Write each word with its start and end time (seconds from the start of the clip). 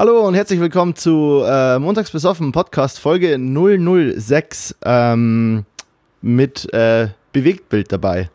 Hallo 0.00 0.26
und 0.26 0.32
herzlich 0.32 0.58
willkommen 0.60 0.96
zu 0.96 1.42
äh, 1.44 1.78
Montags 1.78 2.10
besoffen 2.10 2.52
Podcast 2.52 2.98
Folge 2.98 3.36
006 3.38 4.74
ähm, 4.82 5.66
mit 6.22 6.72
äh, 6.72 7.08
Bewegtbild 7.34 7.92
dabei. 7.92 8.30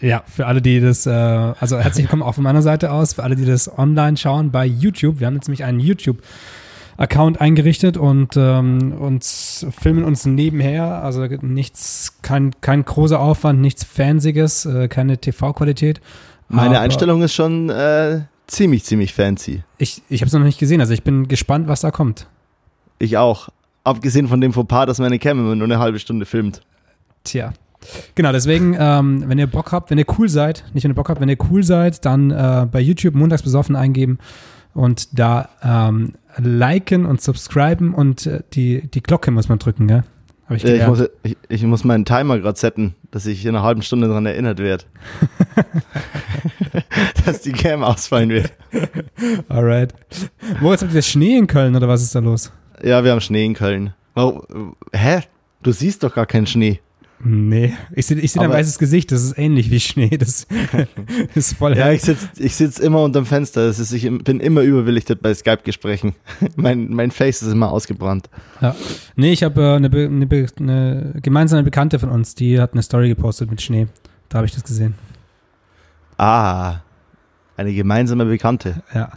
Ja, 0.00 0.22
für 0.24 0.46
alle, 0.46 0.62
die 0.62 0.80
das, 0.80 1.04
äh, 1.04 1.10
also 1.10 1.78
herzlich 1.78 2.04
willkommen 2.04 2.22
auch 2.22 2.36
von 2.36 2.44
meiner 2.44 2.62
Seite 2.62 2.90
aus, 2.90 3.12
für 3.12 3.22
alle, 3.22 3.36
die 3.36 3.44
das 3.44 3.70
online 3.78 4.16
schauen 4.16 4.50
bei 4.50 4.64
YouTube. 4.64 5.20
Wir 5.20 5.26
haben 5.26 5.34
jetzt 5.34 5.48
nämlich 5.48 5.64
einen 5.64 5.80
YouTube-Account 5.80 7.38
eingerichtet 7.38 7.98
und 7.98 8.34
ähm, 8.38 8.94
uns 8.98 9.66
filmen 9.78 10.04
uns 10.04 10.24
nebenher. 10.24 11.02
Also 11.02 11.26
nichts, 11.26 12.16
kein, 12.22 12.52
kein 12.62 12.82
großer 12.82 13.20
Aufwand, 13.20 13.60
nichts 13.60 13.84
Fansiges, 13.84 14.64
äh, 14.64 14.88
keine 14.88 15.18
TV-Qualität. 15.18 16.00
Meine 16.48 16.80
Einstellung 16.80 17.20
ist 17.20 17.34
schon 17.34 17.68
äh, 17.68 18.20
ziemlich, 18.48 18.84
ziemlich 18.84 19.14
fancy. 19.14 19.62
Ich, 19.78 20.02
ich 20.08 20.20
habe 20.20 20.26
es 20.26 20.32
noch 20.32 20.40
nicht 20.40 20.58
gesehen, 20.58 20.80
also 20.80 20.92
ich 20.92 21.04
bin 21.04 21.28
gespannt, 21.28 21.68
was 21.68 21.82
da 21.82 21.92
kommt. 21.92 22.26
Ich 22.98 23.16
auch. 23.16 23.48
Abgesehen 23.84 24.26
von 24.26 24.40
dem 24.40 24.52
Fauxpas, 24.52 24.86
dass 24.86 24.98
meine 24.98 25.16
immer 25.16 25.54
nur 25.54 25.64
eine 25.64 25.78
halbe 25.78 25.98
Stunde 25.98 26.26
filmt. 26.26 26.62
Tja. 27.24 27.52
Genau, 28.16 28.32
deswegen, 28.32 28.76
ähm, 28.78 29.22
wenn 29.26 29.38
ihr 29.38 29.46
Bock 29.46 29.70
habt, 29.70 29.90
wenn 29.90 29.98
ihr 29.98 30.06
cool 30.18 30.28
seid, 30.28 30.64
nicht 30.74 30.82
wenn 30.82 30.90
ihr 30.90 30.96
Bock 30.96 31.08
habt, 31.08 31.20
wenn 31.20 31.28
ihr 31.28 31.38
cool 31.50 31.62
seid, 31.62 32.04
dann 32.04 32.30
äh, 32.30 32.66
bei 32.70 32.80
YouTube 32.80 33.14
montags 33.14 33.42
besoffen 33.42 33.76
eingeben 33.76 34.18
und 34.74 35.18
da 35.18 35.48
ähm, 35.62 36.14
liken 36.36 37.06
und 37.06 37.20
subscriben 37.20 37.94
und 37.94 38.26
äh, 38.26 38.42
die, 38.52 38.88
die 38.88 39.02
Glocke 39.02 39.30
muss 39.30 39.48
man 39.48 39.58
drücken, 39.58 39.86
gell? 39.86 40.04
Ich, 40.50 40.64
ich, 40.64 40.86
muss, 40.86 41.04
ich, 41.22 41.36
ich 41.48 41.62
muss 41.64 41.84
meinen 41.84 42.04
Timer 42.06 42.38
gerade 42.38 42.58
setzen, 42.58 42.94
dass 43.10 43.26
ich 43.26 43.44
in 43.44 43.54
einer 43.54 43.62
halben 43.62 43.82
Stunde 43.82 44.08
daran 44.08 44.24
erinnert 44.24 44.58
werde. 44.58 44.84
dass 47.26 47.42
die 47.42 47.52
Cam 47.52 47.84
ausfallen 47.84 48.30
wird. 48.30 48.52
Alright. 49.48 49.92
Moritz, 50.60 50.82
habt 50.82 50.94
ihr 50.94 51.02
Schnee 51.02 51.36
in 51.36 51.46
Köln 51.46 51.76
oder 51.76 51.86
was 51.86 52.02
ist 52.02 52.14
da 52.14 52.20
los? 52.20 52.50
Ja, 52.82 53.04
wir 53.04 53.10
haben 53.10 53.20
Schnee 53.20 53.44
in 53.44 53.54
Köln. 53.54 53.92
Oh, 54.16 54.42
hä? 54.92 55.20
Du 55.62 55.72
siehst 55.72 56.02
doch 56.02 56.14
gar 56.14 56.26
keinen 56.26 56.46
Schnee. 56.46 56.80
Nee, 57.24 57.74
ich 57.96 58.06
sehe 58.06 58.16
ich 58.18 58.30
seh 58.30 58.38
dein 58.38 58.50
weißes 58.50 58.78
Gesicht, 58.78 59.10
das 59.10 59.24
ist 59.24 59.38
ähnlich 59.38 59.70
wie 59.72 59.80
Schnee. 59.80 60.16
Das, 60.16 60.46
ist 61.34 61.56
voll 61.56 61.76
Ja, 61.76 61.90
ich 61.90 62.02
sitze 62.02 62.28
ich 62.38 62.54
sitz 62.54 62.78
immer 62.78 63.02
unterm 63.02 63.26
Fenster. 63.26 63.66
Das 63.66 63.80
ist, 63.80 63.92
ich 63.92 64.08
bin 64.22 64.38
immer 64.38 64.60
überbelichtet 64.62 65.20
bei 65.20 65.34
Skype-Gesprächen. 65.34 66.14
mein, 66.56 66.90
mein 66.90 67.10
Face 67.10 67.42
ist 67.42 67.52
immer 67.52 67.72
ausgebrannt. 67.72 68.30
Ja. 68.60 68.76
Nee, 69.16 69.32
ich 69.32 69.42
habe 69.42 69.60
äh, 69.60 69.76
eine, 69.76 69.90
eine, 69.90 70.46
eine, 70.58 71.20
gemeinsame 71.20 71.64
Bekannte 71.64 71.98
von 71.98 72.08
uns, 72.08 72.36
die 72.36 72.60
hat 72.60 72.72
eine 72.72 72.82
Story 72.82 73.08
gepostet 73.08 73.50
mit 73.50 73.60
Schnee. 73.62 73.88
Da 74.28 74.38
habe 74.38 74.46
ich 74.46 74.54
das 74.54 74.62
gesehen. 74.62 74.94
Ah, 76.18 76.76
eine 77.56 77.74
gemeinsame 77.74 78.26
Bekannte. 78.26 78.82
Ja. 78.94 79.10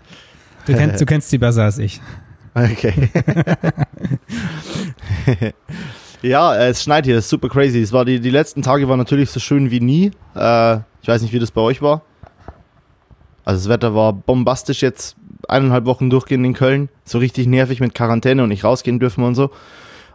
Du 0.65 0.73
kennst, 0.73 1.01
du 1.01 1.05
kennst 1.05 1.29
sie 1.29 1.37
besser 1.37 1.63
als 1.63 1.77
ich. 1.77 2.01
Okay. 2.55 3.09
Ja, 6.21 6.55
es 6.55 6.83
schneit 6.83 7.05
hier, 7.05 7.15
das 7.15 7.25
ist 7.25 7.29
super 7.29 7.49
crazy. 7.49 7.81
Es 7.81 7.91
war 7.91 8.05
die, 8.05 8.19
die 8.19 8.29
letzten 8.29 8.61
Tage 8.61 8.87
waren 8.87 8.99
natürlich 8.99 9.31
so 9.31 9.39
schön 9.39 9.71
wie 9.71 9.79
nie. 9.79 10.11
Äh, 10.35 10.77
ich 11.01 11.07
weiß 11.07 11.21
nicht, 11.21 11.33
wie 11.33 11.39
das 11.39 11.51
bei 11.51 11.61
euch 11.61 11.81
war. 11.81 12.03
Also 13.43 13.61
das 13.61 13.69
Wetter 13.69 13.95
war 13.95 14.13
bombastisch 14.13 14.81
jetzt 14.81 15.15
eineinhalb 15.47 15.85
Wochen 15.85 16.09
durchgehend 16.09 16.45
in 16.45 16.53
Köln. 16.53 16.89
So 17.05 17.17
richtig 17.17 17.47
nervig 17.47 17.79
mit 17.79 17.95
Quarantäne 17.95 18.43
und 18.43 18.49
nicht 18.49 18.63
rausgehen 18.63 18.99
dürfen 18.99 19.23
und 19.23 19.35
so. 19.35 19.49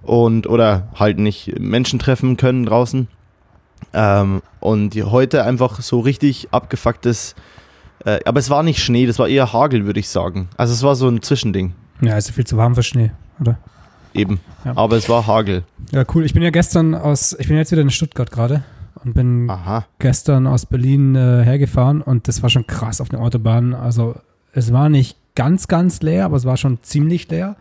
Und 0.03 0.47
oder 0.47 0.89
halt 0.95 1.19
nicht 1.19 1.59
Menschen 1.59 1.99
treffen 1.99 2.37
können 2.37 2.65
draußen. 2.65 3.09
Ähm, 3.93 4.43
und 4.61 4.95
heute 4.95 5.45
einfach 5.45 5.81
so 5.81 6.01
richtig 6.01 6.49
abgefucktes. 6.53 7.35
Äh, 8.05 8.21
aber 8.25 8.39
es 8.39 8.49
war 8.49 8.63
nicht 8.63 8.79
Schnee, 8.79 9.07
das 9.07 9.19
war 9.19 9.27
eher 9.27 9.53
Hagel, 9.53 9.87
würde 9.87 9.99
ich 9.99 10.09
sagen. 10.09 10.49
Also 10.57 10.73
es 10.73 10.83
war 10.85 10.95
so 10.95 11.09
ein 11.09 11.23
Zwischending. 11.23 11.75
Ja, 12.01 12.17
ist 12.17 12.29
ja 12.29 12.35
viel 12.35 12.47
zu 12.47 12.57
warm 12.57 12.75
für 12.77 12.83
Schnee, 12.83 13.11
oder? 13.41 13.59
Eben. 14.17 14.41
Ja. 14.65 14.77
Aber 14.77 14.97
es 14.97 15.09
war 15.09 15.27
Hagel. 15.27 15.65
Ja, 15.93 16.05
cool. 16.15 16.25
Ich 16.25 16.35
bin 16.35 16.43
ja 16.43 16.51
gestern 16.51 16.95
aus, 16.95 17.37
ich 17.39 17.49
bin 17.49 17.57
jetzt 17.57 17.73
wieder 17.73 17.83
in 17.83 17.91
Stuttgart 17.91 18.31
gerade 18.31 18.65
und 19.05 19.15
bin 19.15 19.49
Aha. 19.49 19.87
gestern 19.99 20.47
aus 20.47 20.67
Berlin 20.67 21.15
äh, 21.15 21.43
hergefahren 21.45 22.03
und 22.03 22.29
das 22.29 22.43
war 22.43 22.51
schon 22.51 22.67
krass 22.67 23.01
auf 23.01 23.09
der 23.09 23.21
Autobahn. 23.21 23.75
Also 23.75 24.17
es 24.53 24.73
war 24.73 24.89
nicht 24.89 25.17
ganz, 25.35 25.69
ganz 25.69 26.01
leer, 26.03 26.25
aber 26.25 26.37
es 26.37 26.45
war 26.45 26.57
schon 26.57 26.83
ziemlich 26.83 27.29
leer. 27.31 27.57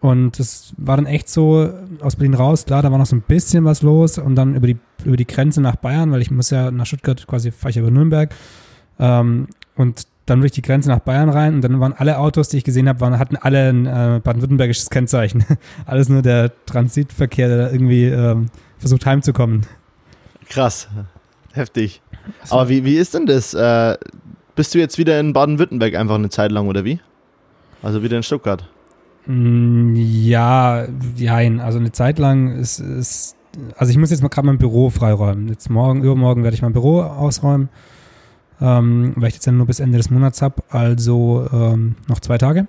Und 0.00 0.38
es 0.38 0.74
war 0.76 0.96
dann 0.96 1.06
echt 1.06 1.28
so 1.28 1.70
aus 2.00 2.16
Berlin 2.16 2.34
raus, 2.34 2.64
klar, 2.66 2.82
da 2.82 2.90
war 2.90 2.98
noch 2.98 3.06
so 3.06 3.16
ein 3.16 3.22
bisschen 3.22 3.64
was 3.64 3.82
los 3.82 4.18
und 4.18 4.34
dann 4.34 4.54
über 4.54 4.66
die, 4.66 4.76
über 5.04 5.16
die 5.16 5.26
Grenze 5.26 5.60
nach 5.60 5.76
Bayern, 5.76 6.12
weil 6.12 6.20
ich 6.20 6.30
muss 6.30 6.50
ja 6.50 6.70
nach 6.70 6.86
Stuttgart 6.86 7.26
quasi, 7.26 7.50
fahre 7.50 7.70
ich 7.70 7.76
über 7.78 7.90
Nürnberg. 7.90 8.34
Ähm, 8.98 9.48
und 9.74 10.06
dann 10.26 10.40
durch 10.40 10.52
die 10.52 10.62
Grenze 10.62 10.88
nach 10.88 10.98
Bayern 10.98 11.28
rein 11.28 11.54
und 11.54 11.62
dann 11.62 11.78
waren 11.80 11.92
alle 11.92 12.18
Autos, 12.18 12.48
die 12.48 12.58
ich 12.58 12.64
gesehen 12.64 12.88
habe, 12.88 13.00
waren, 13.00 13.18
hatten 13.18 13.36
alle 13.36 13.70
ein 13.70 13.86
äh, 13.86 14.20
baden-württembergisches 14.22 14.90
Kennzeichen. 14.90 15.44
Alles 15.86 16.08
nur 16.08 16.22
der 16.22 16.52
Transitverkehr, 16.66 17.48
der 17.48 17.72
irgendwie 17.72 18.06
ähm, 18.06 18.46
versucht 18.78 19.06
heimzukommen. 19.06 19.66
Krass, 20.48 20.88
heftig. 21.52 22.02
So. 22.44 22.56
Aber 22.56 22.68
wie, 22.68 22.84
wie 22.84 22.96
ist 22.96 23.14
denn 23.14 23.26
das? 23.26 23.54
Äh, 23.54 23.96
bist 24.56 24.74
du 24.74 24.78
jetzt 24.78 24.98
wieder 24.98 25.18
in 25.20 25.32
Baden-Württemberg 25.32 25.94
einfach 25.94 26.16
eine 26.16 26.28
Zeit 26.28 26.50
lang 26.50 26.66
oder 26.66 26.84
wie? 26.84 27.00
Also 27.82 28.02
wieder 28.02 28.16
in 28.16 28.24
Stuttgart? 28.24 28.68
Mm, 29.26 29.94
ja, 29.94 30.86
nein. 31.18 31.60
Also 31.60 31.78
eine 31.78 31.92
Zeit 31.92 32.18
lang 32.18 32.56
ist, 32.56 32.80
ist 32.80 33.36
also 33.76 33.90
ich 33.90 33.96
muss 33.96 34.10
jetzt 34.10 34.22
mal 34.22 34.28
gerade 34.28 34.46
mein 34.46 34.58
Büro 34.58 34.90
freiräumen. 34.90 35.48
Jetzt 35.48 35.70
morgen, 35.70 36.02
übermorgen 36.02 36.42
werde 36.42 36.54
ich 36.54 36.62
mein 36.62 36.72
Büro 36.72 37.02
ausräumen 37.02 37.68
ähm, 38.60 39.12
weil 39.16 39.28
ich 39.28 39.34
jetzt 39.34 39.46
ja 39.46 39.52
nur 39.52 39.66
bis 39.66 39.80
Ende 39.80 39.98
des 39.98 40.10
Monats 40.10 40.42
habe, 40.42 40.62
also 40.70 41.46
ähm, 41.52 41.96
noch 42.08 42.20
zwei 42.20 42.38
Tage. 42.38 42.66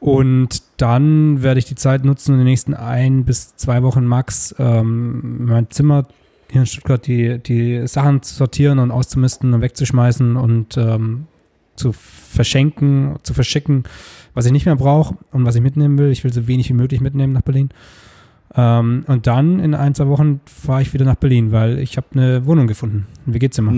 Und 0.00 0.62
dann 0.76 1.42
werde 1.42 1.58
ich 1.58 1.64
die 1.64 1.76
Zeit 1.76 2.04
nutzen, 2.04 2.32
in 2.32 2.38
den 2.38 2.46
nächsten 2.46 2.74
ein 2.74 3.24
bis 3.24 3.56
zwei 3.56 3.82
Wochen 3.82 4.04
max 4.04 4.54
ähm, 4.58 5.46
mein 5.46 5.70
Zimmer 5.70 6.06
hier 6.50 6.60
in 6.60 6.66
Stuttgart 6.66 7.06
die, 7.06 7.38
die 7.38 7.86
Sachen 7.86 8.22
zu 8.22 8.34
sortieren 8.34 8.78
und 8.78 8.90
auszumisten 8.90 9.54
und 9.54 9.62
wegzuschmeißen 9.62 10.36
und 10.36 10.76
ähm, 10.76 11.26
zu 11.76 11.92
verschenken, 11.92 13.16
zu 13.22 13.34
verschicken, 13.34 13.84
was 14.34 14.46
ich 14.46 14.52
nicht 14.52 14.66
mehr 14.66 14.76
brauche 14.76 15.16
und 15.32 15.44
was 15.44 15.54
ich 15.56 15.62
mitnehmen 15.62 15.98
will. 15.98 16.10
Ich 16.10 16.22
will 16.22 16.32
so 16.32 16.46
wenig 16.46 16.68
wie 16.68 16.74
möglich 16.74 17.00
mitnehmen 17.00 17.32
nach 17.32 17.42
Berlin. 17.42 17.70
Ähm, 18.54 19.04
und 19.06 19.26
dann 19.26 19.58
in 19.58 19.74
ein, 19.74 19.94
zwei 19.94 20.06
Wochen 20.08 20.40
fahre 20.44 20.82
ich 20.82 20.92
wieder 20.92 21.04
nach 21.04 21.16
Berlin, 21.16 21.50
weil 21.50 21.78
ich 21.78 21.96
habe 21.96 22.06
eine 22.12 22.46
Wohnung 22.46 22.66
gefunden. 22.66 23.06
Wie 23.26 23.38
geht's 23.38 23.58
immer? 23.58 23.72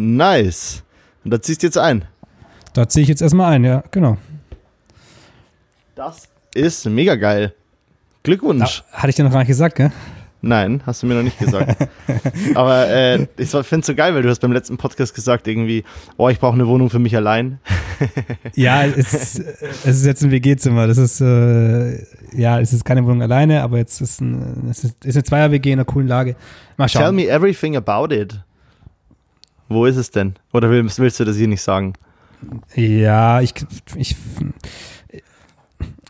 Nice. 0.00 0.84
Und 1.24 1.32
da 1.32 1.42
ziehst 1.42 1.64
du 1.64 1.66
jetzt 1.66 1.76
ein? 1.76 2.04
Da 2.72 2.88
ziehe 2.88 3.02
ich 3.02 3.08
jetzt 3.08 3.20
erstmal 3.20 3.52
ein, 3.52 3.64
ja, 3.64 3.82
genau. 3.90 4.16
Das 5.96 6.28
ist 6.54 6.86
mega 6.86 7.16
geil. 7.16 7.52
Glückwunsch. 8.22 8.84
Da, 8.92 8.98
hatte 8.98 9.10
ich 9.10 9.16
dir 9.16 9.24
noch 9.24 9.32
gar 9.32 9.40
nicht 9.40 9.48
gesagt, 9.48 9.74
gell? 9.74 9.90
Nein, 10.40 10.82
hast 10.86 11.02
du 11.02 11.08
mir 11.08 11.14
noch 11.14 11.24
nicht 11.24 11.40
gesagt. 11.40 11.88
Aber 12.54 12.86
äh, 12.86 13.26
ich 13.38 13.50
finde 13.50 13.80
es 13.80 13.86
so 13.86 13.94
geil, 13.96 14.14
weil 14.14 14.22
du 14.22 14.28
hast 14.28 14.38
beim 14.38 14.52
letzten 14.52 14.76
Podcast 14.76 15.16
gesagt, 15.16 15.48
irgendwie, 15.48 15.82
oh, 16.16 16.28
ich 16.28 16.38
brauche 16.38 16.54
eine 16.54 16.68
Wohnung 16.68 16.90
für 16.90 17.00
mich 17.00 17.16
allein. 17.16 17.58
ja, 18.54 18.84
es, 18.84 19.40
es 19.40 19.84
ist 19.84 20.06
jetzt 20.06 20.22
ein 20.22 20.30
WG-Zimmer. 20.30 20.86
Das 20.86 20.98
ist, 20.98 21.20
äh, 21.20 22.04
ja, 22.36 22.60
es 22.60 22.72
ist 22.72 22.84
keine 22.84 23.04
Wohnung 23.04 23.22
alleine, 23.22 23.62
aber 23.64 23.78
jetzt 23.78 24.00
ist, 24.00 24.20
ein, 24.20 24.68
es 24.70 24.84
ist, 24.84 25.04
ist 25.04 25.16
eine 25.16 25.24
Zweier-WG 25.24 25.72
in 25.72 25.80
einer 25.80 25.84
coolen 25.84 26.06
Lage. 26.06 26.36
Mal 26.76 26.88
schauen. 26.88 27.02
Tell 27.02 27.12
me 27.12 27.26
everything 27.26 27.74
about 27.74 28.14
it. 28.14 28.38
Wo 29.68 29.86
ist 29.86 29.96
es 29.96 30.10
denn? 30.10 30.34
Oder 30.52 30.70
willst, 30.70 30.98
willst 30.98 31.20
du 31.20 31.24
das 31.24 31.36
hier 31.36 31.48
nicht 31.48 31.62
sagen? 31.62 31.94
Ja, 32.74 33.40
ich, 33.40 33.54
ich 33.96 34.16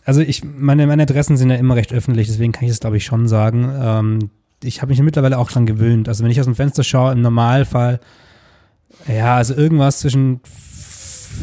also 0.05 0.21
ich, 0.23 0.43
meine, 0.43 0.87
meine 0.87 1.03
Adressen 1.03 1.37
sind 1.37 1.51
ja 1.51 1.57
immer 1.57 1.77
recht 1.77 1.93
öffentlich, 1.93 2.29
deswegen 2.29 2.53
kann 2.53 2.65
ich 2.65 2.71
es 2.71 2.81
glaube 2.81 2.97
ich 2.97 3.05
schon 3.05 3.29
sagen. 3.29 3.71
Ähm, 3.79 4.31
ich 4.63 4.81
habe 4.81 4.91
mich 4.91 5.03
mittlerweile 5.03 5.37
auch 5.39 5.51
dran 5.51 5.67
gewöhnt. 5.67 6.09
Also 6.09 6.25
wenn 6.25 6.31
ich 6.31 6.41
aus 6.41 6.47
dem 6.47 6.55
Fenster 6.55 6.83
schaue, 6.83 7.13
im 7.13 7.21
Normalfall, 7.21 8.01
ja, 9.07 9.37
also 9.37 9.55
irgendwas 9.55 10.01
zwischen 10.01 10.41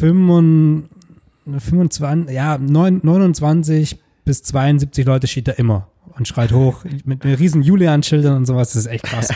25, 0.00 2.34
ja, 2.34 2.58
29 2.58 4.00
bis 4.24 4.42
72 4.42 5.06
Leute 5.06 5.28
steht 5.28 5.48
da 5.48 5.52
immer 5.52 5.88
und 6.18 6.26
schreit 6.26 6.52
hoch 6.52 6.84
mit, 7.04 7.24
mit 7.24 7.38
riesen 7.38 7.62
Julian-Schildern 7.62 8.36
und 8.36 8.46
sowas. 8.46 8.72
Das 8.72 8.84
ist 8.84 8.90
echt 8.90 9.04
krass. 9.04 9.28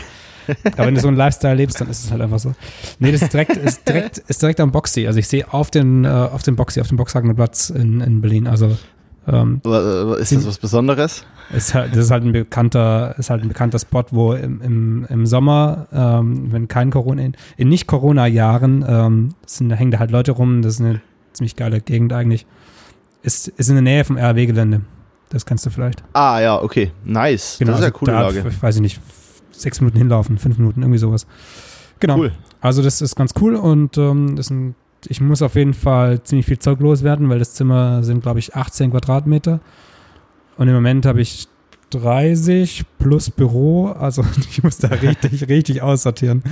Aber 0.63 0.87
wenn 0.87 0.95
du 0.95 1.01
so 1.01 1.07
einen 1.07 1.17
Lifestyle 1.17 1.55
lebst, 1.55 1.79
dann 1.81 1.89
ist 1.89 2.05
es 2.05 2.11
halt 2.11 2.21
einfach 2.21 2.39
so. 2.39 2.53
Nee, 2.99 3.11
das 3.11 3.21
ist 3.21 3.33
direkt, 3.33 3.57
ist 3.57 3.87
direkt, 3.87 4.17
ist 4.17 4.41
direkt 4.41 4.59
am 4.59 4.71
Boxy. 4.71 5.07
Also 5.07 5.19
ich 5.19 5.27
sehe 5.27 5.51
auf 5.53 5.71
den, 5.71 6.05
äh, 6.05 6.07
auf 6.07 6.43
den 6.43 6.55
Boxy, 6.55 6.81
auf 6.81 6.87
dem 6.87 6.97
Boxhagener 6.97 7.33
Platz 7.33 7.69
in, 7.69 8.01
in 8.01 8.21
Berlin. 8.21 8.47
Also 8.47 8.77
ähm, 9.27 9.61
ist 10.19 10.31
das 10.31 10.47
was 10.47 10.57
Besonderes? 10.57 11.25
Ist 11.53 11.73
halt, 11.73 11.91
das 11.91 12.05
ist 12.05 12.11
halt 12.11 12.23
ein 12.23 12.31
bekannter, 12.31 13.15
ist 13.17 13.29
halt 13.29 13.43
ein 13.43 13.49
bekannter 13.49 13.77
Spot, 13.77 14.03
wo 14.11 14.33
im, 14.33 14.61
im, 14.61 15.05
im 15.09 15.25
Sommer, 15.25 15.87
ähm, 15.91 16.51
wenn 16.51 16.67
kein 16.67 16.91
Corona, 16.91 17.21
in, 17.21 17.35
in 17.57 17.69
Nicht-Corona-Jahren, 17.69 18.85
ähm, 18.87 19.29
sind, 19.45 19.71
hängen 19.71 19.91
da 19.91 19.99
halt 19.99 20.11
Leute 20.11 20.31
rum. 20.31 20.61
Das 20.61 20.75
ist 20.75 20.81
eine 20.81 21.01
ziemlich 21.33 21.55
geile 21.55 21.81
Gegend 21.81 22.13
eigentlich. 22.13 22.45
Ist, 23.21 23.49
ist 23.49 23.69
in 23.69 23.75
der 23.75 23.83
Nähe 23.83 24.05
vom 24.05 24.17
RW-Gelände. 24.17 24.81
Das 25.29 25.45
kannst 25.45 25.65
du 25.65 25.69
vielleicht. 25.69 26.03
Ah, 26.13 26.39
ja, 26.41 26.61
okay. 26.61 26.91
Nice. 27.05 27.57
Genau, 27.59 27.71
das 27.71 27.79
ist 27.79 27.83
ja 27.83 27.87
also 27.87 27.99
coole 27.99 28.11
da, 28.11 28.21
Lage. 28.21 28.43
Ich 28.49 28.61
weiß 28.63 28.79
nicht, 28.79 28.99
sechs 29.61 29.81
Minuten 29.81 29.97
hinlaufen, 29.97 30.37
fünf 30.37 30.57
Minuten, 30.57 30.81
irgendwie 30.81 30.99
sowas. 30.99 31.27
Genau. 31.99 32.17
Cool. 32.17 32.31
Also 32.59 32.81
das 32.81 33.01
ist 33.01 33.15
ganz 33.15 33.33
cool 33.39 33.55
und 33.55 33.97
ähm, 33.97 34.35
das 34.35 34.47
ist 34.47 34.51
ein 34.51 34.75
ich 35.09 35.21
muss 35.21 35.41
auf 35.41 35.55
jeden 35.55 35.73
Fall 35.73 36.21
ziemlich 36.23 36.45
viel 36.45 36.59
Zeug 36.59 36.79
loswerden, 36.79 37.29
weil 37.29 37.39
das 37.39 37.53
Zimmer 37.53 38.03
sind, 38.03 38.21
glaube 38.21 38.39
ich, 38.39 38.55
18 38.55 38.91
Quadratmeter. 38.91 39.59
Und 40.57 40.67
im 40.67 40.73
Moment 40.73 41.05
habe 41.05 41.21
ich 41.21 41.47
30 41.91 42.83
plus 42.99 43.29
Büro. 43.29 43.87
Also 43.87 44.23
ich 44.49 44.63
muss 44.63 44.77
da 44.77 44.87
richtig, 45.01 45.47
richtig 45.47 45.81
aussortieren. 45.81 46.43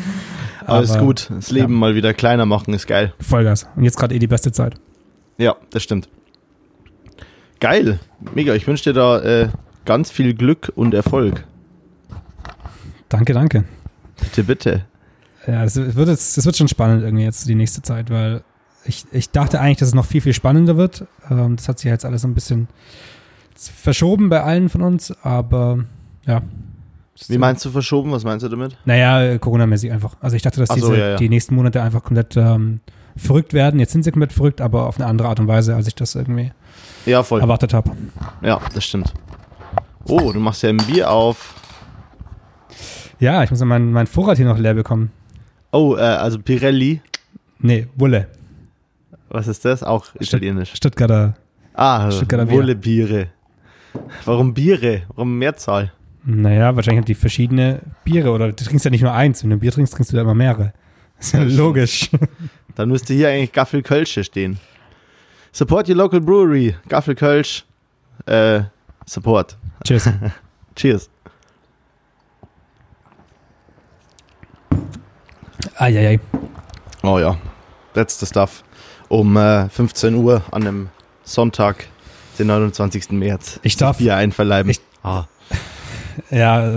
Alles 0.65 0.97
gut. 0.97 1.29
Das 1.29 1.51
Leben 1.51 1.73
ja. 1.73 1.79
mal 1.79 1.95
wieder 1.95 2.13
kleiner 2.13 2.45
machen 2.45 2.73
ist 2.73 2.87
geil. 2.87 3.13
Vollgas. 3.19 3.67
Und 3.75 3.83
jetzt 3.83 3.97
gerade 3.97 4.15
eh 4.15 4.19
die 4.19 4.27
beste 4.27 4.51
Zeit. 4.51 4.75
Ja, 5.37 5.55
das 5.71 5.83
stimmt. 5.83 6.09
Geil. 7.59 7.99
Mega. 8.35 8.53
Ich 8.53 8.67
wünsche 8.67 8.85
dir 8.85 8.93
da 8.93 9.21
äh, 9.21 9.49
ganz 9.85 10.11
viel 10.11 10.33
Glück 10.33 10.71
und 10.75 10.93
Erfolg. 10.93 11.45
Danke, 13.09 13.33
danke. 13.33 13.63
Bitte, 14.19 14.43
bitte. 14.43 14.85
Ja, 15.47 15.63
es 15.63 15.75
wird, 15.75 16.09
jetzt, 16.09 16.37
es 16.37 16.45
wird 16.45 16.55
schon 16.55 16.67
spannend 16.67 17.03
irgendwie 17.03 17.23
jetzt 17.23 17.47
die 17.47 17.55
nächste 17.55 17.81
Zeit, 17.81 18.09
weil 18.09 18.43
ich, 18.85 19.05
ich 19.11 19.31
dachte 19.31 19.59
eigentlich, 19.59 19.77
dass 19.77 19.89
es 19.89 19.95
noch 19.95 20.05
viel, 20.05 20.21
viel 20.21 20.33
spannender 20.33 20.77
wird. 20.77 21.05
Ähm, 21.29 21.55
das 21.55 21.67
hat 21.67 21.79
sich 21.79 21.89
jetzt 21.89 22.05
alles 22.05 22.23
ein 22.23 22.33
bisschen 22.33 22.67
verschoben 23.55 24.29
bei 24.29 24.43
allen 24.43 24.69
von 24.69 24.81
uns, 24.81 25.13
aber 25.23 25.85
ja. 26.25 26.41
Wie 27.27 27.37
meinst 27.37 27.65
du 27.65 27.71
verschoben? 27.71 28.11
Was 28.11 28.23
meinst 28.23 28.45
du 28.45 28.49
damit? 28.49 28.77
Naja, 28.85 29.37
Corona-mäßig 29.37 29.91
einfach. 29.91 30.15
Also 30.21 30.35
ich 30.35 30.41
dachte, 30.41 30.59
dass 30.59 30.69
diese, 30.69 30.85
so, 30.85 30.93
ja, 30.93 31.09
ja. 31.09 31.15
die 31.17 31.27
nächsten 31.27 31.55
Monate 31.55 31.81
einfach 31.81 32.03
komplett 32.03 32.37
ähm, 32.37 32.79
verrückt 33.17 33.53
werden. 33.53 33.79
Jetzt 33.79 33.91
sind 33.91 34.03
sie 34.03 34.11
komplett 34.11 34.31
verrückt, 34.31 34.61
aber 34.61 34.87
auf 34.87 34.97
eine 34.97 35.07
andere 35.07 35.27
Art 35.27 35.39
und 35.39 35.47
Weise, 35.47 35.75
als 35.75 35.87
ich 35.87 35.95
das 35.95 36.15
irgendwie 36.15 36.51
ja, 37.05 37.23
voll. 37.23 37.41
erwartet 37.41 37.73
habe. 37.73 37.91
Ja, 38.41 38.61
das 38.73 38.85
stimmt. 38.85 39.13
Oh, 40.05 40.31
du 40.31 40.39
machst 40.39 40.63
ja 40.63 40.69
ein 40.69 40.77
Bier 40.77 41.11
auf. 41.11 41.55
Ja, 43.19 43.43
ich 43.43 43.51
muss 43.51 43.59
ja 43.59 43.65
meinen 43.65 43.91
mein 43.91 44.07
Vorrat 44.07 44.37
hier 44.37 44.45
noch 44.45 44.57
leer 44.57 44.73
bekommen. 44.73 45.11
Oh, 45.71 45.95
äh, 45.95 46.01
also 46.01 46.39
Pirelli. 46.39 47.01
Nee, 47.59 47.87
Wulle. 47.95 48.27
Was 49.29 49.47
ist 49.47 49.65
das? 49.65 49.83
Auch 49.83 50.07
italienisch. 50.19 50.73
Stuttgarter. 50.73 51.35
Ah, 51.73 52.09
Stuttgarter 52.11 52.49
Wulle 52.49 52.75
Biere. 52.75 53.27
Warum 54.25 54.53
Biere? 54.53 55.03
Warum 55.09 55.37
Mehrzahl? 55.37 55.91
Naja, 56.23 56.75
wahrscheinlich 56.75 56.99
haben 56.99 57.05
die 57.05 57.15
verschiedene 57.15 57.81
Biere 58.03 58.31
oder 58.31 58.51
du 58.51 58.63
trinkst 58.63 58.85
ja 58.85 58.91
nicht 58.91 59.01
nur 59.01 59.13
eins. 59.13 59.43
Wenn 59.43 59.49
du 59.51 59.57
Bier 59.57 59.71
trinkst, 59.71 59.93
trinkst 59.93 60.11
du 60.11 60.15
ja 60.17 60.23
immer 60.23 60.35
mehrere. 60.35 60.73
Das 61.17 61.27
ist 61.27 61.33
ja 61.33 61.43
logisch. 61.43 62.09
Dann 62.75 62.89
müsste 62.89 63.13
hier 63.13 63.29
eigentlich 63.29 63.51
Gaffel 63.51 63.81
Kölsche 63.81 64.23
stehen. 64.23 64.59
Support 65.51 65.89
your 65.89 65.95
local 65.95 66.21
brewery. 66.21 66.75
Gaffel 66.87 67.15
Kölsch. 67.15 67.65
Äh, 68.25 68.61
support. 69.05 69.57
Cheers. 69.85 70.09
Cheers. 70.75 71.09
Eieiei. 75.79 76.19
Oh 77.03 77.19
ja, 77.19 77.37
the 77.95 78.25
stuff. 78.25 78.63
Um 79.07 79.37
äh, 79.37 79.69
15 79.69 80.13
Uhr 80.15 80.43
an 80.51 80.67
einem 80.67 80.89
Sonntag, 81.23 81.87
den 82.37 82.47
29. 82.47 83.11
März. 83.11 83.59
Ich 83.63 83.77
darf 83.77 83.97
Bier 83.97 84.17
einverleiben. 84.17 84.69
Ich, 84.69 84.81
ah. 85.03 85.25
Ja, 86.29 86.69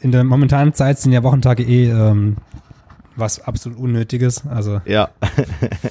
in 0.00 0.10
der 0.10 0.24
momentanen 0.24 0.72
Zeit 0.72 0.98
sind 0.98 1.12
ja 1.12 1.22
Wochentage 1.22 1.62
eh 1.64 1.90
ähm, 1.90 2.38
was 3.14 3.40
absolut 3.40 3.78
Unnötiges. 3.78 4.46
Also 4.46 4.80
ja. 4.86 5.10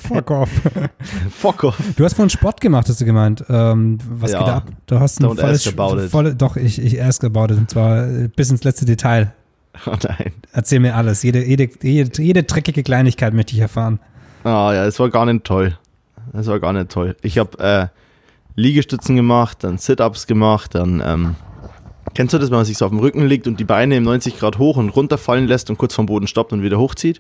Fuck 0.07 0.31
off. 0.31 0.49
Fuck 1.29 1.63
off. 1.65 1.77
Du 1.95 2.03
hast 2.03 2.15
vorhin 2.15 2.31
Sport 2.31 2.61
gemacht, 2.61 2.89
hast 2.89 2.99
du 2.99 3.05
gemeint. 3.05 3.45
Ähm, 3.47 3.99
was 4.09 4.31
ja. 4.31 4.39
geht 4.39 4.49
ab? 4.49 4.63
Du 4.87 4.99
hast 4.99 5.19
ein 5.19 5.27
Don't 5.27 5.39
volles, 5.39 5.67
ask 5.67 5.79
about 5.79 6.07
volle, 6.07 6.35
Doch, 6.35 6.57
ich, 6.57 6.81
ich 6.81 7.01
ask 7.01 7.23
about 7.23 7.53
it. 7.53 7.59
Und 7.59 7.69
zwar 7.69 8.07
bis 8.07 8.49
ins 8.49 8.63
letzte 8.63 8.85
Detail. 8.85 9.33
Oh 9.85 9.95
nein. 10.03 10.33
Erzähl 10.51 10.79
mir 10.79 10.95
alles. 10.95 11.23
Jede, 11.23 11.45
jede, 11.45 11.69
jede, 11.81 12.21
jede 12.21 12.43
dreckige 12.43 12.83
Kleinigkeit 12.83 13.33
möchte 13.33 13.53
ich 13.53 13.59
erfahren. 13.59 13.99
Ah 14.43 14.73
ja, 14.73 14.85
es 14.85 14.99
war 14.99 15.09
gar 15.09 15.25
nicht 15.25 15.45
toll. 15.45 15.77
Es 16.33 16.47
war 16.47 16.59
gar 16.59 16.73
nicht 16.73 16.89
toll. 16.89 17.15
Ich 17.21 17.37
habe 17.37 17.59
äh, 17.59 17.87
Liegestützen 18.55 19.15
gemacht, 19.15 19.63
dann 19.63 19.77
Sit-Ups 19.77 20.27
gemacht, 20.27 20.75
dann 20.75 21.01
ähm, 21.05 21.35
kennst 22.13 22.33
du 22.33 22.39
das, 22.39 22.49
wenn 22.49 22.57
man 22.57 22.65
sich 22.65 22.77
so 22.77 22.85
auf 22.85 22.91
dem 22.91 22.99
Rücken 22.99 23.25
legt 23.25 23.47
und 23.47 23.59
die 23.59 23.63
Beine 23.63 23.97
im 23.97 24.03
90 24.03 24.37
Grad 24.37 24.57
hoch 24.57 24.77
und 24.77 24.89
runter 24.89 25.17
fallen 25.17 25.47
lässt 25.47 25.69
und 25.69 25.77
kurz 25.77 25.93
vom 25.93 26.05
Boden 26.05 26.27
stoppt 26.27 26.53
und 26.53 26.61
wieder 26.61 26.77
hochzieht? 26.77 27.19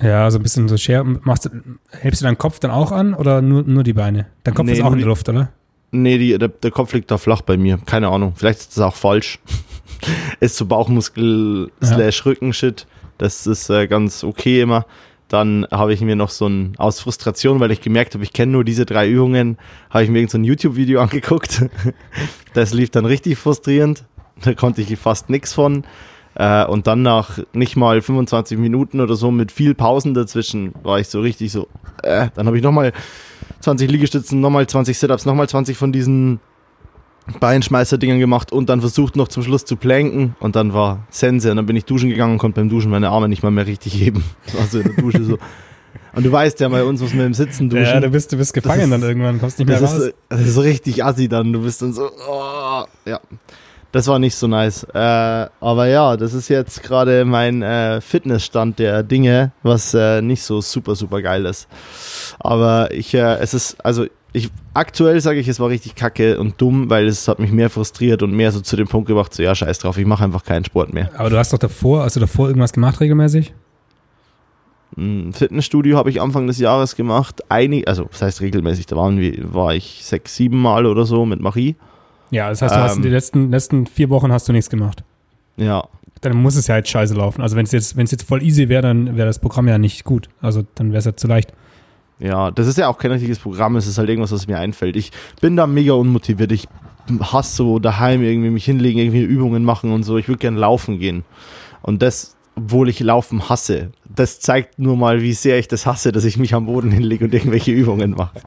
Ja, 0.00 0.30
so 0.30 0.38
ein 0.38 0.42
bisschen 0.42 0.68
so 0.68 0.76
Share. 0.76 1.04
Machst 1.04 1.46
du, 1.46 1.50
hebst 1.90 2.20
du 2.20 2.24
deinen 2.24 2.38
Kopf 2.38 2.58
dann 2.58 2.70
auch 2.70 2.92
an 2.92 3.14
oder 3.14 3.42
nur, 3.42 3.62
nur 3.62 3.84
die 3.84 3.92
Beine? 3.92 4.26
Dein 4.42 4.54
Kopf 4.54 4.66
nee, 4.66 4.72
ist 4.72 4.82
auch 4.82 4.92
in 4.92 4.98
der 4.98 5.08
Luft, 5.08 5.28
oder? 5.28 5.50
Nee, 5.94 6.18
die, 6.18 6.36
der, 6.36 6.48
der, 6.48 6.70
Kopf 6.72 6.92
liegt 6.92 7.10
da 7.12 7.18
flach 7.18 7.42
bei 7.42 7.56
mir. 7.56 7.78
Keine 7.86 8.08
Ahnung. 8.08 8.32
Vielleicht 8.34 8.58
ist 8.58 8.76
das 8.76 8.84
auch 8.84 8.96
falsch. 8.96 9.38
ist 10.40 10.56
so 10.56 10.66
Bauchmuskel 10.66 11.70
slash 11.82 12.26
Rücken-Shit. 12.26 12.86
Das 13.16 13.46
ist 13.46 13.70
äh, 13.70 13.86
ganz 13.86 14.24
okay 14.24 14.60
immer. 14.60 14.86
Dann 15.28 15.66
habe 15.70 15.94
ich 15.94 16.00
mir 16.00 16.16
noch 16.16 16.30
so 16.30 16.48
ein, 16.48 16.74
aus 16.78 16.98
Frustration, 16.98 17.60
weil 17.60 17.70
ich 17.70 17.80
gemerkt 17.80 18.14
habe, 18.14 18.24
ich 18.24 18.32
kenne 18.32 18.50
nur 18.52 18.64
diese 18.64 18.86
drei 18.86 19.08
Übungen, 19.08 19.56
habe 19.88 20.02
ich 20.02 20.10
mir 20.10 20.18
irgend 20.18 20.32
so 20.32 20.38
ein 20.38 20.44
YouTube-Video 20.44 21.00
angeguckt. 21.02 21.64
das 22.54 22.74
lief 22.74 22.90
dann 22.90 23.06
richtig 23.06 23.38
frustrierend. 23.38 24.04
Da 24.42 24.54
konnte 24.54 24.82
ich 24.82 24.98
fast 24.98 25.30
nichts 25.30 25.52
von. 25.52 25.84
Äh, 26.34 26.64
und 26.66 26.88
dann 26.88 27.02
nach 27.02 27.38
nicht 27.52 27.76
mal 27.76 28.02
25 28.02 28.58
Minuten 28.58 29.00
oder 29.00 29.14
so 29.14 29.30
mit 29.30 29.52
viel 29.52 29.76
Pausen 29.76 30.14
dazwischen 30.14 30.74
war 30.82 30.98
ich 30.98 31.06
so 31.06 31.20
richtig 31.20 31.52
so, 31.52 31.68
äh, 32.02 32.26
dann 32.34 32.48
habe 32.48 32.56
ich 32.56 32.62
nochmal 32.64 32.92
20 33.64 33.90
Liegestützen, 33.90 34.40
nochmal 34.40 34.66
20 34.66 34.96
Sit-Ups, 34.96 35.26
nochmal 35.26 35.48
20 35.48 35.76
von 35.76 35.92
diesen 35.92 36.40
Beinschmeißer-Dingern 37.40 38.18
gemacht 38.18 38.52
und 38.52 38.68
dann 38.68 38.80
versucht 38.80 39.16
noch 39.16 39.28
zum 39.28 39.42
Schluss 39.42 39.64
zu 39.64 39.76
planken 39.76 40.36
und 40.40 40.56
dann 40.56 40.74
war 40.74 41.06
Sense 41.10 41.50
und 41.50 41.56
dann 41.56 41.66
bin 41.66 41.74
ich 41.74 41.86
duschen 41.86 42.10
gegangen 42.10 42.34
und 42.34 42.38
konnte 42.38 42.60
beim 42.60 42.68
Duschen 42.68 42.90
meine 42.90 43.08
Arme 43.08 43.28
nicht 43.28 43.42
mal 43.42 43.50
mehr 43.50 43.66
richtig 43.66 43.94
heben. 43.94 44.24
Also 44.60 44.80
in 44.80 44.94
der 44.94 45.02
Dusche 45.02 45.24
so. 45.24 45.38
Und 46.14 46.24
du 46.24 46.30
weißt 46.30 46.60
ja, 46.60 46.68
bei 46.68 46.84
uns 46.84 47.00
muss 47.00 47.12
man 47.14 47.26
im 47.26 47.34
Sitzen 47.34 47.68
duschen. 47.70 47.84
Ja, 47.84 48.00
du 48.00 48.10
bist, 48.10 48.32
du 48.32 48.36
bist 48.36 48.54
gefangen 48.54 48.82
ist, 48.82 48.90
dann 48.90 49.02
irgendwann, 49.02 49.40
kommst 49.40 49.58
nicht 49.58 49.66
mehr 49.66 49.80
das 49.80 49.94
raus. 49.94 50.02
Ist, 50.04 50.14
das 50.28 50.40
ist 50.42 50.54
so 50.54 50.60
richtig 50.60 51.04
assi 51.04 51.28
dann. 51.28 51.52
Du 51.52 51.62
bist 51.62 51.82
dann 51.82 51.92
so, 51.92 52.10
oh, 52.28 52.84
ja. 53.04 53.20
Das 53.94 54.08
war 54.08 54.18
nicht 54.18 54.34
so 54.34 54.48
nice. 54.48 54.82
Äh, 54.92 54.98
aber 54.98 55.86
ja, 55.86 56.16
das 56.16 56.34
ist 56.34 56.48
jetzt 56.48 56.82
gerade 56.82 57.24
mein 57.24 57.62
äh, 57.62 58.00
Fitnessstand 58.00 58.80
der 58.80 59.04
Dinge, 59.04 59.52
was 59.62 59.94
äh, 59.94 60.20
nicht 60.20 60.42
so 60.42 60.60
super, 60.60 60.96
super 60.96 61.22
geil 61.22 61.46
ist. 61.46 61.68
Aber 62.40 62.90
ich, 62.90 63.14
äh, 63.14 63.36
es 63.36 63.54
ist, 63.54 63.76
also 63.84 64.06
ich, 64.32 64.50
aktuell 64.74 65.20
sage 65.20 65.38
ich, 65.38 65.46
es 65.46 65.60
war 65.60 65.68
richtig 65.68 65.94
kacke 65.94 66.40
und 66.40 66.60
dumm, 66.60 66.90
weil 66.90 67.06
es 67.06 67.28
hat 67.28 67.38
mich 67.38 67.52
mehr 67.52 67.70
frustriert 67.70 68.24
und 68.24 68.32
mehr 68.32 68.50
so 68.50 68.60
zu 68.60 68.74
dem 68.74 68.88
Punkt 68.88 69.06
gebracht, 69.06 69.32
so 69.32 69.44
ja, 69.44 69.54
scheiß 69.54 69.78
drauf, 69.78 69.96
ich 69.96 70.06
mache 70.06 70.24
einfach 70.24 70.42
keinen 70.42 70.64
Sport 70.64 70.92
mehr. 70.92 71.10
Aber 71.16 71.30
du 71.30 71.38
hast 71.38 71.52
doch 71.52 71.58
davor, 71.58 72.02
hast 72.02 72.16
du 72.16 72.20
davor 72.20 72.48
irgendwas 72.48 72.72
gemacht 72.72 72.98
regelmäßig? 72.98 73.54
Ein 74.96 75.32
Fitnessstudio 75.32 75.96
habe 75.96 76.10
ich 76.10 76.20
Anfang 76.20 76.48
des 76.48 76.58
Jahres 76.58 76.96
gemacht. 76.96 77.48
Einig, 77.48 77.86
also 77.86 78.06
das 78.10 78.22
heißt 78.22 78.40
regelmäßig, 78.40 78.86
da 78.86 78.96
waren 78.96 79.20
wir, 79.20 79.54
war 79.54 79.72
ich 79.72 80.00
sechs, 80.04 80.34
sieben 80.34 80.60
Mal 80.60 80.84
oder 80.84 81.06
so 81.06 81.24
mit 81.24 81.38
Marie. 81.38 81.76
Ja, 82.30 82.48
das 82.48 82.62
heißt, 82.62 82.74
du 82.74 82.78
ähm, 82.78 82.84
hast 82.84 82.96
in 82.96 83.02
den 83.02 83.12
letzten, 83.12 83.50
letzten 83.50 83.86
vier 83.86 84.10
Wochen 84.10 84.32
hast 84.32 84.48
du 84.48 84.52
nichts 84.52 84.70
gemacht. 84.70 85.04
Ja. 85.56 85.86
Dann 86.20 86.36
muss 86.36 86.56
es 86.56 86.66
ja 86.66 86.76
jetzt 86.76 86.88
scheiße 86.88 87.14
laufen. 87.14 87.42
Also 87.42 87.56
wenn 87.56 87.64
es 87.64 87.72
jetzt, 87.72 87.96
wenn 87.96 88.04
es 88.04 88.10
jetzt 88.10 88.26
voll 88.26 88.42
easy 88.42 88.68
wäre, 88.68 88.82
dann 88.82 89.16
wäre 89.16 89.26
das 89.26 89.38
Programm 89.38 89.68
ja 89.68 89.78
nicht 89.78 90.04
gut. 90.04 90.28
Also 90.40 90.64
dann 90.74 90.88
wäre 90.88 90.98
es 90.98 91.04
ja 91.04 91.14
zu 91.14 91.26
leicht. 91.26 91.52
Ja, 92.18 92.50
das 92.50 92.66
ist 92.66 92.78
ja 92.78 92.88
auch 92.88 92.98
kein 92.98 93.10
richtiges 93.10 93.38
Programm, 93.38 93.76
es 93.76 93.86
ist 93.86 93.98
halt 93.98 94.08
irgendwas, 94.08 94.32
was 94.32 94.46
mir 94.46 94.58
einfällt. 94.58 94.96
Ich 94.96 95.10
bin 95.40 95.56
da 95.56 95.66
mega 95.66 95.94
unmotiviert. 95.94 96.52
Ich 96.52 96.68
hasse 97.20 97.56
so 97.56 97.78
daheim 97.78 98.22
irgendwie 98.22 98.50
mich 98.50 98.64
hinlegen, 98.64 98.98
irgendwie 98.98 99.22
Übungen 99.22 99.64
machen 99.64 99.92
und 99.92 100.04
so. 100.04 100.16
Ich 100.16 100.28
würde 100.28 100.38
gerne 100.38 100.58
laufen 100.58 100.98
gehen. 100.98 101.24
Und 101.82 102.02
das, 102.02 102.36
obwohl 102.56 102.88
ich 102.88 103.00
Laufen 103.00 103.48
hasse, 103.48 103.90
das 104.08 104.40
zeigt 104.40 104.78
nur 104.78 104.96
mal, 104.96 105.22
wie 105.22 105.32
sehr 105.32 105.58
ich 105.58 105.68
das 105.68 105.86
hasse, 105.86 106.12
dass 106.12 106.24
ich 106.24 106.36
mich 106.36 106.54
am 106.54 106.66
Boden 106.66 106.90
hinlege 106.90 107.24
und 107.24 107.34
irgendwelche 107.34 107.72
Übungen 107.72 108.12
mache. 108.12 108.38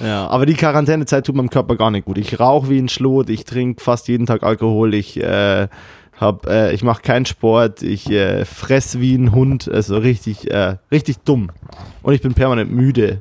ja, 0.00 0.26
aber 0.26 0.46
die 0.46 0.54
Quarantänezeit 0.54 1.26
tut 1.26 1.34
meinem 1.34 1.50
Körper 1.50 1.76
gar 1.76 1.90
nicht 1.90 2.06
gut. 2.06 2.18
Ich 2.18 2.40
rauche 2.40 2.70
wie 2.70 2.78
ein 2.78 2.88
Schlot, 2.88 3.28
ich 3.28 3.44
trinke 3.44 3.82
fast 3.82 4.08
jeden 4.08 4.26
Tag 4.26 4.42
Alkohol, 4.42 4.94
ich 4.94 5.22
äh, 5.22 5.68
hab, 6.18 6.46
äh, 6.46 6.72
ich 6.72 6.82
mache 6.82 7.02
keinen 7.02 7.26
Sport, 7.26 7.82
ich 7.82 8.10
äh, 8.10 8.44
fress 8.44 9.00
wie 9.00 9.14
ein 9.16 9.32
Hund, 9.32 9.68
also 9.68 9.98
richtig, 9.98 10.50
äh, 10.50 10.76
richtig 10.90 11.18
dumm. 11.18 11.50
Und 12.02 12.14
ich 12.14 12.22
bin 12.22 12.34
permanent 12.34 12.72
müde 12.72 13.20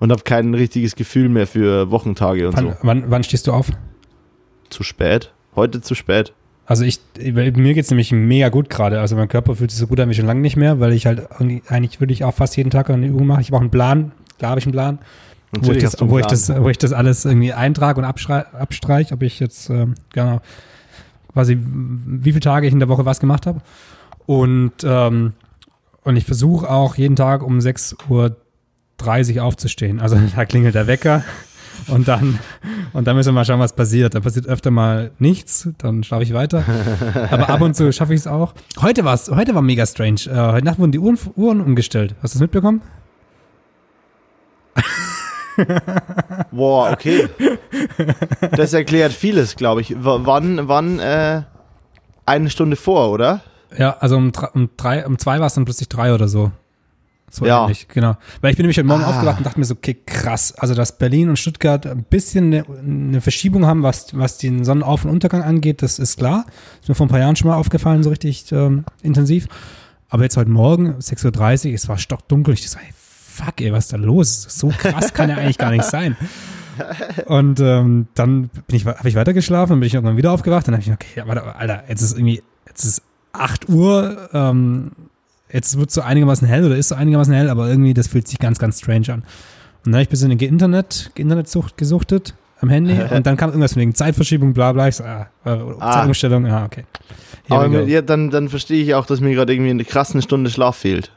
und 0.00 0.10
habe 0.10 0.22
kein 0.22 0.52
richtiges 0.54 0.96
Gefühl 0.96 1.28
mehr 1.28 1.46
für 1.46 1.90
Wochentage 1.90 2.48
und 2.48 2.56
wann, 2.56 2.70
so. 2.70 2.76
Wann, 2.82 3.10
wann 3.10 3.24
stehst 3.24 3.46
du 3.46 3.52
auf? 3.52 3.70
Zu 4.68 4.82
spät. 4.82 5.32
Heute 5.56 5.80
zu 5.80 5.94
spät. 5.94 6.34
Also 6.66 6.84
ich, 6.84 7.00
mir 7.18 7.74
geht 7.74 7.84
es 7.84 7.90
nämlich 7.90 8.10
mega 8.12 8.48
gut 8.48 8.70
gerade. 8.70 9.00
Also 9.00 9.16
mein 9.16 9.28
Körper 9.28 9.54
fühlt 9.54 9.70
sich 9.70 9.78
so 9.78 9.86
gut 9.86 10.00
an 10.00 10.08
wie 10.08 10.14
schon 10.14 10.26
lange 10.26 10.40
nicht 10.40 10.56
mehr, 10.56 10.80
weil 10.80 10.92
ich 10.92 11.06
halt 11.06 11.28
eigentlich 11.68 12.00
würde 12.00 12.12
ich 12.12 12.24
auch 12.24 12.34
fast 12.34 12.56
jeden 12.56 12.70
Tag 12.70 12.88
eine 12.88 13.06
Übung 13.06 13.26
mache. 13.26 13.42
Ich 13.42 13.48
habe 13.48 13.56
auch 13.58 13.60
einen 13.60 13.70
Plan, 13.70 14.12
klar 14.38 14.50
habe 14.50 14.60
ich 14.60 14.66
einen 14.66 14.72
Plan, 14.72 14.98
wo 15.52 15.72
ich, 15.72 15.82
das, 15.82 15.96
wo, 16.00 16.18
ich 16.18 16.26
das, 16.26 16.48
wo 16.48 16.68
ich 16.68 16.78
das 16.78 16.92
alles 16.92 17.24
irgendwie 17.26 17.52
eintrage 17.52 18.00
und 18.00 18.06
abstreiche, 18.06 19.12
ob 19.12 19.22
ich 19.22 19.40
jetzt, 19.40 19.68
äh, 19.68 19.86
genau, 20.12 20.40
quasi 21.32 21.58
wie 21.60 22.32
viele 22.32 22.40
Tage 22.40 22.66
ich 22.66 22.72
in 22.72 22.78
der 22.78 22.88
Woche 22.88 23.04
was 23.04 23.20
gemacht 23.20 23.46
habe. 23.46 23.60
Und, 24.26 24.72
ähm, 24.84 25.34
und 26.02 26.16
ich 26.16 26.24
versuche 26.24 26.70
auch 26.70 26.96
jeden 26.96 27.16
Tag 27.16 27.42
um 27.42 27.58
6.30 27.58 29.36
Uhr 29.36 29.44
aufzustehen. 29.44 30.00
Also 30.00 30.18
da 30.34 30.44
klingelt 30.46 30.74
der 30.74 30.86
Wecker 30.86 31.24
und 31.88 32.08
dann, 32.08 32.38
und 32.92 33.06
dann 33.06 33.16
müssen 33.16 33.28
wir 33.28 33.32
mal 33.32 33.44
schauen, 33.44 33.60
was 33.60 33.74
passiert. 33.74 34.14
Da 34.14 34.20
passiert 34.20 34.46
öfter 34.46 34.70
mal 34.70 35.10
nichts, 35.18 35.68
dann 35.78 36.04
schlafe 36.04 36.22
ich 36.22 36.34
weiter. 36.34 36.64
Aber 37.30 37.48
ab 37.48 37.60
und 37.60 37.74
zu 37.74 37.92
schaffe 37.92 38.14
ich 38.14 38.20
es 38.20 38.26
auch. 38.26 38.54
Heute 38.80 39.04
war 39.04 39.14
es, 39.14 39.30
heute 39.30 39.54
war 39.54 39.62
mega 39.62 39.86
strange. 39.86 40.22
Äh, 40.26 40.52
heute 40.52 40.64
Nacht 40.64 40.78
wurden 40.78 40.92
die 40.92 40.98
Uhren, 40.98 41.18
Uhren 41.36 41.60
umgestellt. 41.60 42.14
Hast 42.22 42.34
du 42.34 42.38
das 42.38 42.42
mitbekommen? 42.42 42.82
Boah, 46.50 46.90
okay. 46.92 47.28
Das 48.52 48.72
erklärt 48.72 49.12
vieles, 49.12 49.56
glaube 49.56 49.80
ich. 49.80 49.90
W 49.90 50.20
wann, 50.24 50.68
wann, 50.68 50.98
äh, 50.98 51.42
eine 52.26 52.50
Stunde 52.50 52.76
vor, 52.76 53.10
oder? 53.10 53.42
Ja, 53.76 53.96
also 53.98 54.16
um, 54.16 54.32
um 54.54 54.70
drei, 54.76 55.06
um 55.06 55.18
zwei 55.18 55.40
war 55.40 55.46
es 55.46 55.54
dann 55.54 55.64
plötzlich 55.64 55.88
drei 55.88 56.14
oder 56.14 56.28
so. 56.28 56.52
So 57.30 57.44
Ja. 57.46 57.62
ähnlich, 57.64 57.88
genau. 57.88 58.16
Weil 58.40 58.50
ich 58.52 58.56
bin 58.56 58.64
nämlich 58.64 58.76
heute 58.78 58.86
Morgen 58.86 59.02
Ah. 59.02 59.10
aufgewacht 59.10 59.38
und 59.38 59.44
dachte 59.46 59.58
mir 59.58 59.64
so, 59.64 59.74
okay, 59.74 59.96
krass. 60.06 60.54
Also, 60.56 60.74
dass 60.74 60.98
Berlin 60.98 61.28
und 61.28 61.36
Stuttgart 61.38 61.84
ein 61.86 62.04
bisschen 62.04 62.46
eine, 62.54 62.64
eine 62.78 63.20
Verschiebung 63.20 63.66
haben, 63.66 63.82
was, 63.82 64.16
was 64.16 64.38
den 64.38 64.64
Sonnenauf- 64.64 65.04
und 65.04 65.10
Untergang 65.10 65.42
angeht, 65.42 65.82
das 65.82 65.98
ist 65.98 66.18
klar. 66.18 66.46
Ist 66.80 66.88
mir 66.88 66.94
vor 66.94 67.06
ein 67.06 67.10
paar 67.10 67.18
Jahren 67.18 67.34
schon 67.36 67.48
mal 67.48 67.56
aufgefallen, 67.56 68.02
so 68.04 68.10
richtig 68.10 68.52
ähm, 68.52 68.84
intensiv. 69.02 69.46
Aber 70.08 70.22
jetzt 70.22 70.36
heute 70.36 70.50
Morgen, 70.50 70.94
6.30 71.00 71.68
Uhr, 71.70 71.74
es 71.74 71.88
war 71.88 71.98
stockdunkel. 71.98 72.54
Ich 72.54 72.70
so, 72.70 72.78
ey, 72.78 72.92
fuck, 72.96 73.60
ey, 73.60 73.72
was 73.72 73.86
ist 73.86 73.92
da 73.92 73.96
los? 73.96 74.42
So 74.48 74.68
krass 74.68 75.12
kann 75.12 75.28
ja 75.28 75.36
eigentlich 75.36 75.58
gar 75.58 75.70
nicht 75.72 75.84
sein. 75.84 76.16
Und 77.26 77.58
ähm, 77.60 78.08
dann 78.14 78.48
bin 78.66 78.76
ich, 78.76 78.84
habe 78.86 79.08
ich 79.08 79.14
weitergeschlafen, 79.14 79.70
dann 79.74 79.80
bin 79.80 79.86
ich 79.88 79.94
irgendwann 79.94 80.16
wieder 80.16 80.32
aufgewacht. 80.32 80.66
Dann 80.68 80.74
habe 80.74 80.82
ich 80.82 80.92
okay, 80.92 81.22
warte, 81.26 81.54
Alter, 81.56 81.84
jetzt 81.88 82.02
ist 82.02 82.12
irgendwie, 82.16 82.42
jetzt 82.66 82.84
ist 82.84 83.02
8 83.32 83.68
Uhr, 83.68 84.28
ähm, 84.32 84.92
jetzt 85.54 85.78
wird 85.78 85.90
so 85.90 86.02
einigermaßen 86.02 86.46
hell 86.46 86.64
oder 86.64 86.76
ist 86.76 86.88
so 86.88 86.96
einigermaßen 86.96 87.32
hell, 87.32 87.48
aber 87.48 87.68
irgendwie, 87.68 87.94
das 87.94 88.08
fühlt 88.08 88.28
sich 88.28 88.38
ganz, 88.38 88.58
ganz 88.58 88.80
strange 88.80 89.08
an. 89.08 89.20
Und 89.20 89.92
dann 89.92 89.94
habe 89.94 90.02
ich 90.02 90.08
ein 90.08 90.10
bisschen 90.10 90.30
in 90.32 90.38
Internet, 90.38 91.12
Internetsucht 91.14 91.78
gesuchtet 91.78 92.34
am 92.60 92.68
Handy 92.68 92.98
und 93.14 93.24
dann 93.24 93.36
kam 93.36 93.50
irgendwas 93.50 93.76
wegen 93.76 93.94
Zeitverschiebung, 93.94 94.52
bla 94.52 94.72
bla. 94.72 94.88
Ich 94.88 94.96
so, 94.96 95.04
ah, 95.04 95.28
äh, 95.44 95.50
Ah. 95.78 95.92
Zeitumstellung, 95.92 96.46
ja, 96.46 96.64
okay. 96.64 96.84
Here 97.46 97.60
Aber 97.60 97.68
mit, 97.68 97.88
ja, 97.88 98.02
dann, 98.02 98.30
dann 98.30 98.48
verstehe 98.48 98.82
ich 98.82 98.94
auch, 98.94 99.06
dass 99.06 99.20
mir 99.20 99.32
gerade 99.34 99.52
irgendwie 99.52 99.70
eine 99.70 99.84
krasse 99.84 100.20
Stunde 100.20 100.50
Schlaf 100.50 100.76
fehlt. 100.76 101.12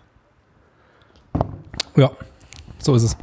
Ja, 1.95 2.11
so 2.77 2.93
ist 2.95 3.03
es. 3.03 3.17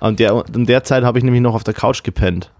Und 0.00 0.18
der, 0.18 0.44
in 0.52 0.66
der 0.66 0.82
Zeit 0.82 1.04
habe 1.04 1.18
ich 1.18 1.24
nämlich 1.24 1.42
noch 1.42 1.54
auf 1.54 1.62
der 1.62 1.74
Couch 1.74 2.02
gepennt. 2.02 2.50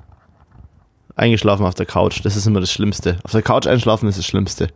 Eingeschlafen 1.16 1.66
auf 1.66 1.75
der 1.75 1.87
Couch. 1.87 2.20
Das 2.25 2.37
ist 2.37 2.47
immer 2.47 2.61
das 2.61 2.70
Schlimmste. 2.70 3.18
Auf 3.25 3.32
der 3.32 3.42
Couch 3.42 3.66
einschlafen 3.66 4.09
ist 4.09 4.16
das 4.16 4.26
Schlimmste. 4.26 4.68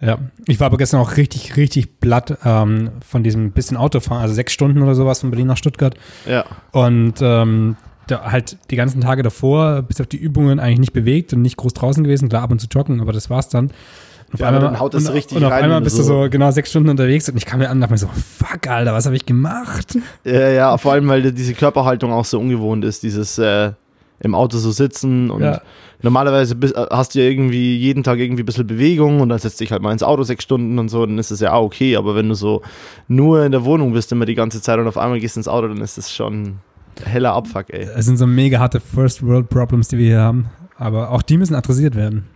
Ja, 0.00 0.18
ich 0.46 0.58
war 0.60 0.66
aber 0.66 0.78
gestern 0.78 1.00
auch 1.00 1.16
richtig, 1.18 1.56
richtig 1.56 2.00
platt 2.00 2.38
ähm, 2.44 2.90
von 3.06 3.22
diesem 3.22 3.52
bisschen 3.52 3.76
Autofahren, 3.76 4.22
also 4.22 4.34
sechs 4.34 4.52
Stunden 4.52 4.80
oder 4.82 4.94
sowas 4.94 5.20
von 5.20 5.30
Berlin 5.30 5.46
nach 5.48 5.58
Stuttgart. 5.58 5.94
Ja. 6.26 6.44
Und 6.72 7.14
ähm, 7.20 7.76
da 8.06 8.30
halt 8.32 8.56
die 8.70 8.76
ganzen 8.76 9.00
Tage 9.02 9.22
davor, 9.22 9.82
bis 9.82 10.00
auf 10.00 10.06
die 10.06 10.16
Übungen, 10.16 10.58
eigentlich 10.58 10.78
nicht 10.80 10.92
bewegt 10.94 11.32
und 11.34 11.42
nicht 11.42 11.56
groß 11.58 11.74
draußen 11.74 12.02
gewesen. 12.02 12.28
Klar, 12.30 12.42
ab 12.42 12.50
und 12.50 12.60
zu 12.60 12.66
joggen, 12.70 13.00
aber 13.02 13.12
das 13.12 13.28
war's 13.28 13.48
dann. 13.50 13.66
Und 13.66 14.34
auf 14.34 14.40
Ja, 14.40 14.48
aber 14.48 14.60
dann 14.60 14.80
haut 14.80 14.94
das 14.94 15.06
und, 15.06 15.12
richtig 15.14 15.36
und 15.36 15.44
auf 15.44 15.52
rein, 15.52 15.64
einmal 15.64 15.80
du 15.80 15.84
bist 15.84 15.98
du 15.98 16.02
so- 16.02 16.22
so 16.24 16.30
genau 16.30 16.50
sechs 16.50 16.70
Stunden 16.70 16.88
unterwegs 16.88 17.28
und 17.28 17.36
ich 17.36 17.44
kam 17.44 17.58
mir 17.58 17.68
an 17.68 17.76
und 17.76 17.80
dachte 17.82 17.92
mir 17.92 17.98
so, 17.98 18.08
fuck, 18.08 18.66
Alter, 18.68 18.94
was 18.94 19.04
habe 19.06 19.16
ich 19.16 19.26
gemacht? 19.26 19.98
Ja, 20.24 20.48
ja, 20.48 20.78
vor 20.78 20.92
allem, 20.92 21.08
weil 21.08 21.30
diese 21.32 21.52
Körperhaltung 21.54 22.10
auch 22.12 22.24
so 22.24 22.38
ungewohnt 22.40 22.84
ist, 22.84 23.02
dieses 23.02 23.38
äh, 23.38 23.72
im 24.20 24.34
Auto 24.34 24.58
so 24.58 24.70
sitzen 24.70 25.30
und 25.30 25.42
Ja. 25.42 25.60
normalerweise 26.02 26.54
bis, 26.54 26.72
äh, 26.72 26.86
hast 26.90 27.14
du 27.14 27.20
ja 27.20 27.28
irgendwie 27.30 27.76
jeden 27.76 28.02
Tag 28.02 28.18
irgendwie 28.18 28.42
ein 28.42 28.46
bisschen 28.46 28.66
Bewegung 28.66 29.20
und 29.20 29.28
dann 29.30 29.38
setzt 29.38 29.60
dich 29.60 29.72
halt 29.72 29.82
mal 29.82 29.92
ins 29.92 30.02
Auto 30.02 30.22
sechs 30.22 30.44
Stunden 30.44 30.78
und 30.78 30.88
so, 30.88 31.04
dann 31.06 31.18
ist 31.18 31.30
es 31.30 31.40
ja 31.40 31.52
auch 31.52 31.64
okay, 31.64 31.96
aber 31.96 32.14
wenn 32.14 32.28
du 32.28 32.34
so 32.34 32.62
nur 33.08 33.44
in 33.44 33.52
der 33.52 33.64
Wohnung 33.64 33.92
bist 33.92 34.12
immer 34.12 34.26
die 34.26 34.34
ganze 34.34 34.60
Zeit 34.62 34.78
und 34.78 34.86
auf 34.86 34.98
einmal 34.98 35.20
gehst 35.20 35.36
ins 35.36 35.48
Auto, 35.48 35.68
dann 35.68 35.78
ist 35.80 35.96
das 35.98 36.12
schon 36.12 36.58
heller 37.04 37.32
Abfuck, 37.32 37.66
ey. 37.70 37.88
Es 37.96 38.04
sind 38.06 38.18
so 38.18 38.26
mega 38.26 38.58
harte 38.58 38.78
First 38.80 39.24
World 39.26 39.48
Problems, 39.48 39.88
die 39.88 39.98
wir 39.98 40.06
hier 40.06 40.20
haben. 40.20 40.46
Aber 40.76 41.10
auch 41.10 41.22
die 41.22 41.38
müssen 41.38 41.54
adressiert 41.54 41.94
werden. 41.94 42.26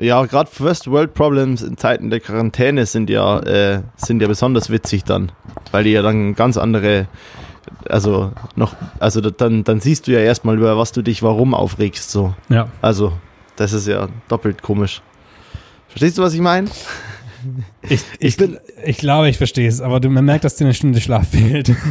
Ja, 0.00 0.24
gerade 0.26 0.50
First 0.50 0.90
World 0.90 1.14
Problems 1.14 1.62
in 1.62 1.76
Zeiten 1.78 2.10
der 2.10 2.20
Quarantäne 2.20 2.84
sind 2.84 3.08
ja, 3.08 3.38
äh, 3.40 3.80
sind 3.96 4.20
ja 4.20 4.28
besonders 4.28 4.68
witzig 4.68 5.04
dann, 5.04 5.32
weil 5.72 5.84
die 5.84 5.90
ja 5.92 6.02
dann 6.02 6.34
ganz 6.34 6.58
andere, 6.58 7.06
also 7.88 8.32
noch, 8.54 8.74
also 8.98 9.20
da- 9.20 9.30
dann, 9.30 9.64
dann 9.64 9.80
siehst 9.80 10.06
du 10.06 10.12
ja 10.12 10.20
erstmal, 10.20 10.56
über 10.56 10.76
was 10.78 10.92
du 10.92 11.02
dich 11.02 11.22
warum 11.22 11.54
aufregst, 11.54 12.10
so. 12.10 12.34
Ja. 12.48 12.68
Also, 12.82 13.12
das 13.56 13.72
ist 13.72 13.86
ja 13.86 14.08
doppelt 14.28 14.62
komisch. 14.62 15.02
Verstehst 15.88 16.18
du, 16.18 16.22
was 16.22 16.34
ich 16.34 16.40
meine? 16.40 16.68
Ich, 17.88 18.02
ich, 18.18 18.36
ich 18.84 18.98
glaube, 18.98 19.28
ich 19.28 19.38
verstehe 19.38 19.68
es, 19.68 19.80
aber 19.80 20.00
du, 20.00 20.10
man 20.10 20.24
merkt, 20.24 20.44
dass 20.44 20.56
dir 20.56 20.64
eine 20.64 20.74
Stunde 20.74 21.00
Schlaf 21.00 21.28
fehlt. 21.28 21.72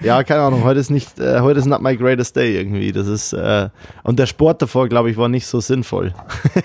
Ja, 0.00 0.22
keine 0.22 0.42
Ahnung, 0.42 0.64
heute 0.64 0.78
ist 0.80 0.90
nicht, 0.90 1.18
äh, 1.18 1.40
heute 1.40 1.58
ist 1.58 1.66
not 1.66 1.82
my 1.82 1.96
greatest 1.96 2.36
day 2.36 2.56
irgendwie. 2.56 2.92
Das 2.92 3.06
ist, 3.06 3.32
äh, 3.32 3.68
und 4.04 4.18
der 4.18 4.26
Sport 4.26 4.62
davor, 4.62 4.88
glaube 4.88 5.10
ich, 5.10 5.16
war 5.16 5.28
nicht 5.28 5.46
so 5.46 5.60
sinnvoll. 5.60 6.14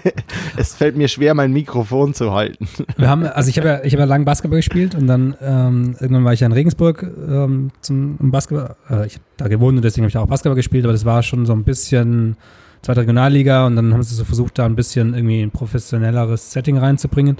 es 0.58 0.76
fällt 0.76 0.96
mir 0.96 1.08
schwer, 1.08 1.34
mein 1.34 1.52
Mikrofon 1.52 2.14
zu 2.14 2.34
halten. 2.34 2.68
Wir 2.98 3.10
haben, 3.10 3.26
also 3.26 3.50
ich 3.50 3.58
habe 3.58 3.68
ja, 3.68 3.84
ich 3.84 3.94
habe 3.94 4.02
ja 4.02 4.06
lange 4.06 4.26
Basketball 4.26 4.60
gespielt 4.60 4.96
und 4.96 5.08
dann 5.08 5.36
ähm, 5.42 5.96
irgendwann 6.00 6.26
war 6.26 6.34
ich 6.34 6.42
ja 6.42 6.48
in 6.48 6.54
Regensburg 6.54 7.04
ähm, 7.04 7.72
zum 7.82 8.18
um 8.20 8.32
Basketball. 8.32 8.76
Äh, 8.90 9.08
ich 9.08 9.16
habe 9.16 9.26
da 9.38 9.48
gewohnt 9.48 9.78
und 9.78 9.84
deswegen 9.84 10.04
habe 10.04 10.10
ich 10.10 10.18
auch 10.18 10.28
Basketball 10.28 10.56
gespielt, 10.56 10.86
aber 10.86 10.94
das 10.94 11.06
war 11.06 11.24
schon 11.24 11.46
so 11.46 11.54
ein 11.54 11.64
bisschen 11.64 12.38
zweite 12.84 13.02
Regionalliga 13.02 13.66
und 13.66 13.76
dann 13.76 13.94
haben 13.94 14.04
sie 14.04 14.16
so 14.16 14.26
versucht, 14.26 14.60
da 14.60 14.66
ein 14.66 14.76
bisschen 14.76 15.14
irgendwie 15.14 15.42
ein 15.42 15.52
professionelleres 15.52 16.52
Setting 16.52 16.78
reinzubringen. 16.78 17.38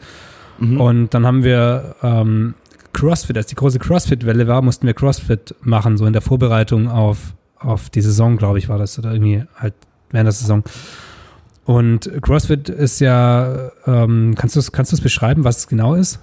Mhm. 0.60 0.82
Und 0.82 1.14
dann 1.14 1.26
haben 1.26 1.44
wir 1.44 1.96
ähm, 2.02 2.56
CrossFit, 2.94 3.38
als 3.38 3.48
die 3.48 3.56
große 3.56 3.80
CrossFit-Welle 3.80 4.48
war, 4.48 4.62
mussten 4.62 4.88
wir 4.88 4.94
CrossFit 4.94 5.56
machen, 5.62 5.98
so 5.98 6.06
in 6.06 6.14
der 6.14 6.22
Vorbereitung 6.22 6.90
auf, 6.90 7.34
auf 7.58 7.90
die 7.90 8.02
Saison, 8.02 8.38
glaube 8.38 8.60
ich, 8.60 8.70
war 8.70 8.78
das, 8.78 8.98
oder 8.98 9.12
irgendwie 9.12 9.44
halt 9.56 9.74
während 10.12 10.28
der 10.28 10.34
Saison. 10.34 10.64
Und 11.66 12.12
CrossFit 12.22 12.70
ist 12.70 13.00
ja, 13.00 13.72
ähm, 13.86 14.36
kannst 14.38 14.56
du 14.56 14.60
es 14.60 14.72
kannst 14.72 14.92
du's 14.92 15.02
beschreiben, 15.02 15.44
was 15.44 15.60
es 15.60 15.68
genau 15.68 15.96
ist? 15.96 16.20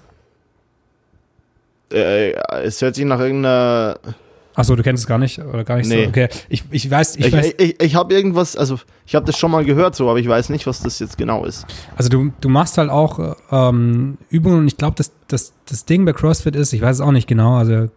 Äh, 1.92 2.32
es 2.62 2.80
hört 2.82 2.94
sich 2.94 3.04
nach 3.04 3.20
irgendeiner. 3.20 3.98
Achso, 4.54 4.74
du 4.74 4.82
kennst 4.82 5.02
es 5.04 5.06
gar 5.06 5.18
nicht 5.18 5.38
oder 5.38 5.64
gar 5.64 5.76
nicht 5.76 5.88
Nee. 5.88 6.04
so? 6.04 6.08
Okay, 6.08 6.28
ich, 6.48 6.64
ich 6.70 6.90
weiß, 6.90 7.16
ich, 7.16 7.26
Ich, 7.26 7.32
weiß, 7.32 7.46
ich, 7.46 7.60
ich, 7.60 7.80
ich 7.82 7.94
habe 7.94 8.12
irgendwas, 8.12 8.56
also 8.56 8.78
ich 9.06 9.14
habe 9.14 9.24
das 9.24 9.38
schon 9.38 9.50
mal 9.50 9.64
gehört 9.64 9.94
so, 9.94 10.08
aber 10.10 10.18
ich 10.18 10.28
weiß 10.28 10.48
nicht, 10.50 10.66
was 10.66 10.80
das 10.80 10.98
jetzt 10.98 11.16
genau 11.16 11.44
ist. 11.44 11.66
also 11.96 12.08
du, 12.08 12.32
du 12.40 12.48
machst 12.48 12.76
halt 12.76 12.90
auch 12.90 13.36
ähm, 13.50 14.18
Übungen 14.28 14.58
und 14.58 14.66
ich 14.66 14.76
glaube, 14.76 14.94
das, 14.96 15.12
das, 15.28 15.52
das 15.68 15.84
Ding 15.84 16.04
bei 16.04 16.12
CrossFit 16.12 16.56
ist, 16.56 16.72
ich 16.72 16.82
weiß 16.82 16.96
es 16.96 17.00
auch 17.00 17.12
nicht 17.12 17.28
genau, 17.28 17.56
also 17.56 17.88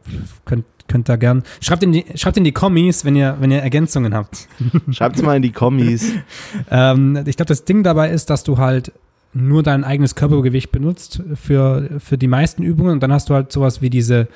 könnt, 0.46 0.66
könnt 0.88 1.10
da 1.10 1.16
gern, 1.16 1.44
schreibt 1.60 1.82
in 1.84 1.92
die, 1.92 2.06
schreibt 2.16 2.38
in 2.38 2.44
die 2.44 2.52
Kommis, 2.52 3.04
wenn 3.04 3.16
ihr, 3.16 3.38
wenn 3.40 3.50
ihr 3.52 3.60
Ergänzungen 3.60 4.14
habt. 4.14 4.48
Schreibt's 4.92 5.22
mal 5.24 5.36
in 5.36 5.42
die 5.42 5.52
Kommis. 5.52 6.06
Ähm, 6.70 7.18
ich 7.26 7.36
glaube, 7.36 7.48
das 7.48 7.66
Ding 7.66 7.84
dabei 7.84 8.10
ist, 8.12 8.30
dass 8.30 8.44
du 8.44 8.58
halt 8.58 8.92
nur 9.34 9.64
dein 9.64 9.84
eigenes 9.84 10.14
Körpergewicht 10.14 10.72
benutzt 10.72 11.22
für, 11.34 11.90
für 11.98 12.18
die 12.20 12.28
meisten 12.28 12.62
Übungen 12.62 12.92
und 12.92 13.00
dann 13.02 13.12
hast 13.12 13.30
du 13.30 13.34
halt 13.34 13.52
sowas 13.52 13.82
wie 13.82 13.90
diese, 13.90 14.28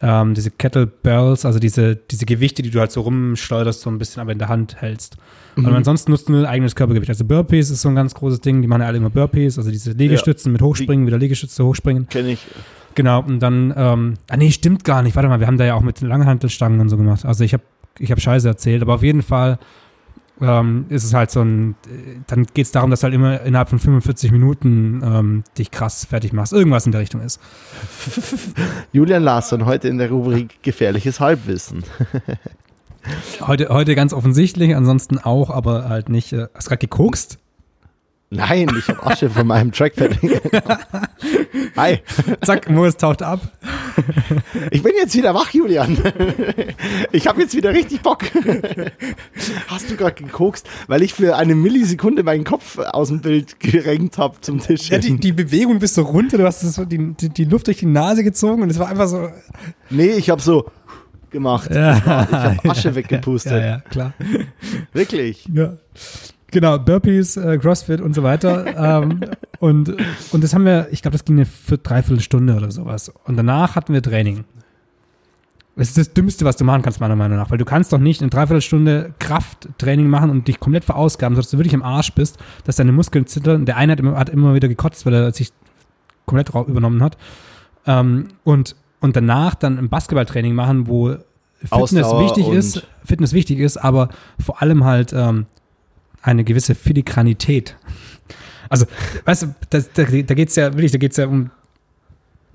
ähm, 0.00 0.34
diese 0.34 0.50
Kettlebells, 0.50 1.44
also 1.44 1.58
diese, 1.58 1.96
diese 1.96 2.26
Gewichte, 2.26 2.62
die 2.62 2.70
du 2.70 2.78
halt 2.80 2.92
so 2.92 3.00
rumschleuderst, 3.00 3.80
so 3.80 3.90
ein 3.90 3.98
bisschen 3.98 4.20
aber 4.20 4.32
in 4.32 4.38
der 4.38 4.48
Hand 4.48 4.80
hältst. 4.80 5.16
Und 5.56 5.66
ansonsten 5.66 6.12
nutzt 6.12 6.28
du 6.28 6.32
nur 6.32 6.42
dein 6.42 6.50
eigenes 6.50 6.76
Körpergewicht. 6.76 7.10
Also 7.10 7.24
Burpees 7.24 7.70
ist 7.70 7.82
so 7.82 7.88
ein 7.88 7.96
ganz 7.96 8.14
großes 8.14 8.40
Ding, 8.40 8.62
die 8.62 8.68
machen 8.68 8.82
ja 8.82 8.86
alle 8.86 8.98
immer 8.98 9.10
Burpees, 9.10 9.58
also 9.58 9.70
diese 9.72 9.90
Liegestützen 9.90 10.52
mit 10.52 10.62
Hochspringen, 10.62 11.06
wieder 11.06 11.18
Liegestütze, 11.18 11.64
Hochspringen. 11.64 12.08
Kenne 12.08 12.30
ich. 12.32 12.46
Genau, 12.94 13.22
und 13.22 13.40
dann, 13.40 13.74
ähm, 13.76 14.14
ah 14.28 14.36
nee, 14.36 14.52
stimmt 14.52 14.84
gar 14.84 15.02
nicht. 15.02 15.16
Warte 15.16 15.28
mal, 15.28 15.40
wir 15.40 15.48
haben 15.48 15.58
da 15.58 15.64
ja 15.64 15.74
auch 15.74 15.82
mit 15.82 16.00
den 16.00 16.08
Langhantelstangen 16.08 16.80
und 16.80 16.88
so 16.88 16.96
gemacht. 16.96 17.24
Also 17.24 17.42
ich 17.42 17.52
habe 17.52 17.64
ich 17.98 18.12
hab 18.12 18.20
Scheiße 18.20 18.46
erzählt, 18.46 18.82
aber 18.82 18.94
auf 18.94 19.02
jeden 19.02 19.22
Fall 19.22 19.58
ähm, 20.40 20.86
ist 20.88 21.04
es 21.04 21.14
halt 21.14 21.30
so 21.30 21.42
ein, 21.42 21.72
äh, 21.86 22.20
dann 22.26 22.46
geht 22.54 22.66
es 22.66 22.72
darum, 22.72 22.90
dass 22.90 23.00
du 23.00 23.04
halt 23.04 23.14
immer 23.14 23.40
innerhalb 23.42 23.68
von 23.68 23.78
45 23.78 24.32
Minuten 24.32 25.02
ähm, 25.04 25.44
dich 25.56 25.70
krass 25.70 26.04
fertig 26.04 26.32
machst. 26.32 26.52
Irgendwas 26.52 26.86
in 26.86 26.92
der 26.92 27.00
Richtung 27.00 27.20
ist. 27.20 27.40
Julian 28.92 29.22
Larsson 29.22 29.66
heute 29.66 29.88
in 29.88 29.98
der 29.98 30.10
Rubrik 30.10 30.62
Gefährliches 30.62 31.20
Halbwissen. 31.20 31.84
Heute, 33.40 33.68
heute 33.70 33.94
ganz 33.94 34.12
offensichtlich, 34.12 34.74
ansonsten 34.76 35.18
auch, 35.18 35.50
aber 35.50 35.88
halt 35.88 36.08
nicht. 36.08 36.32
Äh, 36.32 36.48
hast 36.54 36.66
du 36.66 36.70
gerade 36.70 36.80
gekokst? 36.80 37.38
Nein, 38.30 38.68
ich 38.78 38.88
habe 38.88 39.06
Asche 39.06 39.30
von 39.30 39.46
meinem 39.46 39.72
Trackpad. 39.72 40.18
Hi, 41.76 42.00
Zack, 42.44 42.68
Moos 42.68 42.96
taucht 42.98 43.22
ab. 43.22 43.40
ich 44.70 44.82
bin 44.82 44.92
jetzt 45.00 45.14
wieder 45.16 45.34
wach, 45.34 45.50
Julian. 45.50 45.96
Ich 47.10 47.26
habe 47.26 47.40
jetzt 47.40 47.56
wieder 47.56 47.72
richtig 47.72 48.02
Bock. 48.02 48.24
Hast 49.68 49.90
du 49.90 49.96
gerade 49.96 50.22
gekokst, 50.22 50.68
weil 50.88 51.02
ich 51.02 51.14
für 51.14 51.36
eine 51.36 51.54
Millisekunde 51.54 52.22
meinen 52.22 52.44
Kopf 52.44 52.78
aus 52.78 53.08
dem 53.08 53.22
Bild 53.22 53.60
gerenkt 53.60 54.18
habe 54.18 54.38
zum 54.42 54.60
Tisch. 54.60 54.90
Ja, 54.90 54.98
die, 54.98 55.16
die 55.18 55.32
Bewegung 55.32 55.78
bist 55.78 55.94
so 55.94 56.02
runter, 56.02 56.36
du 56.36 56.44
hast 56.44 56.60
so 56.60 56.84
die, 56.84 57.14
die, 57.14 57.30
die 57.30 57.44
Luft 57.44 57.66
durch 57.66 57.78
die 57.78 57.86
Nase 57.86 58.22
gezogen 58.24 58.62
und 58.62 58.70
es 58.70 58.78
war 58.78 58.88
einfach 58.88 59.08
so. 59.08 59.30
nee, 59.88 60.10
ich 60.10 60.28
habe 60.28 60.42
so 60.42 60.70
gemacht. 61.30 61.70
Ja, 61.74 61.96
Ich 61.96 62.04
habe 62.06 62.70
Asche 62.70 62.94
weggepustet. 62.94 63.52
ja, 63.52 63.58
ja, 63.66 63.80
klar. 63.88 64.12
Wirklich. 64.92 65.48
Ja. 65.50 65.78
Genau, 66.50 66.78
Burpees, 66.78 67.36
äh, 67.36 67.58
CrossFit 67.58 68.00
und 68.00 68.14
so 68.14 68.22
weiter. 68.22 69.02
ähm, 69.02 69.20
und, 69.60 69.94
und 70.32 70.44
das 70.44 70.54
haben 70.54 70.64
wir, 70.64 70.88
ich 70.90 71.02
glaube, 71.02 71.12
das 71.12 71.24
ging 71.24 71.36
eine 71.36 71.46
für 71.46 71.78
dreiviertel 71.78 72.22
Stunde 72.22 72.54
oder 72.54 72.70
sowas. 72.70 73.12
Und 73.24 73.36
danach 73.36 73.76
hatten 73.76 73.92
wir 73.92 74.02
Training. 74.02 74.44
Das 75.76 75.88
ist 75.88 75.98
das 75.98 76.12
Dümmste, 76.12 76.44
was 76.44 76.56
du 76.56 76.64
machen 76.64 76.82
kannst, 76.82 77.00
meiner 77.00 77.14
Meinung 77.14 77.38
nach. 77.38 77.50
Weil 77.50 77.58
du 77.58 77.64
kannst 77.64 77.92
doch 77.92 77.98
nicht 77.98 78.20
eine 78.20 78.30
Dreiviertelstunde 78.30 79.14
Krafttraining 79.20 80.08
machen 80.08 80.30
und 80.30 80.48
dich 80.48 80.58
komplett 80.58 80.84
verausgaben, 80.84 81.36
sodass 81.36 81.50
du 81.50 81.58
wirklich 81.58 81.74
im 81.74 81.84
Arsch 81.84 82.12
bist, 82.12 82.38
dass 82.64 82.76
deine 82.76 82.90
Muskeln 82.90 83.26
zittern. 83.26 83.64
Der 83.64 83.76
eine 83.76 83.92
hat 83.92 84.00
immer, 84.00 84.16
hat 84.16 84.28
immer 84.28 84.54
wieder 84.54 84.66
gekotzt, 84.66 85.06
weil 85.06 85.14
er 85.14 85.32
sich 85.32 85.52
komplett 86.26 86.48
übernommen 86.68 87.02
hat. 87.02 87.16
Ähm, 87.86 88.28
und, 88.42 88.74
und 89.00 89.14
danach 89.14 89.54
dann 89.54 89.78
ein 89.78 89.88
Basketballtraining 89.88 90.54
machen, 90.54 90.88
wo 90.88 91.14
Fitness 91.60 91.72
Ausdauer 91.72 92.24
wichtig 92.24 92.48
ist, 92.48 92.86
Fitness 93.04 93.32
wichtig 93.32 93.58
ist, 93.58 93.76
aber 93.76 94.08
vor 94.38 94.62
allem 94.62 94.84
halt 94.84 95.12
ähm, 95.12 95.46
eine 96.22 96.44
gewisse 96.44 96.74
Filigranität. 96.74 97.76
Also, 98.68 98.86
weißt 99.24 99.42
du, 99.44 99.54
das, 99.70 99.92
da, 99.92 100.02
da 100.04 100.34
geht 100.34 100.48
es 100.48 100.56
ja 100.56 100.72
wirklich, 100.72 100.92
da 100.92 100.98
geht 100.98 101.12
es 101.12 101.16
ja 101.16 101.26
um, 101.26 101.50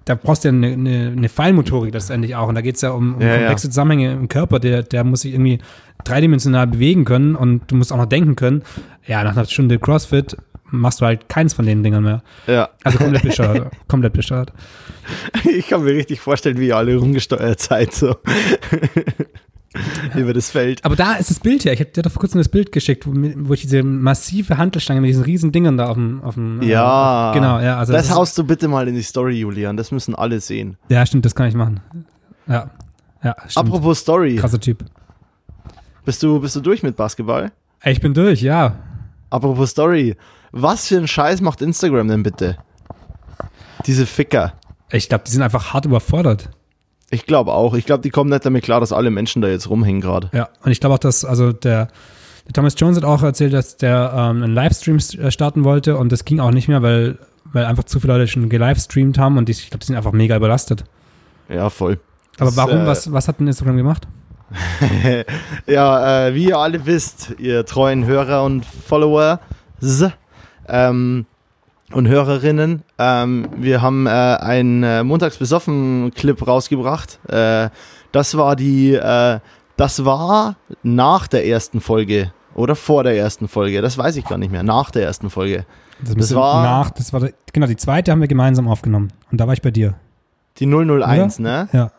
da 0.05 0.15
brauchst 0.15 0.43
du 0.43 0.49
ja 0.49 0.53
eine, 0.53 0.67
eine, 0.73 1.13
eine 1.15 1.29
Feinmotorik 1.29 1.93
letztendlich 1.93 2.35
auch. 2.35 2.47
Und 2.47 2.55
da 2.55 2.61
geht 2.61 2.75
es 2.75 2.81
ja 2.81 2.91
um, 2.91 3.15
um 3.15 3.21
Ja, 3.21 3.27
ja. 3.27 3.37
komplexe 3.37 3.69
Zusammenhänge 3.69 4.11
im 4.13 4.27
Körper, 4.27 4.59
der, 4.59 4.83
der 4.83 5.03
muss 5.03 5.21
sich 5.21 5.33
irgendwie 5.33 5.59
dreidimensional 6.03 6.67
bewegen 6.67 7.05
können 7.05 7.35
und 7.35 7.71
du 7.71 7.75
musst 7.75 7.91
auch 7.93 7.97
noch 7.97 8.05
denken 8.05 8.35
können. 8.35 8.63
Ja, 9.07 9.23
nach 9.23 9.35
einer 9.35 9.45
Stunde 9.45 9.79
CrossFit 9.79 10.37
machst 10.65 11.01
du 11.01 11.05
halt 11.05 11.29
keins 11.29 11.53
von 11.53 11.65
den 11.65 11.83
Dingern 11.83 12.03
mehr. 12.03 12.23
Ja. 12.47 12.69
Also 12.83 12.97
komplett 12.97 13.23
bescheuert. 13.23 13.71
komplett 13.87 14.13
bescheuert. 14.13 14.51
Ich 15.45 15.67
kann 15.67 15.83
mir 15.83 15.93
richtig 15.93 16.19
vorstellen, 16.19 16.57
wie 16.59 16.67
ihr 16.67 16.77
alle 16.77 16.95
rumgesteuert 16.95 17.59
seid, 17.59 17.93
so. 17.93 18.15
Über 20.15 20.33
das 20.33 20.49
Feld. 20.51 20.83
Aber 20.85 20.95
da 20.95 21.13
ist 21.15 21.29
das 21.29 21.39
Bild 21.39 21.65
her. 21.65 21.73
Ich 21.73 21.79
habe 21.79 21.89
dir 21.91 22.01
doch 22.03 22.11
vor 22.11 22.19
kurzem 22.19 22.37
das 22.39 22.49
Bild 22.49 22.71
geschickt, 22.71 23.07
wo, 23.07 23.11
wo 23.13 23.53
ich 23.53 23.61
diese 23.61 23.81
massive 23.83 24.57
Hantelstange 24.57 25.01
mit 25.01 25.09
diesen 25.09 25.23
riesen 25.23 25.51
Dingern 25.51 25.77
da 25.77 25.87
auf 25.87 25.95
dem. 25.95 26.21
Auf 26.23 26.35
dem 26.35 26.61
äh, 26.61 26.65
Ja. 26.67 27.29
auf, 27.29 27.35
genau, 27.35 27.59
ja. 27.59 27.77
Also 27.77 27.93
das 27.93 28.05
ist- 28.07 28.15
haust 28.15 28.37
du 28.37 28.43
bitte 28.43 28.67
mal 28.67 28.87
in 28.87 28.95
die 28.95 29.01
Story, 29.01 29.39
Julian. 29.39 29.75
Das 29.77 29.91
müssen 29.91 30.13
alle 30.15 30.39
sehen. 30.39 30.77
Ja, 30.89 31.05
stimmt, 31.05 31.25
das 31.25 31.33
kann 31.35 31.47
ich 31.47 31.55
machen. 31.55 31.79
Ja. 32.47 32.69
Ja, 33.23 33.35
stimmt. 33.47 33.67
Apropos 33.67 33.99
Story. 33.99 34.35
Krasser 34.35 34.59
Typ. 34.59 34.83
Bist 36.05 36.21
du, 36.21 36.39
bist 36.41 36.55
du 36.55 36.59
durch 36.61 36.83
mit 36.83 36.95
Basketball? 36.95 37.51
Ich 37.83 38.01
bin 38.01 38.13
durch, 38.13 38.41
ja. 38.41 38.75
Apropos 39.29 39.71
Story. 39.71 40.15
Was 40.51 40.87
für 40.87 40.97
ein 40.97 41.07
Scheiß 41.07 41.41
macht 41.41 41.61
Instagram 41.61 42.07
denn 42.09 42.21
bitte? 42.23 42.57
Diese 43.85 44.05
Ficker. 44.05 44.53
Ich 44.91 45.09
glaube, 45.09 45.23
die 45.25 45.31
sind 45.31 45.41
einfach 45.41 45.73
hart 45.73 45.85
überfordert. 45.85 46.49
Ich 47.13 47.27
glaube 47.27 47.53
auch. 47.53 47.75
Ich 47.75 47.85
glaube, 47.85 48.01
die 48.01 48.09
kommen 48.09 48.31
nicht 48.31 48.43
damit 48.43 48.63
klar, 48.63 48.79
dass 48.79 48.91
alle 48.91 49.11
Menschen 49.11 49.41
da 49.43 49.47
jetzt 49.47 49.69
rumhängen 49.69 50.01
gerade. 50.01 50.29
Ja. 50.33 50.49
Und 50.63 50.71
ich 50.71 50.79
glaube 50.79 50.95
auch, 50.95 50.99
dass, 50.99 51.23
also 51.23 51.51
der, 51.51 51.89
der 52.47 52.53
Thomas 52.53 52.73
Jones 52.75 52.97
hat 52.97 53.03
auch 53.05 53.21
erzählt, 53.21 53.53
dass 53.53 53.77
der 53.77 54.11
ähm, 54.15 54.41
einen 54.41 54.53
Livestream 54.55 54.97
äh, 54.97 55.29
starten 55.29 55.63
wollte 55.63 55.95
und 55.97 56.11
das 56.11 56.25
ging 56.25 56.39
auch 56.39 56.49
nicht 56.49 56.67
mehr, 56.67 56.81
weil, 56.81 57.19
weil 57.51 57.65
einfach 57.65 57.83
zu 57.83 57.99
viele 57.99 58.13
Leute 58.13 58.27
schon 58.27 58.49
gelivestreamt 58.49 59.19
haben 59.19 59.37
und 59.37 59.47
die, 59.47 59.51
ich 59.51 59.69
glaube, 59.69 59.79
die 59.79 59.85
sind 59.85 59.95
einfach 59.95 60.11
mega 60.11 60.35
überlastet. 60.35 60.85
Ja, 61.49 61.69
voll. 61.69 61.99
Aber 62.39 62.47
Das, 62.47 62.57
warum? 62.57 62.79
äh, 62.79 62.87
was, 62.87 63.11
was 63.11 63.27
hat 63.27 63.39
denn 63.39 63.47
Instagram 63.47 63.77
gemacht? 63.77 64.07
ja, 65.67 66.27
äh, 66.27 66.33
wie 66.33 66.49
ihr 66.49 66.57
alle 66.57 66.83
wisst, 66.87 67.35
ihr 67.37 67.63
treuen 67.65 68.05
Hörer 68.05 68.43
und 68.43 68.65
Follower 68.65 69.39
ähm, 70.67 71.25
und 71.93 72.07
Hörerinnen, 72.07 72.83
ähm, 72.97 73.47
wir 73.55 73.81
haben 73.81 74.07
äh, 74.07 74.09
einen 74.09 74.83
äh, 74.83 75.03
Montags 75.03 75.37
besoffen 75.37 76.11
Clip 76.15 76.45
rausgebracht. 76.45 77.19
Äh, 77.29 77.69
das 78.11 78.35
war 78.37 78.55
die, 78.55 78.93
äh, 78.93 79.39
das 79.77 80.05
war 80.05 80.55
nach 80.83 81.27
der 81.27 81.47
ersten 81.47 81.81
Folge 81.81 82.31
oder 82.55 82.75
vor 82.75 83.03
der 83.03 83.17
ersten 83.17 83.47
Folge. 83.47 83.81
Das 83.81 83.97
weiß 83.97 84.15
ich 84.17 84.25
gar 84.25 84.37
nicht 84.37 84.51
mehr. 84.51 84.63
Nach 84.63 84.91
der 84.91 85.03
ersten 85.03 85.29
Folge. 85.29 85.65
Das, 86.03 86.15
müsste 86.15 86.35
war- 86.35 86.63
nach, 86.63 86.89
das 86.91 87.13
war, 87.13 87.29
genau, 87.51 87.67
die 87.67 87.77
zweite 87.77 88.11
haben 88.11 88.21
wir 88.21 88.27
gemeinsam 88.27 88.67
aufgenommen. 88.67 89.11
Und 89.31 89.39
da 89.39 89.47
war 89.47 89.53
ich 89.53 89.61
bei 89.61 89.71
dir. 89.71 89.95
Die 90.57 90.67
001, 90.67 91.39
ne? 91.39 91.67
Ja. 91.73 91.91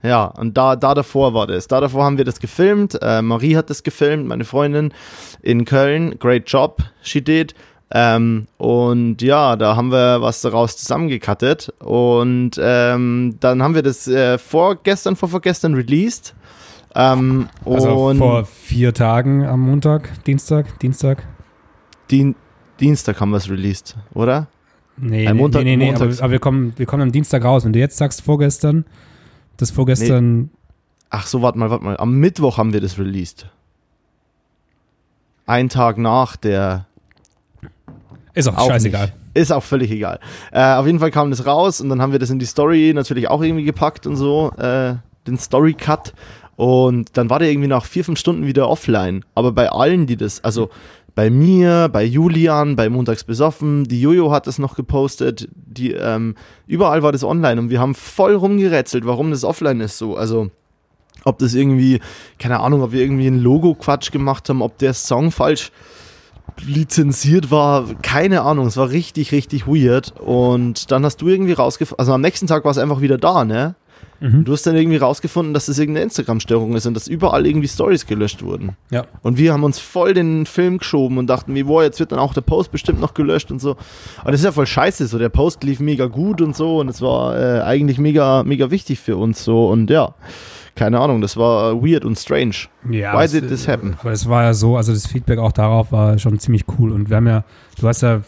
Ja, 0.00 0.26
und 0.26 0.56
da, 0.56 0.76
da 0.76 0.94
davor 0.94 1.34
war 1.34 1.48
das. 1.48 1.66
Da 1.66 1.80
davor 1.80 2.04
haben 2.04 2.18
wir 2.18 2.24
das 2.24 2.38
gefilmt. 2.38 2.96
Äh, 3.02 3.20
Marie 3.20 3.56
hat 3.56 3.68
das 3.68 3.82
gefilmt, 3.82 4.28
meine 4.28 4.44
Freundin 4.44 4.92
in 5.42 5.64
Köln. 5.64 6.16
Great 6.20 6.48
job, 6.48 6.80
she 7.02 7.20
did. 7.20 7.54
Ähm, 7.90 8.46
und 8.58 9.22
ja, 9.22 9.56
da 9.56 9.74
haben 9.76 9.90
wir 9.90 10.20
was 10.20 10.42
daraus 10.42 10.76
zusammengekattet. 10.76 11.72
Und 11.78 12.52
ähm, 12.60 13.36
dann 13.40 13.62
haben 13.62 13.74
wir 13.74 13.82
das 13.82 14.06
äh, 14.08 14.36
vorgestern, 14.38 15.16
vor 15.16 15.28
vorgestern 15.30 15.74
released. 15.74 16.34
Ähm, 16.94 17.48
Also 17.64 18.14
vor 18.14 18.44
vier 18.44 18.92
Tagen 18.92 19.46
am 19.46 19.60
Montag, 19.60 20.22
Dienstag, 20.24 20.78
Dienstag. 20.80 21.24
Dien 22.10 22.34
Dienstag 22.80 23.20
haben 23.20 23.30
wir 23.30 23.38
es 23.38 23.50
released, 23.50 23.96
oder? 24.14 24.46
Nee, 24.96 25.24
Äh, 25.24 25.32
nee, 25.32 25.38
Montag- 25.38 25.64
nee, 25.64 25.76
nee, 25.76 25.90
nee 25.90 25.94
aber, 25.94 26.04
aber 26.06 26.30
wir, 26.30 26.38
kommen, 26.38 26.72
wir 26.76 26.86
kommen 26.86 27.02
am 27.02 27.12
Dienstag 27.12 27.44
raus. 27.44 27.64
Wenn 27.64 27.72
du 27.72 27.78
jetzt 27.78 27.96
sagst 27.96 28.22
vorgestern, 28.22 28.84
das 29.56 29.70
vorgestern, 29.70 30.50
Ach 31.10 31.26
so, 31.26 31.40
warte 31.40 31.58
mal, 31.58 31.70
warte 31.70 31.84
mal. 31.84 31.96
Am 31.96 32.16
Mittwoch 32.18 32.58
haben 32.58 32.74
wir 32.74 32.82
das 32.82 32.98
released. 32.98 33.46
Ein 35.46 35.70
Tag 35.70 35.96
nach 35.96 36.36
der 36.36 36.86
ist 38.34 38.48
auch, 38.48 38.56
Auch 38.56 38.68
scheißegal. 38.68 39.06
Nicht. 39.06 39.14
Ist 39.34 39.52
auch 39.52 39.62
völlig 39.62 39.90
egal. 39.90 40.20
Äh, 40.52 40.74
auf 40.74 40.86
jeden 40.86 40.98
Fall 40.98 41.10
kam 41.10 41.30
das 41.30 41.46
raus 41.46 41.80
und 41.80 41.88
dann 41.88 42.02
haben 42.02 42.12
wir 42.12 42.18
das 42.18 42.30
in 42.30 42.38
die 42.38 42.46
Story 42.46 42.92
natürlich 42.94 43.28
auch 43.28 43.42
irgendwie 43.42 43.64
gepackt 43.64 44.06
und 44.06 44.16
so, 44.16 44.50
äh, 44.56 44.94
den 45.26 45.38
Story 45.38 45.74
Cut. 45.74 46.12
Und 46.56 47.16
dann 47.16 47.30
war 47.30 47.38
der 47.38 47.50
irgendwie 47.50 47.68
nach 47.68 47.84
vier, 47.84 48.04
fünf 48.04 48.18
Stunden 48.18 48.46
wieder 48.46 48.68
offline. 48.68 49.24
Aber 49.36 49.52
bei 49.52 49.70
allen, 49.70 50.06
die 50.06 50.16
das, 50.16 50.42
also 50.42 50.70
bei 51.14 51.30
mir, 51.30 51.88
bei 51.92 52.04
Julian, 52.04 52.76
bei 52.76 52.88
Montags 52.88 53.24
besoffen, 53.24 53.84
die 53.84 54.00
Jojo 54.00 54.30
hat 54.30 54.46
das 54.46 54.58
noch 54.58 54.76
gepostet, 54.76 55.48
die, 55.54 55.92
ähm, 55.92 56.36
überall 56.66 57.02
war 57.02 57.12
das 57.12 57.24
online 57.24 57.60
und 57.60 57.70
wir 57.70 57.80
haben 57.80 57.94
voll 57.94 58.34
rumgerätselt, 58.34 59.04
warum 59.04 59.30
das 59.30 59.44
offline 59.44 59.80
ist 59.80 59.98
so. 59.98 60.16
Also, 60.16 60.50
ob 61.24 61.38
das 61.38 61.54
irgendwie, 61.54 62.00
keine 62.38 62.60
Ahnung, 62.60 62.82
ob 62.82 62.92
wir 62.92 63.02
irgendwie 63.02 63.26
einen 63.26 63.40
Logo-Quatsch 63.40 64.12
gemacht 64.12 64.48
haben, 64.48 64.62
ob 64.62 64.78
der 64.78 64.94
Song 64.94 65.32
falsch 65.32 65.72
lizenziert 66.60 67.50
war, 67.50 67.86
keine 68.02 68.42
Ahnung, 68.42 68.66
es 68.66 68.76
war 68.76 68.90
richtig, 68.90 69.32
richtig 69.32 69.66
weird. 69.66 70.12
Und 70.20 70.90
dann 70.90 71.04
hast 71.04 71.20
du 71.20 71.28
irgendwie 71.28 71.52
rausgefunden, 71.52 72.00
also 72.00 72.12
am 72.12 72.20
nächsten 72.20 72.46
Tag 72.46 72.64
war 72.64 72.70
es 72.70 72.78
einfach 72.78 73.00
wieder 73.00 73.18
da, 73.18 73.44
ne? 73.44 73.74
Mhm. 74.20 74.44
Du 74.44 74.52
hast 74.52 74.66
dann 74.66 74.76
irgendwie 74.76 74.96
rausgefunden, 74.96 75.54
dass 75.54 75.66
das 75.66 75.78
irgendeine 75.78 76.04
Instagram-Störung 76.04 76.74
ist 76.74 76.86
und 76.86 76.94
dass 76.94 77.06
überall 77.06 77.46
irgendwie 77.46 77.68
Stories 77.68 78.06
gelöscht 78.06 78.42
wurden. 78.42 78.76
Ja. 78.90 79.04
Und 79.22 79.38
wir 79.38 79.52
haben 79.52 79.62
uns 79.62 79.78
voll 79.78 80.12
den 80.12 80.44
Film 80.44 80.78
geschoben 80.78 81.18
und 81.18 81.28
dachten, 81.28 81.54
wie, 81.54 81.62
boah, 81.62 81.84
jetzt 81.84 82.00
wird 82.00 82.12
dann 82.12 82.18
auch 82.18 82.34
der 82.34 82.40
Post 82.40 82.72
bestimmt 82.72 83.00
noch 83.00 83.14
gelöscht 83.14 83.50
und 83.50 83.60
so. 83.60 83.76
Aber 84.20 84.32
das 84.32 84.40
ist 84.40 84.44
ja 84.44 84.52
voll 84.52 84.66
scheiße, 84.66 85.06
so 85.06 85.18
der 85.18 85.28
Post 85.28 85.62
lief 85.62 85.78
mega 85.78 86.06
gut 86.06 86.40
und 86.40 86.56
so 86.56 86.80
und 86.80 86.88
es 86.88 87.00
war 87.00 87.38
äh, 87.38 87.60
eigentlich 87.62 87.98
mega, 87.98 88.42
mega 88.42 88.70
wichtig 88.70 88.98
für 88.98 89.16
uns 89.16 89.44
so 89.44 89.68
und 89.68 89.88
ja, 89.88 90.14
keine 90.78 91.00
Ahnung, 91.00 91.20
das 91.20 91.36
war 91.36 91.72
äh, 91.72 91.74
weird 91.82 92.04
und 92.04 92.16
strange. 92.18 92.54
Ja, 92.88 93.12
Why 93.14 93.22
das- 93.22 93.32
did 93.32 93.48
this 93.48 93.66
happen? 93.68 93.96
Aber 94.00 94.12
es 94.12 94.28
war 94.28 94.44
ja 94.44 94.54
so, 94.54 94.76
also 94.76 94.92
das 94.92 95.06
Feedback 95.06 95.38
auch 95.38 95.52
darauf 95.52 95.90
war 95.92 96.18
schon 96.18 96.38
ziemlich 96.38 96.64
cool. 96.78 96.92
Und 96.92 97.10
wir 97.10 97.16
haben 97.16 97.26
ja, 97.26 97.44
du 97.80 97.88
hast 97.88 98.02
ja 98.02 98.20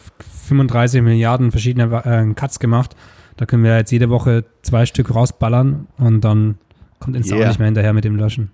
35 0.49 1.03
Milliarden 1.03 1.51
verschiedene 1.51 1.85
äh, 2.05 2.35
Cuts 2.35 2.59
gemacht. 2.59 2.97
Da 3.37 3.47
können 3.47 3.63
wir 3.65 3.77
jetzt 3.77 3.91
jede 3.93 4.11
Woche 4.11 4.45
zwei 4.63 4.85
Stück 4.85 5.15
rausballern 5.15 5.87
und 5.97 6.23
dann 6.23 6.59
kommt 6.99 7.17
Insta 7.17 7.37
Yeah. 7.37 7.45
auch 7.45 7.49
nicht 7.49 7.59
mehr 7.59 7.67
hinterher 7.67 7.93
mit 7.93 8.05
dem 8.05 8.17
Löschen. 8.17 8.51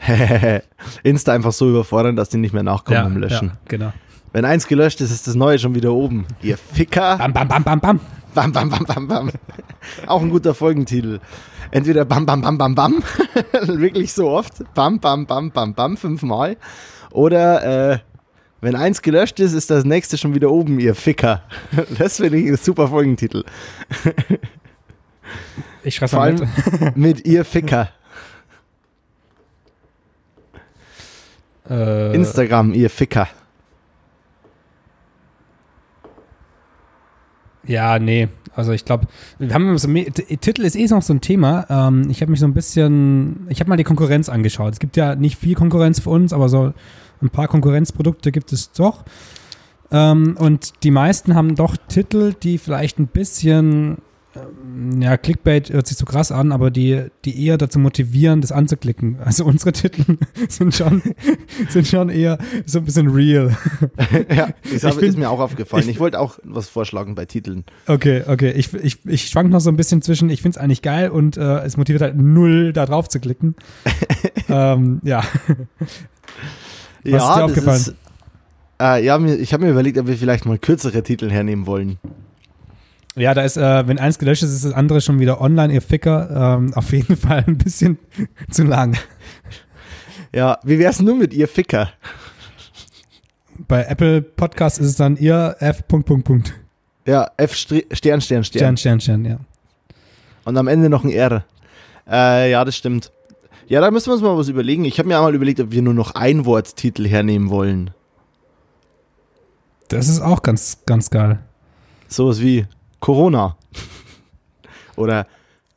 Insta 1.02 1.32
einfach 1.32 1.52
so 1.52 1.68
überfordern, 1.68 2.16
dass 2.16 2.28
die 2.30 2.38
nicht 2.38 2.54
mehr 2.54 2.62
nachkommen 2.62 3.02
beim 3.02 3.16
Löschen. 3.18 3.48
Ja, 3.48 3.54
genau. 3.68 3.92
Wenn 4.32 4.44
eins 4.44 4.66
gelöscht 4.68 5.00
ist, 5.00 5.10
ist 5.10 5.26
das 5.26 5.34
neue 5.34 5.58
schon 5.58 5.74
wieder 5.74 5.92
oben. 5.92 6.24
Ihr 6.40 6.56
Ficker. 6.56 7.18
Bam, 7.18 7.32
bam, 7.32 7.48
bam, 7.48 7.64
bam, 7.64 7.80
bam. 7.80 8.00
Bam, 8.34 8.52
bam, 8.52 8.68
bam, 8.70 8.84
bam, 8.84 9.08
bam. 9.08 9.30
Auch 10.06 10.22
ein 10.22 10.30
guter 10.30 10.54
Folgentitel. 10.54 11.20
Entweder 11.70 12.04
bam, 12.04 12.26
bam, 12.26 12.40
bam, 12.42 12.58
bam, 12.58 12.74
bam. 12.74 13.02
Wirklich 13.66 14.12
so 14.12 14.28
oft. 14.30 14.62
Bam, 14.74 15.00
bam, 15.00 15.26
bam, 15.26 15.50
bam, 15.50 15.74
bam, 15.74 15.96
fünfmal. 15.96 16.56
Oder 17.10 17.92
äh, 17.92 17.98
wenn 18.60 18.76
eins 18.76 19.02
gelöscht 19.02 19.40
ist, 19.40 19.52
ist 19.52 19.70
das 19.70 19.84
nächste 19.84 20.18
schon 20.18 20.34
wieder 20.34 20.50
oben, 20.50 20.80
ihr 20.80 20.94
Ficker. 20.94 21.42
Das 21.98 22.18
finde 22.18 22.38
ich 22.38 22.48
ein 22.48 22.56
super 22.56 22.88
Folgentitel. 22.88 23.44
Ich 25.82 25.94
schreibe 25.94 26.10
Vor 26.10 26.18
mal 26.20 26.26
allem 26.26 26.48
mit. 26.80 26.96
mit 26.96 27.26
ihr 27.26 27.44
Ficker. 27.44 27.88
Äh, 31.68 32.14
Instagram, 32.14 32.74
ihr 32.74 32.90
Ficker. 32.90 33.28
Ja, 37.66 37.98
nee. 37.98 38.28
Also 38.54 38.72
ich 38.72 38.84
glaube, 38.84 39.06
wir 39.38 39.54
haben 39.54 39.78
so 39.78 39.88
Titel 39.88 40.62
ist 40.62 40.76
eh 40.76 40.86
noch 40.86 41.02
so 41.02 41.14
ein 41.14 41.20
Thema. 41.20 41.66
Ähm, 41.68 42.10
ich 42.10 42.20
habe 42.20 42.30
mich 42.30 42.40
so 42.40 42.46
ein 42.46 42.54
bisschen, 42.54 43.46
ich 43.48 43.60
habe 43.60 43.70
mal 43.70 43.76
die 43.76 43.84
Konkurrenz 43.84 44.28
angeschaut. 44.28 44.72
Es 44.72 44.80
gibt 44.80 44.96
ja 44.96 45.14
nicht 45.14 45.36
viel 45.36 45.54
Konkurrenz 45.54 46.00
für 46.00 46.10
uns, 46.10 46.32
aber 46.32 46.48
so 46.48 46.72
ein 47.22 47.30
paar 47.30 47.48
Konkurrenzprodukte 47.48 48.32
gibt 48.32 48.52
es 48.52 48.72
doch. 48.72 49.04
Ähm, 49.92 50.36
und 50.38 50.82
die 50.82 50.90
meisten 50.90 51.34
haben 51.34 51.54
doch 51.54 51.76
Titel, 51.88 52.34
die 52.42 52.58
vielleicht 52.58 52.98
ein 52.98 53.06
bisschen, 53.06 53.98
ja, 55.00 55.16
Clickbait 55.16 55.70
hört 55.70 55.86
sich 55.88 55.96
so 55.96 56.04
krass 56.04 56.30
an, 56.30 56.52
aber 56.52 56.70
die, 56.70 57.06
die 57.24 57.44
eher 57.46 57.58
dazu 57.58 57.78
motivieren, 57.78 58.40
das 58.40 58.52
anzuklicken. 58.52 59.18
Also 59.24 59.44
unsere 59.44 59.72
Titel 59.72 60.18
sind 60.48 60.74
schon, 60.74 61.02
sind 61.68 61.86
schon 61.86 62.08
eher 62.08 62.38
so 62.66 62.78
ein 62.78 62.84
bisschen 62.84 63.08
real. 63.08 63.56
ja, 64.34 64.50
das 64.72 64.84
Ich 64.84 64.96
bin- 65.00 65.08
ist 65.08 65.18
mir 65.18 65.30
auch 65.30 65.40
aufgefallen. 65.40 65.82
ich- 65.84 65.90
Ich, 65.90 66.00
wollte 66.00 66.20
auch 66.20 66.38
was 66.44 66.68
vorschlagen 66.68 67.14
bei 67.14 67.24
Titeln. 67.26 67.64
Okay, 67.86 68.22
okay. 68.26 68.52
Ich, 68.52 68.72
ich, 68.74 69.04
ich 69.06 69.28
schwank 69.28 69.50
noch 69.50 69.60
so 69.60 69.70
ein 69.70 69.76
bisschen 69.76 70.00
zwischen, 70.02 70.30
ich 70.30 70.42
finde 70.42 70.58
es 70.58 70.62
eigentlich 70.64 70.82
geil 70.82 71.10
und 71.10 71.36
äh, 71.36 71.58
es 71.64 71.76
motiviert 71.76 72.02
halt 72.02 72.16
null, 72.16 72.72
da 72.72 72.86
drauf 72.86 73.08
zu 73.08 73.18
klicken. 73.20 73.54
ähm, 74.48 75.00
ja. 75.04 75.22
Was 77.04 77.22
ist 77.22 77.34
dir 77.36 77.44
aufgefallen? 77.44 77.80
Ist, 77.80 77.94
äh, 78.80 79.04
ja, 79.04 79.18
ich 79.24 79.52
habe 79.52 79.64
mir 79.64 79.70
überlegt, 79.70 79.98
ob 79.98 80.06
wir 80.06 80.16
vielleicht 80.16 80.46
mal 80.46 80.58
kürzere 80.58 81.02
Titel 81.02 81.30
hernehmen 81.30 81.66
wollen. 81.66 81.98
Ja, 83.16 83.34
da 83.34 83.42
ist, 83.42 83.56
äh, 83.56 83.88
wenn 83.88 83.98
eins 83.98 84.18
gelöscht 84.18 84.42
ist, 84.42 84.52
ist 84.52 84.64
das 84.64 84.72
andere 84.72 85.00
schon 85.00 85.18
wieder 85.18 85.40
online, 85.40 85.72
ihr 85.74 85.82
Ficker. 85.82 86.58
Ähm, 86.58 86.72
auf 86.74 86.92
jeden 86.92 87.16
Fall 87.16 87.44
ein 87.46 87.58
bisschen 87.58 87.98
zu 88.50 88.64
lang. 88.64 88.96
Ja, 90.32 90.58
wie 90.62 90.78
wär's 90.78 91.00
nur 91.00 91.16
mit 91.16 91.34
ihr 91.34 91.48
Ficker? 91.48 91.90
Bei 93.66 93.84
Apple 93.84 94.22
Podcast 94.22 94.78
ist 94.78 94.86
es 94.86 94.96
dann 94.96 95.16
ihr 95.16 95.56
F. 95.58 95.86
Punkt, 95.86 96.06
Punkt, 96.06 96.24
Punkt. 96.24 96.54
Ja, 97.06 97.30
F 97.36 97.54
Stern, 97.54 97.82
Stern, 97.92 98.20
Stern. 98.20 98.44
Stern, 98.44 98.76
Stern, 98.76 99.00
Stern, 99.00 99.24
ja. 99.24 99.38
Und 100.44 100.56
am 100.56 100.68
Ende 100.68 100.88
noch 100.88 101.04
ein 101.04 101.10
R. 101.10 101.44
Äh, 102.08 102.50
ja, 102.50 102.64
das 102.64 102.76
stimmt. 102.76 103.12
Ja, 103.66 103.80
da 103.80 103.90
müssen 103.90 104.06
wir 104.08 104.14
uns 104.14 104.22
mal 104.22 104.36
was 104.36 104.48
überlegen. 104.48 104.84
Ich 104.84 104.98
habe 104.98 105.08
mir 105.08 105.18
auch 105.18 105.24
mal 105.24 105.34
überlegt, 105.34 105.60
ob 105.60 105.72
wir 105.72 105.82
nur 105.82 105.94
noch 105.94 106.14
Einworttitel 106.14 107.06
hernehmen 107.06 107.50
wollen. 107.50 107.90
Das 109.88 110.08
ist 110.08 110.20
auch 110.20 110.42
ganz, 110.42 110.78
ganz 110.86 111.10
geil. 111.10 111.40
Sowas 112.08 112.40
wie 112.40 112.66
Corona. 113.00 113.56
Oder 114.96 115.26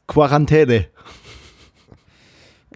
Quarantäne. 0.07 0.87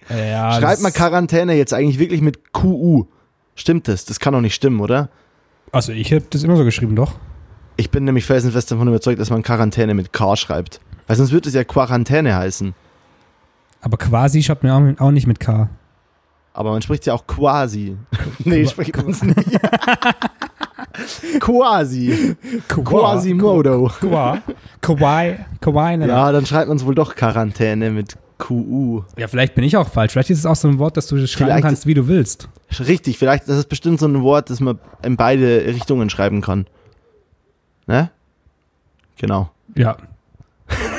Ja, 0.10 0.54
Schreibt 0.54 0.82
mal 0.82 0.92
Quarantäne 0.92 1.54
jetzt 1.56 1.74
eigentlich 1.74 2.00
wirklich 2.00 2.22
mit 2.22 2.54
QU. 2.54 3.06
Stimmt 3.56 3.88
das? 3.88 4.06
Das 4.06 4.20
kann 4.20 4.34
doch 4.34 4.42
nicht 4.42 4.56
stimmen, 4.56 4.80
oder? 4.80 5.10
Also 5.72 5.92
ich 5.92 6.12
habe 6.14 6.26
das 6.30 6.44
immer 6.44 6.56
so 6.56 6.64
geschrieben, 6.64 6.96
doch. 6.96 7.16
Ich 7.76 7.92
bin 7.92 8.06
nämlich 8.06 8.26
felsenfest 8.26 8.72
davon 8.72 8.88
überzeugt, 8.88 9.20
dass 9.20 9.30
man 9.30 9.44
Quarantäne 9.44 9.94
mit 9.94 10.14
K 10.14 10.36
schreibt. 10.36 10.80
Weil 11.08 11.18
sonst 11.18 11.32
würde 11.32 11.50
es 11.50 11.56
ja 11.56 11.64
Quarantäne 11.64 12.36
heißen. 12.36 12.74
Aber 13.82 13.98
quasi 13.98 14.42
schreibt 14.42 14.64
man 14.64 14.98
auch, 14.98 15.12
nicht 15.12 15.28
mit 15.28 15.40
K. 15.40 15.70
Aber 16.54 16.72
man 16.72 16.82
spricht 16.82 17.06
ja 17.06 17.14
auch 17.14 17.28
quasi. 17.28 17.98
nee, 18.40 18.66
spricht 18.66 18.96
man 18.96 19.10
es 19.10 19.22
nicht. 19.22 19.38
quasi. 21.40 22.36
Quasimodo. 22.68 23.92
Qua. 24.00 24.42
Kawaii. 24.82 25.38
Kawaii. 25.62 26.08
Ja, 26.08 26.32
dann 26.32 26.46
schreibt 26.46 26.68
man 26.68 26.78
es 26.78 26.86
wohl 26.86 26.96
doch 26.96 27.16
Quarantäne 27.16 27.92
mit 27.92 28.18
QU. 28.38 29.02
ja, 29.18 29.28
vielleicht 29.28 29.56
bin 29.56 29.64
ich 29.64 29.78
auch 29.78 29.90
falsch. 29.90 30.14
Vielleicht 30.14 30.30
ist 30.30 30.40
es 30.40 30.46
auch 30.46 30.56
so 30.56 30.68
ein 30.68 30.80
Wort, 30.80 30.98
dass 30.98 31.08
du 31.08 31.16
schreiben 31.26 31.48
Vielleicht 31.50 31.64
kannst, 31.64 31.88
wie 31.88 31.94
du 31.94 32.08
willst. 32.08 32.50
Richtig, 32.80 33.18
vielleicht, 33.18 33.48
das 33.50 33.58
ist 33.58 33.70
bestimmt 33.70 34.00
so 34.00 34.08
ein 34.08 34.22
Wort, 34.22 34.50
das 34.50 34.60
man 34.60 34.80
in 35.04 35.18
beide 35.18 35.66
Richtungen 35.66 36.10
schreiben 36.10 36.42
kann. 36.42 36.68
Ne? 37.88 38.12
Genau. 39.18 39.50
Ja. 39.76 39.98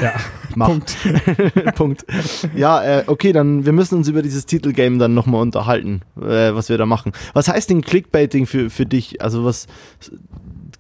Ja. 0.01 0.15
Mach. 0.55 0.69
Punkt. 0.69 0.97
Punkt. 1.75 2.07
Ja, 2.55 2.83
äh, 2.83 3.05
okay, 3.07 3.33
dann 3.33 3.65
wir 3.65 3.73
müssen 3.73 3.97
uns 3.97 4.09
über 4.09 4.23
dieses 4.23 4.47
Titelgame 4.47 4.99
dann 4.99 5.15
nochmal 5.15 5.43
unterhalten, 5.43 6.03
äh, 6.17 6.55
was 6.55 6.69
wir 6.69 6.79
da 6.79 6.87
machen. 6.87 7.13
Was 7.33 7.49
heißt 7.49 7.71
denn 7.71 7.83
Clickbaiting 7.83 8.47
für, 8.47 8.71
für 8.71 8.87
dich? 8.87 9.21
Also 9.23 9.45
was 9.45 9.67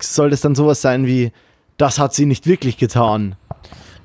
soll 0.01 0.31
das 0.31 0.41
dann 0.41 0.55
sowas 0.55 0.81
sein 0.81 1.07
wie, 1.07 1.33
das 1.77 1.99
hat 1.99 2.15
sie 2.15 2.27
nicht 2.27 2.47
wirklich 2.47 2.77
getan? 2.77 3.37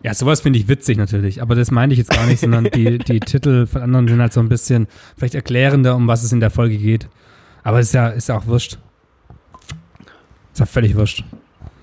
Ja, 0.04 0.14
sowas 0.14 0.42
finde 0.42 0.60
ich 0.60 0.68
witzig 0.68 0.98
natürlich, 0.98 1.42
aber 1.42 1.56
das 1.56 1.72
meine 1.72 1.94
ich 1.94 2.00
jetzt 2.00 2.12
gar 2.12 2.26
nicht, 2.26 2.42
sondern 2.42 2.66
die, 2.66 2.98
die 3.08 3.20
Titel 3.22 3.66
von 3.66 3.82
anderen 3.82 4.08
sind 4.08 4.20
halt 4.20 4.34
so 4.34 4.42
ein 4.42 4.50
bisschen 4.50 4.88
vielleicht 5.18 5.34
erklärender, 5.34 5.96
um 5.96 6.08
was 6.08 6.24
es 6.24 6.32
in 6.32 6.42
der 6.42 6.52
Folge 6.52 6.78
geht. 6.78 7.08
Aber 7.64 7.80
ist 7.80 7.94
ja, 7.94 8.10
ist 8.10 8.28
ja 8.28 8.38
auch 8.38 8.46
wurscht. 8.46 8.78
Ist 10.52 10.60
ja 10.60 10.66
völlig 10.66 10.96
wurscht. 10.96 11.24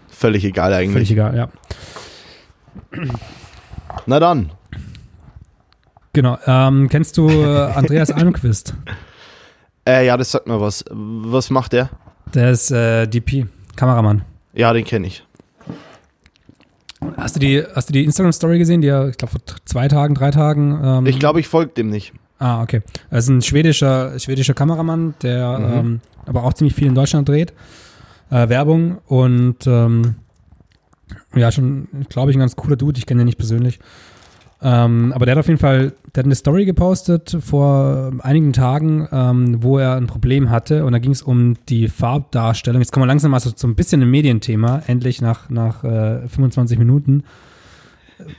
Völlig 0.08 0.44
egal 0.44 0.74
eigentlich. 0.74 0.92
Völlig 0.92 1.10
egal, 1.12 1.34
ja. 1.34 1.48
Na 4.06 4.20
dann. 4.20 4.50
Genau. 6.12 6.38
Ähm, 6.46 6.88
kennst 6.88 7.16
du 7.18 7.28
äh, 7.28 7.72
Andreas 7.72 8.10
Almquist? 8.12 8.74
Äh, 9.86 10.06
ja, 10.06 10.16
das 10.16 10.30
sagt 10.32 10.46
mir 10.46 10.60
was. 10.60 10.84
Was 10.90 11.50
macht 11.50 11.72
der? 11.72 11.90
Der 12.34 12.50
ist 12.50 12.70
äh, 12.70 13.06
DP, 13.06 13.46
Kameramann. 13.76 14.22
Ja, 14.52 14.72
den 14.72 14.84
kenne 14.84 15.06
ich. 15.06 15.24
Hast 17.16 17.36
du 17.36 17.40
die, 17.40 17.62
hast 17.74 17.88
du 17.88 17.92
die 17.92 18.04
Instagram-Story 18.04 18.58
gesehen, 18.58 18.80
die 18.82 18.88
er, 18.88 19.08
ich 19.08 19.16
glaube, 19.16 19.32
vor 19.32 19.40
zwei 19.64 19.88
Tagen, 19.88 20.14
drei 20.14 20.30
Tagen. 20.30 20.78
Ähm, 20.82 21.06
Ich 21.06 21.18
glaube, 21.18 21.40
ich 21.40 21.48
folge 21.48 21.72
dem 21.72 21.88
nicht. 21.88 22.12
Ah, 22.38 22.62
okay. 22.62 22.82
Er 23.10 23.18
ist 23.18 23.28
ein 23.28 23.42
schwedischer, 23.42 24.18
schwedischer 24.18 24.54
Kameramann, 24.54 25.14
der 25.22 25.58
Mhm. 25.58 25.72
ähm, 25.78 26.00
aber 26.26 26.44
auch 26.44 26.52
ziemlich 26.52 26.74
viel 26.74 26.88
in 26.88 26.94
Deutschland 26.94 27.28
dreht. 27.28 27.52
Äh, 28.30 28.48
Werbung 28.48 28.98
und 29.06 29.66
ähm, 29.66 30.16
ja, 31.34 31.52
schon, 31.52 31.88
glaube 32.08 32.30
ich, 32.30 32.36
ein 32.36 32.40
ganz 32.40 32.56
cooler 32.56 32.76
Dude. 32.76 32.98
Ich 32.98 33.06
kenne 33.06 33.22
ihn 33.22 33.26
nicht 33.26 33.38
persönlich. 33.38 33.78
Ähm, 34.62 35.12
aber 35.14 35.24
der 35.24 35.34
hat 35.34 35.40
auf 35.40 35.46
jeden 35.46 35.58
Fall, 35.58 35.94
der 36.14 36.22
hat 36.22 36.26
eine 36.26 36.34
Story 36.34 36.66
gepostet 36.66 37.36
vor 37.40 38.12
einigen 38.18 38.52
Tagen, 38.52 39.08
ähm, 39.10 39.62
wo 39.62 39.78
er 39.78 39.96
ein 39.96 40.06
Problem 40.06 40.50
hatte 40.50 40.84
und 40.84 40.92
da 40.92 40.98
ging 40.98 41.12
es 41.12 41.22
um 41.22 41.54
die 41.68 41.88
Farbdarstellung. 41.88 42.82
Jetzt 42.82 42.92
kommen 42.92 43.04
wir 43.04 43.08
langsam 43.08 43.30
mal 43.30 43.40
so, 43.40 43.52
ein 43.66 43.74
bisschen 43.74 44.02
ein 44.02 44.10
Medienthema, 44.10 44.82
endlich 44.86 45.22
nach, 45.22 45.48
nach 45.48 45.82
äh, 45.84 46.28
25 46.28 46.78
Minuten. 46.78 47.24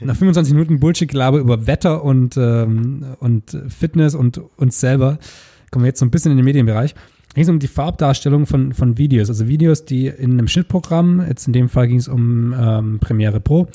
Nach 0.00 0.14
25 0.14 0.54
Minuten 0.54 0.78
Bullshit-Gelaber 0.78 1.38
über 1.38 1.66
Wetter 1.66 2.04
und, 2.04 2.36
ähm, 2.36 3.16
und 3.18 3.58
Fitness 3.66 4.14
und 4.14 4.40
uns 4.56 4.78
selber 4.78 5.18
kommen 5.72 5.84
wir 5.84 5.88
jetzt 5.88 5.98
so 5.98 6.06
ein 6.06 6.12
bisschen 6.12 6.30
in 6.30 6.36
den 6.36 6.44
Medienbereich. 6.44 6.94
Ging 7.34 7.44
es 7.44 7.48
um 7.48 7.58
die 7.58 7.68
Farbdarstellung 7.68 8.46
von, 8.46 8.74
von 8.74 8.98
Videos, 8.98 9.28
also 9.28 9.48
Videos, 9.48 9.84
die 9.84 10.08
in 10.08 10.32
einem 10.32 10.48
Schnittprogramm, 10.48 11.24
jetzt 11.26 11.46
in 11.46 11.52
dem 11.52 11.68
Fall 11.68 11.88
ging 11.88 11.96
es 11.96 12.08
um 12.08 12.52
ähm, 12.52 12.98
Premiere 13.00 13.40
Pro, 13.40 13.68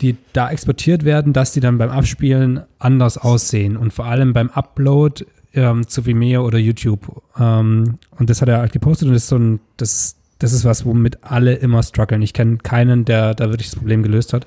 die 0.00 0.16
da 0.32 0.50
exportiert 0.50 1.04
werden, 1.04 1.32
dass 1.32 1.52
die 1.52 1.60
dann 1.60 1.78
beim 1.78 1.90
Abspielen 1.90 2.62
anders 2.78 3.18
aussehen 3.18 3.76
und 3.76 3.92
vor 3.92 4.06
allem 4.06 4.32
beim 4.32 4.50
Upload 4.50 5.24
ähm, 5.54 5.86
zu 5.86 6.06
Vimeo 6.06 6.44
oder 6.46 6.58
YouTube. 6.58 7.22
Ähm, 7.38 7.98
und 8.18 8.30
das 8.30 8.42
hat 8.42 8.48
er 8.48 8.58
halt 8.58 8.72
gepostet 8.72 9.08
und 9.08 9.14
das 9.14 9.24
ist 9.24 9.28
so 9.28 9.38
ein, 9.38 9.60
das, 9.76 10.16
das 10.38 10.52
ist 10.52 10.64
was, 10.64 10.84
womit 10.84 11.18
alle 11.22 11.54
immer 11.54 11.82
strugglen. 11.82 12.22
Ich 12.22 12.32
kenne 12.32 12.58
keinen, 12.58 13.04
der 13.04 13.34
da 13.34 13.48
wirklich 13.50 13.70
das 13.70 13.78
Problem 13.78 14.02
gelöst 14.02 14.32
hat. 14.32 14.46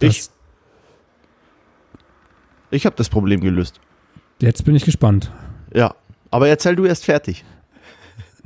Ich. 0.00 0.28
Ich 2.70 2.86
habe 2.86 2.96
das 2.96 3.08
Problem 3.08 3.40
gelöst. 3.40 3.80
Jetzt 4.40 4.64
bin 4.64 4.74
ich 4.74 4.84
gespannt. 4.84 5.32
Ja. 5.72 5.94
Aber 6.30 6.48
erzähl 6.48 6.76
du 6.76 6.84
erst 6.84 7.06
fertig. 7.06 7.44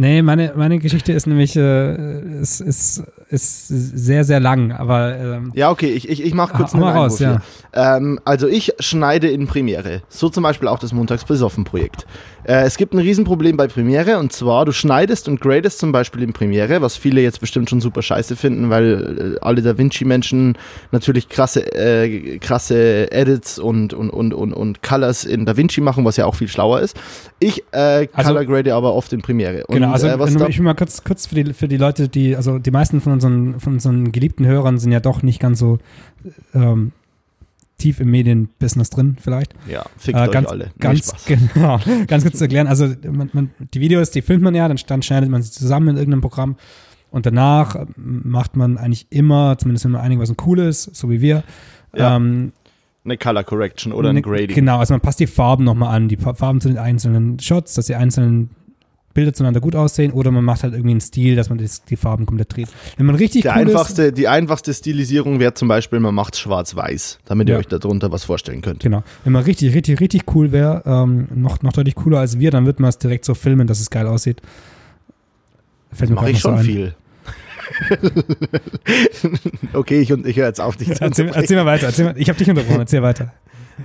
Nee, 0.03 0.21
meine, 0.21 0.53
meine 0.57 0.81
Geschichte 0.81 1.13
ist 1.13 1.29
nämlich 1.29 1.55
äh, 1.55 2.41
ist, 2.41 2.61
ist, 2.61 3.05
ist 3.29 3.69
sehr, 3.69 4.25
sehr 4.25 4.41
lang, 4.41 4.73
aber 4.73 5.17
ähm, 5.17 5.53
Ja, 5.55 5.71
okay, 5.71 5.91
ich, 5.93 6.09
ich, 6.09 6.25
ich 6.25 6.35
mache 6.35 6.55
kurz 6.57 6.75
mal 6.75 6.91
raus, 6.91 7.21
ja. 7.21 7.41
Ähm, 7.73 8.19
also 8.25 8.49
ich 8.49 8.73
schneide 8.81 9.29
in 9.29 9.47
Premiere. 9.47 10.03
So 10.09 10.29
zum 10.29 10.43
Beispiel 10.43 10.67
auch 10.67 10.81
das 10.81 10.93
Montags 10.93 11.25
besoffen 11.25 11.63
Projekt. 11.63 12.05
Äh, 12.43 12.65
es 12.65 12.77
gibt 12.77 12.93
ein 12.95 12.99
Riesenproblem 12.99 13.57
bei 13.57 13.69
Premiere 13.69 14.19
und 14.19 14.33
zwar, 14.33 14.65
du 14.65 14.73
schneidest 14.73 15.29
und 15.29 15.41
gradest 15.41 15.79
zum 15.79 15.93
Beispiel 15.93 16.25
in 16.25 16.33
Premiere, 16.33 16.83
was 16.83 16.97
viele 16.97 17.21
jetzt 17.21 17.41
bestimmt 17.41 17.71
schon 17.71 17.81
super 17.81 18.03
scheiße 18.03 18.35
finden, 18.35 18.71
weil 18.71 19.37
äh, 19.37 19.41
alle 19.41 19.63
Da 19.63 19.79
Vinci-Menschen 19.79 20.59
natürlich 20.91 21.29
krasse, 21.29 21.61
äh, 21.77 22.39
krasse 22.39 23.13
Edits 23.13 23.61
und, 23.61 23.95
und, 23.95 24.11
und, 24.11 24.35
und, 24.35 24.53
und 24.53 24.83
Colors 24.83 25.25
in 25.25 25.47
Da 25.47 25.57
Vinci 25.57 25.81
machen, 25.81 26.05
was 26.05 26.17
ja 26.17 26.27
auch 26.27 26.35
viel 26.35 26.49
schlauer 26.49 26.81
ist. 26.81 26.97
Ich 27.39 27.63
äh, 27.71 28.09
Also- 28.13 28.31
color 28.31 28.45
grade 28.45 28.75
aber 28.75 28.93
oft 28.95 29.13
in 29.13 29.23
Premiere. 29.23 29.65
Und, 29.69 29.77
genau, 29.77 29.92
also 29.93 30.07
äh, 30.09 30.19
was 30.19 30.31
ich 30.49 30.59
will 30.59 30.65
mal 30.65 30.75
kurz, 30.75 31.05
kurz 31.05 31.27
für, 31.27 31.35
die, 31.37 31.53
für 31.55 31.69
die 31.69 31.77
Leute, 31.77 32.09
die, 32.09 32.37
also 32.37 32.59
die 32.59 32.71
meisten 32.71 33.01
von 33.01 33.13
unseren, 33.13 33.61
von 33.61 33.75
unseren 33.75 34.13
geliebten 34.13 34.47
Hörern 34.47 34.79
sind 34.79 34.93
ja 34.93 35.01
doch 35.01 35.23
nicht 35.23 35.41
ganz 35.41 35.59
so 35.59 35.79
ähm, 36.55 36.93
tief 37.79 37.99
im 38.01 38.11
Medienbusiness 38.11 38.91
drin, 38.91 39.17
vielleicht. 39.21 39.55
ja, 39.67 39.85
fickt 39.97 40.17
Äh, 40.19 40.23
euch 40.23 40.31
ganz, 40.31 40.49
alle. 40.49 40.65
Nee, 40.67 40.71
ganz, 40.79 41.25
genau, 41.27 41.81
ganz 42.07 42.23
kurz 42.23 42.39
zu 42.39 42.45
erklären. 42.45 42.67
Also 42.69 42.89
man, 43.11 43.31
man, 43.33 43.51
die 43.75 43.81
Videos, 43.81 44.11
die 44.11 44.23
filmt 44.23 44.43
man 44.43 44.55
ja, 44.55 44.69
dann, 44.69 44.79
dann 44.87 45.03
schneidet 45.03 45.29
man 45.31 45.43
sie 45.43 45.51
zusammen 45.51 45.89
in 45.89 45.97
irgendeinem 45.97 46.21
Programm 46.21 46.57
und 47.11 47.27
danach 47.27 47.75
ähm, 47.77 48.23
macht 48.25 48.57
man 48.57 48.79
eigentlich 48.79 49.07
immer, 49.11 49.59
zumindest 49.59 49.85
wenn 49.85 49.93
man 49.93 50.01
einigermaßen 50.03 50.37
cool 50.47 50.61
ist, 50.61 50.95
so 50.95 51.11
wie 51.11 51.21
wir, 51.21 51.43
Ja. 51.95 52.17
ähm, 52.17 52.53
Eine 53.05 53.19
Color 53.19 53.43
Correction 53.43 53.93
oder 53.93 54.11
ein 54.11 54.15
ne- 54.15 54.23
Grading. 54.23 54.55
Genau, 54.55 54.79
also 54.79 54.95
man 54.95 55.01
passt 55.01 55.19
die 55.19 55.27
Farben 55.27 55.65
nochmal 55.65 55.95
an, 55.97 56.07
die 56.09 56.17
Farben 56.17 56.61
zu 56.61 56.69
den 56.69 56.79
einzelnen 56.79 57.41
Shots, 57.41 57.75
dass 57.75 57.87
die 57.87 57.97
einzelnen 57.97 58.51
Bilder 59.15 59.33
zueinander 59.33 59.61
gut 59.61 59.75
aussehen 59.77 60.13
oder 60.13 60.31
man 60.31 60.45
macht 60.45 60.63
halt 60.63 60.73
irgendwie 60.75 60.93
einen 60.93 61.01
Stil, 61.01 61.37
dass 61.37 61.49
man 61.49 61.59
das, 61.59 61.85
die 61.85 61.97
Farben 61.97 62.27
komplett 62.27 62.55
dreht. 62.57 62.69
Wenn 62.97 63.07
man 63.07 63.15
richtig 63.17 63.43
Der 63.43 63.57
cool 63.57 63.63
ist, 63.69 63.75
einfachste, 63.75 64.13
die 64.13 64.29
einfachste 64.29 64.73
Stilisierung 64.75 65.39
wäre 65.41 65.55
zum 65.55 65.69
Beispiel, 65.69 66.01
man 66.01 66.15
macht 66.15 66.37
schwarz-weiß, 66.37 67.19
damit 67.25 67.49
ihr 67.49 67.55
Ja. 67.55 67.61
euch 67.61 67.67
darunter 67.69 68.11
was 68.13 68.25
vorstellen 68.25 68.61
könnt. 68.63 68.81
Genau. 68.81 69.03
Wenn 69.25 69.33
man 69.33 69.43
richtig, 69.45 69.75
richtig, 69.75 70.01
richtig 70.01 70.25
cool 70.35 70.53
wäre, 70.53 70.83
ähm, 70.87 71.29
noch, 71.35 71.63
noch 71.63 71.73
deutlich 71.73 71.95
cooler 71.95 72.21
als 72.21 72.39
wir, 72.39 72.51
dann 72.51 72.67
wird 72.67 72.81
man 72.81 72.89
es 72.89 72.99
direkt 72.99 73.25
so 73.25 73.35
filmen, 73.35 73.67
dass 73.67 73.81
es 73.81 73.91
geil 73.91 74.07
aussieht. 74.07 74.41
Fällt 75.93 76.11
mir 76.11 76.17
Mache 76.17 76.31
ich 76.31 76.41
so 76.41 76.49
schon 76.49 76.59
ein. 76.59 76.65
viel. 76.65 76.95
okay, 79.73 80.01
ich, 80.01 80.11
ich 80.11 80.37
höre 80.37 80.47
jetzt 80.47 80.61
auf, 80.61 80.77
dich 80.77 80.89
zu 80.95 81.03
Erzähl, 81.05 81.29
erzähl 81.29 81.57
mal 81.57 81.67
weiter. 81.67 81.87
Erzähl 81.87 82.05
mal, 82.07 82.15
ich 82.17 82.29
habe 82.29 82.39
dich 82.39 82.49
unterbrochen, 82.49 82.81
erzähl 82.81 83.03
weiter. 83.03 83.33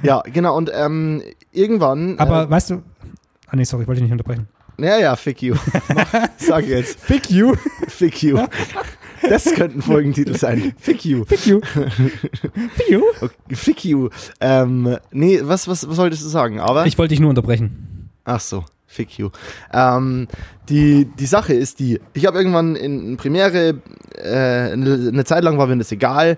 Ja, 0.03 0.21
genau, 0.21 0.55
und 0.57 0.71
ähm, 0.73 1.21
irgendwann. 1.51 2.19
Aber 2.19 2.49
weißt 2.49 2.71
du. 2.71 2.83
Ah, 3.47 3.55
nee, 3.55 3.63
sorry, 3.63 3.83
ich 3.83 3.87
wollte 3.87 4.01
dich 4.01 4.09
nicht 4.09 4.19
unterbrechen. 4.19 4.47
Äh, 4.79 4.85
ja, 4.85 4.97
ja, 4.99 5.15
fick 5.15 5.41
you. 5.41 5.55
Sag 6.37 6.67
jetzt. 6.67 6.99
Fick 6.99 7.29
you. 7.29 7.55
Fick 7.87 8.21
you. 8.23 8.39
Das 9.27 9.45
könnte 9.45 9.79
ein 9.79 9.81
Folgentitel 9.81 10.37
sein. 10.37 10.73
Fick 10.77 11.03
you. 11.03 11.25
Fick 11.25 11.47
you. 11.47 11.59
Fick 11.61 12.89
you. 12.89 13.01
Okay, 13.21 13.55
fick 13.55 13.83
you. 13.83 14.09
Ähm, 14.39 14.97
nee, 15.11 15.39
was, 15.41 15.67
was, 15.67 15.89
was 15.89 15.95
solltest 15.95 16.23
du 16.23 16.27
sagen? 16.29 16.59
Aber. 16.59 16.85
Ich 16.85 16.97
wollte 16.97 17.09
dich 17.09 17.19
nur 17.19 17.31
unterbrechen. 17.31 18.09
ach 18.23 18.39
so. 18.39 18.63
Fick 18.85 19.17
you. 19.17 19.31
Ähm, 19.73 20.27
die, 20.69 21.05
die 21.19 21.25
Sache 21.25 21.53
ist 21.53 21.79
die, 21.79 21.99
ich 22.13 22.25
habe 22.25 22.37
irgendwann 22.37 22.77
in 22.77 23.17
Premiere, 23.17 23.81
äh, 24.15 24.71
eine, 24.71 25.09
eine 25.11 25.25
Zeit 25.25 25.43
lang 25.43 25.57
war 25.57 25.67
mir 25.67 25.77
das 25.77 25.91
egal. 25.91 26.37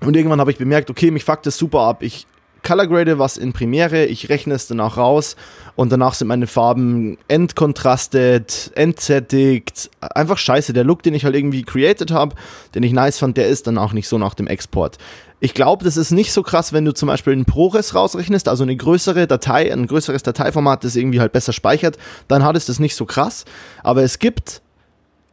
Und 0.00 0.16
irgendwann 0.16 0.40
habe 0.40 0.50
ich 0.50 0.58
bemerkt, 0.58 0.90
okay, 0.90 1.10
mich 1.12 1.24
fuckt 1.24 1.46
das 1.46 1.56
super 1.56 1.80
ab. 1.82 2.02
Ich 2.02 2.26
colorgrade 2.62 3.18
was 3.18 3.36
in 3.36 3.52
Premiere, 3.52 4.04
ich 4.06 4.28
rechne 4.28 4.54
es 4.54 4.66
danach 4.66 4.96
raus 4.96 5.36
und 5.76 5.92
danach 5.92 6.14
sind 6.14 6.28
meine 6.28 6.46
Farben 6.46 7.18
entkontrastet, 7.28 8.72
entsättigt. 8.74 9.90
Einfach 10.00 10.38
scheiße. 10.38 10.72
Der 10.72 10.84
Look, 10.84 11.02
den 11.02 11.14
ich 11.14 11.24
halt 11.24 11.36
irgendwie 11.36 11.62
created 11.62 12.10
habe, 12.10 12.34
den 12.74 12.82
ich 12.82 12.92
nice 12.92 13.18
fand, 13.18 13.36
der 13.36 13.48
ist 13.48 13.66
dann 13.66 13.78
auch 13.78 13.92
nicht 13.92 14.08
so 14.08 14.18
nach 14.18 14.34
dem 14.34 14.46
Export. 14.46 14.98
Ich 15.40 15.54
glaube, 15.54 15.84
das 15.84 15.96
ist 15.96 16.10
nicht 16.10 16.32
so 16.32 16.42
krass, 16.42 16.72
wenn 16.72 16.84
du 16.84 16.92
zum 16.92 17.06
Beispiel 17.06 17.32
einen 17.32 17.44
ProRes 17.44 17.94
rausrechnest, 17.94 18.48
also 18.48 18.64
eine 18.64 18.74
größere 18.74 19.28
Datei, 19.28 19.72
ein 19.72 19.86
größeres 19.86 20.24
Dateiformat, 20.24 20.82
das 20.82 20.96
irgendwie 20.96 21.20
halt 21.20 21.32
besser 21.32 21.52
speichert, 21.52 21.96
dann 22.26 22.42
hat 22.42 22.56
es 22.56 22.66
das 22.66 22.80
nicht 22.80 22.96
so 22.96 23.06
krass. 23.06 23.44
Aber 23.84 24.02
es 24.02 24.18
gibt, 24.18 24.62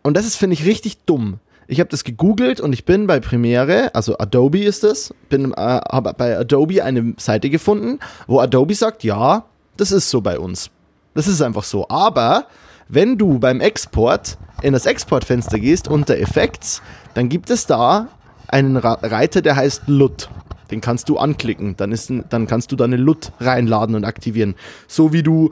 und 0.04 0.16
das 0.16 0.28
ist, 0.28 0.36
finde 0.36 0.54
ich, 0.54 0.66
richtig 0.66 0.98
dumm. 1.06 1.40
Ich 1.68 1.80
habe 1.80 1.90
das 1.90 2.04
gegoogelt 2.04 2.62
und 2.62 2.74
ich 2.74 2.86
bin 2.86 3.08
bei 3.08 3.20
Premiere, 3.20 3.94
also 3.96 4.18
Adobe 4.18 4.64
ist 4.64 4.84
es, 4.84 5.14
bin 5.30 5.52
äh, 5.54 5.56
habe 5.56 6.14
bei 6.14 6.38
Adobe 6.38 6.84
eine 6.84 7.16
Seite 7.18 7.50
gefunden, 7.50 8.00
wo 8.28 8.40
Adobe 8.40 8.76
sagt, 8.76 9.04
ja, 9.04 9.46
das 9.78 9.92
ist 9.92 10.10
so 10.10 10.22
bei 10.22 10.38
uns. 10.38 10.70
Das 11.16 11.28
ist 11.28 11.42
einfach 11.42 11.64
so. 11.64 11.88
Aber 11.90 12.46
wenn 12.88 13.18
du 13.18 13.40
beim 13.40 13.62
Export 13.62 14.38
in 14.62 14.74
das 14.74 14.86
Exportfenster 14.86 15.60
gehst 15.60 15.88
unter 15.88 16.18
Effects, 16.18 16.82
dann 17.14 17.30
gibt 17.30 17.50
es 17.50 17.66
da 17.66 18.10
einen 18.48 18.78
Reiter, 18.78 19.42
der 19.42 19.56
heißt 19.56 19.84
LUT. 19.88 20.30
Den 20.72 20.82
kannst 20.82 21.10
du 21.10 21.18
anklicken. 21.18 21.76
Dann, 21.78 21.92
ist 21.92 22.12
dann 22.30 22.48
kannst 22.48 22.72
du 22.72 22.76
deine 22.76 22.98
LUT 22.98 23.32
reinladen 23.40 23.96
und 23.96 24.04
aktivieren. 24.04 24.56
So 24.88 25.14
wie 25.14 25.24
du 25.24 25.52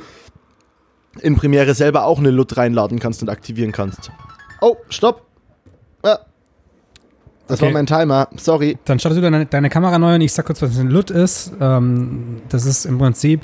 in 1.21 1.35
Premiere 1.35 1.73
selber 1.73 2.05
auch 2.05 2.19
eine 2.19 2.31
LUT 2.31 2.57
reinladen 2.57 2.99
kannst 2.99 3.21
und 3.21 3.29
aktivieren 3.29 3.71
kannst. 3.71 4.11
Oh, 4.61 4.77
stopp. 4.89 5.25
Das 7.47 7.59
okay. 7.59 7.67
war 7.67 7.73
mein 7.73 7.85
Timer. 7.85 8.27
Sorry. 8.37 8.77
Dann 8.85 8.99
startest 8.99 9.17
du 9.17 9.21
deine, 9.21 9.45
deine, 9.45 9.69
Kamera 9.69 9.99
neu 9.99 10.15
und 10.15 10.21
ich 10.21 10.31
sag 10.31 10.45
kurz, 10.45 10.61
was 10.61 10.77
ein 10.79 10.89
LUT 10.89 11.11
ist. 11.11 11.51
Ähm, 11.59 12.41
das 12.49 12.65
ist 12.65 12.85
im 12.85 12.97
Prinzip 12.97 13.41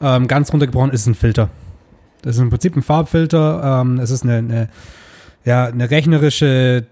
ähm, 0.00 0.28
ganz 0.28 0.52
runtergebrochen, 0.52 0.90
ist 0.90 1.06
ein 1.06 1.14
Filter. 1.14 1.48
Das 2.22 2.36
ist 2.36 2.42
im 2.42 2.50
Prinzip 2.50 2.76
ein 2.76 2.82
Farbfilter. 2.82 3.80
Ähm, 3.82 3.98
es 4.00 4.10
ist 4.10 4.22
eine, 4.24 4.36
eine, 4.36 4.68
ja, 5.44 5.64
eine 5.66 5.90
rechnerische 5.90 6.86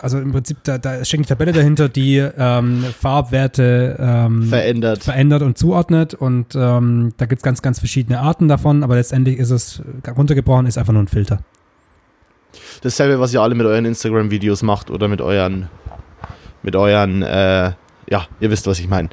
also 0.00 0.18
im 0.18 0.32
Prinzip, 0.32 0.58
da, 0.64 0.78
da 0.78 1.04
steckt 1.04 1.20
eine 1.20 1.26
Tabelle 1.26 1.52
dahinter, 1.52 1.88
die 1.88 2.16
ähm, 2.16 2.84
Farbwerte 2.98 3.96
ähm, 3.98 4.44
verändert. 4.44 5.02
verändert 5.02 5.42
und 5.42 5.58
zuordnet. 5.58 6.14
Und 6.14 6.54
ähm, 6.54 7.12
da 7.16 7.26
gibt 7.26 7.40
es 7.40 7.42
ganz, 7.42 7.62
ganz 7.62 7.78
verschiedene 7.78 8.20
Arten 8.20 8.48
davon, 8.48 8.82
aber 8.82 8.96
letztendlich 8.96 9.38
ist 9.38 9.50
es 9.50 9.82
runtergebrochen, 10.06 10.66
ist 10.66 10.78
einfach 10.78 10.92
nur 10.92 11.02
ein 11.02 11.08
Filter. 11.08 11.40
Dasselbe, 12.82 13.20
was 13.20 13.32
ihr 13.32 13.40
alle 13.40 13.54
mit 13.54 13.66
euren 13.66 13.84
Instagram-Videos 13.84 14.62
macht 14.62 14.90
oder 14.90 15.08
mit 15.08 15.20
euren, 15.20 15.68
mit 16.62 16.76
euren, 16.76 17.22
äh, 17.22 17.72
ja, 18.08 18.26
ihr 18.40 18.50
wisst, 18.50 18.66
was 18.66 18.78
ich 18.78 18.88
meine. 18.88 19.10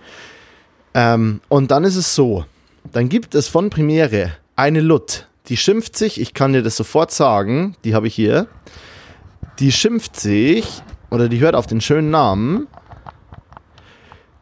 Ähm, 0.93 1.41
und 1.50 1.71
dann 1.71 1.84
ist 1.84 1.95
es 1.95 2.15
so, 2.15 2.45
dann 2.91 3.10
gibt 3.10 3.36
es 3.36 3.47
von 3.47 3.69
Premiere 3.69 4.32
eine 4.56 4.82
LUT, 4.82 5.28
die 5.47 5.58
schimpft 5.58 5.95
sich, 5.95 6.19
ich 6.19 6.34
kann 6.34 6.54
dir 6.54 6.63
das 6.63 6.76
sofort 6.76 7.12
sagen, 7.12 7.76
die 7.84 7.93
habe 7.93 8.08
ich 8.08 8.15
hier, 8.15 8.47
die 9.60 9.71
schimpft 9.71 10.19
sich, 10.19 10.82
oder 11.10 11.30
die 11.30 11.39
hört 11.39 11.56
auf 11.56 11.67
den 11.67 11.82
schönen 11.82 12.10
Namen, 12.10 12.67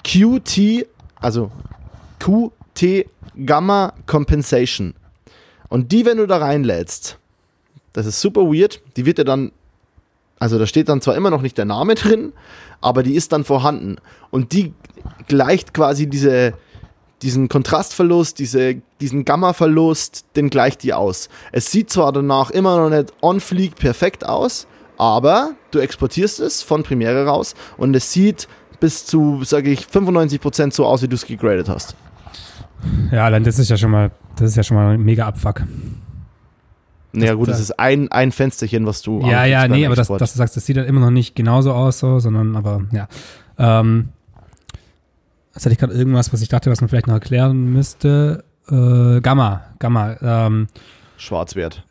QT, 0.03 0.87
also 1.19 1.51
QT 2.19 3.07
Gamma 3.45 3.93
Compensation. 4.05 4.93
Und 5.69 5.91
die, 5.91 6.05
wenn 6.05 6.17
du 6.17 6.27
da 6.27 6.37
reinlädst, 6.37 7.17
das 7.95 8.05
ist 8.05 8.19
super 8.19 8.41
weird, 8.41 8.81
die 8.97 9.05
wird 9.05 9.19
ja 9.19 9.23
dann, 9.23 9.53
also 10.37 10.59
da 10.59 10.67
steht 10.67 10.89
dann 10.89 10.99
zwar 10.99 11.15
immer 11.15 11.29
noch 11.29 11.41
nicht 11.41 11.57
der 11.57 11.65
Name 11.65 11.95
drin, 11.95 12.33
aber 12.81 13.03
die 13.03 13.15
ist 13.15 13.31
dann 13.31 13.45
vorhanden. 13.45 13.95
Und 14.31 14.51
die 14.51 14.73
gleicht 15.27 15.73
quasi 15.73 16.07
diese, 16.07 16.53
diesen 17.21 17.47
Kontrastverlust, 17.47 18.37
diese, 18.37 18.81
diesen 18.99 19.23
Gamma-Verlust, 19.23 20.25
den 20.35 20.49
gleicht 20.49 20.83
die 20.83 20.93
aus. 20.93 21.29
Es 21.53 21.71
sieht 21.71 21.89
zwar 21.89 22.11
danach 22.11 22.51
immer 22.51 22.77
noch 22.77 22.89
nicht 22.95 23.13
on-fleek 23.21 23.75
perfekt 23.75 24.25
aus, 24.25 24.67
aber 24.97 25.51
du 25.71 25.79
exportierst 25.79 26.41
es 26.41 26.61
von 26.61 26.83
Premiere 26.83 27.25
raus 27.25 27.55
und 27.77 27.95
es 27.95 28.11
sieht 28.11 28.49
bis 28.81 29.05
zu, 29.05 29.41
sage 29.45 29.71
ich, 29.71 29.85
95% 29.85 30.73
so 30.73 30.85
aus, 30.85 31.01
wie 31.01 31.07
du 31.07 31.15
es 31.15 31.25
gegradet 31.25 31.69
hast. 31.69 31.95
Ja, 33.11 33.29
dann 33.29 33.45
das 33.45 33.57
ist 33.57 33.69
ja 33.69 33.77
schon 33.77 33.91
mal, 33.91 34.11
das 34.35 34.49
ist 34.49 34.57
ja 34.57 34.63
schon 34.63 34.75
mal 34.75 34.93
ein 34.95 35.01
mega 35.01 35.25
Abfuck. 35.25 35.63
Naja, 37.15 37.33
gut, 37.33 37.47
das 37.47 37.59
ist 37.59 37.79
ein, 37.79 38.11
ein 38.11 38.31
Fensterchen, 38.31 38.85
was 38.85 39.01
du. 39.01 39.21
Ja, 39.21 39.45
ja, 39.45 39.67
nee, 39.67 39.85
aber 39.85 39.95
dass, 39.95 40.07
dass, 40.07 40.33
du 40.33 40.37
sagst, 40.37 40.57
das 40.57 40.65
sieht 40.65 40.77
dann 40.77 40.85
immer 40.85 40.99
noch 40.99 41.11
nicht 41.11 41.35
genauso 41.35 41.71
aus, 41.71 41.99
so, 41.99 42.19
sondern 42.19 42.55
aber, 42.55 42.83
ja. 42.91 43.07
Ähm, 43.57 44.09
jetzt 45.53 45.65
hatte 45.65 45.73
ich 45.73 45.79
gerade 45.79 45.93
irgendwas, 45.93 46.33
was 46.33 46.41
ich 46.41 46.49
dachte, 46.49 46.69
was 46.69 46.81
man 46.81 46.89
vielleicht 46.89 47.07
noch 47.07 47.13
erklären 47.13 47.71
müsste. 47.71 48.43
Äh, 48.69 49.21
Gamma, 49.21 49.61
Gamma. 49.79 50.17
Ähm, 50.21 50.67
Schwarzwert. 51.17 51.83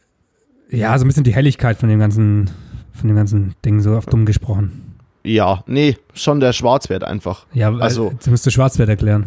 Ja, 0.71 0.99
so 0.99 1.05
ein 1.05 1.09
bisschen 1.09 1.25
die 1.25 1.35
Helligkeit 1.35 1.79
von 1.79 1.89
dem 1.89 1.99
ganzen, 1.99 2.51
von 2.93 3.09
dem 3.09 3.17
ganzen 3.17 3.55
Ding 3.65 3.81
so 3.81 3.97
auf 3.97 4.07
dumm 4.07 4.27
gesprochen. 4.27 4.95
Ja, 5.23 5.65
nee, 5.67 5.97
schon 6.13 6.41
der 6.41 6.53
Schwarzwert 6.53 7.03
einfach. 7.03 7.47
Ja, 7.55 7.75
also 7.75 8.13
du 8.23 8.31
musst 8.31 8.45
du 8.45 8.51
Schwarzwert 8.51 8.91
erklären. 8.91 9.27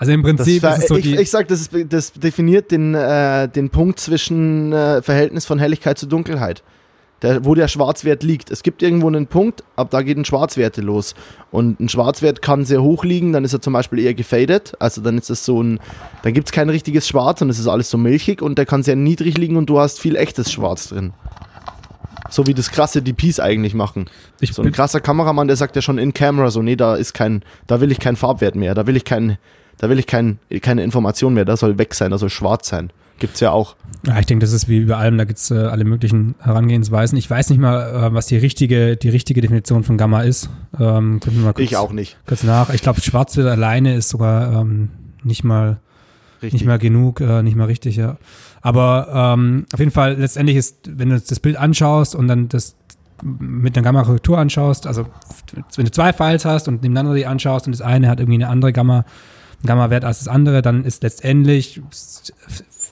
also 0.00 0.12
im 0.12 0.22
Prinzip 0.22 0.64
ist 0.64 0.78
es 0.78 0.88
so 0.88 0.96
ich, 0.96 1.02
die 1.02 1.16
ich 1.16 1.30
sag, 1.30 1.46
das, 1.48 1.60
ist, 1.60 1.72
das 1.88 2.12
definiert 2.12 2.70
den, 2.70 2.94
äh, 2.94 3.48
den 3.48 3.70
Punkt 3.70 4.00
zwischen 4.00 4.72
äh, 4.72 5.02
Verhältnis 5.02 5.46
von 5.46 5.58
Helligkeit 5.58 5.98
zu 5.98 6.06
Dunkelheit 6.06 6.62
der, 7.22 7.44
wo 7.44 7.54
der 7.54 7.68
Schwarzwert 7.68 8.22
liegt. 8.22 8.50
Es 8.50 8.62
gibt 8.62 8.82
irgendwo 8.82 9.08
einen 9.08 9.26
Punkt, 9.26 9.62
ab 9.76 9.90
da 9.90 10.02
geht 10.02 10.16
ein 10.16 10.24
Schwarzwerte 10.24 10.80
los. 10.80 11.14
Und 11.50 11.80
ein 11.80 11.88
Schwarzwert 11.88 12.42
kann 12.42 12.64
sehr 12.64 12.82
hoch 12.82 13.04
liegen, 13.04 13.32
dann 13.32 13.44
ist 13.44 13.52
er 13.52 13.60
zum 13.60 13.72
Beispiel 13.72 13.98
eher 13.98 14.14
gefadet. 14.14 14.74
Also 14.78 15.00
dann 15.00 15.18
ist 15.18 15.30
es 15.30 15.44
so 15.44 15.62
ein, 15.62 15.80
dann 16.22 16.32
gibt 16.32 16.48
es 16.48 16.52
kein 16.52 16.70
richtiges 16.70 17.06
Schwarz 17.06 17.42
und 17.42 17.50
es 17.50 17.58
ist 17.58 17.66
alles 17.66 17.90
so 17.90 17.98
milchig 17.98 18.42
und 18.42 18.56
der 18.56 18.66
kann 18.66 18.82
sehr 18.82 18.96
niedrig 18.96 19.36
liegen 19.36 19.56
und 19.56 19.66
du 19.66 19.78
hast 19.78 20.00
viel 20.00 20.16
echtes 20.16 20.50
Schwarz 20.50 20.88
drin. 20.88 21.12
So 22.30 22.46
wie 22.46 22.54
das 22.54 22.70
krasse 22.70 23.02
DPs 23.02 23.40
eigentlich 23.40 23.74
machen. 23.74 24.06
Ich 24.40 24.52
so 24.52 24.62
ein 24.62 24.70
krasser 24.70 25.00
Kameramann, 25.00 25.48
der 25.48 25.56
sagt 25.56 25.74
ja 25.74 25.82
schon 25.82 25.98
in 25.98 26.14
Camera 26.14 26.50
so, 26.50 26.62
nee, 26.62 26.76
da 26.76 26.94
ist 26.94 27.12
kein, 27.12 27.42
da 27.66 27.80
will 27.80 27.90
ich 27.90 27.98
keinen 27.98 28.16
Farbwert 28.16 28.54
mehr, 28.54 28.74
da 28.74 28.86
will 28.86 28.96
ich 28.96 29.04
kein, 29.04 29.36
da 29.80 29.88
will 29.88 29.98
ich 29.98 30.06
kein, 30.06 30.38
keine 30.60 30.84
Information 30.84 31.32
mehr, 31.32 31.46
da 31.46 31.56
soll 31.56 31.78
weg 31.78 31.94
sein, 31.94 32.10
da 32.10 32.18
soll 32.18 32.28
schwarz 32.28 32.68
sein. 32.68 32.90
Gibt 33.18 33.34
es 33.34 33.40
ja 33.40 33.50
auch. 33.50 33.76
Ja, 34.06 34.18
ich 34.18 34.26
denke, 34.26 34.44
das 34.44 34.52
ist 34.52 34.68
wie 34.68 34.78
über 34.78 34.98
allem, 34.98 35.16
da 35.16 35.24
gibt 35.24 35.38
es 35.38 35.50
äh, 35.50 35.54
alle 35.54 35.84
möglichen 35.84 36.34
Herangehensweisen. 36.38 37.16
Ich 37.18 37.28
weiß 37.28 37.48
nicht 37.48 37.58
mal, 37.58 38.08
äh, 38.08 38.14
was 38.14 38.26
die 38.26 38.36
richtige, 38.36 38.96
die 38.96 39.08
richtige 39.08 39.40
Definition 39.40 39.82
von 39.82 39.96
Gamma 39.96 40.20
ist. 40.20 40.50
Ähm, 40.78 41.20
kurz, 41.20 41.58
ich 41.58 41.76
auch 41.78 41.92
nicht. 41.92 42.18
Kurz 42.26 42.42
nach. 42.42 42.70
Ich 42.70 42.82
glaube, 42.82 43.00
Schwarzwild 43.00 43.46
alleine 43.46 43.94
ist 43.94 44.10
sogar 44.10 44.60
ähm, 44.60 44.90
nicht 45.22 45.44
mal 45.44 45.80
richtig. 46.42 46.60
nicht 46.60 46.66
mal 46.66 46.78
genug, 46.78 47.20
äh, 47.20 47.42
nicht 47.42 47.56
mal 47.56 47.64
richtig, 47.64 47.96
ja. 47.96 48.18
Aber 48.60 49.34
ähm, 49.34 49.66
auf 49.72 49.80
jeden 49.80 49.92
Fall, 49.92 50.16
letztendlich 50.18 50.58
ist, 50.58 50.76
wenn 50.88 51.08
du 51.08 51.20
das 51.20 51.40
Bild 51.40 51.56
anschaust 51.56 52.14
und 52.14 52.28
dann 52.28 52.48
das 52.48 52.76
mit 53.22 53.76
einer 53.76 53.84
Gamma-Korrektur 53.84 54.38
anschaust, 54.38 54.86
also 54.86 55.06
wenn 55.76 55.84
du 55.84 55.90
zwei 55.90 56.12
Files 56.12 56.44
hast 56.44 56.68
und 56.68 56.82
nebeneinander 56.82 57.14
die 57.14 57.26
anschaust 57.26 57.66
und 57.66 57.72
das 57.72 57.82
eine 57.82 58.08
hat 58.08 58.18
irgendwie 58.18 58.42
eine 58.42 58.48
andere 58.48 58.72
Gamma, 58.72 59.04
Gamma-Wert 59.64 60.04
als 60.04 60.18
das 60.20 60.28
andere, 60.28 60.62
dann 60.62 60.84
ist 60.84 61.02
letztendlich 61.02 61.82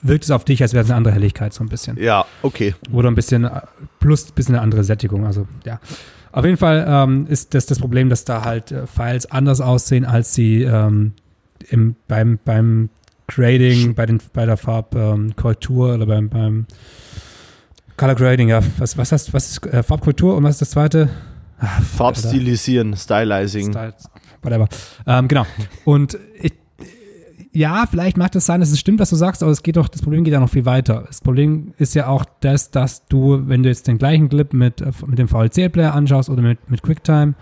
wirkt 0.01 0.23
es 0.23 0.31
auf 0.31 0.45
dich, 0.45 0.61
als 0.61 0.73
wäre 0.73 0.83
es 0.83 0.89
eine 0.89 0.97
andere 0.97 1.13
Helligkeit, 1.13 1.53
so 1.53 1.63
ein 1.63 1.69
bisschen. 1.69 1.97
Ja, 1.97 2.25
okay. 2.41 2.75
Oder 2.91 3.09
ein 3.09 3.15
bisschen, 3.15 3.49
plus 3.99 4.29
ein 4.29 4.33
bisschen 4.35 4.55
eine 4.55 4.61
andere 4.61 4.83
Sättigung. 4.83 5.25
Also, 5.25 5.47
ja. 5.65 5.79
Auf 6.31 6.45
jeden 6.45 6.57
Fall 6.57 6.85
ähm, 6.87 7.25
ist 7.27 7.53
das 7.53 7.65
das 7.65 7.79
Problem, 7.79 8.09
dass 8.09 8.23
da 8.23 8.45
halt 8.45 8.71
äh, 8.71 8.85
Files 8.85 9.29
anders 9.31 9.61
aussehen, 9.61 10.05
als 10.05 10.33
sie 10.33 10.61
ähm, 10.63 11.13
im, 11.69 11.95
beim, 12.07 12.39
beim 12.45 12.89
Grading, 13.27 13.95
bei, 13.95 14.05
den, 14.05 14.19
bei 14.33 14.45
der 14.45 14.57
Farbkorrektur 14.57 15.89
ähm, 15.89 15.95
oder 15.95 16.05
beim, 16.05 16.29
beim 16.29 16.65
Color 17.97 18.15
Grading, 18.15 18.49
ja. 18.49 18.61
Was, 18.77 18.97
was, 18.97 19.11
heißt, 19.11 19.33
was 19.33 19.51
ist 19.51 19.65
äh, 19.65 19.83
Farbkorrektur 19.83 20.35
und 20.35 20.43
was 20.43 20.55
ist 20.55 20.61
das 20.61 20.69
zweite? 20.71 21.09
Ach, 21.59 21.81
Farbstilisieren, 21.83 22.95
Stylizing. 22.95 23.71
Style, 23.71 23.93
whatever. 24.41 24.69
Ähm, 25.05 25.27
genau. 25.27 25.45
Und 25.83 26.17
ich, 26.39 26.53
ja, 27.51 27.85
vielleicht 27.89 28.17
mag 28.17 28.31
das 28.31 28.45
sein, 28.45 28.59
dass 28.59 28.71
es 28.71 28.79
stimmt, 28.79 28.99
was 28.99 29.09
du 29.09 29.15
sagst, 29.15 29.41
aber 29.41 29.51
es 29.51 29.63
geht 29.63 29.75
doch, 29.75 29.87
das 29.87 30.01
Problem 30.01 30.23
geht 30.23 30.33
ja 30.33 30.39
noch 30.39 30.49
viel 30.49 30.65
weiter. 30.65 31.03
Das 31.07 31.21
Problem 31.21 31.73
ist 31.77 31.95
ja 31.95 32.07
auch 32.07 32.25
das, 32.41 32.69
dass 32.69 33.07
du, 33.07 33.47
wenn 33.47 33.63
du 33.63 33.69
jetzt 33.69 33.87
den 33.87 33.97
gleichen 33.97 34.29
Clip 34.29 34.53
mit, 34.53 34.81
äh, 34.81 34.91
mit 35.07 35.17
dem 35.17 35.27
VLC-Player 35.27 35.93
anschaust 35.93 36.29
oder 36.29 36.41
mit, 36.41 36.69
mit 36.69 36.83
QuickTime, 36.83 37.33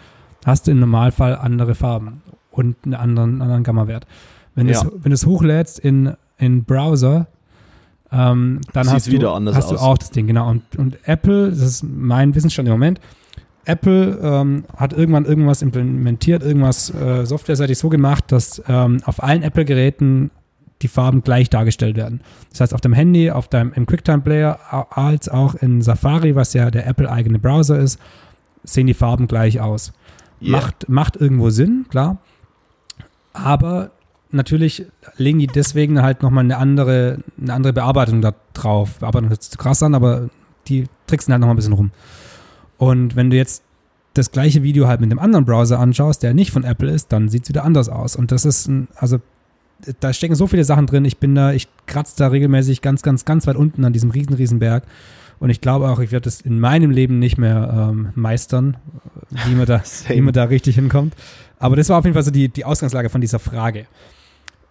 hast 0.46 0.68
du 0.68 0.72
im 0.72 0.80
Normalfall 0.80 1.36
andere 1.36 1.76
Farben 1.76 2.22
und 2.52 2.78
einen 2.86 2.94
anderen, 2.94 3.42
anderen 3.42 3.64
Gamma-Wert. 3.64 4.08
Wenn 4.56 4.70
ja. 4.70 4.82
du 4.82 5.12
es 5.12 5.26
hochlädst 5.26 5.80
in, 5.80 6.14
in 6.38 6.64
Browser, 6.64 7.28
ähm, 8.12 8.62
dann 8.74 8.90
hast, 8.90 9.08
du, 9.08 9.54
hast 9.54 9.72
du 9.72 9.76
auch 9.76 9.98
das 9.98 10.12
Ding, 10.12 10.28
genau. 10.28 10.50
Und, 10.50 10.64
und 10.78 10.98
Apple, 11.04 11.50
das 11.50 11.60
ist 11.60 11.84
mein 11.84 12.34
Wissensstand 12.34 12.68
im 12.68 12.74
Moment, 12.74 13.02
Apple 13.68 14.20
ähm, 14.22 14.64
hat 14.76 14.94
irgendwann 14.94 15.26
irgendwas 15.26 15.62
implementiert, 15.62 16.44
irgendwas 16.44 16.94
äh, 16.94 17.26
softwareseitig 17.26 17.78
so 17.78 17.90
gemacht, 17.90 18.26
dass 18.32 18.62
ähm, 18.68 19.00
auf 19.06 19.22
allen 19.22 19.44
Apple-Geräten 19.44 20.32
die 20.82 20.88
Farben 20.88 21.24
gleich 21.24 21.50
dargestellt 21.50 21.96
werden. 21.96 22.22
Das 22.52 22.62
heißt, 22.62 22.74
auf 22.74 22.82
dem 22.82 22.94
Handy, 22.94 23.32
auf 23.32 23.48
deinem 23.48 23.74
im 23.74 23.86
QuickTime-Player, 23.86 24.60
als 24.92 25.28
auch 25.28 25.56
in 25.56 25.82
Safari, 25.82 26.36
was 26.36 26.54
ja 26.54 26.70
der 26.72 26.88
Apple-eigene 26.88 27.40
Browser 27.40 27.80
ist, 27.80 28.00
sehen 28.64 28.88
die 28.88 28.94
Farben 28.94 29.28
gleich 29.28 29.60
aus. 29.60 29.94
Yeah. 30.42 30.52
Macht, 30.52 30.90
macht 30.90 31.16
irgendwo 31.16 31.50
Sinn, 31.50 31.86
klar. 31.90 32.20
Aber 33.34 33.92
natürlich 34.32 34.86
legen 35.18 35.40
die 35.40 35.48
deswegen 35.48 36.02
halt 36.02 36.22
nochmal 36.22 36.44
eine 36.44 36.58
andere, 36.58 37.20
eine 37.42 37.54
andere 37.54 37.74
Bearbeitung 37.74 38.22
da 38.22 38.34
drauf. 38.54 39.00
Bearbeitung 39.00 39.30
hört 39.30 39.42
sich 39.42 39.52
zu 39.52 39.58
krass 39.58 39.82
an, 39.82 39.96
aber 39.96 40.30
die 40.68 40.86
tricksen 41.08 41.32
halt 41.32 41.42
nochmal 41.42 41.56
ein 41.56 41.58
bisschen 41.58 41.74
rum. 41.74 41.92
Und 42.78 43.16
wenn 43.16 43.30
du 43.30 43.38
jetzt 43.38 43.64
das 44.14 44.32
gleiche 44.32 44.64
Video 44.64 44.88
halt 44.88 45.02
mit 45.02 45.12
einem 45.12 45.20
anderen 45.20 45.46
Browser 45.46 45.80
anschaust, 45.80 46.24
der 46.24 46.34
nicht 46.34 46.52
von 46.52 46.64
Apple 46.64 46.92
ist, 46.92 47.12
dann 47.12 47.30
sieht 47.30 47.44
es 47.44 47.50
wieder 47.50 47.64
anders 47.64 47.90
aus. 47.90 48.16
Und 48.16 48.32
das 48.32 48.46
ist, 48.46 48.68
ein, 48.68 48.88
also 48.96 49.20
da 50.00 50.14
stecken 50.14 50.36
so 50.36 50.48
viele 50.48 50.64
Sachen 50.64 50.88
drin. 50.88 51.06
Ich 51.06 51.18
bin 51.18 51.36
da, 51.36 51.52
ich 51.54 51.68
kratze 51.86 52.16
da 52.18 52.28
regelmäßig 52.28 52.82
ganz, 52.82 53.04
ganz, 53.04 53.26
ganz 53.26 53.46
weit 53.48 53.56
unten 53.56 53.86
an 53.86 53.94
diesem 53.94 54.12
riesen, 54.12 54.34
riesen 54.34 54.60
Berg. 54.60 54.84
Und 55.40 55.52
ich 55.52 55.62
glaube 55.62 55.88
auch, 55.90 56.00
ich 56.00 56.12
werde 56.12 56.24
das 56.24 56.42
in 56.42 56.60
meinem 56.60 56.90
Leben 56.90 57.20
nicht 57.20 57.38
mehr 57.38 57.90
ähm, 57.92 58.10
meistern, 58.16 58.78
wie 59.46 59.54
man, 59.54 59.68
da, 59.68 59.84
wie 60.08 60.22
man 60.22 60.34
da 60.34 60.46
richtig 60.46 60.76
hinkommt. 60.76 61.14
Aber 61.60 61.76
das 61.76 61.90
war 61.90 62.00
auf 62.00 62.06
jeden 62.06 62.16
Fall 62.16 62.24
so 62.24 62.32
die, 62.32 62.50
die 62.50 62.66
Ausgangslage 62.66 63.10
von 63.10 63.22
dieser 63.22 63.40
Frage. 63.40 63.86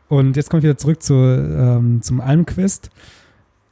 Und 0.09 0.37
jetzt 0.37 0.51
komme 0.51 0.59
ich 0.59 0.65
wieder 0.65 0.77
zurück 0.77 1.03
zu, 1.03 1.15
ähm, 1.15 2.03
zum 2.03 2.21
Almquist. 2.21 2.91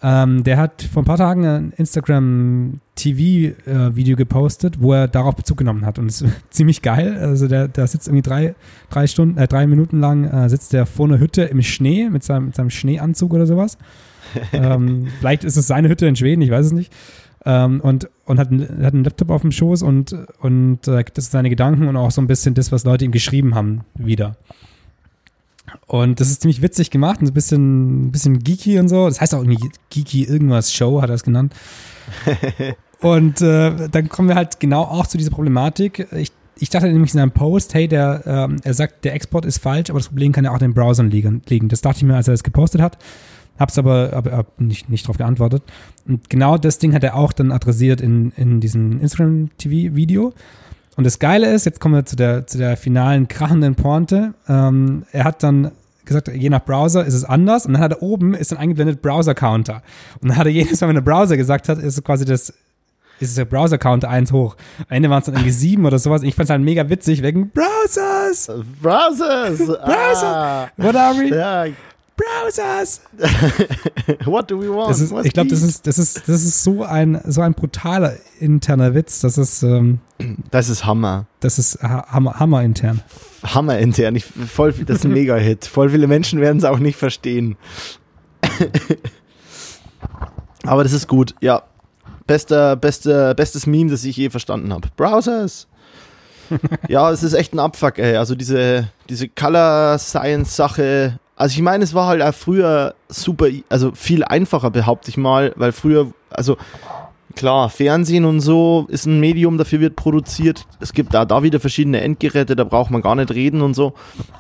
Ähm, 0.07 0.45
der 0.45 0.59
hat 0.59 0.83
vor 0.83 1.03
ein 1.03 1.07
paar 1.07 1.17
Tagen 1.17 1.47
ein 1.47 1.73
Instagram-TV-Video 1.79 4.13
äh, 4.13 4.17
gepostet, 4.17 4.83
wo 4.83 4.93
er 4.93 5.09
darauf 5.09 5.35
Bezug 5.35 5.57
genommen 5.57 5.87
hat. 5.87 5.99
Und 5.99 6.11
es 6.11 6.21
ist 6.21 6.31
ziemlich 6.51 6.83
geil. 6.83 7.17
Also 7.19 7.49
der, 7.49 7.69
der 7.69 7.87
sitzt 7.87 8.09
irgendwie 8.09 8.21
drei, 8.21 8.55
drei 8.91 9.07
Stunden, 9.07 9.39
äh, 9.39 9.49
drei 9.49 9.67
Minuten 9.67 10.01
lang 10.01 10.25
äh, 10.25 10.51
sitzt 10.51 10.75
der 10.75 10.85
vor 10.85 11.07
einer 11.07 11.21
Hütte 11.21 11.45
im 11.45 11.63
Schnee 11.63 12.11
mit 12.11 12.23
seinem, 12.23 12.45
mit 12.47 12.55
seinem 12.55 12.69
Schneeanzug 12.69 13.33
oder 13.33 13.47
sowas. 13.47 13.79
ähm, 14.53 15.07
vielleicht 15.21 15.43
ist 15.43 15.57
es 15.57 15.67
seine 15.67 15.89
Hütte 15.89 16.07
in 16.07 16.17
Schweden, 16.17 16.43
ich 16.43 16.51
weiß 16.51 16.67
es 16.67 16.73
nicht. 16.73 16.93
Ähm, 17.47 17.81
und 17.81 18.11
und 18.27 18.39
hat, 18.39 18.51
hat 18.51 18.95
einen 18.95 19.05
Laptop 19.05 19.31
auf 19.31 19.41
dem 19.41 19.53
Schoß 19.53 19.83
und, 19.83 20.15
und 20.41 20.87
äh, 20.87 21.03
das 21.15 21.25
sind 21.27 21.33
seine 21.33 21.49
Gedanken 21.49 21.89
und 21.89 21.97
auch 21.97 22.11
so 22.11 22.21
ein 22.21 22.27
bisschen 22.27 22.53
das, 22.53 22.73
was 22.73 22.85
Leute 22.85 23.07
ihm 23.07 23.11
geschrieben 23.11 23.55
haben, 23.55 23.85
wieder. 23.95 24.37
Und 25.87 26.21
das 26.21 26.31
ist 26.31 26.43
ziemlich 26.43 26.63
witzig 26.63 26.91
gemacht, 26.91 27.21
ein 27.21 27.33
bisschen, 27.33 28.07
ein 28.07 28.13
bisschen 28.13 28.39
geeky 28.39 28.79
und 28.79 28.89
so. 28.89 29.07
Das 29.07 29.21
heißt 29.21 29.35
auch 29.35 29.43
irgendwie 29.43 29.71
geeky 29.91 30.25
irgendwas 30.25 30.73
Show, 30.73 31.03
hat 31.03 31.11
er 31.11 31.15
es 31.15 31.23
genannt. 31.23 31.55
und 33.01 33.41
äh, 33.41 33.89
dann 33.89 34.09
kommen 34.09 34.29
wir 34.29 34.37
halt 34.37 34.61
genau 34.61 34.83
auch 34.83 35.07
zu 35.07 35.19
dieser 35.19 35.31
Problematik. 35.31 36.07
Ich, 36.13 36.33
ich 36.57 36.71
dachte 36.71 36.87
nämlich 36.87 37.13
in 37.13 37.19
seinem 37.19 37.33
Post, 37.33 37.75
hey, 37.75 37.89
der, 37.89 38.23
ähm, 38.27 38.57
er 38.63 38.75
sagt, 38.75 39.05
der 39.05 39.15
Export 39.15 39.45
ist 39.45 39.59
falsch, 39.59 39.91
aber 39.91 39.99
das 39.99 40.09
Problem 40.09 40.33
kann 40.33 40.45
ja 40.45 40.51
auch 40.51 40.57
in 40.57 40.61
den 40.61 40.75
Browsern 40.75 41.11
liegen. 41.11 41.69
Das 41.69 41.81
dachte 41.81 41.99
ich 41.99 42.05
mir, 42.05 42.17
als 42.17 42.29
er 42.29 42.35
das 42.35 42.45
gepostet 42.45 42.81
hat. 42.81 42.99
Hab's 43.59 43.79
aber, 43.79 44.13
aber, 44.13 44.33
aber 44.33 44.49
nicht, 44.59 44.89
nicht 44.89 45.07
drauf 45.07 45.17
geantwortet. 45.17 45.63
Und 46.09 46.29
genau 46.29 46.59
das 46.59 46.79
Ding 46.79 46.93
hat 46.93 47.05
er 47.05 47.15
auch 47.15 47.33
dann 47.33 47.53
adressiert 47.53 48.01
in, 48.01 48.33
in 48.33 48.61
diesem 48.61 49.01
Instagram-TV-Video. 49.01 50.33
Und 50.97 51.05
das 51.05 51.19
Geile 51.19 51.53
ist, 51.53 51.67
jetzt 51.67 51.81
kommen 51.81 51.95
wir 51.95 52.05
zu 52.05 52.17
der, 52.17 52.47
zu 52.47 52.59
der 52.59 52.77
finalen 52.77 53.29
krachenden 53.29 53.75
Pointe. 53.75 54.35
Ähm, 54.49 55.05
er 55.13 55.25
hat 55.25 55.43
dann 55.43 55.73
gesagt, 56.05 56.29
je 56.29 56.51
nach 56.51 56.65
Browser 56.65 57.05
ist 57.05 57.15
es 57.15 57.25
anders. 57.25 57.67
Und 57.67 57.75
dann 57.75 57.83
hat 57.83 57.93
er 57.93 58.03
oben 58.03 58.35
ist 58.35 58.53
dann 58.53 58.59
eingeblendet 58.59 59.03
Browser-Counter. 59.03 59.83
Und 60.21 60.29
dann 60.29 60.37
hat 60.37 60.47
er 60.47 60.53
jedes 60.53 60.81
Mal, 60.81 60.89
wenn 60.89 60.95
der 60.95 61.03
Browser 61.03 61.37
gesagt 61.37 61.69
hat, 61.69 61.79
ist 61.79 62.03
quasi 62.05 62.25
das, 62.25 62.53
ist 63.21 63.39
der 63.39 63.45
Browser-Counter 63.45 64.09
eins 64.09 64.33
hoch. 64.33 64.57
Am 64.79 64.97
Ende 64.97 65.11
waren 65.11 65.21
es 65.21 65.27
dann 65.27 65.35
irgendwie 65.35 65.51
sieben 65.51 65.87
oder 65.87 65.99
sowas. 65.99 66.23
Ich 66.23 66.35
fand 66.35 66.45
es 66.45 66.51
halt 66.51 66.63
mega 66.63 66.89
witzig 66.89 67.23
wegen 67.23 67.51
Browsers! 67.51 68.51
Browsers! 68.81 69.59
Browser! 69.59 70.37
Ah. 70.37 70.69
What 70.77 70.97
are 70.97 71.15
we? 71.17 71.29
Ja, 71.35 71.67
Browsers! 72.17 73.01
What 74.25 74.51
do 74.51 74.61
we 74.61 74.69
want? 74.69 74.91
Ist, 74.91 75.13
ich 75.25 75.33
glaube, 75.33 75.51
das 75.51 75.63
ist, 75.63 75.87
das, 75.87 75.99
ist, 75.99 76.29
das 76.29 76.45
ist 76.45 76.63
so 76.63 76.85
ein, 76.85 77.21
so 77.27 77.41
ein 77.41 77.55
brutaler 77.55 78.15
interner 78.39 78.95
Witz. 78.95 79.21
Das 79.21 79.37
ist, 79.37 79.63
ähm, 79.65 79.99
das 80.51 80.69
ist 80.69 80.87
Hammer. 80.87 81.27
Das 81.41 81.59
ist 81.59 81.83
Hammer, 81.83 82.39
Hammer 82.39 82.63
intern. 82.63 83.03
Hammer 83.43 83.79
intern. 83.79 84.15
Ich, 84.15 84.25
voll, 84.25 84.73
das 84.73 84.99
ist 84.99 85.05
ein 85.05 85.13
Mega-Hit. 85.15 85.65
Voll 85.67 85.91
viele 85.91 86.07
Menschen 86.07 86.41
werden 86.41 86.59
es 86.59 86.65
auch 86.65 86.79
nicht 86.79 86.97
verstehen. 86.97 87.57
Aber 90.65 90.85
das 90.85 90.93
ist 90.93 91.09
gut, 91.09 91.35
ja. 91.41 91.65
Bester, 92.27 92.77
bester, 92.77 93.35
bestes 93.35 93.67
Meme, 93.67 93.91
das 93.91 94.05
ich 94.05 94.17
je 94.17 94.31
verstanden 94.31 94.73
habe. 94.73 94.89
Browsers! 94.97 95.67
ja, 96.89 97.11
es 97.11 97.23
ist 97.23 97.35
echt 97.35 97.53
ein 97.55 97.59
Abfuck, 97.59 97.99
ey. 97.99 98.17
Also 98.17 98.35
diese, 98.35 98.89
diese 99.09 99.29
Color 99.29 99.99
Science 99.99 100.57
Sache 100.57 101.19
also 101.37 101.55
ich 101.55 101.63
meine, 101.63 101.83
es 101.83 101.95
war 101.95 102.07
halt 102.07 102.23
auch 102.23 102.35
früher 102.35 102.95
super, 103.09 103.47
also 103.69 103.93
viel 103.95 104.25
einfacher, 104.25 104.71
behaupte 104.71 105.11
ich 105.11 105.17
mal, 105.17 105.53
weil 105.57 105.73
früher, 105.73 106.13
also 106.31 106.57
klar, 107.35 107.71
Fernsehen 107.71 108.25
und 108.25 108.41
so 108.41 108.87
ist 108.89 109.07
ein 109.07 109.19
Medium, 109.19 109.59
dafür 109.59 109.81
wird 109.81 109.97
produziert. 109.97 110.67
Es 110.81 110.93
gibt 110.93 111.13
da, 111.13 111.25
da 111.25 111.43
wieder 111.43 111.59
verschiedene 111.59 112.01
Endgeräte, 112.01 112.55
da 112.55 112.65
braucht 112.65 112.91
man 112.91 113.03
gar 113.03 113.17
nicht 113.17 113.33
reden 113.33 113.63
und 113.63 113.75
so. 113.75 113.95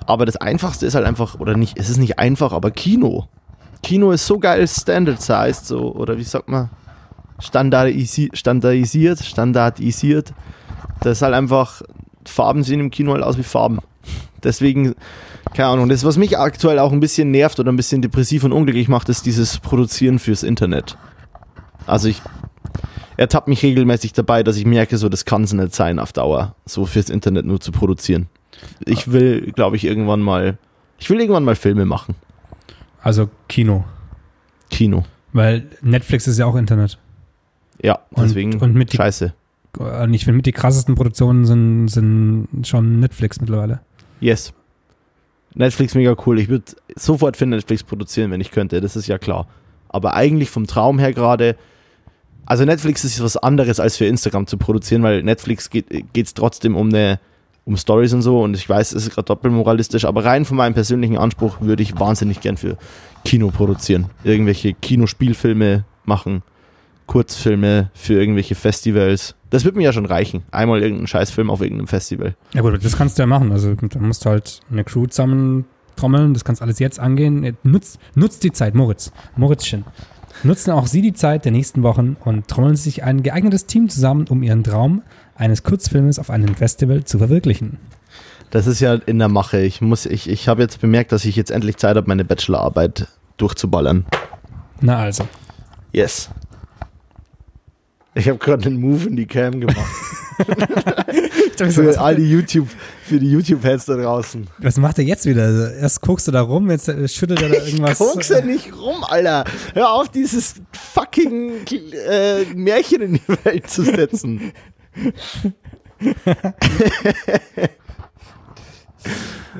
Aber 0.06 0.24
das 0.24 0.36
Einfachste 0.36 0.86
ist 0.86 0.94
halt 0.94 1.06
einfach, 1.06 1.40
oder 1.40 1.56
nicht, 1.56 1.78
es 1.78 1.90
ist 1.90 1.98
nicht 1.98 2.18
einfach, 2.18 2.52
aber 2.52 2.70
Kino. 2.70 3.28
Kino 3.82 4.12
ist 4.12 4.26
so 4.26 4.38
geil 4.38 4.66
standardized, 4.66 5.66
so, 5.66 5.92
oder 5.94 6.16
wie 6.16 6.24
sagt 6.24 6.48
man? 6.48 6.70
Standardisi 7.40 8.30
standardisiert, 8.32 9.18
standardisiert. 9.18 10.32
Das 11.00 11.18
ist 11.18 11.22
halt 11.22 11.34
einfach, 11.34 11.82
Farben 12.24 12.62
sehen 12.62 12.80
im 12.80 12.90
Kino 12.90 13.12
halt 13.12 13.24
aus 13.24 13.36
wie 13.36 13.42
Farben. 13.42 13.80
Deswegen 14.42 14.94
keine 15.54 15.68
Ahnung, 15.68 15.88
das, 15.88 16.04
was 16.04 16.16
mich 16.16 16.36
aktuell 16.36 16.78
auch 16.78 16.92
ein 16.92 17.00
bisschen 17.00 17.30
nervt 17.30 17.58
oder 17.60 17.72
ein 17.72 17.76
bisschen 17.76 18.02
depressiv 18.02 18.44
und 18.44 18.52
unglücklich 18.52 18.88
macht, 18.88 19.08
ist 19.08 19.24
dieses 19.24 19.58
Produzieren 19.58 20.18
fürs 20.18 20.42
Internet. 20.42 20.98
Also 21.86 22.08
ich 22.08 22.20
ertappe 23.16 23.50
mich 23.50 23.62
regelmäßig 23.62 24.12
dabei, 24.12 24.42
dass 24.42 24.56
ich 24.56 24.66
merke, 24.66 24.98
so 24.98 25.08
das 25.08 25.24
kann 25.24 25.44
es 25.44 25.52
nicht 25.52 25.74
sein 25.74 25.98
auf 25.98 26.12
Dauer, 26.12 26.56
so 26.66 26.86
fürs 26.86 27.08
Internet 27.08 27.46
nur 27.46 27.60
zu 27.60 27.70
produzieren. 27.70 28.26
Ich 28.84 29.12
will, 29.12 29.52
glaube 29.52 29.76
ich, 29.76 29.84
irgendwann 29.84 30.20
mal, 30.20 30.58
ich 30.98 31.08
will 31.08 31.20
irgendwann 31.20 31.44
mal 31.44 31.54
Filme 31.54 31.84
machen. 31.84 32.16
Also 33.00 33.30
Kino. 33.48 33.84
Kino. 34.70 35.04
Weil 35.32 35.66
Netflix 35.82 36.26
ist 36.26 36.38
ja 36.38 36.46
auch 36.46 36.56
Internet. 36.56 36.98
Ja, 37.82 38.00
deswegen 38.16 38.54
und, 38.54 38.62
und 38.62 38.74
mit 38.74 38.92
die, 38.92 38.96
scheiße. 38.96 39.34
Ich 40.10 40.24
finde, 40.24 40.36
mit 40.36 40.46
die 40.46 40.52
krassesten 40.52 40.94
Produktionen 40.94 41.44
sind, 41.44 41.88
sind 41.88 42.48
schon 42.64 43.00
Netflix 43.00 43.40
mittlerweile. 43.40 43.80
Yes. 44.20 44.52
Netflix 45.54 45.94
mega 45.94 46.16
cool. 46.26 46.38
Ich 46.38 46.48
würde 46.48 46.64
sofort 46.96 47.36
für 47.36 47.46
Netflix 47.46 47.82
produzieren, 47.82 48.30
wenn 48.30 48.40
ich 48.40 48.50
könnte. 48.50 48.80
Das 48.80 48.96
ist 48.96 49.06
ja 49.06 49.18
klar. 49.18 49.46
Aber 49.88 50.14
eigentlich 50.14 50.50
vom 50.50 50.66
Traum 50.66 50.98
her 50.98 51.12
gerade. 51.12 51.56
Also 52.46 52.64
Netflix 52.64 53.04
ist 53.04 53.22
was 53.22 53.36
anderes 53.36 53.80
als 53.80 53.96
für 53.96 54.04
Instagram 54.06 54.46
zu 54.46 54.58
produzieren, 54.58 55.02
weil 55.02 55.22
Netflix 55.22 55.70
geht 55.70 56.14
es 56.14 56.34
trotzdem 56.34 56.76
um 56.76 56.90
um 57.64 57.76
Stories 57.76 58.12
und 58.12 58.22
so 58.22 58.42
und 58.42 58.54
ich 58.54 58.68
weiß, 58.68 58.92
es 58.92 59.06
ist 59.06 59.14
gerade 59.14 59.26
doppelmoralistisch, 59.26 60.04
aber 60.04 60.24
rein 60.24 60.44
von 60.44 60.56
meinem 60.56 60.74
persönlichen 60.74 61.16
Anspruch 61.16 61.60
würde 61.60 61.82
ich 61.82 61.98
wahnsinnig 61.98 62.40
gern 62.40 62.56
für 62.56 62.76
Kino 63.24 63.50
produzieren. 63.50 64.10
Irgendwelche 64.22 64.74
Kinospielfilme 64.74 65.84
machen, 66.04 66.42
Kurzfilme 67.06 67.90
für 67.94 68.14
irgendwelche 68.14 68.54
Festivals. 68.54 69.34
Das 69.54 69.64
wird 69.64 69.76
mir 69.76 69.84
ja 69.84 69.92
schon 69.92 70.04
reichen. 70.04 70.42
Einmal 70.50 70.82
irgendeinen 70.82 71.06
Scheißfilm 71.06 71.48
auf 71.48 71.60
irgendeinem 71.60 71.86
Festival. 71.86 72.34
Ja 72.54 72.62
gut, 72.62 72.84
das 72.84 72.96
kannst 72.96 73.16
du 73.16 73.22
ja 73.22 73.28
machen. 73.28 73.52
Also 73.52 73.72
da 73.72 74.00
musst 74.00 74.24
du 74.24 74.30
halt 74.30 74.58
eine 74.68 74.82
Crew 74.82 75.06
zusammen 75.06 75.66
trommeln. 75.94 76.34
Das 76.34 76.44
kannst 76.44 76.60
alles 76.60 76.80
jetzt 76.80 76.98
angehen. 76.98 77.56
Nutzt, 77.62 78.00
nutzt 78.16 78.42
die 78.42 78.50
Zeit, 78.50 78.74
Moritz. 78.74 79.12
Moritzchen. 79.36 79.84
Nutzen 80.42 80.72
auch 80.72 80.88
Sie 80.88 81.02
die 81.02 81.12
Zeit 81.12 81.44
der 81.44 81.52
nächsten 81.52 81.84
Wochen 81.84 82.16
und 82.24 82.48
trommeln 82.48 82.74
sich 82.74 83.04
ein 83.04 83.22
geeignetes 83.22 83.66
Team 83.66 83.88
zusammen, 83.88 84.26
um 84.28 84.42
Ihren 84.42 84.64
Traum 84.64 85.02
eines 85.36 85.62
Kurzfilmes 85.62 86.18
auf 86.18 86.30
einem 86.30 86.56
Festival 86.56 87.04
zu 87.04 87.18
verwirklichen. 87.18 87.78
Das 88.50 88.66
ist 88.66 88.80
ja 88.80 88.94
in 88.94 89.20
der 89.20 89.28
Mache. 89.28 89.60
Ich, 89.60 89.80
ich, 89.80 90.28
ich 90.28 90.48
habe 90.48 90.62
jetzt 90.62 90.80
bemerkt, 90.80 91.12
dass 91.12 91.24
ich 91.24 91.36
jetzt 91.36 91.52
endlich 91.52 91.76
Zeit 91.76 91.96
habe, 91.96 92.08
meine 92.08 92.24
Bachelorarbeit 92.24 93.06
durchzuballern. 93.36 94.04
Na 94.80 94.98
also. 94.98 95.28
Yes. 95.92 96.28
Ich 98.14 98.28
habe 98.28 98.38
gerade 98.38 98.66
einen 98.66 98.80
Move 98.80 99.08
in 99.08 99.16
die 99.16 99.26
Cam 99.26 99.60
gemacht. 99.60 99.76
für 101.70 102.00
all 102.00 102.16
die 102.16 102.30
YouTube, 102.30 102.68
für 103.02 103.18
die 103.18 103.30
YouTube-Heads 103.30 103.86
da 103.86 103.96
draußen. 103.96 104.46
Was 104.58 104.76
macht 104.76 104.98
er 104.98 105.04
jetzt 105.04 105.26
wieder? 105.26 105.74
Erst 105.74 106.00
guckst 106.00 106.28
du 106.28 106.32
da 106.32 106.42
rum, 106.42 106.70
jetzt 106.70 106.88
äh, 106.88 107.08
schüttelt 107.08 107.42
er 107.42 107.48
da 107.48 107.56
irgendwas. 107.56 107.92
Ich 107.92 107.98
guck's 107.98 108.28
ja 108.28 108.40
nicht 108.40 108.72
rum, 108.76 109.02
Alter. 109.04 109.44
Hör 109.74 109.92
auf, 109.92 110.08
dieses 110.08 110.54
fucking 110.72 111.64
äh, 112.08 112.44
Märchen 112.54 113.02
in 113.02 113.14
die 113.14 113.28
Welt 113.44 113.68
zu 113.68 113.82
setzen. 113.82 114.52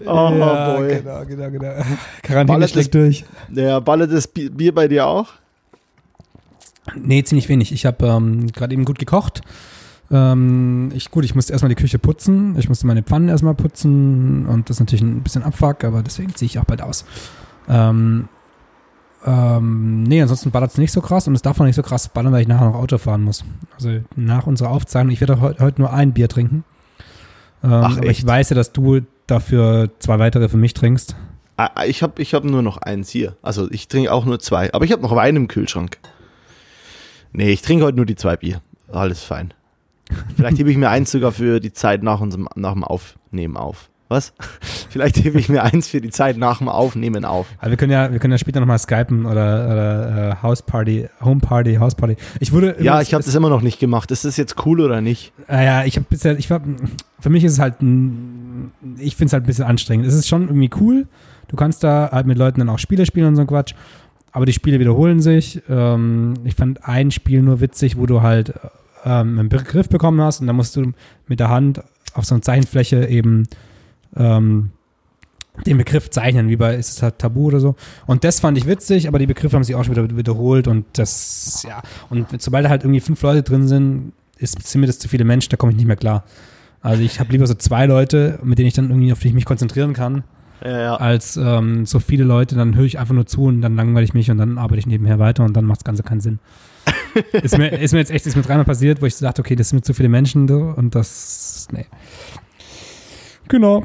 oh 0.07 0.31
ja, 0.31 0.77
boy. 0.77 0.89
Genau, 0.89 1.25
genau, 1.25 1.51
genau. 1.51 1.75
Quarantäne 2.23 2.69
schlägt 2.69 2.95
durch. 2.95 3.25
Ja, 3.53 3.81
ballert 3.81 4.13
das 4.13 4.29
Bier 4.29 4.73
bei 4.73 4.87
dir 4.87 5.07
auch? 5.07 5.27
Nee, 7.03 7.23
ziemlich 7.25 7.49
wenig. 7.49 7.73
Ich 7.73 7.87
habe 7.87 8.07
ähm, 8.07 8.47
gerade 8.49 8.75
eben 8.75 8.85
gut 8.85 8.99
gekocht. 8.99 9.43
Ähm, 10.11 10.91
ich, 10.95 11.11
gut, 11.11 11.25
ich 11.25 11.35
musste 11.35 11.53
erstmal 11.53 11.71
die 11.71 11.75
Küche 11.81 11.99
putzen. 11.99 12.57
Ich 12.59 12.69
musste 12.69 12.87
meine 12.87 13.03
Pfannen 13.03 13.29
erstmal 13.29 13.55
putzen 13.55 14.47
und 14.47 14.69
das 14.69 14.77
ist 14.77 14.81
natürlich 14.81 15.03
ein 15.03 15.23
bisschen 15.23 15.43
Abfuck, 15.43 15.85
aber 15.85 16.03
deswegen 16.03 16.35
ziehe 16.35 16.47
ich 16.47 16.59
auch 16.59 16.65
bald 16.65 16.83
aus. 16.83 17.05
Ähm, 17.69 18.29
ähm, 19.27 20.03
nee, 20.03 20.21
ansonsten 20.21 20.51
ballert 20.51 20.73
es 20.73 20.79
nicht 20.79 20.93
so 20.93 21.01
krass 21.01 21.27
und 21.27 21.35
es 21.35 21.41
darf 21.43 21.59
auch 21.59 21.65
nicht 21.65 21.77
so 21.77 21.83
krass 21.83 22.09
ballern, 22.09 22.33
weil 22.33 22.43
ich 22.43 22.49
nachher 22.49 22.67
noch 22.67 22.75
Auto 22.75 22.99
fahren 22.99 23.23
muss. 23.23 23.45
Also 23.75 24.01
nach 24.17 24.47
unserer 24.47 24.71
Aufzeichnung, 24.71 25.13
ich 25.13 25.21
werde 25.21 25.41
heute 25.41 25.65
heut 25.65 25.79
nur 25.79 25.93
ein 25.93 26.13
Bier 26.13 26.29
trinken. 26.29 26.65
Ähm, 27.63 27.71
Ach, 27.73 27.97
aber 27.97 28.07
ich 28.07 28.27
weiß 28.27 28.51
ja, 28.51 28.57
dass 28.57 28.73
du 28.73 29.01
dafür 29.27 29.91
zwei 29.99 30.19
weitere 30.19 30.51
für 30.51 30.59
mich 30.59 30.75
trinkst. 30.75 31.17
Ah, 31.57 31.71
Ich 31.87 32.03
habe 32.03 32.21
ich 32.21 32.35
hab 32.35 32.45
nur 32.45 32.63
noch 32.63 32.77
eins 32.79 33.09
hier. 33.09 33.37
Also 33.41 33.71
ich 33.71 33.89
trinke 33.89 34.13
auch 34.13 34.27
nur 34.27 34.41
zwei. 34.41 34.73
Aber 34.75 34.85
ich 34.85 34.93
habe 34.93 35.01
noch 35.01 35.15
Wein 35.17 35.37
im 35.37 35.49
Kühlschrank. 35.49 35.99
Nee, 37.35 37.51
ich 37.51 37.63
trinke 37.63 37.85
heute 37.85 37.97
nur 37.97 38.07
die 38.07 38.15
zwei 38.15 38.37
Bier. 38.37 38.61
Alles 38.91 39.23
fein. 39.23 39.53
Vielleicht 40.37 40.59
hebe 40.59 40.71
ich 40.71 40.77
mir 40.77 40.89
eins 40.89 41.11
sogar 41.11 41.33
für 41.33 41.59
die 41.59 41.73
Zeit 41.73 42.03
nach, 42.03 42.21
unserem, 42.21 42.49
nach 42.55 42.73
dem 42.73 42.85
Aufnehmen 42.85 43.57
auf. 43.57 43.91
Was? 44.09 44.35
Vielleicht 44.91 45.17
hebe 45.25 45.41
ich 45.41 45.49
mir 45.49 45.65
eins 45.65 45.89
für 45.89 46.01
die 46.01 46.11
Zeit 46.11 46.37
nach 46.37 46.59
dem 46.59 46.69
Aufnehmen 46.69 47.25
auf. 47.25 47.47
Aber 47.59 47.71
wir 47.71 47.77
können 47.77 47.91
ja, 47.91 48.13
wir 48.13 48.21
können 48.21 48.31
ja 48.31 48.39
später 48.39 48.61
nochmal 48.61 48.79
skypen 48.79 49.27
oder, 49.27 49.33
oder 49.67 50.31
äh, 50.31 50.43
Hausparty, 50.43 51.09
Homeparty, 51.25 51.77
Hausparty. 51.77 52.17
Ich 52.39 52.53
wurde 52.53 52.77
Ja, 52.81 53.01
ich 53.01 53.15
habe 53.15 53.25
das 53.25 53.35
immer 53.35 53.49
noch 53.49 53.63
nicht 53.63 53.81
gemacht. 53.81 54.13
Ist 54.13 54.25
das 54.25 54.37
jetzt 54.37 54.65
cool 54.65 54.81
oder 54.81 55.01
nicht? 55.01 55.33
Ah 55.49 55.63
ja, 55.63 55.85
ich 55.85 55.97
habe 55.97 56.07
bisher, 56.09 56.39
ich 56.39 56.49
war, 56.51 56.61
für 57.19 57.31
mich 57.31 57.43
ist 57.43 57.55
es 57.55 57.59
halt, 57.59 57.83
ein, 57.83 58.71
ich 58.99 59.17
finde 59.17 59.29
es 59.29 59.33
halt 59.33 59.43
ein 59.43 59.47
bisschen 59.47 59.65
anstrengend. 59.65 60.07
Es 60.07 60.15
ist 60.15 60.29
schon 60.29 60.43
irgendwie 60.43 60.71
cool. 60.81 61.09
Du 61.49 61.57
kannst 61.57 61.83
da 61.83 62.11
halt 62.13 62.27
mit 62.27 62.39
Leuten 62.39 62.61
dann 62.61 62.69
auch 62.69 62.79
Spiele 62.79 63.07
spielen 63.07 63.27
und 63.27 63.37
so 63.37 63.41
ein 63.43 63.47
Quatsch. 63.49 63.75
Aber 64.35 64.47
die 64.47 64.53
Spiele 64.53 64.81
wiederholen 64.81 65.21
sich. 65.21 65.63
Ähm, 65.69 66.35
ich 66.43 66.57
fand 66.57 66.85
ein 66.87 67.13
Spiel 67.13 67.41
nur 67.41 67.61
witzig, 67.61 67.97
wo 67.97 68.05
du 68.05 68.21
halt 68.21 68.53
ähm, 69.05 69.39
einen 69.39 69.49
Begriff 69.49 69.89
bekommen 69.89 70.21
hast 70.21 70.41
und 70.41 70.49
dann 70.49 70.57
musst 70.57 70.75
du 70.75 70.93
mit 71.29 71.39
der 71.39 71.51
Hand 71.51 71.83
auf 72.15 72.25
so 72.25 72.35
einer 72.35 72.43
Zeichenfläche 72.43 73.07
eben 73.07 73.45
ähm, 74.17 74.71
den 75.67 75.79
Begriff 75.79 76.11
zeichnen, 76.11 76.49
wie 76.49 76.57
bei 76.57 76.75
ist 76.75 76.91
es 76.91 77.01
halt 77.01 77.21
Tabu 77.21 77.47
oder 77.47 77.61
so. 77.61 77.77
Und 78.07 78.25
das 78.25 78.41
fand 78.41 78.59
ich 78.59 78.67
witzig, 78.67 79.07
aber 79.07 79.21
die 79.21 79.27
Begriffe 79.27 79.55
haben 79.55 79.63
sich 79.63 79.77
auch 79.77 79.85
schon 79.85 79.95
wieder 79.95 80.17
wiederholt 80.17 80.67
und 80.67 80.85
das, 80.95 81.65
ja. 81.69 81.81
Und 82.11 82.43
sobald 82.43 82.65
da 82.65 82.71
halt 82.71 82.83
irgendwie 82.83 83.01
fünf 83.01 83.23
Leute 83.23 83.45
drin 83.45 83.69
sind, 83.69 84.15
ist, 84.37 84.67
sind 84.67 84.81
mir 84.81 84.89
das 84.89 84.99
zu 84.99 85.09
viele 85.09 85.25
Menschen, 85.25 85.51
da 85.51 85.57
komme 85.57 85.71
ich 85.71 85.77
nicht 85.77 85.87
mehr 85.87 85.95
klar. 85.95 86.25
Also 86.81 87.05
ich 87.05 87.21
habe 87.21 87.31
lieber 87.31 87.47
so 87.47 87.55
zwei 87.55 87.87
Leute, 87.87 88.41
mit 88.43 88.59
denen 88.59 88.67
ich 88.67 88.75
dann 88.75 88.91
irgendwie 88.91 89.13
auf 89.13 89.21
die 89.21 89.29
ich 89.29 89.35
mich 89.35 89.45
konzentrieren 89.45 89.93
kann, 89.93 90.25
Ja, 90.63 90.81
ja. 90.81 90.97
als 90.97 91.37
ähm, 91.37 91.85
so 91.85 91.99
viele 91.99 92.25
Leute, 92.25 92.55
dann 92.55 92.75
höre 92.75 92.85
ich 92.85 92.99
einfach 92.99 93.15
nur 93.15 93.27
zu 93.27 93.45
und 93.45 93.61
dann 93.61 93.77
langweile 93.77 94.05
ich 94.05 94.15
mich 94.15 94.31
und 94.31 94.39
dann 94.39 94.59
arbeite 94.59 94.79
ich 94.79 94.87
nebenher 94.87 95.19
weiter 95.19 95.45
und 95.45 95.55
dann 95.55 95.65
macht 95.65 95.81
das 95.81 95.85
Ganze 95.85 96.03
keinen 96.03 96.21
Sinn. 96.21 96.39
ist, 97.33 97.59
mir, 97.59 97.69
ist 97.69 97.93
mir 97.93 97.99
jetzt 97.99 98.11
echt 98.11 98.27
ist 98.27 98.37
mir 98.37 98.43
dreimal 98.43 98.65
passiert, 98.65 99.03
wo 99.03 99.07
ich 99.07 99.17
dachte, 99.19 99.41
okay, 99.41 99.57
das 99.57 99.69
sind 99.69 99.79
mir 99.79 99.83
zu 99.83 99.95
viele 99.95 100.09
Menschen 100.09 100.49
so, 100.49 100.75
und 100.77 100.95
das, 100.95 101.69
nee. 101.73 101.87
Genau. 103.49 103.85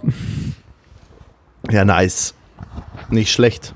Ja, 1.69 1.83
nice. 1.83 2.33
Nicht 3.09 3.31
schlecht. 3.31 3.75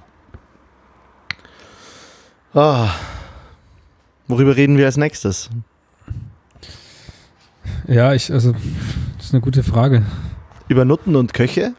Ah. 2.53 2.89
Worüber 4.27 4.55
reden 4.55 4.77
wir 4.77 4.85
als 4.85 4.97
nächstes? 4.97 5.49
Ja, 7.87 8.13
ich, 8.13 8.31
also, 8.31 8.53
das 9.17 9.25
ist 9.25 9.33
eine 9.33 9.41
gute 9.41 9.63
Frage. 9.63 10.03
Über 10.69 10.85
Nutten 10.85 11.15
und 11.15 11.33
Köche? 11.33 11.73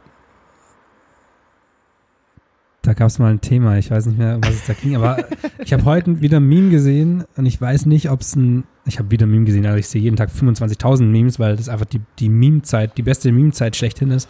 Da 2.85 2.93
gab 2.93 3.09
es 3.09 3.19
mal 3.19 3.33
ein 3.33 3.41
Thema, 3.41 3.79
ich 3.79 3.91
weiß 3.91 4.05
nicht 4.07 4.19
mehr, 4.19 4.39
was 4.43 4.57
es 4.57 4.67
da 4.67 4.75
ging, 4.75 4.95
aber 4.95 5.25
ich 5.59 5.73
habe 5.73 5.87
heute 5.87 6.21
wieder 6.21 6.37
ein 6.37 6.47
Meme 6.47 6.69
gesehen 6.69 7.25
und 7.35 7.47
ich 7.47 7.59
weiß 7.59 7.87
nicht, 7.87 8.11
ob 8.11 8.21
es 8.21 8.37
ein, 8.37 8.65
ich 8.85 8.99
habe 8.99 9.11
wieder 9.11 9.27
ein 9.27 9.31
Meme 9.31 9.47
gesehen, 9.47 9.65
also 9.65 9.79
ich 9.79 9.89
sehe 9.89 10.03
jeden 10.03 10.17
Tag 10.17 10.29
25.000 10.29 11.05
Memes, 11.05 11.39
weil 11.39 11.57
das 11.57 11.71
einfach 11.71 11.87
die, 11.87 12.03
die 12.19 12.29
Meme-Zeit, 12.29 12.99
die 12.99 13.03
beste 13.03 13.33
Meme-Zeit 13.33 13.75
schlechthin 13.75 14.11
ist. 14.11 14.29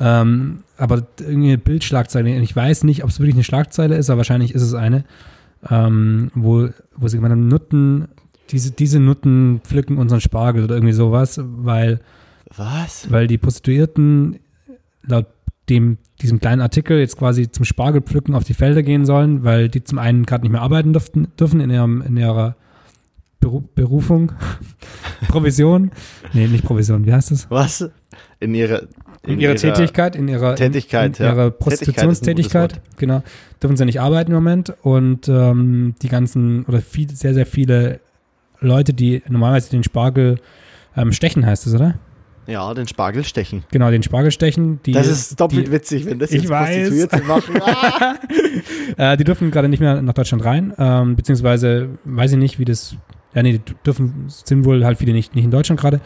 Ähm, 0.00 0.64
aber 0.76 1.06
irgendwie 1.20 1.50
eine 1.50 1.58
Bildschlagzeile, 1.58 2.36
ich 2.40 2.56
weiß 2.56 2.82
nicht, 2.82 3.04
ob 3.04 3.10
es 3.10 3.20
wirklich 3.20 3.36
eine 3.36 3.44
Schlagzeile 3.44 3.96
ist, 3.96 4.10
aber 4.10 4.18
wahrscheinlich 4.18 4.54
ist 4.54 4.62
es 4.62 4.74
eine, 4.74 5.04
ähm, 5.70 6.32
wo, 6.34 6.68
wo 6.96 7.06
sie 7.06 7.16
gemeint 7.16 7.32
haben, 7.32 7.46
Nutten, 7.46 8.08
diese, 8.50 8.72
diese 8.72 8.98
Nutten 8.98 9.60
pflücken 9.62 9.98
unseren 9.98 10.20
Spargel 10.20 10.64
oder 10.64 10.74
irgendwie 10.74 10.94
sowas, 10.94 11.40
weil 11.42 12.00
Was? 12.56 13.08
weil 13.08 13.28
die 13.28 13.38
Prostituierten 13.38 14.40
laut 15.02 15.26
dem, 15.70 15.98
diesem 16.20 16.40
kleinen 16.40 16.60
Artikel 16.60 16.98
jetzt 16.98 17.16
quasi 17.16 17.50
zum 17.50 17.64
Spargelpflücken 17.64 18.34
auf 18.34 18.44
die 18.44 18.54
Felder 18.54 18.82
gehen 18.82 19.04
sollen, 19.04 19.44
weil 19.44 19.68
die 19.68 19.84
zum 19.84 19.98
einen 19.98 20.26
gerade 20.26 20.42
nicht 20.42 20.52
mehr 20.52 20.62
arbeiten 20.62 20.92
dürften, 20.92 21.28
dürfen 21.38 21.60
in, 21.60 21.70
ihrem, 21.70 22.02
in 22.02 22.16
ihrer 22.16 22.56
Beru 23.40 23.62
Berufung, 23.74 24.32
Provision, 25.28 25.92
nee, 26.32 26.48
nicht 26.48 26.64
Provision, 26.64 27.06
wie 27.06 27.12
heißt 27.12 27.30
das? 27.30 27.50
Was? 27.50 27.88
In 28.40 28.54
ihrer, 28.54 28.82
In, 29.24 29.38
ihrer, 29.38 29.54
Tätigkeit, 29.54 30.16
in 30.16 30.26
ihrer, 30.26 30.56
Tätigkeit, 30.56 31.18
in, 31.18 31.24
ja. 31.24 31.30
in 31.30 31.38
ihrer 31.38 31.50
Prostitutionstätigkeit, 31.50 32.80
genau, 32.96 33.22
dürfen 33.62 33.76
sie 33.76 33.84
nicht 33.84 34.00
arbeiten 34.00 34.32
im 34.32 34.36
Moment 34.36 34.74
und 34.82 35.28
ähm, 35.28 35.94
die 36.02 36.08
ganzen, 36.08 36.64
oder 36.64 36.80
viel, 36.80 37.10
sehr, 37.10 37.34
sehr 37.34 37.46
viele 37.46 38.00
Leute, 38.60 38.92
die 38.92 39.22
normalerweise 39.28 39.70
den 39.70 39.84
Spargel 39.84 40.40
ähm, 40.96 41.12
stechen, 41.12 41.46
heißt 41.46 41.66
es, 41.66 41.74
oder? 41.74 41.94
Ja, 42.48 42.72
den 42.72 42.88
Spargel 42.88 43.24
stechen. 43.24 43.64
Genau, 43.70 43.90
den 43.90 44.02
Spargel 44.02 44.30
stechen. 44.30 44.80
Die, 44.86 44.92
Das 44.92 45.06
ist 45.06 45.38
doppelt 45.38 45.66
die, 45.66 45.72
witzig, 45.72 46.06
wenn 46.06 46.18
das 46.18 46.32
jetzt. 46.32 46.48
Prostituierte 46.48 47.22
machen. 47.24 47.60
Ah! 47.60 48.14
Äh, 48.96 49.16
die 49.16 49.22
dürfen 49.22 49.52
gerade 49.52 49.68
nicht 49.68 49.78
mehr 49.78 50.02
nach 50.02 50.14
Deutschland 50.14 50.44
rein, 50.44 50.72
ähm, 50.76 51.14
beziehungsweise 51.14 51.90
weiß 52.04 52.32
ich 52.32 52.38
nicht, 52.38 52.58
wie 52.58 52.64
das. 52.64 52.96
Ja, 53.32 53.42
nee, 53.42 53.60
die 53.64 53.74
dürfen, 53.84 54.24
sind 54.26 54.64
wohl 54.64 54.84
halt 54.84 54.98
viele 54.98 55.12
nicht, 55.12 55.36
nicht 55.36 55.44
in 55.44 55.50
Deutschland 55.52 55.78
gerade. 55.78 56.00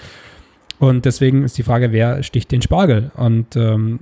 Und 0.78 1.04
deswegen 1.04 1.44
ist 1.44 1.56
die 1.56 1.62
Frage, 1.62 1.92
wer 1.92 2.22
sticht 2.22 2.50
den 2.50 2.60
Spargel? 2.60 3.10
Und 3.14 3.56
ähm, 3.56 4.00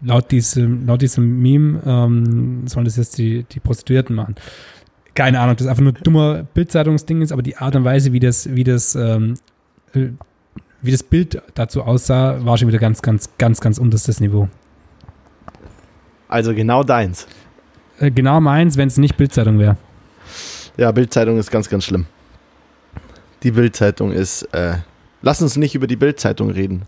laut, 0.00 0.30
diesem, 0.30 0.86
laut 0.86 1.02
diesem 1.02 1.42
Meme 1.42 1.82
ähm, 1.84 2.66
sollen 2.66 2.84
das 2.84 2.96
jetzt 2.96 3.18
die, 3.18 3.44
die 3.44 3.60
Prostituierten 3.60 4.14
machen. 4.14 4.36
Keine 5.14 5.40
Ahnung, 5.40 5.56
das 5.56 5.66
ist 5.66 5.70
einfach 5.70 5.82
nur 5.82 5.92
dummer 5.92 6.44
Bildzeitungsding 6.54 7.20
ist, 7.20 7.32
aber 7.32 7.42
die 7.42 7.56
Art 7.56 7.76
und 7.76 7.84
Weise, 7.84 8.12
wie 8.12 8.20
das, 8.20 8.54
wie 8.54 8.64
das, 8.64 8.94
ähm, 8.94 9.34
äh, 9.92 10.08
wie 10.82 10.90
das 10.90 11.02
Bild 11.02 11.40
dazu 11.54 11.82
aussah, 11.82 12.44
war 12.44 12.58
schon 12.58 12.68
wieder 12.68 12.78
ganz, 12.78 13.02
ganz, 13.02 13.30
ganz, 13.38 13.60
ganz 13.60 13.78
unterstes 13.78 14.20
Niveau. 14.20 14.48
Also 16.28 16.54
genau 16.54 16.82
deins. 16.82 17.26
Äh, 17.98 18.10
genau 18.10 18.40
meins, 18.40 18.76
wenn 18.76 18.88
es 18.88 18.96
nicht 18.96 19.16
Bildzeitung 19.16 19.58
wäre. 19.58 19.76
Ja, 20.76 20.90
Bildzeitung 20.90 21.38
ist 21.38 21.50
ganz, 21.50 21.68
ganz 21.68 21.84
schlimm. 21.84 22.06
Die 23.42 23.50
Bildzeitung 23.50 24.12
ist. 24.12 24.42
Äh, 24.54 24.78
lass 25.20 25.42
uns 25.42 25.56
nicht 25.56 25.74
über 25.74 25.86
die 25.86 25.96
Bildzeitung 25.96 26.50
reden. 26.50 26.82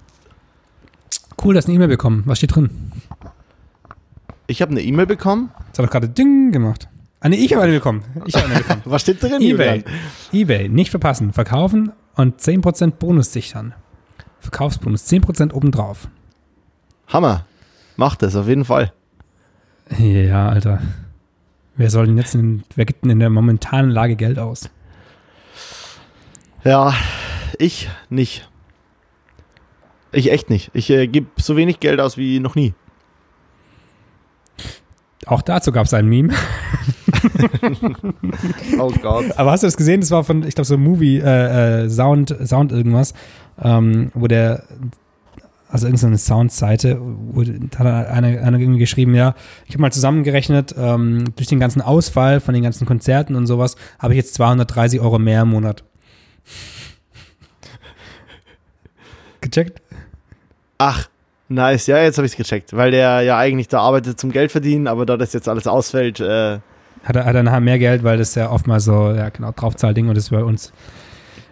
Cool, 1.43 1.55
dass 1.55 1.67
eine 1.67 1.75
E-Mail 1.75 1.89
bekommen. 1.89 2.23
Was 2.27 2.39
steht 2.39 2.55
drin? 2.55 2.71
Ich 4.47 4.63
habe 4.63 4.73
eine 4.73 4.83
E-Mail 4.83 5.07
bekommen. 5.07 5.51
Das 5.71 5.79
hat 5.79 5.87
doch 5.87 5.91
gerade 5.91 6.09
Ding 6.09 6.53
gemacht. 6.53 6.89
Ah, 7.21 7.29
nee, 7.29 7.37
ich 7.37 7.53
habe 7.53 7.63
eine 7.63 7.73
bekommen. 7.73 8.05
Ich 8.27 8.35
habe 8.35 8.47
eine 8.47 8.59
bekommen. 8.59 8.83
Was 8.85 9.03
steht 9.03 9.23
drin? 9.23 9.41
Ebay. 9.41 9.77
Julian? 9.79 9.85
Ebay, 10.33 10.69
nicht 10.69 10.91
verpassen. 10.91 11.33
Verkaufen 11.33 11.93
und 12.17 12.41
10% 12.41 12.93
Bonus 12.93 13.33
sichern. 13.33 13.75
Verkaufsbonus, 14.45 15.11
10% 15.11 15.53
obendrauf. 15.53 16.09
Hammer. 17.09 17.47
Macht 17.97 18.23
das 18.23 18.37
auf 18.37 18.47
jeden 18.47 18.65
Fall. 18.65 18.93
Ja, 19.99 20.49
Alter. 20.49 20.81
Wer 21.77 21.91
soll 21.91 22.07
denn 22.07 22.19
jetzt 22.19 22.35
in, 22.35 22.63
wer 22.77 22.85
gibt 22.85 23.05
denn 23.05 23.11
in 23.11 23.21
der 23.21 23.31
momentanen 23.31 23.91
Lage 23.91 24.17
Geld 24.17 24.39
aus? 24.39 24.71
Ja, 26.63 26.95
ich 27.59 27.89
nicht. 28.11 28.49
Ich 30.13 30.31
echt 30.31 30.51
nicht. 30.51 30.71
Ich 30.75 30.91
äh, 30.91 31.07
gebe 31.07 31.27
so 31.37 31.57
wenig 31.57 31.81
Geld 31.81 32.01
aus 32.01 32.17
wie 32.17 32.39
noch 32.39 32.55
nie. 32.55 32.75
Auch 35.27 35.43
dazu 35.43 35.73
gab 35.73 35.87
es 35.87 35.95
ein 35.95 36.07
Meme. 36.07 36.35
Oh 38.79 38.91
Gott. 39.03 39.27
Aber 39.37 39.53
hast 39.53 39.63
du 39.63 39.67
das 39.67 39.77
gesehen? 39.77 40.01
Das 40.01 40.11
war 40.11 40.25
von, 40.25 40.47
ich 40.47 40.55
glaube, 40.55 40.67
so 40.67 40.77
Movie, 40.77 41.19
äh, 41.19 41.85
äh, 41.85 41.89
Sound, 41.89 42.35
Sound 42.45 42.73
irgendwas, 42.73 43.15
ähm, 43.63 44.11
wo 44.15 44.27
der, 44.27 44.65
also 45.69 45.87
irgendeine 45.87 46.19
Soundseite, 46.19 46.99
wo 47.01 47.43
da 47.43 47.79
hat 47.79 48.09
einer, 48.09 48.43
einer 48.43 48.59
irgendwie 48.59 48.79
geschrieben, 48.79 49.15
ja, 49.15 49.35
ich 49.67 49.75
habe 49.75 49.83
mal 49.83 49.93
zusammengerechnet, 49.93 50.75
ähm, 50.79 51.25
durch 51.37 51.49
den 51.49 51.61
ganzen 51.61 51.83
Ausfall 51.83 52.41
von 52.41 52.55
den 52.55 52.63
ganzen 52.63 52.87
Konzerten 52.87 53.35
und 53.35 53.47
sowas, 53.47 53.77
habe 53.99 54.15
ich 54.15 54.19
jetzt 54.19 54.35
230 54.35 55.01
Euro 55.01 55.19
mehr 55.19 55.43
im 55.43 55.51
Monat. 55.51 55.85
Gecheckt? 59.41 59.83
Ach, 60.79 61.09
nice. 61.49 61.87
Ja, 61.87 62.03
jetzt 62.03 62.19
habe 62.19 62.27
ich 62.27 62.33
es 62.33 62.37
gecheckt. 62.37 62.75
Weil 62.75 62.91
der 62.91 63.23
ja 63.23 63.39
eigentlich 63.39 63.69
da 63.69 63.81
arbeitet 63.81 64.19
zum 64.19 64.33
Geld 64.33 64.53
verdienen, 64.53 64.87
aber 64.87 65.07
da 65.07 65.17
das 65.17 65.33
jetzt 65.33 65.49
alles 65.49 65.67
ausfällt, 65.67 66.21
äh, 66.21 66.59
Hat 67.05 67.17
er, 67.17 67.25
hat 67.25 67.35
er 67.35 67.43
nachher 67.43 67.61
mehr 67.61 67.79
Geld, 67.79 68.05
weil 68.05 68.19
das 68.19 68.35
ja 68.35 68.51
oftmals 68.51 68.85
so, 68.85 69.13
ja 69.13 69.29
genau, 69.29 69.53
Draufzahlding 69.53 70.09
und 70.09 70.17
das 70.17 70.25
ist 70.25 70.31
bei 70.31 70.43
uns 70.43 70.73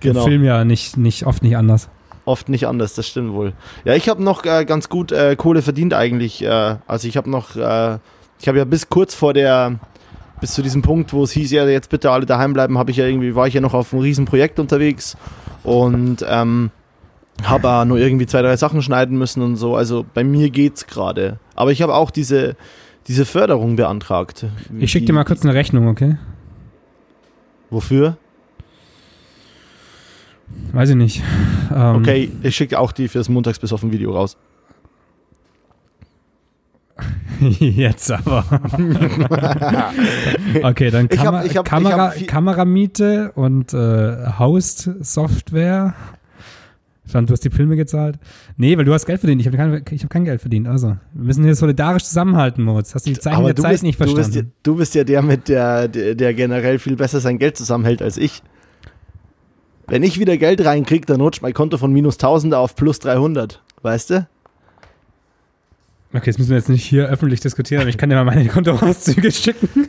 genau. 0.02 0.20
im 0.20 0.26
Film 0.26 0.44
ja 0.44 0.64
nicht, 0.64 0.96
nicht, 0.96 1.26
oft 1.26 1.42
nicht 1.42 1.56
anders. 1.56 1.88
Oft 2.24 2.48
nicht 2.48 2.66
anders, 2.66 2.94
das 2.94 3.08
stimmt 3.08 3.32
wohl. 3.32 3.52
Ja, 3.84 3.94
ich 3.94 4.08
habe 4.08 4.22
noch 4.22 4.44
äh, 4.44 4.64
ganz 4.64 4.88
gut 4.88 5.10
äh, 5.10 5.34
Kohle 5.36 5.62
verdient 5.62 5.92
eigentlich. 5.92 6.42
Äh, 6.44 6.76
also 6.86 7.08
ich 7.08 7.16
habe 7.16 7.28
noch, 7.28 7.56
äh, 7.56 7.98
ich 8.38 8.48
habe 8.48 8.58
ja 8.58 8.64
bis 8.64 8.88
kurz 8.88 9.14
vor 9.14 9.32
der, 9.32 9.80
bis 10.40 10.52
zu 10.52 10.62
diesem 10.62 10.82
Punkt, 10.82 11.12
wo 11.12 11.24
es 11.24 11.32
hieß, 11.32 11.50
ja 11.50 11.66
jetzt 11.66 11.90
bitte 11.90 12.10
alle 12.10 12.26
daheim 12.26 12.52
bleiben, 12.52 12.78
habe 12.78 12.92
ich 12.92 12.96
ja 12.96 13.06
irgendwie, 13.06 13.34
war 13.34 13.48
ich 13.48 13.54
ja 13.54 13.60
noch 13.60 13.74
auf 13.74 13.92
einem 13.92 14.02
riesen 14.02 14.24
Projekt 14.24 14.60
unterwegs 14.60 15.16
Und 15.64 16.24
ähm, 16.28 16.70
habe 17.42 17.68
auch 17.68 17.84
nur 17.84 17.98
irgendwie 17.98 18.26
zwei, 18.26 18.42
drei 18.42 18.56
Sachen 18.56 18.82
schneiden 18.82 19.18
müssen 19.18 19.42
und 19.42 19.56
so. 19.56 19.74
Also 19.74 20.04
bei 20.14 20.22
mir 20.22 20.50
geht's 20.50 20.86
gerade. 20.86 21.38
Aber 21.54 21.72
ich 21.72 21.82
habe 21.82 21.94
auch 21.94 22.10
diese, 22.10 22.56
diese 23.08 23.24
Förderung 23.24 23.76
beantragt. 23.76 24.46
Ich 24.78 24.92
schicke 24.92 25.06
dir 25.06 25.12
mal 25.12 25.24
kurz 25.24 25.42
eine 25.42 25.54
Rechnung, 25.54 25.88
okay? 25.88 26.18
Wofür? 27.70 28.16
Weiß 30.72 30.90
ich 30.90 30.96
nicht. 30.96 31.22
Ähm, 31.74 31.96
Okay, 31.96 32.30
ich 32.42 32.56
schicke 32.56 32.78
auch 32.78 32.92
die 32.92 33.08
fürs 33.08 33.28
Montags 33.28 33.58
bis 33.58 33.72
auf 33.72 33.82
ein 33.82 33.92
Video 33.92 34.12
raus. 34.12 34.36
Jetzt 37.58 38.10
aber. 38.12 38.44
okay, 40.62 40.90
dann 40.90 41.08
Ich 41.10 41.18
hab- 41.18 41.24
Kamer 41.24 41.44
ich 41.44 41.56
hab- 41.56 41.64
ich 41.66 41.70
Kamera, 41.70 41.96
hab 42.06 42.14
viel- 42.14 42.26
Kameramiete 42.26 43.32
und 43.34 43.72
äh, 43.74 44.26
Host-Software. 44.38 45.94
Stand, 47.08 47.28
du 47.28 47.32
hast 47.32 47.44
die 47.44 47.50
Filme 47.50 47.74
gezahlt. 47.76 48.18
Nee, 48.56 48.78
weil 48.78 48.84
du 48.84 48.94
hast 48.94 49.06
Geld 49.06 49.18
verdient. 49.20 49.40
Ich 49.40 49.46
habe 49.48 49.56
kein, 49.56 49.82
ich 49.90 50.02
hab 50.04 50.10
kein 50.10 50.24
Geld 50.24 50.40
verdient. 50.40 50.68
Also, 50.68 50.96
wir 51.14 51.24
müssen 51.24 51.42
hier 51.42 51.54
solidarisch 51.56 52.04
zusammenhalten, 52.04 52.62
Moritz. 52.64 52.94
Hast 52.94 53.06
du 53.06 53.10
die 53.10 53.18
Zeichen 53.18 53.44
der 53.44 53.54
du 53.54 53.62
Zeit 53.62 53.72
bist, 53.72 53.82
nicht 53.82 53.98
du 54.00 54.04
bist, 54.04 54.16
ja, 54.16 54.22
verstanden? 54.22 54.52
du 54.62 54.76
bist 54.76 54.94
ja 54.94 55.02
der 55.04 55.22
mit 55.22 55.48
der, 55.48 55.88
der, 55.88 56.14
der 56.14 56.32
generell 56.34 56.78
viel 56.78 56.94
besser 56.96 57.18
sein 57.20 57.38
Geld 57.38 57.56
zusammenhält 57.56 58.02
als 58.02 58.16
ich. 58.18 58.42
Wenn 59.86 60.02
ich 60.02 60.18
wieder 60.18 60.36
Geld 60.36 60.64
reinkriege, 60.64 61.06
dann 61.06 61.20
rutscht 61.20 61.42
mein 61.42 61.52
Konto 61.52 61.78
von 61.78 61.92
minus 61.92 62.14
1000 62.14 62.54
auf 62.54 62.76
plus 62.76 62.98
300. 63.00 63.62
Weißt 63.82 64.10
du? 64.10 64.26
Okay, 66.14 66.26
das 66.26 66.36
müssen 66.36 66.50
wir 66.50 66.58
jetzt 66.58 66.68
nicht 66.68 66.84
hier 66.84 67.08
öffentlich 67.08 67.40
diskutieren, 67.40 67.80
aber 67.80 67.88
ich 67.88 67.96
kann 67.96 68.10
dir 68.10 68.16
mal 68.16 68.24
meine 68.24 68.46
Kontoauszüge 68.48 69.30
schicken. 69.32 69.68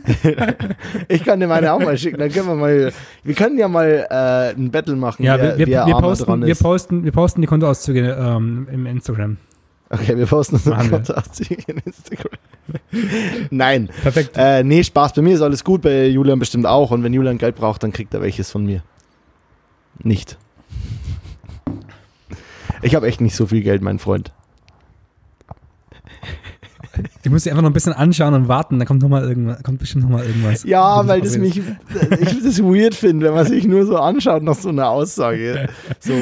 Ich 1.08 1.22
kann 1.22 1.38
dir 1.38 1.46
meine 1.46 1.72
auch 1.72 1.80
mal 1.80 1.98
schicken. 1.98 2.18
Dann 2.18 2.30
können 2.30 2.48
wir 2.48 2.54
mal. 2.54 2.92
Wir 3.22 3.34
können 3.34 3.58
ja 3.58 3.68
mal 3.68 4.06
äh, 4.10 4.58
ein 4.58 4.70
Battle 4.70 4.96
machen. 4.96 5.22
Ja, 5.22 5.40
wir, 5.40 5.58
wir, 5.58 5.66
wir, 5.66 5.94
posten, 5.96 6.46
wir, 6.46 6.54
posten, 6.54 7.04
wir 7.04 7.12
posten 7.12 7.40
die 7.42 7.46
Kontoauszüge 7.46 8.16
ähm, 8.18 8.66
im 8.72 8.86
Instagram. 8.86 9.36
Okay, 9.90 10.16
wir 10.16 10.26
posten 10.26 10.56
unsere. 10.56 10.76
Kontoauszüge 10.76 11.62
in 11.66 11.78
Instagram. 11.84 12.38
Nein. 13.50 13.90
Perfekt. 14.02 14.32
Äh, 14.36 14.64
nee, 14.64 14.82
Spaß. 14.82 15.12
Bei 15.12 15.22
mir 15.22 15.34
ist 15.34 15.42
alles 15.42 15.62
gut, 15.62 15.82
bei 15.82 16.06
Julian 16.06 16.38
bestimmt 16.38 16.66
auch. 16.66 16.90
Und 16.90 17.02
wenn 17.04 17.12
Julian 17.12 17.38
Geld 17.38 17.56
braucht, 17.56 17.82
dann 17.82 17.92
kriegt 17.92 18.14
er 18.14 18.22
welches 18.22 18.50
von 18.50 18.64
mir. 18.64 18.82
Nicht. 20.02 20.38
Ich 22.82 22.94
habe 22.94 23.06
echt 23.06 23.20
nicht 23.20 23.36
so 23.36 23.46
viel 23.46 23.62
Geld, 23.62 23.82
mein 23.82 23.98
Freund. 23.98 24.32
Ich 27.22 27.30
muss 27.30 27.42
dich 27.42 27.50
einfach 27.50 27.62
noch 27.62 27.70
ein 27.70 27.74
bisschen 27.74 27.92
anschauen 27.92 28.34
und 28.34 28.48
warten, 28.48 28.78
dann 28.78 28.86
kommt 28.86 29.02
noch 29.02 29.08
mal 29.08 29.24
irgendwas, 29.24 29.62
kommt 29.62 29.78
bestimmt 29.78 30.04
noch 30.04 30.10
mal 30.10 30.24
irgendwas. 30.24 30.62
Ja, 30.64 31.06
weil 31.06 31.22
das 31.22 31.38
mich, 31.38 31.58
ich 31.58 32.42
das 32.42 32.62
weird 32.62 32.94
finde, 32.94 33.26
wenn 33.26 33.34
man 33.34 33.46
sich 33.46 33.66
nur 33.66 33.86
so 33.86 33.96
anschaut 33.96 34.42
nach 34.42 34.54
so 34.54 34.68
einer 34.68 34.90
Aussage. 34.90 35.68
So, 35.98 36.12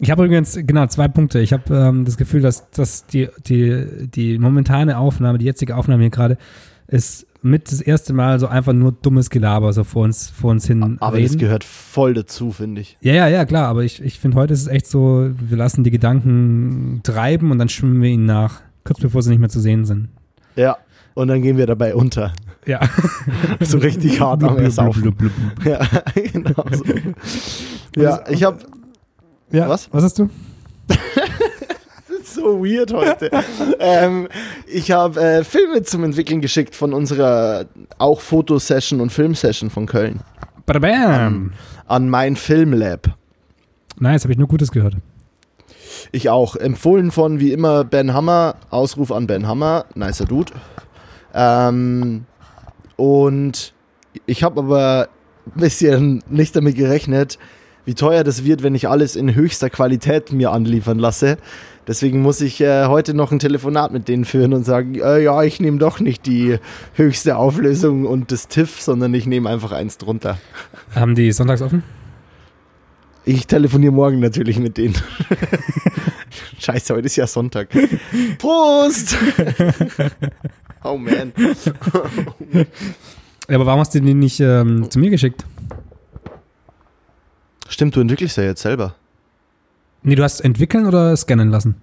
Ich 0.00 0.10
habe 0.10 0.24
übrigens, 0.24 0.58
genau, 0.62 0.86
zwei 0.86 1.08
Punkte. 1.08 1.40
Ich 1.40 1.52
habe 1.52 1.74
ähm, 1.74 2.04
das 2.04 2.16
Gefühl, 2.16 2.40
dass, 2.40 2.70
dass 2.70 3.06
die, 3.06 3.28
die, 3.46 4.08
die 4.08 4.38
momentane 4.38 4.96
Aufnahme, 4.98 5.38
die 5.38 5.44
jetzige 5.44 5.76
Aufnahme 5.76 6.02
hier 6.02 6.10
gerade, 6.10 6.38
ist 6.86 7.26
mit 7.42 7.70
das 7.70 7.80
erste 7.80 8.12
Mal 8.12 8.40
so 8.40 8.46
einfach 8.48 8.72
nur 8.72 8.92
dummes 8.92 9.30
Gelaber 9.30 9.72
so 9.72 9.84
vor 9.84 10.04
uns, 10.04 10.28
vor 10.28 10.50
uns 10.50 10.66
hin 10.66 10.96
aber 11.00 11.20
das 11.20 11.30
reden. 11.32 11.38
gehört 11.40 11.64
voll 11.64 12.14
dazu, 12.14 12.50
finde 12.52 12.80
ich. 12.80 12.96
Ja, 13.00 13.14
ja, 13.14 13.28
ja, 13.28 13.44
klar, 13.44 13.68
aber 13.68 13.84
ich, 13.84 14.02
ich 14.02 14.18
finde, 14.18 14.36
heute 14.36 14.52
ist 14.54 14.62
es 14.62 14.66
echt 14.68 14.86
so, 14.86 15.30
wir 15.38 15.56
lassen 15.56 15.84
die 15.84 15.90
Gedanken 15.90 17.00
treiben 17.04 17.50
und 17.50 17.58
dann 17.58 17.68
schwimmen 17.68 18.02
wir 18.02 18.10
ihnen 18.10 18.26
nach, 18.26 18.60
kurz 18.84 19.00
bevor 19.00 19.22
sie 19.22 19.30
nicht 19.30 19.38
mehr 19.38 19.48
zu 19.48 19.60
sehen 19.60 19.84
sind. 19.84 20.08
Ja. 20.56 20.76
Und 21.14 21.28
dann 21.28 21.42
gehen 21.42 21.56
wir 21.56 21.66
dabei 21.66 21.94
unter. 21.94 22.32
Ja. 22.66 22.80
So 23.60 23.78
richtig 23.78 24.20
hart 24.20 24.44
am 24.44 24.56
Ersaufen. 24.58 25.14
Ja, 25.64 25.80
genau 26.32 26.64
so. 26.72 26.84
Ja, 27.96 28.20
ich 28.28 28.44
habe 28.44 28.58
Ja, 29.50 29.68
Was? 29.68 29.88
Was 29.92 30.04
hast 30.04 30.18
du? 30.18 30.28
so 32.38 32.64
weird 32.64 32.92
heute. 32.92 33.30
ähm, 33.78 34.28
ich 34.66 34.90
habe 34.90 35.20
äh, 35.20 35.44
Filme 35.44 35.82
zum 35.82 36.04
Entwickeln 36.04 36.40
geschickt 36.40 36.74
von 36.74 36.92
unserer 36.92 37.66
auch 37.98 38.20
Fotosession 38.20 39.00
und 39.00 39.10
Filmsession 39.10 39.70
von 39.70 39.86
Köln 39.86 40.20
Badabam. 40.66 41.52
an 41.86 42.08
mein 42.08 42.36
Filmlab. 42.36 43.16
Nice, 43.98 44.22
habe 44.22 44.32
ich 44.32 44.38
nur 44.38 44.48
Gutes 44.48 44.70
gehört. 44.70 44.94
Ich 46.12 46.28
auch. 46.30 46.54
Empfohlen 46.54 47.10
von 47.10 47.40
wie 47.40 47.52
immer 47.52 47.84
Ben 47.84 48.14
Hammer. 48.14 48.54
Ausruf 48.70 49.10
an 49.10 49.26
Ben 49.26 49.46
Hammer. 49.46 49.86
Nicer 49.94 50.26
Dude. 50.26 50.52
Ähm, 51.34 52.24
und 52.96 53.72
ich 54.26 54.42
habe 54.42 54.60
aber 54.60 55.08
ein 55.46 55.60
bisschen 55.60 56.22
nicht 56.28 56.54
damit 56.54 56.76
gerechnet, 56.76 57.38
wie 57.88 57.94
teuer 57.94 58.22
das 58.22 58.44
wird, 58.44 58.62
wenn 58.62 58.74
ich 58.74 58.86
alles 58.86 59.16
in 59.16 59.34
höchster 59.34 59.70
Qualität 59.70 60.30
mir 60.30 60.52
anliefern 60.52 60.98
lasse. 60.98 61.38
Deswegen 61.86 62.20
muss 62.20 62.42
ich 62.42 62.60
äh, 62.60 62.84
heute 62.84 63.14
noch 63.14 63.32
ein 63.32 63.38
Telefonat 63.38 63.94
mit 63.94 64.08
denen 64.08 64.26
führen 64.26 64.52
und 64.52 64.64
sagen, 64.64 64.96
äh, 64.96 65.22
ja, 65.22 65.42
ich 65.42 65.58
nehme 65.58 65.78
doch 65.78 65.98
nicht 65.98 66.26
die 66.26 66.58
höchste 66.92 67.38
Auflösung 67.38 68.04
und 68.04 68.30
das 68.30 68.46
TIFF, 68.46 68.82
sondern 68.82 69.14
ich 69.14 69.24
nehme 69.24 69.48
einfach 69.48 69.72
eins 69.72 69.96
drunter. 69.96 70.36
Haben 70.94 71.14
die 71.14 71.32
sonntags 71.32 71.62
offen? 71.62 71.82
Ich 73.24 73.46
telefoniere 73.46 73.92
morgen 73.92 74.20
natürlich 74.20 74.58
mit 74.58 74.76
denen. 74.76 74.94
Scheiße, 76.58 76.94
heute 76.94 77.06
ist 77.06 77.16
ja 77.16 77.26
Sonntag. 77.26 77.70
Prost! 78.36 79.16
oh 80.84 80.98
man. 80.98 81.32
Ja, 83.48 83.54
aber 83.54 83.64
warum 83.64 83.80
hast 83.80 83.94
du 83.94 84.00
die 84.02 84.12
nicht 84.12 84.40
ähm, 84.40 84.90
zu 84.90 84.98
mir 84.98 85.08
geschickt? 85.08 85.46
Stimmt, 87.68 87.94
du 87.96 88.00
entwickelst 88.00 88.36
ja 88.36 88.44
jetzt 88.44 88.62
selber. 88.62 88.94
Nee, 90.02 90.14
du 90.14 90.22
hast 90.22 90.40
entwickeln 90.40 90.86
oder 90.86 91.16
scannen 91.16 91.50
lassen? 91.50 91.76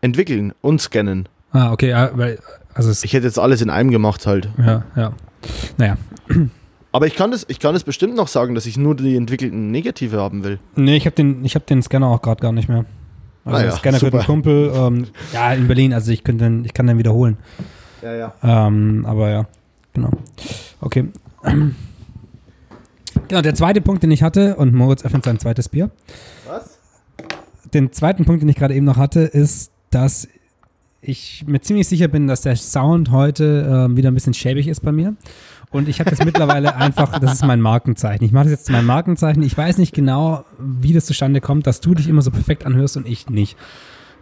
Entwickeln 0.00 0.52
und 0.62 0.80
scannen. 0.80 1.28
Ah, 1.52 1.72
okay, 1.72 1.90
ja, 1.90 2.10
weil, 2.14 2.38
also 2.74 2.90
Ich 2.90 3.12
hätte 3.12 3.26
jetzt 3.26 3.38
alles 3.38 3.60
in 3.62 3.70
einem 3.70 3.90
gemacht 3.90 4.26
halt. 4.26 4.48
ja, 4.58 4.84
ja. 4.96 5.12
Naja, 5.78 5.96
Aber 6.92 7.06
ich 7.06 7.14
kann 7.14 7.30
das, 7.30 7.44
ich 7.48 7.58
kann 7.60 7.74
das 7.74 7.84
bestimmt 7.84 8.14
noch 8.16 8.26
sagen, 8.28 8.54
dass 8.54 8.64
ich 8.64 8.78
nur 8.78 8.96
die 8.96 9.16
entwickelten 9.16 9.70
Negative 9.70 10.18
haben 10.18 10.42
will. 10.44 10.58
nee, 10.76 10.96
ich 10.96 11.04
habe 11.04 11.14
den, 11.14 11.44
ich 11.44 11.54
hab 11.54 11.66
den 11.66 11.82
Scanner 11.82 12.06
auch 12.06 12.22
gerade 12.22 12.40
gar 12.40 12.52
nicht 12.52 12.68
mehr. 12.70 12.86
Also 13.44 13.58
Ah 13.58 13.64
ja, 13.64 13.70
Scanner 13.72 13.98
für 13.98 14.06
super. 14.06 14.18
den 14.20 14.26
Kumpel, 14.26 14.72
ähm, 14.74 15.06
ja, 15.32 15.52
in 15.52 15.66
Berlin, 15.68 15.92
also 15.92 16.10
ich, 16.10 16.24
könnte 16.24 16.44
den, 16.44 16.64
ich 16.64 16.72
kann 16.72 16.86
den 16.86 16.96
wiederholen. 16.98 17.36
Ja, 18.02 18.14
ja. 18.14 18.34
Ähm, 18.42 19.04
aber 19.06 19.28
ja, 19.30 19.46
genau. 19.92 20.10
Okay. 20.80 21.08
Genau, 23.28 23.42
der 23.42 23.54
zweite 23.54 23.80
Punkt, 23.80 24.02
den 24.02 24.10
ich 24.10 24.22
hatte, 24.22 24.56
und 24.56 24.74
Moritz 24.74 25.04
öffnet 25.04 25.24
sein 25.24 25.38
zweites 25.38 25.68
Bier. 25.68 25.90
Was? 26.46 26.78
Den 27.72 27.92
zweiten 27.92 28.24
Punkt, 28.24 28.42
den 28.42 28.48
ich 28.48 28.56
gerade 28.56 28.74
eben 28.74 28.86
noch 28.86 28.96
hatte, 28.96 29.20
ist, 29.20 29.70
dass 29.90 30.28
ich 31.00 31.44
mir 31.46 31.60
ziemlich 31.60 31.88
sicher 31.88 32.08
bin, 32.08 32.26
dass 32.26 32.42
der 32.42 32.56
Sound 32.56 33.10
heute 33.10 33.86
ähm, 33.86 33.96
wieder 33.96 34.10
ein 34.10 34.14
bisschen 34.14 34.34
schäbig 34.34 34.68
ist 34.68 34.80
bei 34.80 34.92
mir. 34.92 35.14
Und 35.70 35.88
ich 35.88 36.00
habe 36.00 36.10
das 36.10 36.24
mittlerweile 36.24 36.76
einfach, 36.76 37.18
das 37.18 37.34
ist 37.34 37.44
mein 37.44 37.60
Markenzeichen. 37.60 38.24
Ich 38.24 38.32
mache 38.32 38.44
das 38.44 38.52
jetzt 38.52 38.66
zu 38.66 38.72
meinem 38.72 38.86
Markenzeichen. 38.86 39.42
Ich 39.42 39.56
weiß 39.56 39.78
nicht 39.78 39.94
genau, 39.94 40.44
wie 40.58 40.92
das 40.92 41.06
zustande 41.06 41.40
kommt, 41.40 41.66
dass 41.66 41.80
du 41.80 41.94
dich 41.94 42.08
immer 42.08 42.22
so 42.22 42.30
perfekt 42.30 42.66
anhörst 42.66 42.96
und 42.96 43.06
ich 43.06 43.28
nicht. 43.28 43.56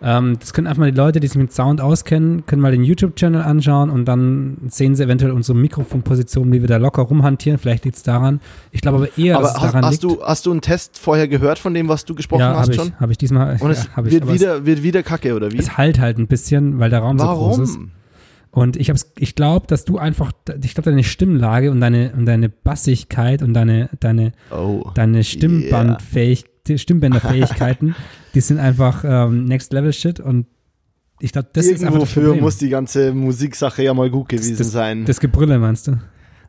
Ähm, 0.03 0.37
das 0.39 0.53
können 0.53 0.67
einfach 0.67 0.81
mal 0.81 0.91
die 0.91 0.97
Leute, 0.97 1.21
die 1.21 1.27
sich 1.29 1.39
mit 1.39 1.53
Sound 1.53 1.81
auskennen, 1.81 2.45
können 2.47 2.61
mal 2.61 2.73
den 2.73 2.85
YouTube-Channel 2.85 3.41
anschauen 3.41 3.89
und 3.91 4.05
dann 4.07 4.59
sehen 4.69 4.95
sie 4.95 5.03
eventuell 5.05 5.33
unsere 5.33 5.57
Mikrofonposition, 5.57 6.53
wie 6.53 6.61
wir 6.61 6.69
da 6.69 6.77
locker 6.77 7.03
rumhantieren. 7.03 7.59
Vielleicht 7.59 7.85
liegt 7.85 7.97
es 7.97 8.03
daran. 8.03 8.41
Ich 8.71 8.81
glaube 8.83 8.99
aber 8.99 9.19
eher, 9.19 9.37
Aber 9.37 9.45
dass 9.45 9.53
es 9.57 9.63
hast, 9.63 9.65
daran 9.75 9.85
hast, 9.87 10.03
liegt. 10.03 10.21
du, 10.21 10.23
hast 10.25 10.47
du 10.47 10.51
einen 10.51 10.61
Test 10.61 10.99
vorher 10.99 11.27
gehört 11.29 11.59
von 11.59 11.73
dem, 11.73 11.89
was 11.89 12.05
du 12.05 12.15
gesprochen 12.15 12.41
ja, 12.41 12.51
hast 12.57 12.69
habe 12.69 12.75
schon? 12.75 12.89
ich, 12.89 12.95
hab 13.01 13.11
ich 13.11 13.19
diesmal. 13.19 13.57
Und 13.61 13.71
es 13.71 13.85
ja, 13.85 13.91
hab 13.97 14.07
ich, 14.07 14.13
wird, 14.13 14.25
es- 14.25 14.31
wieder, 14.35 14.67
wird 14.67 14.83
wieder 14.83 15.03
kacke, 15.03 15.35
oder 15.35 15.51
wie? 15.53 15.59
es 15.59 15.79
halt 15.79 15.99
halt 15.99 16.19
ein 16.19 16.27
bisschen, 16.27 16.79
weil 16.79 16.91
der 16.91 16.99
Raum 17.01 17.19
so 17.19 17.27
groß 17.27 17.59
ist. 17.61 17.75
Warum? 17.75 17.91
Und 18.51 18.77
ich 18.77 18.89
hab's, 18.89 19.11
ich 19.19 19.35
glaube, 19.35 19.67
dass 19.67 19.85
du 19.85 19.99
einfach, 19.99 20.31
ich 20.63 20.75
glaube, 20.75 20.89
deine 20.91 21.03
Stimmlage 21.03 21.73
und 21.73 21.81
deine, 21.81 22.13
und 22.17 22.25
deine 22.27 22.49
Bassigkeit 22.49 23.43
und 23.43 23.53
deine, 23.55 23.89
deine, 23.99 24.31
Oh. 24.53 24.91
deine 24.95 25.25
Stimmbandfähig, 25.25 26.45
die 26.67 26.79
Stimmbänderfähigkeiten, 26.79 27.95
die 28.35 28.41
sind 28.41 28.59
einfach 28.59 29.05
ähm, 29.07 29.45
Next 29.45 29.73
Level 29.73 29.93
Shit 29.93 30.21
und 30.21 30.47
ich 31.21 31.33
glaube, 31.33 31.49
das 31.53 31.67
ist 31.67 31.85
einfach 31.85 32.01
das 32.01 32.13
Problem. 32.13 32.41
muss 32.41 32.59
die 32.59 32.69
ganze 32.69 33.13
Musiksache 33.15 33.83
ja 33.85 33.95
mal 33.95 34.11
gut 34.11 34.29
gewesen 34.31 34.57
das, 34.59 34.73
sein. 34.73 35.05
Das 35.05 35.21
Gebrülle, 35.21 35.59
meinst 35.59 35.87
du? 35.87 35.99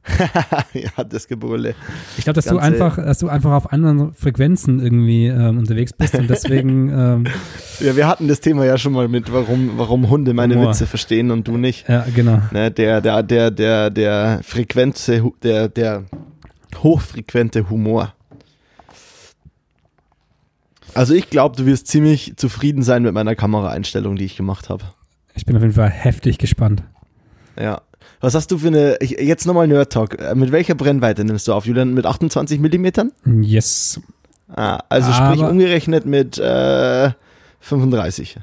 ja, 0.73 1.03
das 1.03 1.27
Gebrülle. 1.27 1.73
Ich 2.17 2.23
glaube, 2.25 2.35
dass 2.35 2.45
du 2.45 2.57
Ganze- 2.57 2.65
einfach, 2.85 2.95
dass 2.97 3.17
du 3.19 3.27
einfach 3.27 3.51
auf 3.53 3.71
anderen 3.73 4.13
Frequenzen 4.13 4.79
irgendwie 4.79 5.27
ähm, 5.27 5.57
unterwegs 5.57 5.93
bist 5.93 6.13
und 6.15 6.29
deswegen, 6.29 6.89
ähm, 6.93 7.23
Ja, 7.79 7.95
wir 7.95 8.07
hatten 8.07 8.27
das 8.27 8.39
Thema 8.39 8.65
ja 8.65 8.77
schon 8.77 8.93
mal 8.93 9.07
mit, 9.07 9.31
warum, 9.33 9.71
warum 9.77 10.09
Hunde 10.09 10.33
meine 10.33 10.55
Humor. 10.55 10.69
Witze 10.71 10.85
verstehen 10.85 11.31
und 11.31 11.47
du 11.47 11.57
nicht. 11.57 11.87
ja, 11.89 12.05
genau. 12.15 12.39
Ne, 12.51 12.69
der, 12.71 13.01
der, 13.01 13.23
der, 13.23 13.49
der, 13.51 13.89
der 13.89 14.41
frequente, 14.43 15.23
Hu- 15.23 15.33
der, 15.41 15.69
der 15.69 16.03
hochfrequente 16.83 17.69
Humor. 17.69 18.13
Also 20.95 21.13
ich 21.13 21.29
glaube, 21.29 21.55
du 21.55 21.65
wirst 21.65 21.87
ziemlich 21.87 22.33
zufrieden 22.37 22.81
sein 22.81 23.03
mit 23.03 23.13
meiner 23.13 23.35
Kameraeinstellung, 23.35 24.15
die 24.15 24.25
ich 24.25 24.37
gemacht 24.37 24.69
habe. 24.69 24.83
Ich 25.35 25.45
bin 25.45 25.55
auf 25.55 25.61
jeden 25.61 25.73
Fall 25.75 25.89
heftig 25.89 26.37
gespannt. 26.37 26.83
Ja. 27.59 27.81
Was 28.21 28.33
hast 28.33 28.49
du 28.51 28.57
für 28.57 28.67
eine, 28.67 28.97
ich, 29.01 29.11
jetzt 29.11 29.45
nochmal 29.45 29.67
Nerd 29.67 29.91
Talk. 29.91 30.19
Äh, 30.19 30.33
Mit 30.35 30.51
welcher 30.51 30.73
Brennweite 30.75 31.23
nimmst 31.25 31.47
du 31.47 31.53
auf, 31.53 31.65
Julian? 31.65 31.93
Mit 31.93 32.05
28 32.05 32.59
Millimetern? 32.59 33.11
Yes. 33.41 33.99
Ah, 34.47 34.79
also 34.89 35.11
sprich 35.11 35.41
Aber- 35.41 35.49
umgerechnet 35.51 36.05
mit 36.05 36.37
äh, 36.37 37.11
35. 37.59 38.37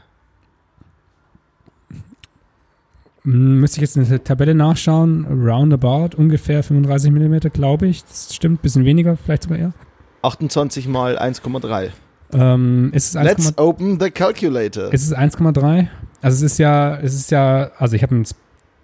Hm, 3.23 3.61
Müsste 3.61 3.77
ich 3.79 3.83
jetzt 3.83 3.97
in 3.97 4.09
der 4.09 4.23
Tabelle 4.25 4.55
nachschauen. 4.55 5.25
Roundabout, 5.27 6.17
ungefähr 6.17 6.63
35 6.63 7.11
mm, 7.13 7.37
glaube 7.53 7.87
ich. 7.87 8.05
Das 8.05 8.35
stimmt, 8.35 8.63
bisschen 8.63 8.85
weniger, 8.85 9.17
vielleicht 9.17 9.45
sogar 9.45 9.59
eher. 9.59 9.73
28 10.23 10.87
mal 10.89 11.19
1,3. 11.19 11.91
Ähm, 12.33 12.91
ist 12.93 13.15
es 13.15 13.17
1,3? 13.17 13.25
Let's 13.25 13.59
open 13.59 14.01
the 14.01 14.11
calculator. 14.11 14.93
Ist 14.93 15.05
es 15.05 15.17
1,3? 15.17 15.89
Also 16.21 16.37
es 16.37 16.53
ist 16.53 16.59
ja, 16.59 16.97
es 16.97 17.15
ist 17.15 17.31
ja, 17.31 17.71
also 17.79 17.97
ich 17.97 18.03
habe 18.03 18.23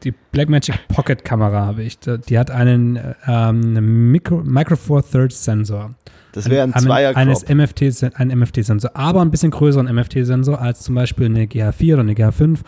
die 0.04 0.14
Blackmagic 0.32 0.88
Pocket 0.88 1.24
Kamera 1.24 1.66
habe 1.66 1.82
ich. 1.82 1.98
Die 1.98 2.38
hat 2.38 2.50
einen 2.50 2.96
ähm, 3.26 3.76
einen 3.76 4.10
Micro, 4.12 4.42
Micro 4.44 4.76
Four 4.76 5.08
Thirds 5.08 5.44
Sensor. 5.44 5.94
Das 6.32 6.48
wäre 6.48 6.62
ein 6.62 6.72
Zweier 6.74 7.16
eines. 7.16 7.48
MFT, 7.48 8.14
ein 8.14 8.28
MFT-Sensor, 8.28 8.90
aber 8.94 9.22
ein 9.22 9.30
bisschen 9.30 9.50
größeren 9.50 9.92
MFT-Sensor 9.92 10.60
als 10.60 10.80
zum 10.80 10.94
Beispiel 10.94 11.26
eine 11.26 11.46
GH4 11.46 11.94
oder 11.94 12.02
eine 12.02 12.12
GH5, 12.12 12.58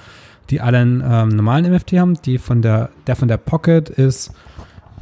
die 0.48 0.60
alle 0.60 0.78
einen 0.78 1.04
ähm, 1.06 1.28
normalen 1.28 1.70
MFT 1.70 1.92
haben. 1.92 2.20
Die 2.22 2.38
von 2.38 2.62
der, 2.62 2.90
der 3.06 3.16
von 3.16 3.28
der 3.28 3.36
Pocket 3.36 3.88
ist 3.88 4.32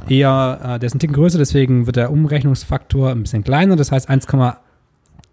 eher, 0.09 0.59
äh, 0.63 0.79
der 0.79 0.87
ist 0.87 0.95
ein 0.95 0.99
Ticken 0.99 1.15
größer, 1.15 1.39
deswegen 1.39 1.87
wird 1.87 1.97
der 1.97 2.11
Umrechnungsfaktor 2.11 3.11
ein 3.11 3.23
bisschen 3.23 3.45
kleiner. 3.45 3.77
Das 3.77 3.93
heißt 3.93 4.11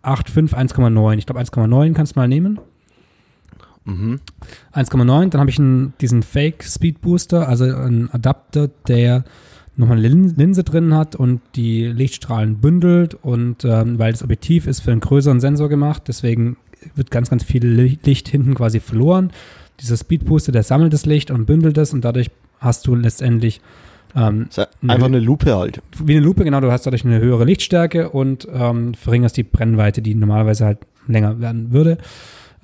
1,85, 0.05 0.53
1,9. 0.53 1.17
Ich 1.17 1.25
glaube 1.25 1.41
1,9 1.41 1.93
kannst 1.93 2.15
du 2.15 2.19
mal 2.19 2.27
nehmen. 2.27 2.59
Mhm. 3.85 4.19
1,9, 4.73 5.29
dann 5.29 5.39
habe 5.41 5.49
ich 5.49 5.59
einen, 5.59 5.93
diesen 6.01 6.23
Fake 6.23 6.63
Speed 6.63 7.01
Booster, 7.01 7.47
also 7.47 7.65
einen 7.65 8.09
Adapter, 8.11 8.69
der 8.87 9.23
nochmal 9.75 9.97
eine 9.97 10.07
Lin- 10.07 10.33
Linse 10.35 10.63
drin 10.63 10.93
hat 10.95 11.15
und 11.15 11.41
die 11.55 11.85
Lichtstrahlen 11.85 12.57
bündelt 12.57 13.13
und 13.13 13.63
ähm, 13.63 13.99
weil 13.99 14.11
das 14.11 14.23
Objektiv 14.23 14.65
ist 14.67 14.79
für 14.79 14.91
einen 14.91 15.01
größeren 15.01 15.39
Sensor 15.39 15.69
gemacht, 15.69 16.03
deswegen 16.07 16.57
wird 16.95 17.11
ganz, 17.11 17.29
ganz 17.29 17.43
viel 17.43 17.65
Li- 17.65 17.99
Licht 18.03 18.27
hinten 18.27 18.55
quasi 18.55 18.79
verloren. 18.79 19.31
Dieser 19.81 19.97
Speed 19.97 20.25
Booster, 20.25 20.51
der 20.51 20.63
sammelt 20.63 20.93
das 20.93 21.05
Licht 21.05 21.29
und 21.29 21.45
bündelt 21.45 21.77
es 21.77 21.93
und 21.93 22.03
dadurch 22.05 22.31
hast 22.59 22.87
du 22.87 22.95
letztendlich 22.95 23.61
ähm, 24.15 24.47
Einfach 24.87 25.07
eine 25.07 25.19
Lupe 25.19 25.55
halt. 25.55 25.81
wie 26.03 26.15
eine 26.15 26.25
Lupe, 26.25 26.43
genau, 26.43 26.61
du 26.61 26.71
hast 26.71 26.85
dadurch 26.85 27.05
eine 27.05 27.19
höhere 27.19 27.43
Lichtstärke 27.45 28.09
und 28.09 28.47
ähm, 28.53 28.93
verringerst 28.93 29.37
die 29.37 29.43
Brennweite, 29.43 30.01
die 30.01 30.15
normalerweise 30.15 30.65
halt 30.65 30.79
länger 31.07 31.39
werden 31.39 31.71
würde. 31.71 31.97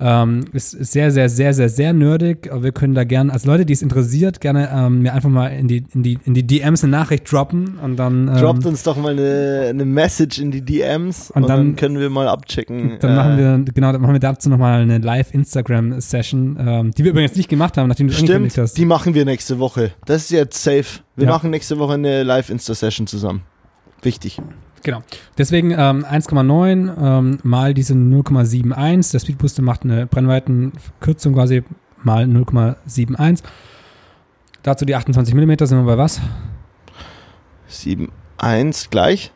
Ähm, 0.00 0.44
ist, 0.52 0.74
ist 0.74 0.92
sehr, 0.92 1.10
sehr, 1.12 1.28
sehr, 1.28 1.54
sehr, 1.54 1.68
sehr 1.68 1.92
nerdig. 1.92 2.50
Wir 2.52 2.72
können 2.72 2.94
da 2.94 3.04
gerne, 3.04 3.32
als 3.32 3.44
Leute, 3.44 3.64
die 3.64 3.72
es 3.72 3.82
interessiert, 3.82 4.40
gerne 4.40 4.68
ähm, 4.74 5.02
mir 5.02 5.12
einfach 5.14 5.28
mal 5.28 5.48
in 5.48 5.68
die, 5.68 5.84
in, 5.94 6.02
die, 6.02 6.18
in 6.24 6.34
die 6.34 6.44
DMs 6.46 6.82
eine 6.82 6.90
Nachricht 6.90 7.30
droppen 7.30 7.78
und 7.80 7.96
dann, 7.96 8.26
ähm, 8.28 8.34
Droppt 8.36 8.66
uns 8.66 8.82
doch 8.82 8.96
mal 8.96 9.12
eine, 9.12 9.66
eine 9.70 9.84
Message 9.84 10.40
in 10.40 10.50
die 10.50 10.62
DMs 10.62 11.30
und, 11.30 11.42
Und 11.42 11.48
dann, 11.48 11.58
dann- 11.66 11.76
können 11.76 12.00
wir 12.00 12.10
mal 12.10 12.26
abchecken. 12.26 12.96
dann 12.98 13.10
äh, 13.12 13.14
machen 13.14 13.38
wir, 13.38 13.72
genau, 13.72 13.92
dann 13.92 14.00
machen 14.00 14.14
wir 14.14 14.20
dazu 14.20 14.48
nochmal 14.50 14.80
eine 14.82 14.98
Live-Instagram-Session, 14.98 16.56
ähm, 16.60 16.90
die 16.92 17.04
wir 17.04 17.12
übrigens 17.12 17.36
nicht 17.36 17.48
gemacht 17.48 17.76
haben, 17.76 17.88
nachdem 17.88 18.08
du 18.08 18.14
Stimmt, 18.14 18.56
hast. 18.58 18.74
die 18.74 18.84
machen 18.84 19.14
wir 19.14 19.24
nächste 19.24 19.58
Woche. 19.58 19.92
Das 20.06 20.22
ist 20.22 20.30
jetzt 20.30 20.62
safe. 20.62 21.00
Wir 21.16 21.26
Ja. 21.26 21.30
machen 21.32 21.50
nächste 21.50 21.78
Woche 21.78 21.94
eine 21.94 22.22
Live-Insta-Session 22.22 23.06
zusammen. 23.06 23.42
Wichtig. 24.02 24.40
Genau. 24.84 25.02
Deswegen 25.38 25.70
ähm, 25.70 26.04
1,9 26.04 26.96
ähm, 27.00 27.38
mal 27.44 27.72
diese 27.74 27.94
0,71. 27.94 29.12
Der 29.12 29.18
Speedbooster 29.20 29.62
macht 29.62 29.84
eine 29.84 30.06
Brennweitenverkürzung 30.06 31.34
quasi 31.34 31.62
mal 32.02 32.24
0,71. 32.24 33.42
Dazu 34.62 34.84
die 34.84 34.94
28 34.96 35.34
mm 35.34 35.54
sind 35.64 35.78
wir 35.78 35.84
bei 35.84 35.98
was? 35.98 36.20
7, 37.68 38.10
1 38.38 38.90
gleich. 38.90 39.32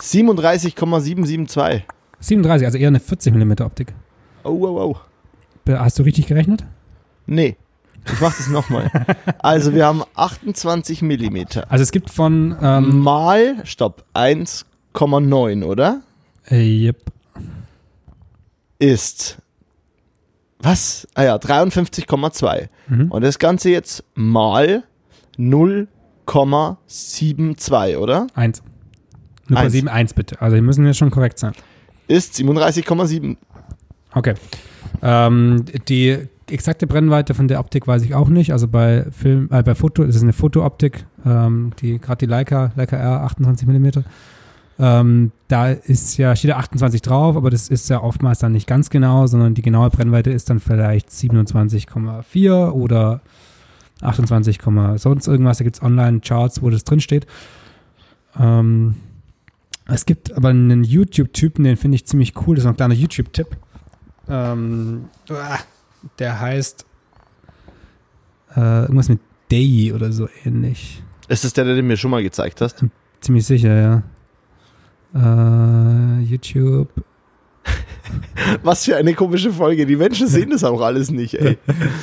37,772. 0.00 1.84
37, 2.20 2.66
also 2.66 2.78
eher 2.78 2.88
eine 2.88 3.00
40 3.00 3.34
mm 3.34 3.52
Optik. 3.62 3.94
Oh, 4.44 4.50
oh, 4.50 4.80
oh. 4.80 4.96
Be- 5.64 5.78
Hast 5.78 5.98
du 5.98 6.02
richtig 6.02 6.26
gerechnet? 6.26 6.64
Nee. 7.26 7.56
Ich 8.06 8.20
mach 8.20 8.36
das 8.36 8.48
nochmal. 8.48 8.90
Also 9.40 9.74
wir 9.74 9.86
haben 9.86 10.02
28 10.14 11.02
Millimeter. 11.02 11.70
Also 11.70 11.82
es 11.82 11.90
gibt 11.92 12.10
von 12.10 12.56
ähm, 12.60 12.98
Mal, 13.00 13.56
stopp, 13.64 14.04
1,9, 14.14 15.64
oder? 15.64 16.00
äh, 16.50 16.84
yep. 16.86 17.02
Ist. 18.78 19.38
Was? 20.60 21.06
Ah 21.14 21.24
ja, 21.24 21.36
53,2. 21.36 22.68
Mhm. 22.88 23.10
Und 23.10 23.22
das 23.22 23.38
Ganze 23.38 23.70
jetzt 23.70 24.04
mal 24.14 24.82
0,72, 25.38 27.96
oder? 27.98 28.26
1. 28.34 28.62
0,71 29.48 30.14
bitte. 30.14 30.40
Also 30.40 30.56
die 30.56 30.62
müssen 30.62 30.84
ja 30.86 30.94
schon 30.94 31.10
korrekt 31.10 31.38
sein. 31.38 31.52
Ist 32.06 32.34
37,7. 32.36 33.36
Okay. 34.14 34.34
Ähm, 35.02 35.64
die 35.88 36.28
exakte 36.50 36.86
Brennweite 36.86 37.34
von 37.34 37.48
der 37.48 37.60
Optik 37.60 37.86
weiß 37.86 38.02
ich 38.02 38.14
auch 38.14 38.28
nicht. 38.28 38.52
Also 38.52 38.68
bei 38.68 39.06
Film, 39.10 39.48
äh, 39.50 39.62
bei 39.62 39.74
Foto, 39.74 40.04
das 40.04 40.16
ist 40.16 40.22
eine 40.22 40.32
Fotooptik, 40.32 41.06
ähm, 41.24 41.72
die 41.80 41.98
gerade 41.98 42.18
die 42.18 42.26
Leica, 42.26 42.72
Leica 42.76 42.96
R 42.96 43.22
28 43.22 43.66
mm. 43.68 43.88
Ähm, 44.80 45.32
da 45.48 45.70
ist 45.70 46.18
ja, 46.18 46.36
steht 46.36 46.50
ja 46.50 46.56
28 46.56 47.02
drauf, 47.02 47.36
aber 47.36 47.50
das 47.50 47.68
ist 47.68 47.90
ja 47.90 48.00
oftmals 48.00 48.38
dann 48.38 48.52
nicht 48.52 48.68
ganz 48.68 48.90
genau, 48.90 49.26
sondern 49.26 49.54
die 49.54 49.62
genaue 49.62 49.90
Brennweite 49.90 50.30
ist 50.30 50.50
dann 50.50 50.60
vielleicht 50.60 51.10
27,4 51.10 52.70
oder 52.70 53.20
28, 54.02 54.60
sonst 54.96 55.26
irgendwas. 55.26 55.58
Da 55.58 55.64
gibt 55.64 55.76
es 55.76 55.82
Online-Charts, 55.82 56.62
wo 56.62 56.70
das 56.70 56.84
drin 56.84 57.00
steht. 57.00 57.26
Ähm, 58.38 58.94
es 59.86 60.06
gibt 60.06 60.32
aber 60.36 60.50
einen 60.50 60.84
YouTube-Typen, 60.84 61.64
den 61.64 61.76
finde 61.76 61.96
ich 61.96 62.06
ziemlich 62.06 62.34
cool. 62.46 62.54
Das 62.54 62.62
ist 62.62 62.66
noch 62.66 62.74
ein 62.74 62.76
kleiner 62.76 62.94
YouTube-Tipp. 62.94 63.48
Ähm, 64.28 65.06
uah, 65.30 65.58
der 66.18 66.40
heißt 66.40 66.84
äh, 68.56 68.82
irgendwas 68.82 69.08
mit 69.08 69.20
Day 69.50 69.92
oder 69.92 70.12
so 70.12 70.28
ähnlich. 70.44 71.02
Ist 71.28 71.44
das 71.44 71.52
der, 71.52 71.64
der 71.64 71.76
du 71.76 71.82
mir 71.82 71.96
schon 71.96 72.10
mal 72.10 72.22
gezeigt 72.22 72.60
hast? 72.60 72.84
Ziemlich 73.20 73.44
sicher, 73.46 74.02
ja. 75.14 76.18
Äh, 76.18 76.22
YouTube. 76.22 76.88
Was 78.62 78.84
für 78.84 78.96
eine 78.96 79.14
komische 79.14 79.52
Folge. 79.52 79.84
Die 79.86 79.96
Menschen 79.96 80.26
sehen 80.28 80.50
das 80.50 80.64
auch 80.64 80.80
alles 80.80 81.10
nicht, 81.10 81.34
ey. 81.34 81.58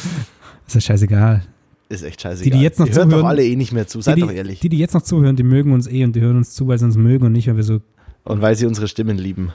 Ist 0.68 0.76
ja 0.76 0.82
scheißegal. 0.82 1.44
Ist 1.90 2.04
echt 2.04 2.22
scheiße. 2.22 2.44
Die, 2.44 2.50
die 2.50 2.62
jetzt 2.62 2.80
noch 2.80 2.88
Ihr 2.88 2.94
hört 2.96 3.06
doch 3.06 3.10
zuhören- 3.12 3.26
alle 3.28 3.44
eh 3.46 3.56
nicht 3.56 3.72
mehr 3.72 3.88
zu, 3.88 4.02
seid 4.02 4.18
die, 4.18 4.22
doch 4.22 4.30
die, 4.30 4.36
ehrlich. 4.36 4.60
Die, 4.60 4.70
die 4.70 4.78
jetzt 4.80 4.94
noch 4.96 5.04
zuhören, 5.04 5.36
die 5.36 5.44
mögen 5.44 5.72
uns 5.72 5.88
eh 5.88 6.04
und 6.04 6.16
die 6.16 6.22
hören 6.22 6.38
uns 6.38 6.54
zu, 6.56 6.68
weil 6.68 6.80
sie 6.80 6.86
uns 6.86 6.98
mögen 6.98 7.26
und 7.26 7.32
nicht, 7.32 7.48
weil 7.48 7.58
wir 7.58 7.64
so. 7.64 7.82
Und 8.24 8.42
weil 8.42 8.56
sie 8.56 8.66
unsere 8.66 8.88
Stimmen 8.88 9.18
lieben. 9.18 9.52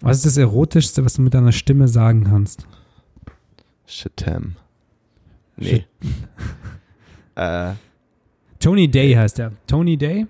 Was 0.00 0.18
ist 0.18 0.26
das 0.26 0.36
Erotischste, 0.36 1.04
was 1.04 1.14
du 1.14 1.22
mit 1.22 1.34
deiner 1.34 1.52
Stimme 1.52 1.88
sagen 1.88 2.24
kannst? 2.24 2.66
Shitam. 3.86 4.56
Nee. 5.56 5.84
äh, 7.34 7.72
Tony 8.60 8.88
Day 8.88 9.14
heißt 9.14 9.38
er. 9.40 9.52
Tony 9.66 9.96
Day. 9.96 10.26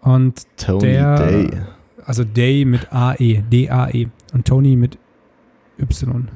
Und 0.00 0.46
Tony 0.56 0.80
Der- 0.82 1.16
Day. 1.16 1.50
also 2.04 2.24
Day 2.24 2.64
mit 2.64 2.92
AE, 2.92 3.42
D-A-E. 3.50 4.08
Und 4.32 4.46
Tony 4.46 4.76
mit 4.76 4.98
Y. 5.78 6.28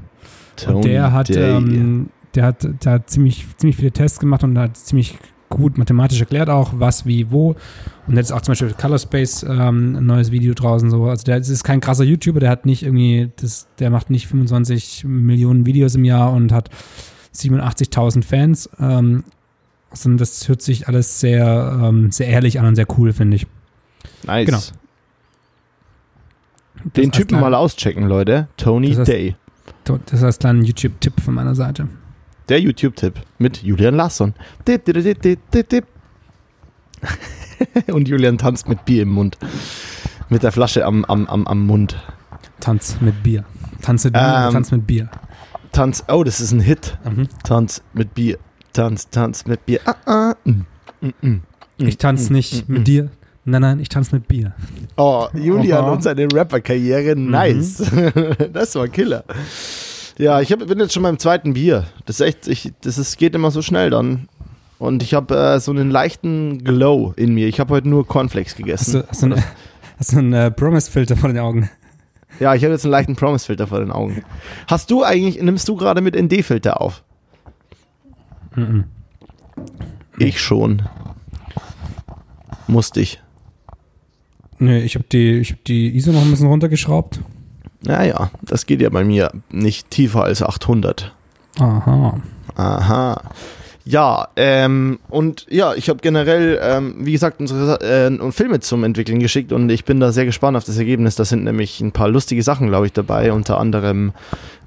Tony 0.56 0.76
und 0.76 0.84
der 0.84 1.12
hat, 1.12 1.30
ähm, 1.30 2.08
der 2.34 2.44
hat, 2.46 2.66
der 2.84 2.92
hat 2.92 3.10
ziemlich, 3.10 3.46
ziemlich 3.58 3.76
viele 3.76 3.92
Tests 3.92 4.18
gemacht 4.18 4.42
und 4.44 4.56
hat 4.58 4.76
ziemlich 4.76 5.18
gut 5.48 5.78
mathematisch 5.78 6.20
erklärt 6.20 6.48
auch, 6.50 6.72
was, 6.76 7.06
wie, 7.06 7.30
wo. 7.30 7.56
Und 8.06 8.16
jetzt 8.16 8.32
auch 8.32 8.40
zum 8.42 8.52
Beispiel 8.52 8.72
Color 8.72 8.98
Space 8.98 9.42
ähm, 9.42 9.96
ein 9.96 10.06
neues 10.06 10.30
Video 10.30 10.54
draußen 10.54 10.90
so. 10.90 11.04
Also 11.06 11.24
der 11.24 11.38
ist 11.38 11.64
kein 11.64 11.80
krasser 11.80 12.04
YouTuber, 12.04 12.40
der 12.40 12.50
hat 12.50 12.66
nicht 12.66 12.82
irgendwie, 12.82 13.30
das, 13.36 13.66
der 13.78 13.90
macht 13.90 14.10
nicht 14.10 14.26
25 14.28 15.04
Millionen 15.04 15.66
Videos 15.66 15.94
im 15.94 16.04
Jahr 16.04 16.32
und 16.32 16.52
hat 16.52 16.70
87.000 17.34 18.22
Fans. 18.24 18.68
Ähm, 18.78 19.24
sondern 19.92 20.18
das 20.18 20.48
hört 20.48 20.60
sich 20.60 20.86
alles 20.86 21.18
sehr, 21.20 21.80
ähm, 21.82 22.10
sehr 22.12 22.26
ehrlich 22.28 22.60
an 22.60 22.66
und 22.66 22.74
sehr 22.76 22.86
cool, 22.98 23.12
finde 23.14 23.36
ich. 23.36 23.46
nice. 24.26 24.46
genau. 24.46 24.60
Den 26.96 27.10
Typen 27.10 27.40
mal 27.40 27.54
auschecken, 27.54 28.04
Leute. 28.06 28.48
Tony 28.56 28.90
Das 28.90 29.00
heißt- 29.00 29.04
Day. 29.12 29.36
Das 29.84 30.12
ist 30.12 30.22
als 30.22 30.38
kleinen 30.38 30.62
YouTube-Tipp 30.62 31.20
von 31.20 31.34
meiner 31.34 31.54
Seite. 31.54 31.88
Der 32.48 32.60
YouTube-Tipp 32.60 33.14
mit 33.38 33.62
Julian 33.62 33.94
Larsson. 33.94 34.34
Und 37.92 38.08
Julian 38.08 38.38
tanzt 38.38 38.68
mit 38.68 38.84
Bier 38.84 39.02
im 39.02 39.10
Mund. 39.10 39.36
Mit 40.30 40.42
der 40.42 40.52
Flasche 40.52 40.84
am, 40.84 41.04
am, 41.04 41.26
am, 41.26 41.46
am 41.46 41.66
Mund. 41.66 41.96
Tanz 42.60 42.96
mit 43.00 43.22
Bier. 43.22 43.44
Tanz 43.82 44.04
mit 44.04 44.14
Bier, 44.14 44.44
Ähm, 44.46 44.52
Tanz 44.52 44.70
mit 44.72 44.86
Bier. 44.86 45.08
Tanz, 45.72 46.04
oh, 46.08 46.24
das 46.24 46.40
ist 46.40 46.52
ein 46.52 46.60
Hit. 46.60 46.98
Mhm. 47.04 47.28
Tanz 47.44 47.82
mit 47.92 48.14
Bier. 48.14 48.38
Tanz, 48.72 49.08
Tanz 49.10 49.44
mit 49.46 49.64
Bier. 49.66 49.80
Ah, 49.84 49.94
ah. 50.06 50.34
Mm, 50.44 50.62
mm, 51.00 51.12
mm. 51.20 51.40
Ich 51.78 51.98
tanze 51.98 52.32
Mm, 52.32 52.36
nicht 52.36 52.68
mm, 52.68 52.72
mit 52.72 52.80
mm. 52.82 52.84
dir. 52.84 53.10
Nein, 53.44 53.62
nein, 53.62 53.80
ich 53.80 53.88
tanze 53.88 54.14
mit 54.16 54.26
Bier. 54.28 54.52
Oh, 54.96 55.28
Julian 55.34 55.84
Aha. 55.84 55.92
und 55.92 56.02
seine 56.02 56.26
Rapper-Karriere, 56.32 57.14
Mhm. 57.14 57.30
nice. 57.30 57.82
das 58.52 58.74
war 58.74 58.88
Killer. 58.88 59.24
Ja, 60.18 60.40
ich 60.40 60.50
hab, 60.52 60.66
bin 60.66 60.78
jetzt 60.80 60.92
schon 60.94 61.02
beim 61.04 61.18
zweiten 61.18 61.54
Bier. 61.54 61.86
Das 62.06 62.20
ist 62.20 62.26
echt, 62.26 62.48
ich, 62.48 62.72
das 62.82 62.98
ist, 62.98 63.18
geht 63.18 63.34
immer 63.34 63.50
so 63.50 63.62
schnell 63.62 63.90
dann. 63.90 64.28
und 64.78 65.02
ich 65.02 65.14
habe 65.14 65.36
äh, 65.36 65.60
so 65.60 65.70
einen 65.70 65.90
leichten 65.90 66.62
Glow 66.64 67.12
in 67.16 67.34
mir. 67.34 67.46
Ich 67.46 67.60
habe 67.60 67.74
heute 67.74 67.88
nur 67.88 68.06
Cornflakes 68.06 68.56
gegessen. 68.56 69.04
hast 69.08 69.22
du, 69.22 69.26
einen- 69.26 69.44
hast 69.98 70.12
du 70.12 70.18
einen 70.18 70.32
äh, 70.32 70.50
Promise-Filter 70.50 71.16
vor 71.16 71.28
den 71.28 71.38
Augen? 71.38 71.70
Ja, 72.40 72.54
ich 72.54 72.62
habe 72.64 72.72
jetzt 72.72 72.84
einen 72.84 72.92
leichten 72.92 73.16
Promise-Filter 73.16 73.66
vor 73.68 73.80
den 73.80 73.90
Augen. 73.92 74.22
Hast 74.66 74.90
du 74.90 75.02
eigentlich, 75.04 75.40
nimmst 75.42 75.68
du 75.68 75.76
gerade 75.76 76.00
mit 76.00 76.14
ND-Filter 76.20 76.80
auf? 76.80 77.02
Mhm. 78.56 78.84
Ich 80.18 80.40
schon. 80.40 80.82
Musste 82.66 83.00
ich. 83.00 83.20
Nö, 84.58 84.76
ich 84.78 84.96
habe 84.96 85.04
die, 85.10 85.34
ich 85.38 85.52
hab 85.52 85.64
die 85.64 85.96
ISO 85.96 86.10
noch 86.12 86.22
ein 86.22 86.30
bisschen 86.30 86.48
runtergeschraubt. 86.48 87.20
Naja, 87.82 88.30
das 88.42 88.66
geht 88.66 88.80
ja 88.80 88.90
bei 88.90 89.04
mir 89.04 89.30
nicht 89.50 89.90
tiefer 89.90 90.24
als 90.24 90.42
800. 90.42 91.14
Aha. 91.58 92.20
Aha. 92.56 93.22
Ja, 93.84 94.28
ähm, 94.36 94.98
und 95.08 95.46
ja, 95.48 95.72
ich 95.72 95.88
habe 95.88 96.00
generell, 96.00 96.60
ähm, 96.62 96.96
wie 96.98 97.12
gesagt, 97.12 97.40
unsere 97.40 97.80
äh, 97.80 98.32
Filme 98.32 98.60
zum 98.60 98.84
Entwickeln 98.84 99.18
geschickt 99.18 99.50
und 99.50 99.70
ich 99.70 99.86
bin 99.86 99.98
da 99.98 100.12
sehr 100.12 100.26
gespannt 100.26 100.58
auf 100.58 100.64
das 100.64 100.76
Ergebnis. 100.76 101.16
Da 101.16 101.24
sind 101.24 101.44
nämlich 101.44 101.80
ein 101.80 101.92
paar 101.92 102.10
lustige 102.10 102.42
Sachen, 102.42 102.66
glaube 102.68 102.84
ich, 102.84 102.92
dabei, 102.92 103.32
unter 103.32 103.58
anderem 103.58 104.12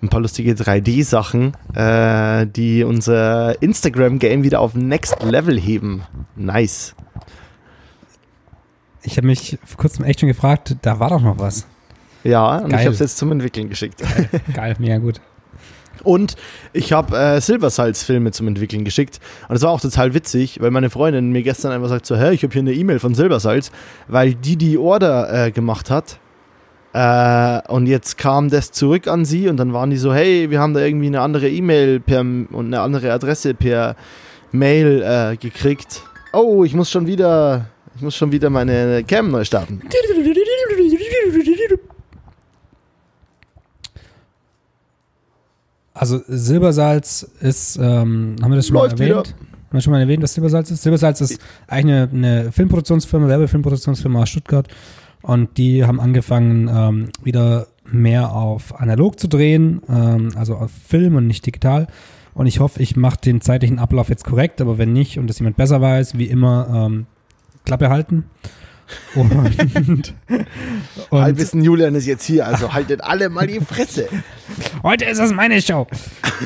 ein 0.02 0.10
paar 0.10 0.22
lustige 0.22 0.54
3D-Sachen, 0.54 1.56
äh, 1.76 2.48
die 2.48 2.84
unser 2.84 3.62
Instagram-Game 3.62 4.42
wieder 4.42 4.60
auf 4.60 4.74
Next 4.74 5.22
Level 5.22 5.60
heben. 5.60 6.02
Nice. 6.36 6.96
Ich 9.04 9.18
habe 9.18 9.28
mich 9.28 9.60
vor 9.64 9.78
kurzem 9.78 10.04
echt 10.04 10.22
schon 10.22 10.30
gefragt, 10.30 10.78
da 10.82 11.00
war 11.00 11.10
doch 11.10 11.22
noch 11.22 11.38
was. 11.38 11.68
Ja, 12.24 12.58
und 12.58 12.68
ich 12.68 12.72
Geil. 12.72 12.86
habe 12.86 12.94
es 12.94 13.00
jetzt 13.00 13.18
zum 13.18 13.32
Entwickeln 13.32 13.70
geschickt. 13.70 14.02
Geil, 14.54 14.76
mega 14.80 14.98
gut. 14.98 15.20
Und 16.04 16.36
ich 16.74 16.94
habe 16.94 17.18
äh, 17.18 17.42
Silbersalz-Filme 17.42 18.32
zum 18.32 18.48
Entwickeln 18.48 18.84
geschickt. 18.84 19.20
Und 19.48 19.54
das 19.54 19.62
war 19.62 19.72
auch 19.72 19.82
total 19.82 20.14
witzig, 20.14 20.60
weil 20.62 20.72
meine 20.72 20.90
Freundin 20.90 21.32
mir 21.32 21.44
gestern 21.44 21.72
einfach 21.72 21.90
sagt 21.90 22.06
so, 22.06 22.16
hä, 22.16 22.32
ich 22.32 22.44
habe 22.44 22.54
hier 22.54 22.62
eine 22.62 22.74
E-Mail 22.74 23.00
von 23.00 23.14
Silbersalz, 23.14 23.72
weil 24.08 24.34
die 24.34 24.56
die 24.56 24.78
Order 24.78 25.48
äh, 25.48 25.52
gemacht 25.52 25.90
hat. 25.90 26.18
Äh, 26.94 27.62
und 27.72 27.88
jetzt 27.88 28.18
kam 28.18 28.50
das 28.50 28.72
zurück 28.72 29.08
an 29.08 29.26
sie 29.26 29.48
und 29.48 29.58
dann 29.58 29.74
waren 29.74 29.90
die 29.92 29.98
so, 29.98 30.14
hey, 30.14 30.50
wir 30.50 30.60
haben 30.60 30.74
da 30.74 30.82
irgendwie 30.82 31.08
eine 31.08 31.22
andere 31.22 31.50
E-Mail 31.50 32.02
und 32.08 32.66
eine 32.66 32.82
andere 32.82 33.14
Adresse 33.14 33.54
per 33.54 33.96
Mail 34.52 35.02
äh, 35.02 35.38
gekriegt. 35.38 36.02
Oh, 36.34 36.64
ich 36.64 36.74
muss 36.74 36.90
schon 36.90 37.08
wieder, 37.08 37.68
ich 37.96 38.02
muss 38.02 38.16
schon 38.16 38.32
wieder 38.32 38.50
meine 38.50 39.04
Cam 39.06 39.32
neu 39.32 39.46
starten. 39.46 39.82
Also 45.94 46.22
Silbersalz 46.28 47.30
ist, 47.42 47.78
ähm, 47.78 48.36
haben 48.42 48.52
wir 48.52 48.56
das 48.56 48.68
schon 48.68 48.76
Läuft 48.76 48.98
mal 48.98 49.06
wieder. 49.06 49.18
erwähnt? 49.18 49.36
Haben 49.36 49.78
wir 49.78 49.82
schon 49.82 49.92
mal 49.92 50.02
erwähnt, 50.02 50.24
was 50.24 50.34
Silbersalz 50.34 50.72
ist? 50.72 50.84
Silbersalz 50.84 51.22
ist 51.22 51.40
eigentlich 51.68 51.96
eine, 51.96 52.10
eine 52.14 52.52
Filmproduktionsfirma, 52.52 53.28
Werbefilmproduktionsfirma 53.28 54.22
aus 54.22 54.30
Stuttgart. 54.30 54.68
Und 55.22 55.58
die 55.58 55.86
haben 55.86 56.00
angefangen, 56.00 56.70
ähm, 56.74 57.10
wieder 57.24 57.68
mehr 57.86 58.34
auf 58.34 58.80
analog 58.80 59.20
zu 59.20 59.28
drehen, 59.28 59.82
ähm, 59.88 60.32
also 60.36 60.56
auf 60.56 60.72
Film 60.72 61.16
und 61.16 61.28
nicht 61.28 61.46
digital. 61.46 61.88
Und 62.34 62.48
ich 62.48 62.60
hoffe, 62.60 62.82
ich 62.82 62.96
mache 62.96 63.20
den 63.24 63.42
zeitlichen 63.42 63.80
Ablauf 63.80 64.10
jetzt 64.10 64.24
korrekt, 64.24 64.62
aber 64.62 64.78
wenn 64.78 64.94
nicht 64.94 65.20
und 65.20 65.28
das 65.28 65.40
jemand 65.40 65.58
besser 65.58 65.82
weiß, 65.82 66.18
wie 66.18 66.26
immer, 66.26 66.88
ähm, 66.90 67.06
Klappe 67.66 67.90
halten. 67.90 68.26
Und, 69.16 70.14
und 71.10 71.22
Halbwissen 71.22 71.64
Julian 71.64 71.96
ist 71.96 72.06
jetzt 72.06 72.24
hier, 72.24 72.48
also 72.48 72.74
haltet 72.74 73.02
alle 73.04 73.30
mal 73.30 73.48
die 73.48 73.60
Fresse. 73.60 74.08
heute 74.84 75.06
ist 75.06 75.20
das 75.20 75.32
meine 75.34 75.62
Show. 75.62 75.88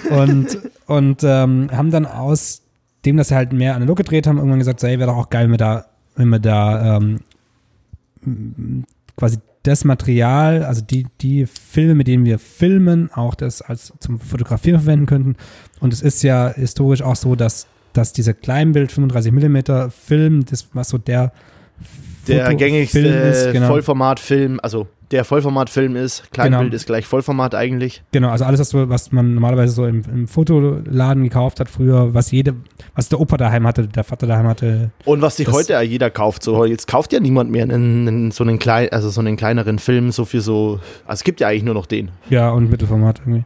Und, 0.10 0.60
und 0.88 1.24
ähm, 1.24 1.70
haben 1.72 1.92
dann 1.92 2.06
aus 2.06 2.62
dem, 3.06 3.18
dass 3.18 3.30
sie 3.30 3.36
halt 3.36 3.54
mehr 3.54 3.76
analog 3.76 3.98
gedreht 3.98 4.28
haben, 4.28 4.38
irgendwann 4.38 4.60
gesagt, 4.60 4.80
so, 4.80 4.88
ey, 4.88 5.00
wäre 5.00 5.12
doch 5.12 5.18
auch 5.18 5.30
geil, 5.30 5.46
wenn 5.46 5.52
wir 5.52 5.58
da, 5.58 5.86
wenn 6.16 6.30
wir 6.30 6.40
da 6.40 6.98
ähm, 6.98 7.20
quasi 9.16 9.38
das 9.64 9.84
Material, 9.84 10.64
also 10.64 10.82
die, 10.82 11.08
die 11.22 11.46
Filme, 11.46 11.96
mit 11.96 12.08
denen 12.08 12.26
wir 12.26 12.40
filmen, 12.40 13.12
auch 13.12 13.36
das 13.36 13.62
als 13.62 13.94
zum 14.00 14.20
Fotografieren 14.20 14.80
verwenden 14.80 15.06
könnten. 15.08 15.36
Und 15.80 15.92
es 15.92 16.02
ist 16.02 16.22
ja 16.24 16.54
historisch 16.54 17.02
auch 17.02 17.16
so, 17.16 17.36
dass, 17.36 17.68
dass 17.94 18.14
dieser 18.14 18.34
Kleinbild 18.34 18.92
35 18.92 19.32
mm 19.32 19.90
Film, 19.90 20.46
das 20.46 20.68
was 20.74 20.90
so 20.90 20.98
der 20.98 21.32
der 22.28 22.46
Fotofilm 22.46 22.58
gängigste 22.58 23.00
ist, 23.00 23.52
genau. 23.52 23.68
Vollformatfilm, 23.68 24.60
also 24.62 24.88
der 25.12 25.24
Vollformatfilm 25.24 25.96
ist, 25.96 26.32
Kleinbild 26.32 26.64
Genau. 26.64 26.76
ist 26.76 26.86
gleich 26.88 27.06
Vollformat 27.06 27.54
eigentlich. 27.54 28.04
Genau, 28.12 28.30
also 28.30 28.46
alles, 28.46 28.74
was, 28.74 29.12
man 29.12 29.36
normalerweise 29.36 29.74
so 29.74 29.86
im, 29.86 30.02
im 30.12 30.28
Fotoladen 30.28 31.24
gekauft 31.24 31.60
hat 31.60 31.70
früher, 31.70 32.14
was 32.14 32.32
jede, 32.32 32.56
was 32.96 33.10
der 33.10 33.20
Opa 33.20 33.38
daheim 33.38 33.68
hatte, 33.68 33.88
der 33.88 34.04
Vater 34.04 34.26
daheim 34.28 34.48
hatte. 34.48 34.90
Und 35.06 35.22
was 35.22 35.38
sich 35.38 35.48
heute 35.48 35.74
ja 35.74 35.82
jeder 35.82 36.10
kauft, 36.10 36.44
so 36.44 36.66
jetzt 36.66 36.88
kauft 36.88 37.14
ja 37.14 37.20
niemand 37.20 37.52
mehr 37.52 37.64
einen, 37.64 38.08
einen, 38.08 38.32
so 38.32 38.44
einen 38.44 38.58
klein, 38.58 38.90
also 38.92 39.10
so 39.10 39.22
einen 39.22 39.38
kleineren 39.38 39.78
Film, 39.80 40.12
so 40.12 40.26
für 40.26 40.42
so, 40.42 40.80
also 41.06 41.20
es 41.20 41.24
gibt 41.24 41.40
ja 41.40 41.50
eigentlich 41.50 41.64
nur 41.64 41.76
noch 41.76 41.86
den. 41.86 42.10
Ja, 42.30 42.50
und 42.50 42.70
Mittelformat 42.70 43.20
irgendwie. 43.20 43.46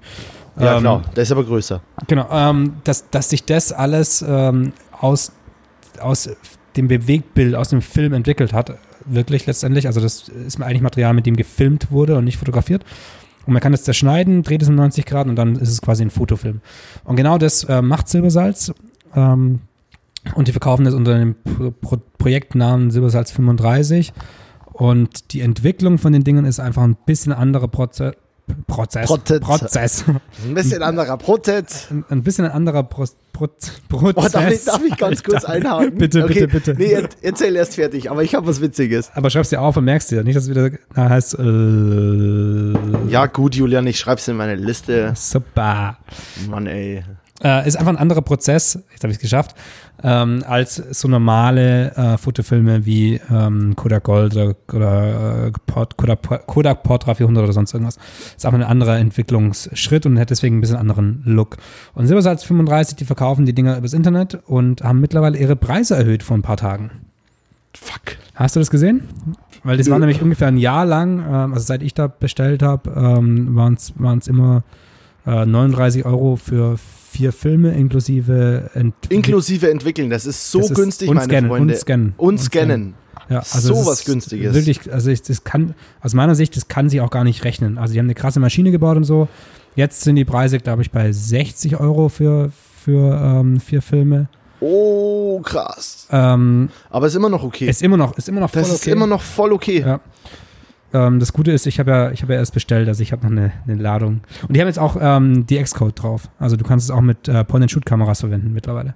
Ja 0.59 0.75
Ähm, 0.75 0.81
klar, 0.81 1.01
der 1.15 1.23
ist 1.23 1.31
aber 1.31 1.43
größer. 1.43 1.81
Genau, 2.07 2.27
ähm, 2.31 2.75
dass, 2.83 3.09
dass 3.09 3.29
sich 3.29 3.43
das 3.43 3.71
alles 3.73 4.23
ähm, 4.27 4.71
aus, 4.99 5.31
aus 5.99 6.29
dem 6.75 6.87
Bewegtbild, 6.87 7.55
aus 7.55 7.69
dem 7.69 7.81
Film 7.81 8.13
entwickelt 8.13 8.53
hat, 8.53 8.77
wirklich 9.05 9.45
letztendlich. 9.45 9.87
Also 9.87 10.01
das 10.01 10.29
ist 10.29 10.61
eigentlich 10.61 10.81
Material, 10.81 11.13
mit 11.13 11.25
dem 11.25 11.35
gefilmt 11.35 11.91
wurde 11.91 12.15
und 12.15 12.25
nicht 12.25 12.37
fotografiert. 12.37 12.83
Und 13.45 13.53
man 13.53 13.61
kann 13.61 13.71
das 13.71 13.83
zerschneiden, 13.83 14.43
dreht 14.43 14.61
es 14.61 14.69
um 14.69 14.75
90 14.75 15.05
Grad 15.05 15.27
und 15.27 15.35
dann 15.35 15.55
ist 15.55 15.69
es 15.69 15.81
quasi 15.81 16.03
ein 16.03 16.11
Fotofilm. 16.11 16.61
Und 17.03 17.15
genau 17.15 17.37
das 17.37 17.63
äh, 17.63 17.81
macht 17.81 18.07
Silbersalz. 18.07 18.73
Ähm, 19.15 19.61
und 20.35 20.47
die 20.47 20.51
verkaufen 20.51 20.85
das 20.85 20.93
unter 20.93 21.17
dem 21.17 21.35
Pro 21.35 21.71
Pro 21.71 21.97
Projektnamen 22.17 22.91
Silbersalz 22.91 23.31
35. 23.31 24.13
Und 24.73 25.33
die 25.33 25.41
Entwicklung 25.41 25.97
von 25.97 26.13
den 26.13 26.23
Dingen 26.23 26.45
ist 26.45 26.59
einfach 26.59 26.83
ein 26.83 26.97
bisschen 27.05 27.33
anderer 27.33 27.67
Proze 27.67 28.15
Prozess. 28.67 29.07
Prozess. 29.07 29.39
Prozess. 29.39 30.05
Ein 30.45 30.53
bisschen 30.53 30.83
anderer 30.83 31.17
Prozess. 31.17 31.87
ein, 31.89 32.05
ein 32.09 32.23
bisschen 32.23 32.45
ein 32.45 32.51
anderer 32.51 32.83
Pro 32.83 33.05
Pro 33.31 33.47
Prozess. 33.87 34.15
Oh, 34.15 34.27
darf, 34.29 34.51
ich, 34.51 34.65
darf 34.65 34.81
ich 34.83 34.97
ganz 34.97 35.23
kurz 35.23 35.45
einhaken? 35.45 35.97
Bitte, 35.97 36.23
okay. 36.25 36.45
bitte, 36.45 36.47
bitte. 36.47 36.73
Nee, 36.77 36.91
er, 36.91 37.09
erzähl 37.21 37.55
erst 37.55 37.75
fertig, 37.75 38.11
aber 38.11 38.23
ich 38.23 38.35
habe 38.35 38.45
was 38.47 38.59
Witziges. 38.61 39.11
Aber 39.13 39.29
schreib's 39.29 39.49
dir 39.49 39.61
auf 39.61 39.77
und 39.77 39.85
merkst 39.85 40.11
dir 40.11 40.23
nicht, 40.23 40.35
dass 40.35 40.43
es 40.43 40.49
wieder 40.49 40.71
na, 40.93 41.09
heißt. 41.09 41.35
Äh, 41.39 43.09
Ja 43.09 43.27
gut, 43.27 43.55
Julian, 43.55 43.87
ich 43.87 43.97
schreib's 43.99 44.27
in 44.27 44.35
meine 44.35 44.55
Liste. 44.55 45.13
Super. 45.15 45.97
Mann, 46.49 46.67
ey. 46.67 47.03
Äh, 47.41 47.65
ist 47.67 47.77
einfach 47.77 47.93
ein 47.93 47.97
anderer 47.97 48.21
Prozess, 48.21 48.79
jetzt 48.91 49.03
habe 49.03 49.11
ich 49.11 49.17
es 49.17 49.21
geschafft, 49.21 49.55
ähm, 50.03 50.43
als 50.47 50.75
so 50.75 51.07
normale 51.07 51.95
äh, 51.95 52.17
Fotofilme 52.17 52.85
wie 52.85 53.19
ähm, 53.31 53.75
Kodak 53.75 54.03
Gold 54.03 54.35
oder, 54.35 54.55
oder 54.73 55.47
äh, 55.47 55.51
Port, 55.65 55.97
Kodak, 55.97 56.47
Kodak 56.47 56.83
Portra 56.83 57.15
400 57.15 57.43
oder 57.43 57.53
sonst 57.53 57.73
irgendwas. 57.73 57.97
Ist 58.35 58.45
einfach 58.45 58.59
ein 58.59 58.65
anderer 58.65 58.97
Entwicklungsschritt 58.97 60.05
und 60.05 60.19
hat 60.19 60.29
deswegen 60.29 60.57
ein 60.57 60.61
bisschen 60.61 60.77
anderen 60.77 61.21
Look. 61.25 61.57
Und 61.93 62.07
Silbersalz 62.07 62.43
35, 62.43 62.95
die 62.95 63.05
verkaufen 63.05 63.45
die 63.45 63.53
Dinger 63.53 63.77
übers 63.77 63.93
Internet 63.93 64.39
und 64.45 64.83
haben 64.83 65.01
mittlerweile 65.01 65.37
ihre 65.37 65.55
Preise 65.55 65.95
erhöht 65.95 66.23
vor 66.23 66.37
ein 66.37 66.43
paar 66.43 66.57
Tagen. 66.57 66.91
Fuck. 67.73 68.17
Hast 68.35 68.55
du 68.55 68.59
das 68.59 68.71
gesehen? 68.71 69.03
Weil 69.63 69.77
das 69.77 69.89
war 69.89 69.99
nämlich 69.99 70.21
ungefähr 70.21 70.47
ein 70.47 70.57
Jahr 70.57 70.85
lang, 70.85 71.19
ähm, 71.19 71.53
also 71.53 71.65
seit 71.65 71.83
ich 71.83 71.93
da 71.93 72.07
bestellt 72.07 72.63
habe, 72.63 72.89
ähm, 72.95 73.55
waren 73.55 73.73
es 74.17 74.27
immer 74.27 74.63
äh, 75.29 75.45
39 75.45 76.05
Euro 76.05 76.35
für 76.35 76.77
vier 77.11 77.31
Filme 77.31 77.71
inklusive 77.73 78.69
Ent 78.73 78.93
Inklusive 79.09 79.69
entwickeln, 79.69 80.09
das 80.09 80.25
ist 80.25 80.51
so 80.51 80.59
Das 80.59 80.69
ist- 80.71 80.75
günstig, 80.75 81.09
und 81.09 81.15
meine 81.15 81.27
scannen, 81.31 81.49
Freunde. 81.49 81.73
Und 81.73 81.79
scannen. 81.79 82.13
Und 82.17 82.39
scannen. 82.39 82.93
Ja, 83.29 83.43
So 83.43 83.73
es 83.73 83.85
was 83.85 83.99
ist 83.99 84.05
Günstiges. 84.05 84.53
Wirklich, 84.55 84.91
also 84.91 85.11
ich, 85.11 85.21
das 85.21 85.43
kann, 85.43 85.75
aus 86.01 86.13
meiner 86.15 86.33
Sicht, 86.33 86.55
das 86.55 86.67
kann 86.67 86.89
sich 86.89 86.99
auch 87.01 87.11
gar 87.11 87.23
nicht 87.23 87.43
rechnen. 87.43 87.77
Also 87.77 87.93
die 87.93 87.99
haben 87.99 88.07
eine 88.07 88.15
krasse 88.15 88.39
Maschine 88.39 88.71
gebaut 88.71 88.97
und 88.97 89.03
so. 89.03 89.27
Jetzt 89.75 90.01
sind 90.01 90.15
die 90.15 90.25
Preise, 90.25 90.57
glaube 90.59 90.81
ich, 90.81 90.89
bei 90.91 91.11
60 91.11 91.79
Euro 91.79 92.09
für, 92.09 92.51
für 92.83 93.19
ähm, 93.21 93.59
vier 93.59 93.81
Filme. 93.83 94.29
Oh, 94.61 95.39
krass. 95.41 96.07
Ähm, 96.11 96.69
Aber 96.89 97.07
ist 97.07 97.15
immer 97.15 97.29
noch 97.29 97.43
okay. 97.43 97.69
Ist 97.69 97.81
immer 97.83 97.97
noch, 97.97 98.17
ist 98.17 98.27
immer 98.29 98.41
noch 98.41 98.49
voll 98.49 98.61
das 98.63 98.71
ist 98.73 98.81
okay. 98.81 98.91
immer 98.91 99.07
noch 99.07 99.21
voll 99.21 99.53
okay. 99.53 99.79
Ja. 99.81 99.99
Ähm, 100.93 101.19
das 101.19 101.33
Gute 101.33 101.51
ist, 101.51 101.67
ich 101.67 101.79
habe 101.79 101.91
ja, 101.91 102.11
ich 102.11 102.21
habe 102.21 102.33
ja 102.33 102.39
erst 102.39 102.53
bestellt, 102.53 102.87
also 102.87 103.01
ich 103.03 103.11
habe 103.11 103.23
noch 103.23 103.31
eine, 103.31 103.51
eine 103.67 103.81
Ladung. 103.81 104.21
Und 104.47 104.55
die 104.55 104.59
haben 104.61 104.67
jetzt 104.67 104.79
auch 104.79 104.97
ähm, 104.99 105.45
die 105.45 105.57
X-Code 105.57 105.93
drauf. 105.93 106.29
Also 106.39 106.55
du 106.55 106.65
kannst 106.65 106.85
es 106.85 106.91
auch 106.91 107.01
mit 107.01 107.27
äh, 107.27 107.43
Point-and-Shoot-Kameras 107.43 108.21
verwenden 108.21 108.53
mittlerweile. 108.53 108.95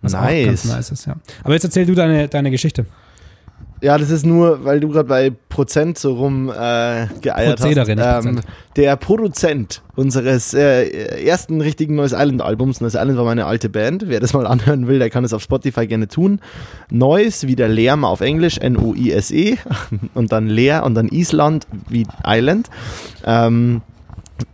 Was 0.00 0.14
auch 0.14 0.22
ganz 0.22 0.64
Nice. 0.64 0.64
nice 0.64 0.90
ist, 0.90 1.06
ja. 1.06 1.16
Aber 1.44 1.54
jetzt 1.54 1.64
erzähl 1.64 1.86
du 1.86 1.94
deine, 1.94 2.28
deine 2.28 2.50
Geschichte. 2.50 2.86
Ja, 3.82 3.98
das 3.98 4.10
ist 4.10 4.24
nur, 4.24 4.64
weil 4.64 4.78
du 4.78 4.88
gerade 4.90 5.08
bei 5.08 5.32
Prozent 5.48 5.98
so 5.98 6.14
rum 6.14 6.48
äh, 6.48 7.08
geeiert 7.20 7.58
Prozedere, 7.58 7.96
hast. 7.96 8.24
Ähm, 8.24 8.40
der 8.76 8.94
Produzent 8.94 9.82
unseres 9.96 10.54
äh, 10.54 11.24
ersten 11.24 11.60
richtigen 11.60 11.96
Neues 11.96 12.12
Island 12.12 12.42
Albums, 12.42 12.80
Neues 12.80 12.94
Island 12.94 13.16
war 13.16 13.24
meine 13.24 13.44
alte 13.44 13.68
Band, 13.68 14.04
wer 14.06 14.20
das 14.20 14.34
mal 14.34 14.46
anhören 14.46 14.86
will, 14.86 15.00
der 15.00 15.10
kann 15.10 15.24
es 15.24 15.32
auf 15.32 15.42
Spotify 15.42 15.88
gerne 15.88 16.06
tun. 16.06 16.38
Neues, 16.90 17.48
wie 17.48 17.56
der 17.56 17.68
Lärm 17.68 18.04
auf 18.04 18.20
Englisch, 18.20 18.58
N-O-I-S-E 18.58 19.58
und 20.14 20.30
dann 20.30 20.46
Leer 20.46 20.84
und 20.84 20.94
dann 20.94 21.08
Island 21.08 21.66
wie 21.88 22.06
Island. 22.24 22.70
Ähm, 23.24 23.82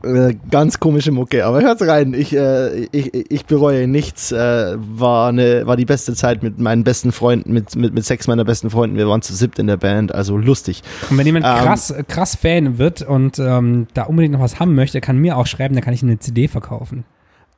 Äh, 0.03 0.35
ganz 0.51 0.81
komische 0.81 1.13
Mucke, 1.13 1.45
aber 1.45 1.63
hört 1.63 1.81
rein. 1.83 2.15
Ich, 2.15 2.35
äh, 2.35 2.85
ich, 2.93 3.15
ich 3.31 3.47
bereue 3.47 3.87
nichts. 3.89 4.33
Äh, 4.33 4.77
war, 4.77 5.29
eine, 5.29 5.67
war 5.67 5.77
die 5.77 5.85
beste 5.85 6.15
Zeit 6.15 6.43
mit 6.43 6.59
meinen 6.59 6.85
besten 6.85 7.13
Freunden, 7.13 7.53
mit, 7.53 7.75
mit, 7.77 7.95
mit 7.95 8.05
sechs 8.05 8.27
meiner 8.27 8.45
besten 8.45 8.71
Freunden. 8.71 8.97
Wir 8.97 9.09
waren 9.09 9.23
zu 9.23 9.35
siebt 9.35 9.59
in 9.59 9.67
der 9.67 9.77
Band, 9.77 10.15
also 10.15 10.37
lustig. 10.37 10.83
Und 11.11 11.19
wenn 11.19 11.27
jemand 11.27 11.47
ähm, 11.47 11.53
krass, 11.53 11.95
krass 12.07 12.37
Fan 12.37 12.79
wird 12.79 13.03
und 13.03 13.39
ähm, 13.39 13.87
da 13.95 14.05
unbedingt 14.05 14.35
noch 14.35 14.41
was 14.41 14.61
haben 14.61 14.75
möchte, 14.75 15.01
kann 15.01 15.19
mir 15.19 15.37
auch 15.37 15.47
schreiben, 15.47 15.75
dann 15.75 15.83
kann 15.83 15.95
ich 15.95 16.03
eine 16.03 16.19
CD 16.19 16.49
verkaufen. 16.49 17.05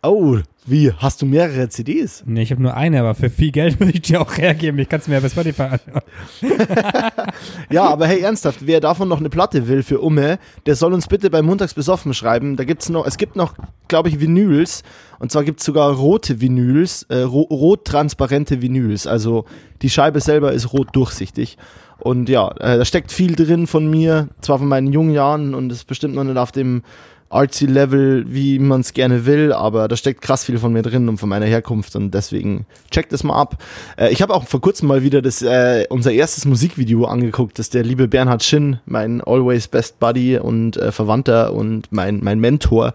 Oh, 0.02 0.38
wie? 0.64 0.92
Hast 0.92 1.20
du 1.20 1.26
mehrere 1.26 1.68
CDs? 1.68 2.22
Nee, 2.24 2.42
ich 2.42 2.50
habe 2.52 2.62
nur 2.62 2.74
eine, 2.74 3.00
aber 3.00 3.14
für 3.14 3.28
viel 3.28 3.50
Geld 3.50 3.78
würde 3.80 3.92
ich 3.92 4.00
dir 4.00 4.22
auch 4.22 4.34
hergeben. 4.34 4.78
Ich 4.78 4.88
kann 4.88 5.00
es 5.00 5.08
mir 5.08 5.20
bei 5.20 5.28
Spotify 5.28 5.62
anhören. 5.62 6.02
ja, 7.70 7.84
aber 7.84 8.06
hey, 8.06 8.20
ernsthaft, 8.20 8.66
wer 8.66 8.80
davon 8.80 9.08
noch 9.08 9.18
eine 9.18 9.28
Platte 9.28 9.68
will 9.68 9.82
für 9.82 10.00
Umme, 10.00 10.38
der 10.64 10.76
soll 10.76 10.94
uns 10.94 11.06
bitte 11.06 11.28
bei 11.28 11.42
Montags 11.42 11.74
besoffen 11.74 12.14
schreiben. 12.14 12.56
Da 12.56 12.64
gibt's 12.64 12.88
noch, 12.88 13.06
es 13.06 13.18
gibt 13.18 13.36
noch, 13.36 13.54
glaube 13.88 14.08
ich, 14.08 14.20
Vinyls. 14.20 14.84
Und 15.18 15.32
zwar 15.32 15.44
gibt 15.44 15.60
es 15.60 15.66
sogar 15.66 15.92
rote 15.92 16.40
Vinyls, 16.40 17.02
äh, 17.10 17.18
ro 17.18 17.42
rot 17.42 17.84
transparente 17.84 18.62
Vinyls. 18.62 19.06
Also 19.06 19.44
die 19.82 19.90
Scheibe 19.90 20.20
selber 20.20 20.52
ist 20.52 20.72
rot 20.72 20.88
durchsichtig. 20.96 21.58
Und 21.98 22.30
ja, 22.30 22.48
äh, 22.52 22.78
da 22.78 22.84
steckt 22.86 23.12
viel 23.12 23.36
drin 23.36 23.66
von 23.66 23.90
mir, 23.90 24.28
zwar 24.40 24.58
von 24.58 24.68
meinen 24.68 24.90
jungen 24.90 25.12
Jahren 25.12 25.54
und 25.54 25.70
ist 25.70 25.86
bestimmt 25.86 26.14
noch 26.14 26.24
nicht 26.24 26.38
auf 26.38 26.52
dem 26.52 26.82
artsy 27.30 27.66
Level, 27.66 28.24
wie 28.28 28.58
man 28.58 28.80
es 28.80 28.92
gerne 28.92 29.24
will, 29.24 29.52
aber 29.52 29.88
da 29.88 29.96
steckt 29.96 30.20
krass 30.20 30.44
viel 30.44 30.58
von 30.58 30.72
mir 30.72 30.82
drin 30.82 31.08
und 31.08 31.18
von 31.18 31.28
meiner 31.28 31.46
Herkunft 31.46 31.94
und 31.96 32.12
deswegen 32.12 32.66
checkt 32.90 33.12
das 33.12 33.22
mal 33.22 33.40
ab. 33.40 33.62
Äh, 33.96 34.10
ich 34.10 34.20
habe 34.20 34.34
auch 34.34 34.46
vor 34.46 34.60
kurzem 34.60 34.88
mal 34.88 35.02
wieder 35.02 35.22
das 35.22 35.40
äh, 35.40 35.86
unser 35.88 36.12
erstes 36.12 36.44
Musikvideo 36.44 37.04
angeguckt, 37.04 37.58
das 37.58 37.70
der 37.70 37.84
liebe 37.84 38.08
Bernhard 38.08 38.42
Schinn, 38.42 38.80
mein 38.84 39.20
always 39.20 39.68
best 39.68 40.00
buddy 40.00 40.38
und 40.38 40.76
äh, 40.76 40.92
Verwandter 40.92 41.52
und 41.54 41.90
mein 41.92 42.20
mein 42.22 42.40
Mentor 42.40 42.94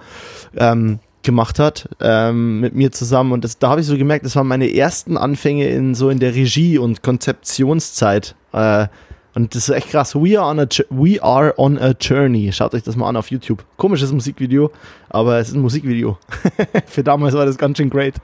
ähm, 0.57 0.99
gemacht 1.23 1.57
hat 1.57 1.89
ähm, 2.01 2.59
mit 2.59 2.75
mir 2.75 2.91
zusammen 2.91 3.31
und 3.31 3.43
das, 3.43 3.57
da 3.57 3.69
habe 3.69 3.81
ich 3.81 3.87
so 3.87 3.97
gemerkt, 3.97 4.25
das 4.25 4.35
waren 4.35 4.47
meine 4.47 4.73
ersten 4.73 5.17
Anfänge 5.17 5.67
in 5.67 5.95
so 5.95 6.09
in 6.09 6.19
der 6.19 6.35
Regie 6.35 6.77
und 6.77 7.03
Konzeptionszeit. 7.03 8.35
Äh, 8.53 8.87
und 9.35 9.53
das 9.53 9.67
ist 9.67 9.75
echt 9.75 9.89
krass. 9.89 10.15
We 10.15 10.39
are, 10.39 10.49
on 10.49 10.59
a, 10.61 10.67
we 10.89 11.21
are 11.21 11.53
on 11.57 11.77
a 11.77 11.93
journey. 11.99 12.51
Schaut 12.53 12.73
euch 12.73 12.83
das 12.83 12.95
mal 12.95 13.09
an 13.09 13.17
auf 13.17 13.29
YouTube. 13.29 13.63
Komisches 13.75 14.11
Musikvideo, 14.13 14.71
aber 15.09 15.39
es 15.39 15.49
ist 15.49 15.55
ein 15.55 15.61
Musikvideo. 15.61 16.17
Für 16.85 17.03
damals 17.03 17.35
war 17.35 17.45
das 17.45 17.57
ganz 17.57 17.77
schön 17.77 17.89
great. 17.89 18.15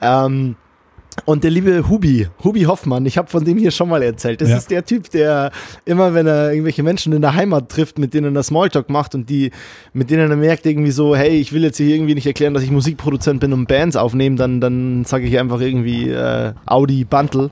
Ähm, 0.00 0.56
und 1.24 1.44
der 1.44 1.50
liebe 1.50 1.88
Hubi, 1.88 2.28
Hubi 2.44 2.62
Hoffmann, 2.62 3.06
ich 3.06 3.18
habe 3.18 3.28
von 3.28 3.44
dem 3.44 3.58
hier 3.58 3.70
schon 3.70 3.88
mal 3.88 4.02
erzählt. 4.02 4.40
Das 4.40 4.50
ja. 4.50 4.56
ist 4.56 4.70
der 4.70 4.84
Typ, 4.84 5.10
der 5.10 5.50
immer, 5.84 6.14
wenn 6.14 6.26
er 6.26 6.52
irgendwelche 6.52 6.82
Menschen 6.82 7.12
in 7.12 7.22
der 7.22 7.34
Heimat 7.34 7.70
trifft, 7.70 7.98
mit 7.98 8.14
denen 8.14 8.36
er 8.36 8.42
Smalltalk 8.42 8.90
macht 8.90 9.14
und 9.14 9.28
die, 9.28 9.50
mit 9.92 10.10
denen 10.10 10.30
er 10.30 10.36
merkt 10.36 10.66
irgendwie 10.66 10.90
so, 10.90 11.16
hey, 11.16 11.38
ich 11.38 11.52
will 11.52 11.64
jetzt 11.64 11.78
hier 11.78 11.94
irgendwie 11.94 12.14
nicht 12.14 12.26
erklären, 12.26 12.54
dass 12.54 12.62
ich 12.62 12.70
Musikproduzent 12.70 13.40
bin 13.40 13.52
und 13.52 13.66
Bands 13.66 13.96
aufnehmen, 13.96 14.36
dann, 14.36 14.60
dann 14.60 15.04
sage 15.04 15.26
ich 15.26 15.38
einfach 15.38 15.60
irgendwie 15.60 16.10
äh, 16.10 16.52
Audi 16.66 17.04
Bundle. 17.04 17.50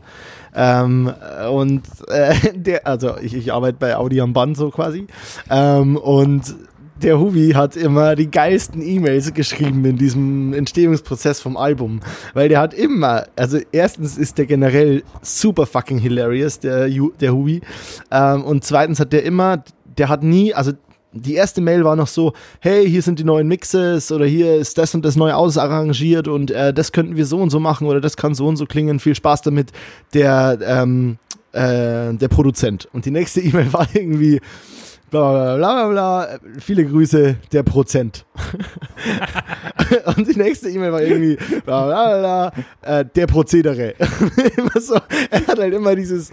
Ähm, 0.54 1.12
und 1.50 1.82
äh, 2.08 2.34
der, 2.54 2.86
also 2.86 3.16
ich, 3.20 3.34
ich 3.34 3.52
arbeite 3.52 3.78
bei 3.78 3.96
Audi 3.96 4.20
am 4.20 4.32
Band 4.32 4.56
so 4.56 4.70
quasi. 4.70 5.06
Ähm, 5.50 5.96
und 5.96 6.54
der 7.02 7.18
Hubi 7.18 7.50
hat 7.50 7.76
immer 7.76 8.14
die 8.14 8.30
geilsten 8.30 8.80
E-Mails 8.80 9.34
geschrieben 9.34 9.84
in 9.84 9.96
diesem 9.96 10.52
Entstehungsprozess 10.52 11.40
vom 11.40 11.56
Album. 11.56 12.00
Weil 12.34 12.48
der 12.48 12.60
hat 12.60 12.72
immer, 12.72 13.26
also 13.36 13.58
erstens 13.72 14.16
ist 14.16 14.38
der 14.38 14.46
generell 14.46 15.02
super 15.20 15.66
fucking 15.66 15.98
hilarious, 15.98 16.60
der, 16.60 16.88
der 16.88 17.34
Hubi. 17.34 17.60
Ähm, 18.10 18.44
und 18.44 18.64
zweitens 18.64 19.00
hat 19.00 19.12
der 19.12 19.24
immer, 19.24 19.64
der 19.98 20.08
hat 20.08 20.22
nie, 20.22 20.54
also 20.54 20.72
die 21.14 21.34
erste 21.34 21.60
Mail 21.60 21.84
war 21.84 21.96
noch 21.96 22.08
so, 22.08 22.32
hey, 22.60 22.88
hier 22.88 23.02
sind 23.02 23.18
die 23.18 23.24
neuen 23.24 23.46
Mixes 23.46 24.10
oder 24.10 24.26
hier 24.26 24.56
ist 24.56 24.76
das 24.78 24.94
und 24.94 25.04
das 25.04 25.16
neu 25.16 25.32
ausarrangiert 25.32 26.28
und 26.28 26.50
äh, 26.50 26.74
das 26.74 26.92
könnten 26.92 27.16
wir 27.16 27.24
so 27.24 27.38
und 27.38 27.50
so 27.50 27.60
machen 27.60 27.86
oder 27.86 28.00
das 28.00 28.16
kann 28.16 28.34
so 28.34 28.46
und 28.46 28.56
so 28.56 28.66
klingen. 28.66 28.98
Viel 28.98 29.14
Spaß 29.14 29.42
damit, 29.42 29.70
der, 30.12 30.58
ähm, 30.66 31.18
äh, 31.52 32.12
der 32.14 32.28
Produzent. 32.28 32.88
Und 32.92 33.06
die 33.06 33.10
nächste 33.10 33.40
E-Mail 33.42 33.72
war 33.72 33.86
irgendwie, 33.92 34.40
bla 35.10 35.56
bla 35.56 35.56
bla 35.56 35.88
bla, 35.88 36.38
viele 36.58 36.84
Grüße, 36.84 37.36
der 37.52 37.62
Prozent. 37.62 38.24
und 40.16 40.28
die 40.28 40.38
nächste 40.38 40.68
E-Mail 40.70 40.92
war 40.92 41.02
irgendwie, 41.02 41.36
bla 41.64 41.86
bla 41.86 42.18
bla, 42.18 42.52
äh, 42.82 43.04
der 43.14 43.26
Prozedere. 43.26 43.94
immer 44.56 44.80
so, 44.80 44.94
er 45.30 45.46
hat 45.46 45.58
halt 45.58 45.74
immer 45.74 45.94
dieses, 45.94 46.30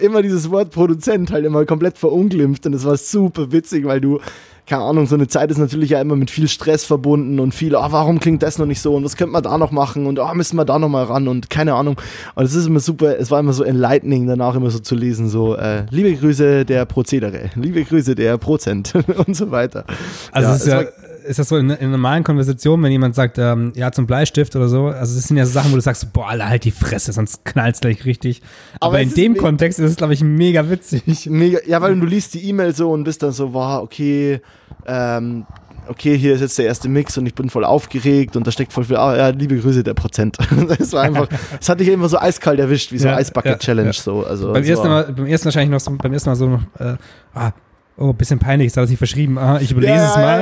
immer 0.00 0.22
dieses 0.22 0.50
Wort 0.50 0.70
Produzent 0.70 1.30
halt 1.32 1.44
immer 1.44 1.64
komplett 1.64 1.98
verunglimpft 1.98 2.66
und 2.66 2.74
es 2.74 2.84
war 2.84 2.96
super 2.96 3.50
witzig, 3.52 3.84
weil 3.84 4.00
du 4.00 4.20
keine 4.66 4.82
Ahnung, 4.82 5.06
so 5.06 5.14
eine 5.14 5.28
Zeit 5.28 5.50
ist 5.50 5.58
natürlich 5.58 5.90
ja 5.90 6.00
immer 6.00 6.16
mit 6.16 6.30
viel 6.30 6.48
Stress 6.48 6.84
verbunden 6.84 7.38
und 7.38 7.54
viel, 7.54 7.74
oh, 7.74 7.86
warum 7.90 8.18
klingt 8.18 8.42
das 8.42 8.58
noch 8.58 8.64
nicht 8.64 8.80
so 8.80 8.94
und 8.94 9.04
was 9.04 9.16
könnte 9.16 9.32
man 9.32 9.42
da 9.42 9.58
noch 9.58 9.70
machen 9.70 10.06
und 10.06 10.18
oh, 10.18 10.34
müssen 10.34 10.56
wir 10.56 10.64
da 10.64 10.78
noch 10.78 10.88
mal 10.88 11.04
ran 11.04 11.28
und 11.28 11.50
keine 11.50 11.74
Ahnung. 11.74 12.00
Und 12.34 12.44
es 12.44 12.54
ist 12.54 12.66
immer 12.66 12.80
super, 12.80 13.18
es 13.18 13.30
war 13.30 13.40
immer 13.40 13.52
so 13.52 13.62
enlightening, 13.62 14.26
danach 14.26 14.54
immer 14.54 14.70
so 14.70 14.78
zu 14.78 14.94
lesen, 14.94 15.28
so, 15.28 15.54
äh, 15.54 15.84
liebe 15.90 16.14
Grüße 16.14 16.64
der 16.64 16.86
Prozedere, 16.86 17.50
liebe 17.56 17.84
Grüße 17.84 18.14
der 18.14 18.38
Prozent 18.38 18.94
und 19.26 19.36
so 19.36 19.50
weiter. 19.50 19.84
Also 20.32 20.48
ja, 20.48 20.54
es 20.54 20.60
ist 20.62 20.66
ja, 20.68 20.82
ist 21.24 21.38
das 21.38 21.48
so 21.48 21.56
in, 21.56 21.70
in 21.70 21.90
normalen 21.90 22.22
Konversationen, 22.22 22.84
wenn 22.84 22.92
jemand 22.92 23.14
sagt, 23.14 23.38
ähm, 23.38 23.72
ja, 23.74 23.90
zum 23.90 24.06
Bleistift 24.06 24.54
oder 24.56 24.68
so? 24.68 24.86
Also, 24.86 25.16
das 25.16 25.24
sind 25.24 25.36
ja 25.36 25.46
so 25.46 25.52
Sachen, 25.52 25.72
wo 25.72 25.76
du 25.76 25.82
sagst, 25.82 26.12
boah, 26.12 26.28
Alter, 26.28 26.48
halt 26.48 26.64
die 26.64 26.70
Fresse, 26.70 27.12
sonst 27.12 27.44
knallst 27.44 27.82
gleich 27.82 28.04
richtig. 28.04 28.42
Aber, 28.80 28.86
Aber 28.86 29.00
in 29.00 29.12
dem 29.14 29.36
Kontext 29.36 29.78
ist 29.78 29.90
es, 29.90 29.96
glaube 29.96 30.14
ich, 30.14 30.22
mega 30.22 30.68
witzig. 30.68 31.26
Mega, 31.30 31.58
ja, 31.66 31.80
weil 31.80 31.98
du 31.98 32.06
liest 32.06 32.34
die 32.34 32.48
E-Mail 32.48 32.74
so 32.74 32.90
und 32.90 33.04
bist 33.04 33.22
dann 33.22 33.32
so, 33.32 33.52
wow, 33.52 33.82
okay, 33.82 34.40
ähm, 34.86 35.46
okay, 35.88 36.16
hier 36.16 36.34
ist 36.34 36.40
jetzt 36.40 36.58
der 36.58 36.66
erste 36.66 36.88
Mix 36.88 37.16
und 37.18 37.26
ich 37.26 37.34
bin 37.34 37.50
voll 37.50 37.64
aufgeregt 37.64 38.36
und 38.36 38.46
da 38.46 38.50
steckt 38.50 38.72
voll 38.72 38.84
viel, 38.84 38.96
ah, 38.96 39.16
ja, 39.16 39.28
liebe 39.28 39.56
Grüße, 39.58 39.82
der 39.82 39.94
Prozent. 39.94 40.36
das 40.78 40.92
war 40.92 41.02
einfach, 41.02 41.28
das 41.58 41.68
hatte 41.68 41.82
ich 41.82 41.88
immer 41.88 42.08
so 42.08 42.18
eiskalt 42.18 42.60
erwischt, 42.60 42.92
wie 42.92 42.98
so 42.98 43.08
ja, 43.08 43.16
Eisbucket-Challenge, 43.16 43.90
ja, 43.90 43.94
ja. 43.94 44.02
so. 44.02 44.24
Also, 44.24 44.52
beim, 44.52 44.64
ersten 44.64 44.88
Mal, 44.88 45.12
beim 45.12 45.26
ersten 45.26 45.46
wahrscheinlich 45.46 45.70
noch 45.70 45.80
so, 45.80 45.96
beim 45.96 46.12
ersten 46.12 46.30
Mal 46.30 46.36
so, 46.36 46.60
äh, 46.78 46.94
ah, 47.34 47.52
Oh, 47.96 48.12
bisschen 48.12 48.40
peinlich, 48.40 48.68
ist 48.68 48.76
das 48.76 48.90
nicht 48.90 48.98
verschrieben. 48.98 49.38
Ah, 49.38 49.60
ich 49.60 49.70
überlese 49.70 49.94
ja, 49.94 50.10
es 50.10 50.16
mal. 50.16 50.40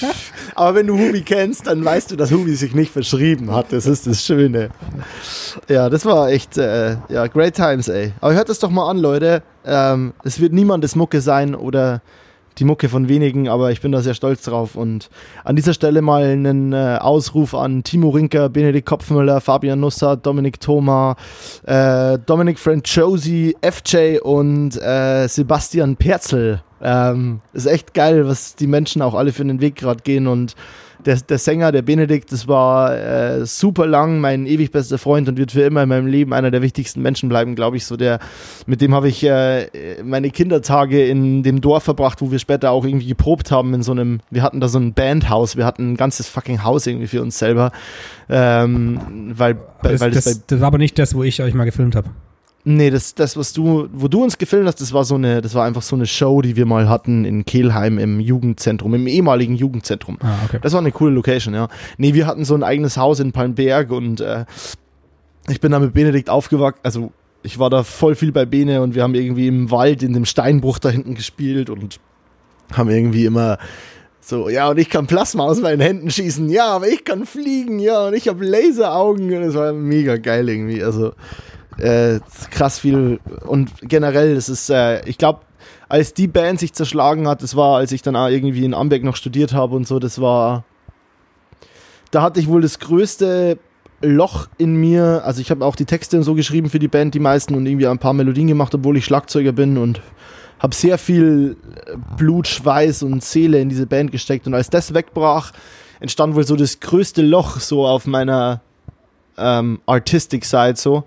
Ja. 0.00 0.08
Aber 0.54 0.76
wenn 0.76 0.86
du 0.86 0.98
Hubi 0.98 1.20
kennst, 1.20 1.66
dann 1.66 1.84
weißt 1.84 2.10
du, 2.10 2.16
dass 2.16 2.32
Hubi 2.32 2.54
sich 2.54 2.74
nicht 2.74 2.90
verschrieben 2.90 3.52
hat. 3.52 3.70
Das 3.70 3.84
ist 3.84 4.06
das 4.06 4.24
Schöne. 4.24 4.70
Ja, 5.68 5.90
das 5.90 6.06
war 6.06 6.30
echt, 6.30 6.56
äh, 6.56 6.96
ja, 7.10 7.26
great 7.26 7.54
times, 7.54 7.88
ey. 7.88 8.12
Aber 8.22 8.32
hört 8.32 8.48
das 8.48 8.60
doch 8.60 8.70
mal 8.70 8.88
an, 8.88 8.96
Leute. 8.96 9.42
Ähm, 9.66 10.14
es 10.24 10.40
wird 10.40 10.54
niemandes 10.54 10.96
Mucke 10.96 11.20
sein 11.20 11.54
oder 11.54 12.00
die 12.58 12.64
Mucke 12.64 12.88
von 12.88 13.10
wenigen, 13.10 13.48
aber 13.48 13.70
ich 13.70 13.82
bin 13.82 13.92
da 13.92 14.00
sehr 14.00 14.14
stolz 14.14 14.42
drauf. 14.42 14.76
Und 14.76 15.10
an 15.44 15.56
dieser 15.56 15.74
Stelle 15.74 16.00
mal 16.00 16.24
einen 16.24 16.72
äh, 16.72 16.98
Ausruf 16.98 17.54
an 17.54 17.84
Timo 17.84 18.08
Rinker, 18.08 18.48
Benedikt 18.48 18.88
Kopfmüller, 18.88 19.42
Fabian 19.42 19.80
Nusser, 19.80 20.16
Dominik 20.16 20.60
Thoma, 20.60 21.16
äh, 21.66 22.18
Dominik 22.24 22.58
Franchosi, 22.58 23.54
FJ 23.60 24.20
und 24.22 24.80
äh, 24.80 25.26
Sebastian 25.28 25.96
Perzel. 25.96 26.62
Ähm, 26.82 27.40
ist 27.52 27.66
echt 27.66 27.94
geil, 27.94 28.26
was 28.28 28.54
die 28.54 28.66
Menschen 28.66 29.02
auch 29.02 29.14
alle 29.14 29.32
für 29.32 29.44
den 29.44 29.60
Weg 29.60 29.76
gerade 29.76 30.02
gehen 30.02 30.26
und 30.26 30.54
der, 31.06 31.16
der 31.16 31.38
Sänger, 31.38 31.72
der 31.72 31.82
Benedikt, 31.82 32.32
das 32.32 32.48
war 32.48 32.94
äh, 32.96 33.46
super 33.46 33.86
lang 33.86 34.20
mein 34.20 34.46
ewig 34.46 34.72
bester 34.72 34.98
Freund 34.98 35.28
und 35.28 35.38
wird 35.38 35.52
für 35.52 35.62
immer 35.62 35.82
in 35.82 35.88
meinem 35.88 36.06
Leben 36.06 36.32
einer 36.32 36.50
der 36.50 36.62
wichtigsten 36.62 37.00
Menschen 37.00 37.28
bleiben, 37.28 37.54
glaube 37.54 37.76
ich. 37.76 37.86
So 37.86 37.96
der, 37.96 38.18
mit 38.66 38.80
dem 38.80 38.94
habe 38.94 39.08
ich 39.08 39.22
äh, 39.24 39.68
meine 40.02 40.30
Kindertage 40.30 41.06
in 41.06 41.42
dem 41.42 41.60
Dorf 41.60 41.84
verbracht, 41.84 42.20
wo 42.20 42.30
wir 42.30 42.38
später 42.38 42.70
auch 42.70 42.84
irgendwie 42.84 43.06
geprobt 43.06 43.50
haben 43.50 43.72
in 43.74 43.82
so 43.82 43.92
einem, 43.92 44.20
wir 44.30 44.42
hatten 44.42 44.60
da 44.60 44.68
so 44.68 44.78
ein 44.78 44.94
Bandhaus, 44.94 45.56
wir 45.56 45.64
hatten 45.64 45.92
ein 45.92 45.96
ganzes 45.96 46.28
fucking 46.28 46.64
Haus 46.64 46.86
irgendwie 46.86 47.06
für 47.06 47.22
uns 47.22 47.38
selber. 47.38 47.72
Ähm, 48.28 49.32
weil, 49.36 49.56
das, 49.82 50.00
weil 50.00 50.10
das, 50.10 50.24
das, 50.24 50.46
das 50.46 50.60
war 50.60 50.68
aber 50.68 50.78
nicht 50.78 50.98
das, 50.98 51.14
wo 51.14 51.22
ich 51.22 51.40
euch 51.40 51.54
mal 51.54 51.64
gefilmt 51.64 51.94
habe. 51.94 52.10
Nee, 52.68 52.90
das, 52.90 53.14
das, 53.14 53.36
was 53.36 53.52
du, 53.52 53.88
wo 53.92 54.08
du 54.08 54.24
uns 54.24 54.38
gefilmt 54.38 54.66
hast, 54.66 54.80
das 54.80 54.92
war 54.92 55.04
so 55.04 55.14
eine, 55.14 55.40
das 55.40 55.54
war 55.54 55.64
einfach 55.64 55.82
so 55.82 55.94
eine 55.94 56.04
Show, 56.04 56.42
die 56.42 56.56
wir 56.56 56.66
mal 56.66 56.88
hatten 56.88 57.24
in 57.24 57.44
Kehlheim 57.44 57.96
im 58.00 58.18
Jugendzentrum, 58.18 58.92
im 58.94 59.06
ehemaligen 59.06 59.54
Jugendzentrum. 59.54 60.18
Ah, 60.20 60.34
okay. 60.44 60.58
Das 60.60 60.72
war 60.72 60.80
eine 60.80 60.90
coole 60.90 61.12
Location, 61.12 61.54
ja. 61.54 61.68
Nee, 61.96 62.12
wir 62.12 62.26
hatten 62.26 62.44
so 62.44 62.56
ein 62.56 62.64
eigenes 62.64 62.96
Haus 62.96 63.20
in 63.20 63.30
Palmberg 63.30 63.92
und 63.92 64.20
äh, 64.20 64.46
ich 65.48 65.60
bin 65.60 65.70
da 65.70 65.78
mit 65.78 65.94
Benedikt 65.94 66.28
aufgewachsen, 66.28 66.80
also 66.82 67.12
ich 67.44 67.60
war 67.60 67.70
da 67.70 67.84
voll 67.84 68.16
viel 68.16 68.32
bei 68.32 68.44
Bene 68.46 68.82
und 68.82 68.96
wir 68.96 69.04
haben 69.04 69.14
irgendwie 69.14 69.46
im 69.46 69.70
Wald 69.70 70.02
in 70.02 70.12
dem 70.12 70.24
Steinbruch 70.24 70.80
da 70.80 70.88
hinten 70.88 71.14
gespielt 71.14 71.70
und 71.70 72.00
haben 72.72 72.90
irgendwie 72.90 73.26
immer 73.26 73.58
so, 74.20 74.48
ja, 74.48 74.70
und 74.70 74.78
ich 74.78 74.90
kann 74.90 75.06
Plasma 75.06 75.44
aus 75.44 75.60
meinen 75.60 75.80
Händen 75.80 76.10
schießen, 76.10 76.48
ja, 76.48 76.66
aber 76.66 76.88
ich 76.88 77.04
kann 77.04 77.26
fliegen, 77.26 77.78
ja, 77.78 78.08
und 78.08 78.14
ich 78.14 78.26
habe 78.26 78.44
Laseraugen 78.44 79.32
und 79.32 79.42
das 79.42 79.54
war 79.54 79.72
mega 79.72 80.16
geil 80.16 80.48
irgendwie, 80.48 80.82
also 80.82 81.12
äh, 81.78 82.20
krass 82.50 82.78
viel 82.78 83.20
und 83.46 83.70
generell, 83.82 84.36
es 84.36 84.48
ist, 84.48 84.70
äh, 84.70 85.06
ich 85.08 85.18
glaube, 85.18 85.40
als 85.88 86.14
die 86.14 86.26
Band 86.26 86.60
sich 86.60 86.72
zerschlagen 86.72 87.28
hat, 87.28 87.42
das 87.42 87.56
war, 87.56 87.76
als 87.76 87.92
ich 87.92 88.02
dann 88.02 88.14
irgendwie 88.14 88.64
in 88.64 88.74
Amberg 88.74 89.02
noch 89.04 89.16
studiert 89.16 89.52
habe 89.52 89.76
und 89.76 89.86
so, 89.86 89.98
das 89.98 90.20
war, 90.20 90.64
da 92.10 92.22
hatte 92.22 92.40
ich 92.40 92.48
wohl 92.48 92.62
das 92.62 92.78
größte 92.78 93.58
Loch 94.02 94.48
in 94.58 94.76
mir, 94.76 95.22
also 95.24 95.40
ich 95.40 95.50
habe 95.50 95.64
auch 95.64 95.76
die 95.76 95.84
Texte 95.84 96.22
so 96.22 96.34
geschrieben 96.34 96.70
für 96.70 96.78
die 96.78 96.88
Band, 96.88 97.14
die 97.14 97.20
meisten 97.20 97.54
und 97.54 97.66
irgendwie 97.66 97.86
ein 97.86 97.98
paar 97.98 98.12
Melodien 98.12 98.46
gemacht, 98.46 98.74
obwohl 98.74 98.96
ich 98.96 99.04
Schlagzeuger 99.04 99.52
bin 99.52 99.78
und 99.78 100.00
habe 100.58 100.74
sehr 100.74 100.98
viel 100.98 101.56
äh, 101.86 101.96
Blut, 102.16 102.48
Schweiß 102.48 103.02
und 103.02 103.22
Seele 103.22 103.60
in 103.60 103.68
diese 103.68 103.86
Band 103.86 104.12
gesteckt 104.12 104.46
und 104.46 104.54
als 104.54 104.70
das 104.70 104.92
wegbrach, 104.92 105.52
entstand 106.00 106.34
wohl 106.34 106.46
so 106.46 106.56
das 106.56 106.80
größte 106.80 107.22
Loch 107.22 107.58
so 107.60 107.86
auf 107.86 108.06
meiner 108.06 108.60
ähm, 109.38 109.80
Artistic 109.86 110.44
Side 110.44 110.76
so. 110.76 111.04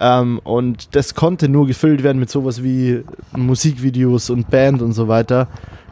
Ähm, 0.00 0.40
und 0.44 0.96
das 0.96 1.14
konnte 1.14 1.48
nur 1.48 1.66
gefüllt 1.66 2.02
werden 2.02 2.18
mit 2.18 2.30
sowas 2.30 2.62
wie 2.62 3.04
Musikvideos 3.36 4.30
und 4.30 4.50
Band 4.50 4.80
und 4.80 4.92
so 4.94 5.08
weiter. 5.08 5.48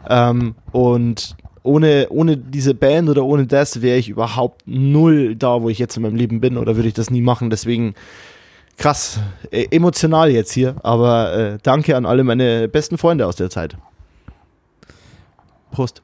Ähm, 0.09 0.55
und 0.71 1.35
ohne, 1.61 2.07
ohne 2.09 2.35
diese 2.35 2.73
Band 2.73 3.09
oder 3.09 3.23
ohne 3.23 3.45
das 3.45 3.81
wäre 3.81 3.97
ich 3.97 4.09
überhaupt 4.09 4.63
null 4.65 5.35
da, 5.35 5.61
wo 5.61 5.69
ich 5.69 5.77
jetzt 5.77 5.95
in 5.95 6.03
meinem 6.03 6.15
Leben 6.15 6.41
bin 6.41 6.57
oder 6.57 6.75
würde 6.75 6.87
ich 6.87 6.95
das 6.95 7.11
nie 7.11 7.21
machen. 7.21 7.51
Deswegen 7.51 7.93
krass, 8.77 9.19
äh, 9.51 9.67
emotional 9.69 10.31
jetzt 10.31 10.51
hier, 10.51 10.75
aber 10.81 11.33
äh, 11.33 11.57
danke 11.61 11.95
an 11.95 12.07
alle 12.07 12.23
meine 12.23 12.67
besten 12.67 12.97
Freunde 12.97 13.27
aus 13.27 13.35
der 13.35 13.51
Zeit. 13.51 13.77
Prost. 15.71 16.01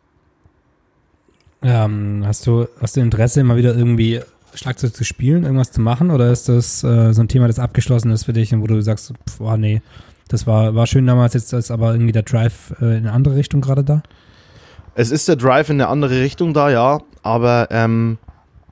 Ähm, 1.63 2.21
hast, 2.27 2.45
du, 2.45 2.67
hast 2.79 2.95
du 2.95 3.01
Interesse, 3.01 3.43
mal 3.43 3.57
wieder 3.57 3.75
irgendwie 3.75 4.21
Schlagzeug 4.57 4.95
zu 4.95 5.03
spielen, 5.03 5.43
irgendwas 5.43 5.71
zu 5.71 5.81
machen? 5.81 6.11
Oder 6.11 6.31
ist 6.31 6.49
das 6.49 6.83
äh, 6.83 7.13
so 7.13 7.21
ein 7.21 7.27
Thema, 7.27 7.47
das 7.47 7.59
abgeschlossen 7.59 8.11
ist 8.11 8.25
für 8.25 8.33
dich 8.33 8.53
und 8.53 8.61
wo 8.61 8.67
du 8.67 8.81
sagst, 8.81 9.13
pf, 9.29 9.39
oh 9.39 9.57
nee, 9.57 9.81
das 10.27 10.47
war, 10.47 10.75
war 10.75 10.87
schön 10.87 11.05
damals, 11.05 11.33
jetzt 11.33 11.53
ist 11.53 11.71
aber 11.71 11.93
irgendwie 11.93 12.11
der 12.11 12.23
Drive 12.23 12.73
äh, 12.81 12.97
in 12.97 13.05
eine 13.05 13.11
andere 13.11 13.35
Richtung 13.35 13.61
gerade 13.61 13.83
da? 13.83 14.01
Es 14.95 15.11
ist 15.11 15.27
der 15.27 15.35
Drive 15.35 15.69
in 15.69 15.81
eine 15.81 15.89
andere 15.89 16.21
Richtung 16.21 16.53
da, 16.53 16.69
ja, 16.69 16.99
aber 17.21 17.67
ähm, 17.69 18.17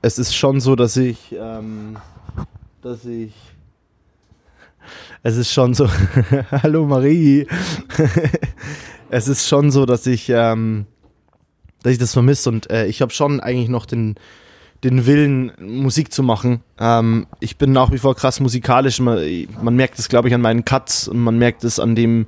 es 0.02 0.18
ist 0.18 0.36
schon 0.36 0.62
so, 0.62 0.76
dass 0.76 0.98
ich, 0.98 1.36
ähm, 1.38 1.98
dass 2.82 3.06
ich, 3.06 3.34
es 5.24 5.38
ist 5.38 5.52
schon 5.52 5.74
so, 5.74 5.90
hallo 6.52 6.86
Marie, 6.88 7.48
es 9.10 9.28
ist 9.28 9.48
schon 9.48 9.70
so, 9.70 9.86
dass 9.86 10.08
ich, 10.08 10.30
ähm, 10.30 10.86
dass 11.84 11.94
ich 11.94 12.00
das 12.00 12.14
vermisse 12.14 12.50
und 12.50 12.70
äh, 12.72 12.88
ich 12.88 13.02
habe 13.02 13.12
schon 13.12 13.40
eigentlich 13.40 13.70
noch 13.70 13.86
den, 13.86 14.16
den 14.84 15.06
Willen, 15.06 15.52
Musik 15.60 16.12
zu 16.12 16.24
machen. 16.24 16.62
Ähm, 16.80 17.28
ich 17.40 17.58
bin 17.58 17.72
nach 17.72 17.92
wie 17.92 17.98
vor 17.98 18.16
krass 18.16 18.40
musikalisch. 18.40 19.00
Man, 19.00 19.48
man 19.62 19.76
merkt 19.76 19.98
es, 20.00 20.10
glaube 20.10 20.28
ich, 20.28 20.34
an 20.34 20.42
meinen 20.42 20.66
Cuts 20.66 21.08
und 21.08 21.20
man 21.20 21.38
merkt 21.38 21.64
es 21.64 21.80
an 21.80 21.96
dem, 21.96 22.28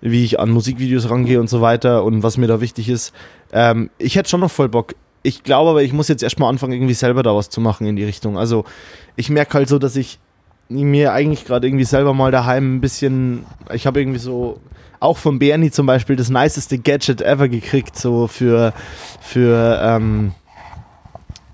wie 0.00 0.24
ich 0.24 0.40
an 0.40 0.50
Musikvideos 0.50 1.10
rangehe 1.10 1.38
und 1.38 1.50
so 1.50 1.60
weiter 1.60 2.04
und 2.04 2.22
was 2.22 2.38
mir 2.38 2.46
da 2.46 2.60
wichtig 2.60 2.88
ist. 2.88 3.14
Ähm, 3.52 3.90
ich 3.98 4.16
hätte 4.16 4.30
schon 4.30 4.40
noch 4.40 4.50
voll 4.50 4.68
Bock. 4.68 4.94
Ich 5.22 5.44
glaube 5.44 5.70
aber, 5.70 5.82
ich 5.82 5.92
muss 5.92 6.08
jetzt 6.08 6.22
erstmal 6.22 6.48
anfangen, 6.48 6.72
irgendwie 6.72 6.94
selber 6.94 7.22
da 7.22 7.34
was 7.36 7.50
zu 7.50 7.60
machen 7.60 7.86
in 7.86 7.96
die 7.96 8.04
Richtung. 8.04 8.38
Also 8.38 8.64
ich 9.14 9.30
merke 9.30 9.54
halt 9.54 9.68
so, 9.68 9.78
dass 9.78 9.94
ich 9.94 10.18
mir 10.68 11.12
eigentlich 11.12 11.44
gerade 11.44 11.66
irgendwie 11.66 11.84
selber 11.84 12.14
mal 12.14 12.32
daheim 12.32 12.76
ein 12.76 12.80
bisschen, 12.80 13.44
ich 13.72 13.86
habe 13.86 14.00
irgendwie 14.00 14.18
so 14.18 14.60
auch 14.98 15.18
von 15.18 15.38
Bernie 15.38 15.70
zum 15.70 15.86
Beispiel 15.86 16.16
das 16.16 16.30
niceste 16.30 16.78
Gadget 16.78 17.20
ever 17.20 17.48
gekriegt, 17.48 17.96
so 17.96 18.26
für, 18.26 18.72
für, 19.20 19.80
ähm, 19.82 20.32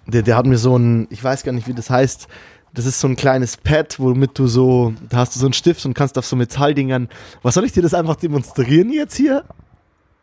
der, 0.08 0.22
der 0.22 0.36
hat 0.36 0.46
mir 0.46 0.58
so 0.58 0.76
ein, 0.76 1.06
ich 1.10 1.22
weiß 1.22 1.44
gar 1.44 1.52
nicht, 1.52 1.68
wie 1.68 1.74
das 1.74 1.90
heißt, 1.90 2.28
das 2.74 2.86
ist 2.86 3.00
so 3.00 3.08
ein 3.08 3.16
kleines 3.16 3.56
Pad, 3.56 3.98
womit 3.98 4.38
du 4.38 4.46
so, 4.46 4.92
da 5.08 5.18
hast 5.18 5.34
du 5.34 5.40
so 5.40 5.46
einen 5.46 5.52
Stift 5.52 5.84
und 5.86 5.94
kannst 5.94 6.18
auf 6.18 6.26
so 6.26 6.36
Metalldingern, 6.36 7.08
was 7.42 7.54
soll 7.54 7.64
ich 7.64 7.72
dir 7.72 7.82
das 7.82 7.94
einfach 7.94 8.16
demonstrieren 8.16 8.92
jetzt 8.92 9.16
hier? 9.16 9.44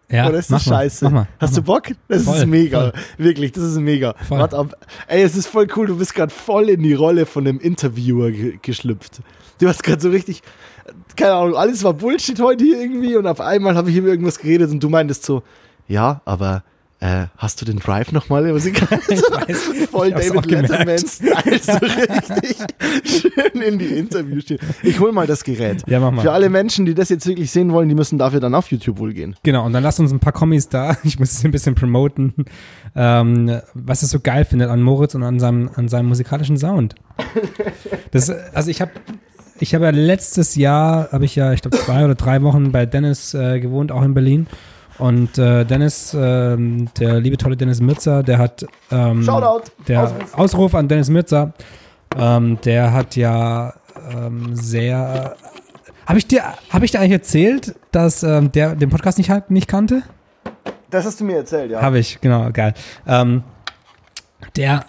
Ja, 0.10 0.28
Oder 0.30 0.38
ist 0.38 0.52
mach 0.52 0.60
das 0.60 0.68
mal, 0.68 0.76
scheiße? 0.84 1.06
mach 1.06 1.12
mal, 1.12 1.28
Hast 1.40 1.52
mach 1.52 1.64
du 1.64 1.72
mal. 1.72 1.80
Bock? 1.80 1.96
Das 2.08 2.24
Voll, 2.24 2.38
ist 2.38 2.46
mega. 2.46 2.80
voll. 2.80 2.94
Wirklich, 3.18 3.52
das 3.54 3.64
ist 3.64 3.78
mega. 3.80 4.14
Voll. 4.28 4.40
Warte 4.40 4.58
ab. 4.58 4.76
Ey, 5.08 5.24
es 5.24 5.36
ist 5.36 5.48
voll 5.48 5.68
cool, 5.76 5.88
du 5.88 5.98
bist 5.98 6.14
gerade 6.14 6.32
voll 6.32 6.70
in 6.70 6.84
die 6.84 6.94
Rolle 6.94 7.26
von 7.26 7.44
dem 7.44 7.60
Interviewer 7.60 8.30
ge 8.30 8.60
geschlüpft. 8.62 9.22
Du 9.60 9.68
hast 9.68 9.82
gerade 9.84 10.02
so 10.02 10.10
richtig, 10.10 10.44
keine 11.16 11.34
Ahnung, 11.34 11.56
alles 11.56 11.84
war 11.84 11.94
Bullshit 11.94 12.40
heute 12.40 12.64
hier 12.64 12.80
irgendwie 12.80 13.16
und 13.16 13.26
auf 13.26 13.42
einmal 13.42 13.76
habe 13.76 13.90
ich 13.90 13.96
über 13.96 14.10
irgendwas 14.10 14.38
geredet 14.38 14.70
und 14.70 14.84
du 14.84 14.90
meintest 14.90 15.24
so, 15.26 15.42
ja, 15.88 16.22
aber 16.26 16.64
äh, 17.06 17.28
hast 17.38 17.62
du 17.62 17.66
den 17.66 17.78
Drive 17.78 18.12
nochmal 18.12 18.52
musikalisch? 18.52 19.06
weiß, 19.08 19.90
voll 19.92 20.12
David. 20.12 20.46
Letterman-Style, 20.46 21.60
so 21.60 21.74
richtig 21.74 22.58
schön 23.04 23.62
in 23.62 23.78
die 23.78 23.86
Interviews 23.86 24.44
stehen. 24.44 24.60
Ich 24.82 25.00
hol 25.00 25.12
mal 25.12 25.28
das 25.28 25.44
Gerät. 25.44 25.84
Ja, 25.88 26.00
mach 26.00 26.12
mal. 26.12 26.24
Für 26.24 26.32
alle 26.32 26.50
Menschen, 26.50 26.86
die 26.86 26.96
das 26.96 27.10
jetzt 27.10 27.28
wirklich 27.28 27.52
sehen 27.52 27.72
wollen, 27.72 27.90
die 27.90 27.96
müssen 27.96 28.18
dafür 28.18 28.40
dann 28.40 28.56
auf 28.56 28.72
YouTube 28.72 28.98
wohl 28.98 29.14
gehen. 29.14 29.36
Genau, 29.44 29.66
und 29.66 29.74
dann 29.74 29.84
lasst 29.84 30.00
uns 30.00 30.12
ein 30.12 30.20
paar 30.20 30.34
Kommis 30.34 30.70
da. 30.70 30.98
Ich 31.04 31.20
muss 31.20 31.32
es 31.34 31.46
ein 31.46 31.52
bisschen 31.52 31.76
promoten, 31.76 32.34
ähm, 32.96 33.62
was 33.76 34.02
es 34.02 34.10
so 34.10 34.20
geil 34.20 34.44
findet 34.44 34.70
an 34.70 34.82
Moritz 34.82 35.14
und 35.14 35.22
an 35.22 35.40
seinem, 35.40 35.70
an 35.76 35.88
seinem 35.88 36.08
musikalischen 36.08 36.58
Sound. 36.58 36.96
Das, 38.12 38.30
also 38.30 38.72
ich 38.72 38.82
habe 38.82 38.92
ich 39.60 39.74
habe 39.74 39.86
ja 39.86 39.92
letztes 39.92 40.56
Jahr, 40.56 41.12
habe 41.12 41.24
ich 41.24 41.36
ja, 41.36 41.54
ich 41.54 41.62
glaube, 41.62 41.78
zwei 41.78 42.04
oder 42.04 42.16
drei 42.16 42.42
Wochen 42.42 42.72
bei 42.72 42.86
Dennis 42.86 43.34
äh, 43.34 43.60
gewohnt, 43.60 43.92
auch 43.92 44.02
in 44.02 44.14
Berlin. 44.14 44.48
Und 44.98 45.38
äh, 45.38 45.66
Dennis, 45.66 46.16
ähm, 46.18 46.88
der 47.00 47.20
liebe 47.20 47.38
tolle 47.38 47.58
Dennis 47.58 47.82
Mirza, 47.82 48.24
der 48.24 48.38
hat 48.38 48.66
ähm, 48.92 49.24
Shoutout. 49.24 49.72
der 49.88 50.04
Ausruf. 50.04 50.38
Ausruf 50.38 50.76
an 50.76 50.88
Dennis 50.88 51.10
Mirza, 51.10 51.54
ähm, 52.18 52.58
der 52.64 52.94
hat 52.94 53.16
ja 53.16 53.74
ähm, 54.14 54.56
sehr. 54.56 55.36
Habe 56.06 56.20
ich 56.20 56.28
dir, 56.28 56.44
habe 56.70 56.86
ich 56.86 56.92
dir 56.92 57.00
eigentlich 57.00 57.12
erzählt, 57.12 57.76
dass 57.92 58.24
ähm, 58.24 58.52
der 58.52 58.76
den 58.76 58.90
Podcast 58.90 59.18
nicht, 59.18 59.32
nicht 59.50 59.68
kannte? 59.68 60.04
Das 60.90 61.06
hast 61.06 61.20
du 61.20 61.26
mir 61.26 61.38
erzählt, 61.38 61.72
ja. 61.72 61.82
Habe 61.82 62.00
ich, 62.00 62.22
genau, 62.22 62.50
geil. 62.52 62.74
Ähm, 63.06 63.44
der 64.56 64.86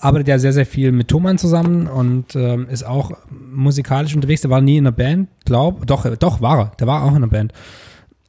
arbeitet 0.00 0.28
ja 0.28 0.38
sehr, 0.38 0.52
sehr 0.52 0.66
viel 0.66 0.92
mit 0.92 1.08
Thomann 1.08 1.38
zusammen 1.38 1.86
und 1.86 2.34
ähm, 2.34 2.66
ist 2.70 2.84
auch 2.84 3.12
musikalisch 3.28 4.14
unterwegs. 4.14 4.40
Der 4.40 4.50
war 4.50 4.60
nie 4.60 4.78
in 4.78 4.86
einer 4.86 4.96
Band, 4.96 5.28
glaub. 5.44 5.86
Doch, 5.86 6.06
äh, 6.06 6.16
doch, 6.16 6.40
war 6.40 6.58
er. 6.58 6.72
Der 6.80 6.86
war 6.86 7.02
auch 7.04 7.10
in 7.10 7.16
einer 7.16 7.26
Band. 7.26 7.52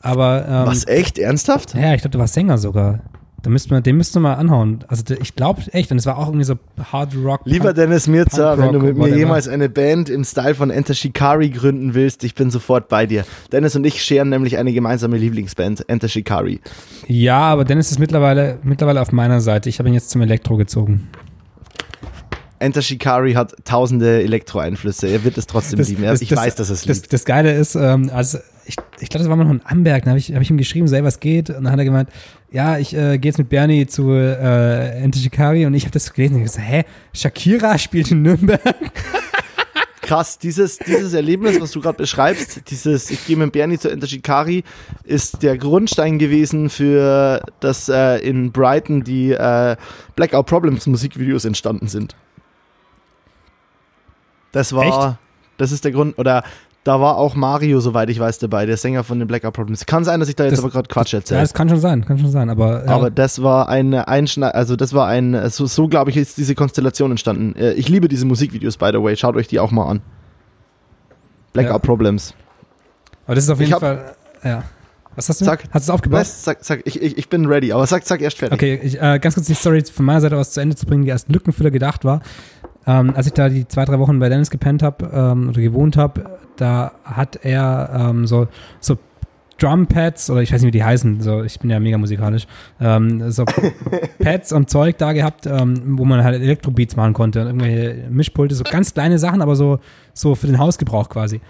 Aber 0.01 0.45
ähm, 0.47 0.67
Was, 0.67 0.87
echt? 0.87 1.17
Ernsthaft? 1.19 1.73
ja, 1.75 1.93
ich 1.93 2.01
glaube, 2.01 2.11
der 2.11 2.19
war 2.19 2.27
Sänger 2.27 2.57
sogar. 2.57 2.99
Da 3.43 3.49
müsste 3.49 3.73
man, 3.73 3.81
den 3.81 3.97
müsste 3.97 4.19
man 4.19 4.33
mal 4.33 4.37
anhauen. 4.37 4.83
Also 4.87 5.03
ich 5.19 5.35
glaube 5.35 5.63
echt, 5.71 5.91
und 5.91 5.97
es 5.97 6.05
war 6.05 6.19
auch 6.19 6.27
irgendwie 6.27 6.43
so 6.45 6.59
Hard 6.91 7.15
Rock. 7.15 7.41
Lieber 7.45 7.65
Punk- 7.65 7.75
Dennis 7.75 8.07
Mirza, 8.07 8.55
wenn 8.59 8.71
du 8.71 8.79
mit 8.79 8.95
mir 8.95 9.07
jemals 9.17 9.47
eine 9.47 9.67
Band 9.67 10.09
im 10.11 10.23
Style 10.23 10.53
von 10.53 10.69
Enter 10.69 10.93
Shikari 10.93 11.49
gründen 11.49 11.95
willst, 11.95 12.23
ich 12.23 12.35
bin 12.35 12.51
sofort 12.51 12.87
bei 12.87 13.07
dir. 13.07 13.25
Dennis 13.51 13.75
und 13.75 13.83
ich 13.83 14.03
scheren 14.03 14.29
nämlich 14.29 14.59
eine 14.59 14.71
gemeinsame 14.73 15.17
Lieblingsband, 15.17 15.89
Enter 15.89 16.07
Shikari. 16.07 16.61
Ja, 17.07 17.39
aber 17.39 17.65
Dennis 17.65 17.89
ist 17.89 17.97
mittlerweile, 17.97 18.59
mittlerweile 18.61 19.01
auf 19.01 19.11
meiner 19.11 19.41
Seite. 19.41 19.69
Ich 19.69 19.79
habe 19.79 19.89
ihn 19.89 19.95
jetzt 19.95 20.11
zum 20.11 20.21
Elektro 20.21 20.55
gezogen. 20.57 21.07
Enter 22.59 22.83
Shikari 22.83 23.33
hat 23.33 23.55
tausende 23.65 24.21
Elektro-Einflüsse. 24.21 25.07
Er 25.07 25.23
wird 25.23 25.39
es 25.39 25.47
trotzdem 25.47 25.79
lieben. 25.79 26.03
Er, 26.03 26.13
ich 26.13 26.35
weiß, 26.35 26.53
dass 26.53 26.69
es 26.69 26.85
das, 26.85 26.97
liebt. 26.99 27.11
das 27.11 27.25
Geile 27.25 27.53
ist, 27.53 27.73
ähm, 27.73 28.11
also 28.13 28.37
ich, 28.65 28.75
ich 28.99 29.09
glaube, 29.09 29.23
das 29.23 29.29
war 29.29 29.35
mal 29.35 29.43
noch 29.43 29.51
in 29.51 29.61
Amberg, 29.65 30.03
da 30.03 30.11
habe 30.11 30.19
ich, 30.19 30.33
hab 30.33 30.41
ich 30.41 30.49
ihm 30.49 30.57
geschrieben, 30.57 30.87
sei 30.87 31.03
was 31.03 31.19
geht. 31.19 31.49
Und 31.49 31.63
dann 31.63 31.71
hat 31.71 31.79
er 31.79 31.85
gemeint, 31.85 32.09
ja, 32.51 32.77
ich 32.77 32.93
äh, 32.93 33.17
gehe 33.17 33.29
jetzt 33.29 33.37
mit 33.37 33.49
Bernie 33.49 33.87
zu 33.87 34.11
äh, 34.11 35.01
Ente 35.01 35.19
Shikari 35.19 35.65
und 35.65 35.73
ich 35.73 35.83
habe 35.83 35.91
das 35.91 36.13
gelesen 36.13 36.35
und 36.35 36.41
ich 36.41 36.47
gesagt, 36.47 36.67
hä, 36.67 36.83
Shakira 37.13 37.77
spielt 37.77 38.11
in 38.11 38.21
Nürnberg? 38.21 38.61
Krass, 40.01 40.37
dieses, 40.37 40.77
dieses 40.77 41.13
Erlebnis, 41.13 41.61
was 41.61 41.71
du 41.71 41.79
gerade 41.79 41.97
beschreibst, 41.97 42.69
dieses 42.69 43.09
Ich 43.11 43.25
gehe 43.25 43.37
mit 43.37 43.53
Bernie 43.53 43.77
zu 43.77 43.89
Enter 43.89 44.07
Shikari, 44.07 44.63
ist 45.03 45.41
der 45.41 45.57
Grundstein 45.57 46.19
gewesen 46.19 46.69
für 46.69 47.41
dass 47.61 47.87
äh, 47.87 48.17
in 48.17 48.51
Brighton 48.51 49.03
die 49.03 49.31
äh, 49.31 49.77
Blackout 50.15 50.47
Problems 50.47 50.85
Musikvideos 50.87 51.45
entstanden 51.45 51.87
sind. 51.87 52.15
Das 54.51 54.73
war, 54.73 55.17
das 55.57 55.71
ist 55.71 55.85
der 55.85 55.91
Grund, 55.93 56.17
oder 56.19 56.43
da 56.83 56.99
war 56.99 57.17
auch 57.17 57.35
Mario, 57.35 57.79
soweit 57.79 58.09
ich 58.09 58.19
weiß, 58.19 58.39
dabei, 58.39 58.65
der 58.65 58.75
Sänger 58.77 59.03
von 59.03 59.19
den 59.19 59.27
Blackout 59.27 59.53
Problems. 59.53 59.85
Kann 59.85 60.03
sein, 60.03 60.19
dass 60.19 60.29
ich 60.29 60.35
da 60.35 60.45
jetzt 60.45 60.53
Das- 60.53 60.59
aber 60.61 60.69
gerade 60.71 60.87
Quatsch 60.87 61.13
Ja, 61.13 61.19
erzähle. 61.19 61.41
das 61.41 61.53
kann 61.53 61.69
schon 61.69 61.79
sein, 61.79 62.03
kann 62.05 62.17
schon 62.17 62.31
sein, 62.31 62.49
aber, 62.49 62.83
ja, 62.85 62.91
Aber 62.91 63.11
das 63.11 63.43
war 63.43 63.69
ein 63.69 63.93
Einschneid, 63.93 64.55
also 64.55 64.75
das 64.75 64.93
war 64.93 65.07
ein, 65.07 65.49
so, 65.49 65.67
so 65.67 65.87
glaube 65.87 66.09
ich, 66.09 66.17
ist 66.17 66.37
diese 66.37 66.55
Konstellation 66.55 67.11
entstanden. 67.11 67.55
Äh, 67.55 67.73
Ich 67.73 67.87
liebe 67.87 68.07
diese 68.07 68.25
Musikvideos, 68.25 68.77
by 68.77 68.89
the 68.93 69.01
way. 69.03 69.15
Schaut 69.15 69.35
euch 69.35 69.47
die 69.47 69.59
auch 69.59 69.69
mal 69.71 69.85
an. 69.87 70.01
Blackout 71.53 71.73
Ja. 71.73 71.79
Problems. 71.79 72.33
aber 73.25 73.35
das 73.35 73.43
ist 73.45 73.49
auf 73.49 73.59
jeden 73.59 73.73
hab- 73.73 73.79
Fall, 73.81 74.15
ja. 74.43 74.63
Was 75.15 75.27
hast 75.27 75.41
du? 75.41 75.45
Sag. 75.45 75.63
Hast 75.71 75.87
du 75.87 75.91
es 75.91 75.93
aufgebaut? 75.93 76.21
Was? 76.21 76.43
Sag, 76.45 76.59
sag, 76.63 76.81
ich, 76.85 77.01
ich, 77.01 77.17
ich 77.17 77.27
bin 77.29 77.45
ready, 77.45 77.73
aber 77.73 77.85
sag, 77.85 78.03
sag 78.07 78.21
erst 78.21 78.37
fertig. 78.37 78.57
Okay, 78.57 78.79
ich, 78.81 78.95
äh, 79.01 79.19
ganz 79.19 79.35
kurz 79.35 79.45
die 79.45 79.53
Story 79.55 79.83
von 79.83 80.05
meiner 80.05 80.21
Seite 80.21 80.37
aus 80.37 80.51
zu 80.51 80.61
Ende 80.61 80.75
zu 80.77 80.85
bringen, 80.85 81.03
die 81.03 81.11
als 81.11 81.27
Lückenfüller 81.27 81.69
gedacht 81.69 82.05
war. 82.05 82.21
Ähm, 82.87 83.13
als 83.15 83.27
ich 83.27 83.33
da 83.33 83.49
die 83.49 83.67
zwei, 83.67 83.83
drei 83.83 83.99
Wochen 83.99 84.19
bei 84.19 84.29
Dennis 84.29 84.49
gepennt 84.49 84.81
habe 84.81 85.09
ähm, 85.13 85.49
oder 85.49 85.59
gewohnt 85.61 85.97
habe, 85.97 86.39
da 86.61 86.91
hat 87.03 87.39
er 87.43 88.09
ähm, 88.09 88.27
so, 88.27 88.47
so 88.79 88.97
Drumpads 89.57 90.29
oder 90.29 90.41
ich 90.41 90.51
weiß 90.51 90.61
nicht, 90.61 90.67
wie 90.73 90.77
die 90.77 90.83
heißen, 90.83 91.21
so, 91.21 91.43
ich 91.43 91.59
bin 91.59 91.69
ja 91.69 91.79
mega 91.79 91.97
musikalisch, 91.97 92.47
ähm, 92.79 93.31
so 93.31 93.45
Pads 94.19 94.53
und 94.53 94.69
Zeug 94.69 94.97
da 94.97 95.13
gehabt, 95.13 95.45
ähm, 95.45 95.97
wo 95.99 96.05
man 96.05 96.23
halt 96.23 96.41
Elektrobeats 96.41 96.95
machen 96.95 97.13
konnte 97.13 97.41
und 97.41 97.47
irgendwelche 97.47 98.09
Mischpulte, 98.09 98.55
so 98.55 98.63
ganz 98.63 98.93
kleine 98.93 99.19
Sachen, 99.19 99.41
aber 99.41 99.55
so, 99.55 99.79
so 100.13 100.35
für 100.35 100.47
den 100.47 100.57
Hausgebrauch 100.57 101.09
quasi. 101.09 101.41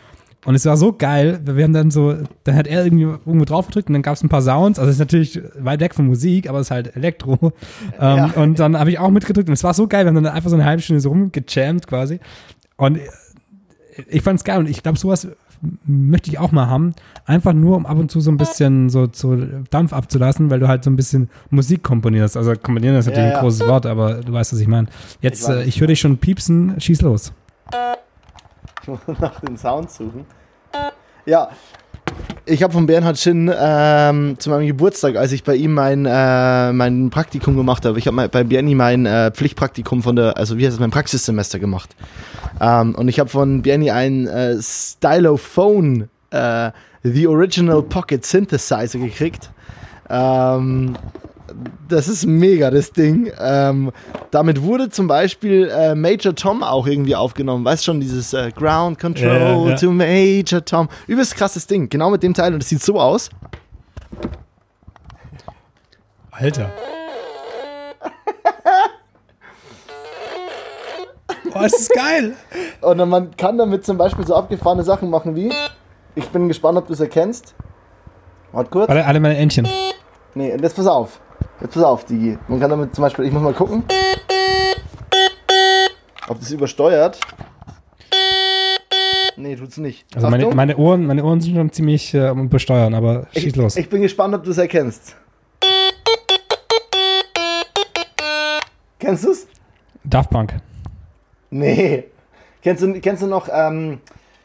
Und 0.43 0.55
es 0.55 0.65
war 0.65 0.75
so 0.75 0.91
geil, 0.91 1.39
wir 1.43 1.63
haben 1.63 1.73
dann 1.73 1.91
so, 1.91 2.15
dann 2.43 2.55
hat 2.55 2.65
er 2.65 2.83
irgendwie 2.83 3.03
irgendwo 3.03 3.45
drauf 3.45 3.67
gedrückt 3.67 3.89
und 3.89 3.93
dann 3.93 4.01
gab 4.01 4.15
es 4.15 4.23
ein 4.23 4.29
paar 4.29 4.41
Sounds. 4.41 4.79
Also 4.79 4.89
es 4.89 4.95
ist 4.95 4.99
natürlich 4.99 5.39
weit 5.59 5.81
weg 5.81 5.93
von 5.93 6.07
Musik, 6.07 6.49
aber 6.49 6.59
es 6.59 6.67
ist 6.67 6.71
halt 6.71 6.95
Elektro. 6.95 7.53
Ähm, 7.99 8.17
Ja. 8.17 8.25
Und 8.35 8.59
dann 8.59 8.77
habe 8.77 8.89
ich 8.89 8.97
auch 8.97 9.11
mitgedrückt 9.11 9.47
und 9.49 9.53
es 9.53 9.63
war 9.63 9.75
so 9.75 9.87
geil, 9.87 10.05
wir 10.05 10.07
haben 10.07 10.23
dann 10.23 10.33
einfach 10.33 10.49
so 10.49 10.55
eine 10.55 10.65
halbe 10.65 10.81
Stunde 10.81 10.99
so 10.99 11.09
rumgejammt 11.09 11.85
quasi. 11.85 12.19
Und 12.77 12.99
ich 14.07 14.21
fand 14.21 14.39
es 14.39 14.43
geil 14.43 14.59
und 14.59 14.69
ich 14.69 14.83
glaube, 14.83 14.97
sowas 14.97 15.27
möchte 15.85 16.29
ich 16.29 16.39
auch 16.39 16.51
mal 16.51 16.67
haben. 16.67 16.93
Einfach 17.25 17.53
nur, 17.53 17.77
um 17.77 17.85
ab 17.85 17.97
und 17.97 18.09
zu 18.09 18.19
so 18.19 18.31
ein 18.31 18.37
bisschen 18.37 18.89
so, 18.89 19.07
so 19.11 19.35
Dampf 19.69 19.93
abzulassen, 19.93 20.49
weil 20.49 20.59
du 20.59 20.67
halt 20.67 20.83
so 20.83 20.89
ein 20.89 20.95
bisschen 20.95 21.29
Musik 21.49 21.83
komponierst. 21.83 22.35
Also 22.37 22.53
komponieren 22.53 22.95
ist 22.95 23.05
natürlich 23.05 23.25
Ja, 23.25 23.31
ja. 23.31 23.37
ein 23.37 23.41
großes 23.43 23.67
Wort, 23.67 23.85
aber 23.85 24.15
du 24.15 24.33
weißt, 24.33 24.53
was 24.53 24.59
ich 24.59 24.67
meine. 24.67 24.87
Jetzt, 25.21 25.43
Ich 25.43 25.55
äh, 25.55 25.63
ich 25.63 25.79
höre 25.79 25.87
dich 25.87 25.99
schon 25.99 26.17
piepsen, 26.17 26.79
schieß 26.79 27.01
los. 27.01 27.31
Ich 28.81 28.87
muss 28.87 28.99
nach 29.19 29.39
dem 29.41 29.57
Sound 29.57 29.91
suchen. 29.91 30.25
Ja, 31.25 31.49
ich 32.45 32.63
habe 32.63 32.73
von 32.73 32.85
Bernhard 32.85 33.19
Schinn 33.19 33.51
ähm, 33.55 34.35
zu 34.39 34.49
meinem 34.49 34.67
Geburtstag, 34.67 35.15
als 35.15 35.31
ich 35.31 35.43
bei 35.43 35.55
ihm 35.55 35.73
mein, 35.73 36.05
äh, 36.05 36.73
mein 36.73 37.09
Praktikum 37.09 37.55
gemacht 37.55 37.85
habe, 37.85 37.99
ich 37.99 38.07
habe 38.07 38.29
bei 38.29 38.43
Bernie 38.43 38.75
mein 38.75 39.05
äh, 39.05 39.31
Pflichtpraktikum 39.31 40.01
von 40.01 40.15
der, 40.15 40.37
also 40.37 40.57
wie 40.57 40.65
heißt 40.65 40.73
es, 40.73 40.79
mein 40.79 40.91
Praxissemester 40.91 41.59
gemacht. 41.59 41.95
Ähm, 42.59 42.95
und 42.95 43.07
ich 43.07 43.19
habe 43.19 43.29
von 43.29 43.61
Bernie 43.61 43.91
ein 43.91 44.27
äh, 44.27 44.57
Stylophone, 44.59 46.09
äh, 46.31 46.71
The 47.03 47.27
Original 47.27 47.83
Pocket 47.83 48.25
Synthesizer 48.25 48.99
gekriegt. 48.99 49.49
Ähm, 50.09 50.95
das 51.87 52.07
ist 52.07 52.25
mega, 52.25 52.71
das 52.71 52.91
Ding. 52.91 53.31
Ähm, 53.39 53.91
damit 54.31 54.63
wurde 54.63 54.89
zum 54.89 55.07
Beispiel 55.07 55.69
äh, 55.69 55.95
Major 55.95 56.35
Tom 56.35 56.63
auch 56.63 56.87
irgendwie 56.87 57.15
aufgenommen. 57.15 57.65
Weißt 57.65 57.85
schon, 57.85 57.99
dieses 57.99 58.33
äh, 58.33 58.51
Ground 58.51 58.99
Control 58.99 59.27
Ja, 59.27 59.69
ja. 59.69 59.75
to 59.75 59.91
Major 59.91 60.63
Tom. 60.63 60.89
Übelst 61.07 61.35
krasses 61.35 61.67
Ding. 61.67 61.89
Genau 61.89 62.09
mit 62.09 62.23
dem 62.23 62.33
Teil. 62.33 62.53
Und 62.53 62.61
das 62.61 62.69
sieht 62.69 62.81
so 62.81 62.99
aus. 62.99 63.29
Alter. 66.31 66.69
Boah, 71.53 71.65
ist 71.65 71.79
das 71.79 71.89
geil. 71.89 72.35
Und 72.81 73.09
man 73.09 73.35
kann 73.35 73.57
damit 73.57 73.85
zum 73.85 73.97
Beispiel 73.97 74.25
so 74.25 74.35
abgefahrene 74.35 74.83
Sachen 74.83 75.09
machen 75.09 75.35
wie. 75.35 75.51
Ich 76.15 76.27
bin 76.29 76.47
gespannt, 76.47 76.77
ob 76.77 76.87
du 76.87 76.93
es 76.93 76.99
erkennst. 76.99 77.55
Warte 78.51 78.69
kurz. 78.69 78.89
Alle, 78.89 79.05
alle 79.05 79.19
meine 79.19 79.37
Entchen. 79.37 79.67
Nee, 80.33 80.55
jetzt 80.61 80.75
pass 80.75 80.87
auf. 80.87 81.19
Jetzt 81.61 81.73
pass 81.73 81.83
auf, 81.83 82.05
Digi. 82.05 82.37
Man 82.47 82.59
kann 82.59 82.69
damit 82.69 82.95
zum 82.95 83.03
Beispiel, 83.03 83.25
ich 83.25 83.31
muss 83.31 83.41
mal 83.41 83.53
gucken, 83.53 83.83
ob 86.27 86.39
das 86.39 86.51
übersteuert. 86.51 87.19
Nee, 89.37 89.55
tut's 89.55 89.77
nicht. 89.77 90.05
Also 90.15 90.29
meine, 90.29 90.43
Achtung. 90.43 90.55
meine, 90.55 90.77
Ohren, 90.77 91.05
meine 91.05 91.23
Ohren 91.23 91.41
sind 91.41 91.55
schon 91.55 91.71
ziemlich 91.71 92.13
äh, 92.13 92.27
am 92.27 92.45
übersteuern, 92.45 92.93
aber 92.93 93.27
schieß 93.33 93.45
ich, 93.45 93.55
los. 93.55 93.75
Ich 93.77 93.89
bin 93.89 94.01
gespannt, 94.01 94.35
ob 94.35 94.43
du 94.43 94.51
es 94.51 94.57
erkennst. 94.57 95.15
Kennst 98.99 99.23
du's? 99.25 99.47
Daft 100.03 100.29
Punk. 100.29 100.53
Nee. 101.49 102.05
Kennst 102.61 102.83
du, 102.83 102.93
kennst 102.99 103.23
du 103.23 103.27
noch, 103.27 103.47
ähm, 103.51 103.99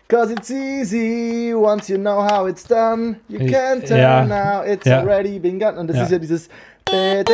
Cause 0.08 0.32
it's 0.32 0.50
easy 0.50 1.52
once 1.52 1.88
you 1.88 1.98
know 1.98 2.22
how 2.22 2.46
it's 2.48 2.62
done. 2.62 3.16
You 3.28 3.40
Äh, 3.40 3.50
can 3.50 3.80
turn 3.84 3.98
ja. 3.98 4.24
now, 4.24 4.62
it's 4.64 4.86
Ja. 4.86 5.00
already 5.00 5.40
been 5.40 5.58
done. 5.58 5.76
Und 5.80 5.88
das 5.88 5.96
Ja. 5.96 6.02
ist 6.04 6.12
ja 6.12 6.18
dieses 6.18 6.48
Let's 6.92 7.30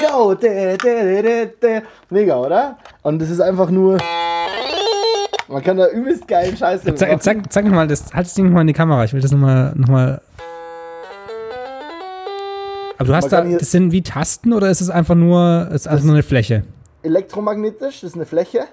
go! 0.00 0.36
Mega, 2.10 2.36
oder? 2.36 2.78
Und 3.02 3.20
das 3.20 3.30
ist 3.30 3.40
einfach 3.40 3.70
nur. 3.70 3.98
Man 5.48 5.62
kann 5.62 5.76
da 5.76 5.88
übelst 5.88 6.26
geilen 6.26 6.56
Scheiß 6.56 6.82
damit 6.82 6.98
Zeig, 6.98 7.08
machen. 7.10 7.20
zeig, 7.20 7.52
zeig 7.52 7.64
nochmal, 7.66 7.86
das, 7.86 8.12
halt 8.12 8.26
das 8.26 8.34
Ding 8.34 8.46
nochmal 8.46 8.62
in 8.62 8.68
die 8.68 8.72
Kamera. 8.72 9.04
Ich 9.04 9.12
will 9.12 9.20
das 9.20 9.30
nochmal. 9.30 9.72
Noch 9.76 9.88
mal 9.88 10.20
aber 12.96 13.08
du 13.08 13.14
hast 13.16 13.32
da, 13.32 13.42
das 13.42 13.70
sind 13.70 13.92
wie 13.92 14.02
Tasten 14.02 14.52
oder 14.52 14.70
ist 14.70 14.80
es 14.80 14.88
einfach 14.90 15.14
nur, 15.14 15.68
ist 15.72 15.88
einfach 15.88 16.04
nur 16.04 16.14
eine 16.14 16.22
Fläche? 16.22 16.64
Elektromagnetisch, 17.02 18.00
das 18.00 18.10
ist 18.10 18.14
eine 18.14 18.24
Fläche. 18.24 18.66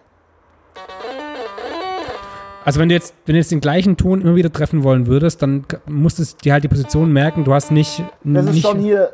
Also 2.64 2.80
wenn 2.80 2.90
du 2.90 2.96
jetzt, 2.96 3.16
wenn 3.26 3.34
du 3.34 3.40
jetzt 3.40 3.52
den 3.52 3.62
gleichen 3.62 3.98
Ton 3.98 4.22
immer 4.22 4.36
wieder 4.36 4.52
treffen 4.52 4.84
wollen 4.84 5.08
würdest, 5.08 5.42
dann 5.42 5.66
musstest 5.88 6.40
du 6.40 6.44
dir 6.44 6.54
halt 6.54 6.64
die 6.64 6.68
Position 6.68 7.12
merken. 7.12 7.44
Du 7.44 7.54
hast 7.54 7.72
nicht. 7.72 8.04
Das 8.24 8.46
ist 8.46 8.54
nicht 8.54 8.66
schon 8.66 8.80
hier, 8.80 9.14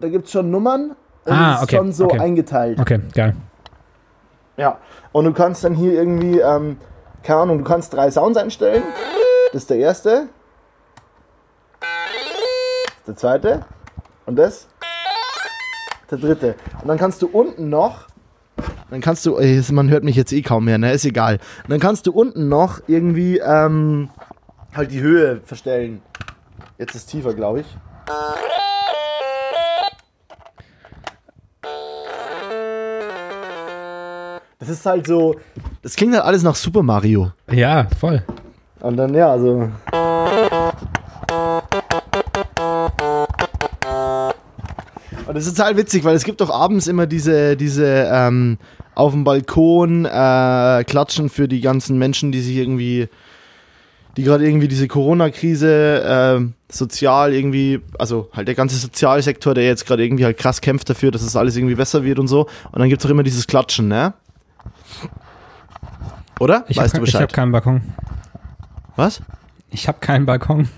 da 0.00 0.08
gibt 0.08 0.26
es 0.26 0.32
schon 0.32 0.50
Nummern. 0.50 0.94
Ah, 1.24 1.52
das 1.52 1.56
ist 1.56 1.62
okay, 1.64 1.76
schon 1.76 1.92
so 1.92 2.04
okay. 2.04 2.18
eingeteilt. 2.20 2.78
Okay, 2.78 3.00
geil. 3.14 3.34
Ja. 4.56 4.78
Und 5.12 5.24
du 5.24 5.32
kannst 5.32 5.64
dann 5.64 5.74
hier 5.74 5.92
irgendwie, 5.94 6.38
ähm, 6.38 6.76
keine 7.22 7.40
Ahnung, 7.40 7.58
du 7.58 7.64
kannst 7.64 7.92
drei 7.94 8.10
Sounds 8.10 8.36
einstellen. 8.36 8.82
Das 9.52 9.62
ist 9.62 9.70
der 9.70 9.78
erste. 9.78 10.28
Das 11.80 12.98
ist 12.98 13.08
der 13.08 13.16
zweite. 13.16 13.66
Und 14.26 14.36
das? 14.36 14.68
Der 16.10 16.18
dritte. 16.18 16.54
Und 16.82 16.88
dann 16.88 16.98
kannst 16.98 17.22
du 17.22 17.26
unten 17.26 17.68
noch. 17.68 18.06
Dann 18.90 19.00
kannst 19.00 19.24
du, 19.26 19.38
ey, 19.38 19.62
man 19.72 19.88
hört 19.90 20.04
mich 20.04 20.16
jetzt 20.16 20.32
eh 20.32 20.42
kaum 20.42 20.66
mehr, 20.66 20.78
ne? 20.78 20.92
Ist 20.92 21.04
egal. 21.04 21.38
Und 21.64 21.70
dann 21.70 21.80
kannst 21.80 22.06
du 22.06 22.12
unten 22.12 22.48
noch 22.48 22.80
irgendwie 22.86 23.38
ähm, 23.38 24.10
halt 24.74 24.90
die 24.92 25.00
Höhe 25.00 25.40
verstellen. 25.44 26.02
Jetzt 26.78 26.94
ist 26.94 27.06
tiefer, 27.06 27.34
glaube 27.34 27.60
ich. 27.60 27.66
Das 34.58 34.68
ist 34.68 34.86
halt 34.86 35.06
so. 35.06 35.36
Das 35.82 35.94
klingt 35.94 36.14
halt 36.14 36.24
alles 36.24 36.42
nach 36.42 36.54
Super 36.54 36.82
Mario. 36.82 37.32
Ja, 37.50 37.86
voll. 37.98 38.22
Und 38.80 38.96
dann, 38.96 39.12
ja, 39.14 39.30
also. 39.30 39.68
Und 45.34 45.38
das 45.38 45.48
ist 45.48 45.56
total 45.56 45.76
witzig, 45.76 46.04
weil 46.04 46.14
es 46.14 46.22
gibt 46.22 46.40
doch 46.40 46.50
abends 46.50 46.86
immer 46.86 47.08
diese, 47.08 47.56
diese 47.56 48.08
ähm, 48.08 48.56
auf 48.94 49.10
dem 49.10 49.24
Balkon 49.24 50.04
äh, 50.04 50.84
Klatschen 50.84 51.28
für 51.28 51.48
die 51.48 51.60
ganzen 51.60 51.98
Menschen, 51.98 52.30
die 52.30 52.40
sich 52.40 52.54
irgendwie, 52.54 53.08
die 54.16 54.22
gerade 54.22 54.46
irgendwie 54.46 54.68
diese 54.68 54.86
Corona-Krise 54.86 56.38
äh, 56.38 56.72
sozial 56.72 57.34
irgendwie, 57.34 57.80
also 57.98 58.28
halt 58.32 58.46
der 58.46 58.54
ganze 58.54 58.76
Sozialsektor, 58.76 59.54
der 59.54 59.64
jetzt 59.64 59.86
gerade 59.86 60.04
irgendwie 60.04 60.24
halt 60.24 60.38
krass 60.38 60.60
kämpft 60.60 60.88
dafür, 60.88 61.10
dass 61.10 61.22
es 61.22 61.34
alles 61.34 61.56
irgendwie 61.56 61.74
besser 61.74 62.04
wird 62.04 62.20
und 62.20 62.28
so. 62.28 62.42
Und 62.70 62.78
dann 62.78 62.88
gibt 62.88 63.02
es 63.02 63.06
auch 63.06 63.10
immer 63.10 63.24
dieses 63.24 63.48
Klatschen, 63.48 63.88
ne? 63.88 64.14
Oder? 66.38 66.64
Ich 66.68 66.76
weißt 66.76 66.94
habe 66.94 67.00
du 67.00 67.06
Bescheid? 67.06 67.22
hab 67.22 67.32
keinen 67.32 67.50
Balkon. 67.50 67.80
Was? 68.94 69.20
Ich 69.70 69.88
habe 69.88 69.98
keinen 69.98 70.26
Balkon. 70.26 70.68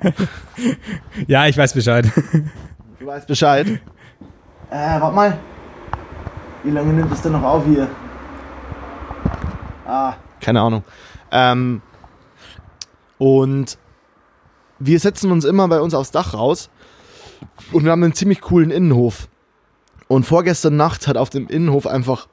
ja, 1.26 1.46
ich 1.46 1.58
weiß 1.58 1.74
Bescheid. 1.74 2.10
Du 3.02 3.08
weißt 3.08 3.26
Bescheid. 3.26 3.66
Äh, 4.70 4.98
warte 5.02 5.14
mal. 5.14 5.38
Wie 6.62 6.70
lange 6.70 6.94
nimmt 6.94 7.12
es 7.12 7.20
denn 7.20 7.32
noch 7.32 7.42
auf 7.42 7.66
hier? 7.66 7.90
Ah, 9.86 10.14
keine 10.40 10.62
Ahnung. 10.62 10.82
Ähm, 11.30 11.82
und 13.18 13.76
wir 14.78 14.98
setzen 14.98 15.30
uns 15.30 15.44
immer 15.44 15.68
bei 15.68 15.78
uns 15.78 15.92
aufs 15.92 16.10
Dach 16.10 16.32
raus 16.32 16.70
und 17.70 17.84
wir 17.84 17.92
haben 17.92 18.02
einen 18.02 18.14
ziemlich 18.14 18.40
coolen 18.40 18.70
Innenhof. 18.70 19.28
Und 20.08 20.24
vorgestern 20.24 20.76
Nacht 20.76 21.06
hat 21.06 21.18
auf 21.18 21.28
dem 21.28 21.48
Innenhof 21.48 21.86
einfach, 21.86 22.28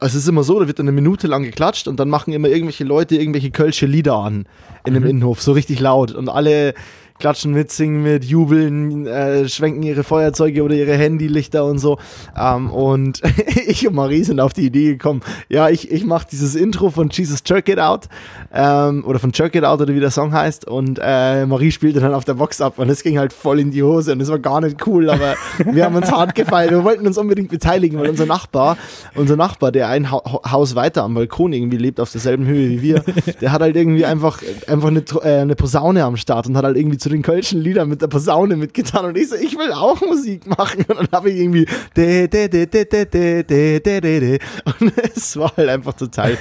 also 0.00 0.18
es 0.18 0.24
ist 0.24 0.28
immer 0.28 0.42
so, 0.42 0.58
da 0.58 0.66
wird 0.66 0.80
dann 0.80 0.88
eine 0.88 0.92
Minute 0.92 1.28
lang 1.28 1.44
geklatscht 1.44 1.86
und 1.86 2.00
dann 2.00 2.08
machen 2.08 2.32
immer 2.32 2.48
irgendwelche 2.48 2.82
Leute 2.82 3.14
irgendwelche 3.14 3.52
kölsche 3.52 3.86
Lieder 3.86 4.16
an 4.16 4.48
in 4.84 4.94
dem 4.94 5.06
Innenhof, 5.06 5.40
so 5.40 5.52
richtig 5.52 5.78
laut. 5.78 6.10
Und 6.10 6.28
alle 6.28 6.74
klatschen 7.20 7.52
mit, 7.52 7.70
singen 7.70 8.02
mit, 8.02 8.24
jubeln, 8.24 9.06
äh, 9.06 9.48
schwenken 9.48 9.82
ihre 9.82 10.02
Feuerzeuge 10.02 10.62
oder 10.62 10.74
ihre 10.74 10.94
Handylichter 10.94 11.64
und 11.64 11.78
so. 11.78 11.98
Ähm, 12.36 12.70
und 12.70 13.20
ich 13.66 13.86
und 13.86 13.94
Marie 13.94 14.24
sind 14.24 14.40
auf 14.40 14.52
die 14.52 14.66
Idee 14.66 14.92
gekommen, 14.92 15.20
ja, 15.48 15.68
ich, 15.68 15.90
ich 15.90 16.04
mache 16.04 16.26
dieses 16.30 16.56
Intro 16.56 16.90
von 16.90 17.10
Jesus 17.10 17.42
Jerk 17.46 17.68
It 17.68 17.78
Out 17.78 18.08
ähm, 18.52 19.04
oder 19.06 19.18
von 19.18 19.30
Jerk 19.32 19.54
It 19.54 19.64
Out 19.64 19.80
oder 19.80 19.94
wie 19.94 20.00
der 20.00 20.10
Song 20.10 20.32
heißt 20.32 20.66
und 20.66 20.98
äh, 21.02 21.46
Marie 21.46 21.70
spielte 21.70 22.00
dann 22.00 22.14
auf 22.14 22.24
der 22.24 22.34
Box 22.34 22.60
ab 22.60 22.78
und 22.78 22.88
es 22.88 23.02
ging 23.02 23.18
halt 23.18 23.32
voll 23.32 23.60
in 23.60 23.70
die 23.70 23.82
Hose 23.82 24.12
und 24.12 24.20
es 24.20 24.28
war 24.28 24.38
gar 24.38 24.60
nicht 24.60 24.86
cool, 24.86 25.10
aber 25.10 25.34
wir 25.72 25.84
haben 25.84 25.94
uns 25.94 26.10
hart 26.10 26.34
gefeiert. 26.34 26.70
Wir 26.70 26.82
wollten 26.82 27.06
uns 27.06 27.18
unbedingt 27.18 27.50
beteiligen, 27.50 27.98
weil 27.98 28.08
unser 28.08 28.26
Nachbar, 28.26 28.76
unser 29.14 29.36
Nachbar, 29.36 29.72
der 29.72 29.88
ein 29.88 30.10
ha 30.10 30.20
Haus 30.50 30.74
weiter 30.74 31.04
am 31.04 31.14
Balkon 31.14 31.52
irgendwie 31.52 31.76
lebt, 31.76 32.00
auf 32.00 32.10
derselben 32.10 32.46
Höhe 32.46 32.70
wie 32.70 32.82
wir, 32.82 33.04
der 33.40 33.52
hat 33.52 33.60
halt 33.60 33.76
irgendwie 33.76 34.04
einfach, 34.04 34.40
einfach 34.66 34.88
eine, 34.88 35.04
äh, 35.22 35.40
eine 35.40 35.54
Posaune 35.54 36.04
am 36.04 36.16
Start 36.16 36.46
und 36.46 36.56
hat 36.56 36.64
halt 36.64 36.76
irgendwie 36.76 36.98
zu 36.98 37.09
den 37.10 37.22
kölschen 37.22 37.60
Liedern 37.60 37.88
mit 37.88 38.00
der 38.02 38.08
Posaune 38.08 38.56
mitgetan 38.56 39.04
und 39.04 39.16
ich 39.16 39.28
so, 39.28 39.36
ich 39.36 39.56
will 39.58 39.72
auch 39.72 40.00
Musik 40.00 40.46
machen 40.46 40.84
und 40.88 40.98
dann 40.98 41.08
habe 41.12 41.30
ich 41.30 41.38
irgendwie 41.40 41.66
de, 41.96 42.26
de, 42.28 42.48
de, 42.48 42.66
de, 42.66 42.84
de, 42.86 43.04
de, 43.06 43.42
de, 43.44 43.80
de, 43.80 44.00
de, 44.00 44.20
de. 44.20 44.38
und 44.80 44.92
es 45.16 45.36
war 45.36 45.52
halt 45.56 45.68
einfach 45.68 45.94
total 45.94 46.38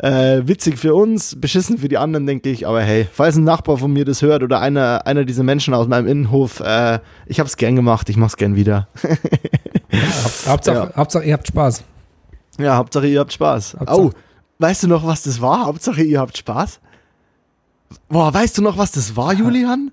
äh, 0.00 0.42
witzig 0.46 0.78
für 0.78 0.94
uns, 0.94 1.34
beschissen 1.40 1.78
für 1.78 1.88
die 1.88 1.98
anderen, 1.98 2.26
denke 2.26 2.50
ich, 2.50 2.66
aber 2.66 2.82
hey, 2.82 3.06
falls 3.12 3.36
ein 3.36 3.44
Nachbar 3.44 3.78
von 3.78 3.92
mir 3.92 4.04
das 4.04 4.22
hört 4.22 4.42
oder 4.42 4.60
einer, 4.60 5.06
einer 5.06 5.24
dieser 5.24 5.42
Menschen 5.42 5.74
aus 5.74 5.88
meinem 5.88 6.06
Innenhof, 6.06 6.60
äh, 6.60 7.00
ich 7.26 7.40
habe 7.40 7.48
es 7.48 7.56
gern 7.56 7.74
gemacht, 7.76 8.08
ich 8.08 8.16
mach's 8.16 8.36
gern 8.36 8.54
wieder. 8.56 8.88
Hauptsache, 10.46 10.76
Ja. 10.76 10.96
Hauptsache, 10.96 11.24
ihr 11.24 11.32
habt 11.32 11.48
Spaß. 11.48 11.82
Ja, 12.58 12.76
Hauptsache 12.76 13.06
ihr 13.06 13.20
habt 13.20 13.32
Spaß. 13.32 13.76
Hauptsache- 13.80 14.00
Oh, 14.00 14.10
weißt 14.58 14.82
du 14.84 14.88
noch, 14.88 15.06
was 15.06 15.22
das 15.22 15.40
war? 15.40 15.66
Hauptsache 15.66 16.02
ihr 16.02 16.20
habt 16.20 16.36
Spaß? 16.38 16.80
Boah, 18.08 18.32
weißt 18.34 18.58
du 18.58 18.62
noch, 18.62 18.76
was 18.76 18.92
das 18.92 19.16
war, 19.16 19.32
Julian? 19.32 19.90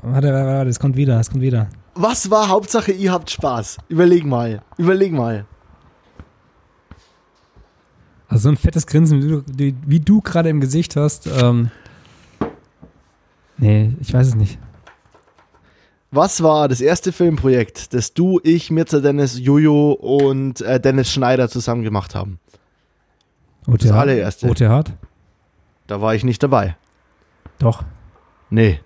Warte, 0.00 0.32
warte, 0.32 0.46
warte, 0.46 0.70
es 0.70 0.80
kommt 0.80 0.96
wieder, 0.96 1.20
es 1.20 1.30
kommt 1.30 1.42
wieder. 1.42 1.68
Was 1.94 2.30
war 2.30 2.48
Hauptsache 2.48 2.92
ihr 2.92 3.12
habt 3.12 3.30
Spaß? 3.30 3.78
Überleg 3.88 4.24
mal, 4.24 4.62
überleg 4.78 5.12
mal. 5.12 5.44
Also 8.28 8.44
so 8.44 8.48
ein 8.48 8.56
fettes 8.56 8.86
Grinsen, 8.86 9.22
wie 9.22 9.28
du, 9.28 9.76
wie, 9.86 10.00
du 10.00 10.22
gerade 10.22 10.48
im 10.48 10.60
Gesicht 10.60 10.96
hast. 10.96 11.26
Ähm, 11.26 11.70
nee, 13.58 13.92
ich 14.00 14.14
weiß 14.14 14.28
es 14.28 14.34
nicht. 14.34 14.58
Was 16.10 16.42
war 16.42 16.68
das 16.68 16.80
erste 16.80 17.12
Filmprojekt, 17.12 17.92
das 17.92 18.14
du, 18.14 18.40
ich, 18.42 18.70
Mirza 18.70 19.00
Dennis, 19.00 19.38
Jojo 19.38 19.92
und 19.92 20.60
äh, 20.62 20.80
Dennis 20.80 21.10
Schneider 21.10 21.48
zusammen 21.48 21.82
gemacht 21.82 22.14
haben? 22.14 22.38
Das 23.66 23.90
allererste. 23.90 24.48
OT 24.48 24.62
Hart? 24.62 24.92
Da 25.86 26.00
war 26.00 26.14
ich 26.14 26.24
nicht 26.24 26.42
dabei. 26.42 26.76
Doch. 27.58 27.84
Nee. 28.50 28.80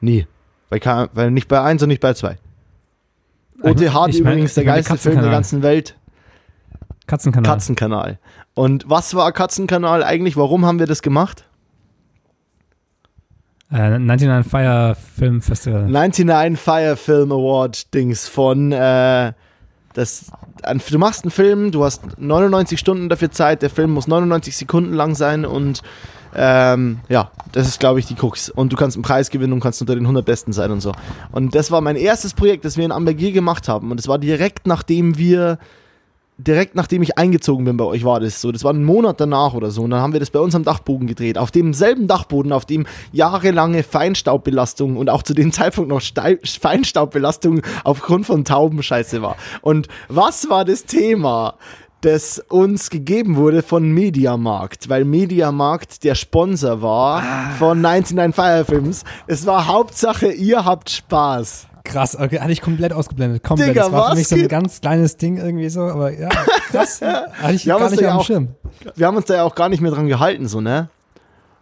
Nie. 0.00 0.26
Bei, 0.70 0.78
K 0.78 1.08
weil 1.14 1.30
nicht 1.30 1.48
bei 1.48 1.60
1 1.60 1.82
und 1.82 1.88
nicht 1.88 2.00
bei 2.00 2.14
2. 2.14 2.38
Ich 3.58 3.64
OT 3.64 3.80
mein- 3.80 3.94
Hart 3.94 4.08
ich 4.10 4.22
mein- 4.22 4.32
übrigens 4.34 4.54
der 4.54 4.64
geilste 4.64 4.96
Film 4.96 5.20
der 5.20 5.30
ganzen 5.30 5.62
Welt. 5.62 5.96
Katzenkanal. 7.06 7.52
Katzenkanal. 7.52 8.18
Und 8.54 8.88
was 8.88 9.14
war 9.14 9.32
Katzenkanal 9.32 10.04
eigentlich? 10.04 10.36
Warum 10.36 10.66
haben 10.66 10.78
wir 10.78 10.86
das 10.86 11.02
gemacht? 11.02 11.44
Äh, 13.70 13.98
99 13.98 14.50
Fire 14.50 14.94
Film 15.16 15.42
Festival. 15.42 15.88
99 15.88 16.58
Fire 16.58 16.96
Film 16.96 17.32
Award 17.32 17.92
Dings 17.94 18.28
von 18.28 18.72
äh, 18.72 19.32
das 19.94 20.30
du 20.90 20.98
machst 20.98 21.24
einen 21.24 21.30
Film, 21.30 21.70
du 21.70 21.84
hast 21.84 22.18
99 22.18 22.78
Stunden 22.78 23.08
dafür 23.08 23.30
Zeit, 23.30 23.62
der 23.62 23.70
Film 23.70 23.90
muss 23.92 24.06
99 24.06 24.56
Sekunden 24.56 24.92
lang 24.94 25.14
sein 25.14 25.44
und 25.44 25.82
ähm, 26.34 27.00
ja, 27.08 27.30
das 27.52 27.68
ist 27.68 27.80
glaube 27.80 28.00
ich 28.00 28.06
die 28.06 28.14
Krux 28.14 28.50
und 28.50 28.72
du 28.72 28.76
kannst 28.76 28.96
einen 28.96 29.02
Preis 29.02 29.30
gewinnen 29.30 29.52
und 29.52 29.60
kannst 29.60 29.80
unter 29.80 29.94
den 29.94 30.04
100 30.04 30.24
Besten 30.24 30.52
sein 30.52 30.70
und 30.70 30.80
so. 30.80 30.92
Und 31.32 31.54
das 31.54 31.70
war 31.70 31.80
mein 31.80 31.96
erstes 31.96 32.34
Projekt, 32.34 32.64
das 32.64 32.76
wir 32.76 32.84
in 32.84 32.92
Ambergier 32.92 33.32
gemacht 33.32 33.68
haben 33.68 33.90
und 33.90 33.98
es 34.00 34.08
war 34.08 34.18
direkt 34.18 34.66
nachdem 34.66 35.18
wir 35.18 35.58
direkt 36.38 36.76
nachdem 36.76 37.02
ich 37.02 37.18
eingezogen 37.18 37.64
bin 37.64 37.76
bei 37.76 37.84
euch 37.84 38.04
war 38.04 38.20
das 38.20 38.40
so. 38.40 38.52
Das 38.52 38.64
war 38.64 38.72
ein 38.72 38.84
Monat 38.84 39.20
danach 39.20 39.54
oder 39.54 39.70
so. 39.70 39.82
Und 39.82 39.90
dann 39.90 40.00
haben 40.00 40.12
wir 40.12 40.20
das 40.20 40.30
bei 40.30 40.38
uns 40.38 40.54
am 40.54 40.62
Dachboden 40.62 41.06
gedreht. 41.06 41.36
Auf 41.36 41.50
demselben 41.50 42.06
Dachboden, 42.06 42.52
auf 42.52 42.64
dem 42.64 42.86
jahrelange 43.12 43.82
Feinstaubbelastung 43.82 44.96
und 44.96 45.10
auch 45.10 45.24
zu 45.24 45.34
dem 45.34 45.52
Zeitpunkt 45.52 45.90
noch 45.90 46.00
Stei 46.00 46.38
Feinstaubbelastung 46.44 47.62
aufgrund 47.84 48.26
von 48.26 48.44
Taubenscheiße 48.44 49.20
war. 49.20 49.36
Und 49.60 49.88
was 50.08 50.48
war 50.48 50.64
das 50.64 50.84
Thema? 50.84 51.54
Das 52.02 52.38
uns 52.48 52.90
gegeben 52.90 53.36
wurde 53.36 53.62
von 53.62 53.90
Mediamarkt, 53.90 54.88
weil 54.88 55.04
Mediamarkt 55.04 56.04
der 56.04 56.14
Sponsor 56.14 56.80
war 56.82 57.22
von 57.58 57.80
99 57.80 58.34
Fire 58.34 58.64
Films. 58.64 59.04
Es 59.26 59.46
war 59.46 59.66
Hauptsache, 59.66 60.28
ihr 60.28 60.64
habt 60.64 60.90
Spaß. 60.90 61.66
Krass, 61.84 62.16
okay, 62.16 62.38
hatte 62.40 62.52
ich 62.52 62.60
komplett 62.60 62.92
ausgeblendet. 62.92 63.42
Komplett. 63.42 63.70
Digga, 63.70 63.84
das 63.84 63.92
war 63.92 64.00
was 64.02 64.10
für 64.10 64.16
mich 64.16 64.28
so 64.28 64.36
ein 64.36 64.48
ganz 64.48 64.80
kleines 64.80 65.16
Ding 65.16 65.38
irgendwie 65.38 65.70
so, 65.70 65.82
aber 65.82 66.12
ja, 66.12 66.28
krass. 66.70 67.00
hatte 67.42 67.54
ich 67.54 67.66
Wir 67.66 67.78
gar 67.78 67.90
nicht 67.90 68.04
auf 68.04 68.12
dem 68.12 68.18
auch- 68.18 68.24
Schirm. 68.24 68.48
Wir 68.94 69.06
haben 69.06 69.16
uns 69.16 69.26
da 69.26 69.36
ja 69.36 69.42
auch 69.44 69.54
gar 69.54 69.68
nicht 69.68 69.80
mehr 69.80 69.90
dran 69.90 70.06
gehalten, 70.06 70.46
so, 70.48 70.60
ne? 70.60 70.90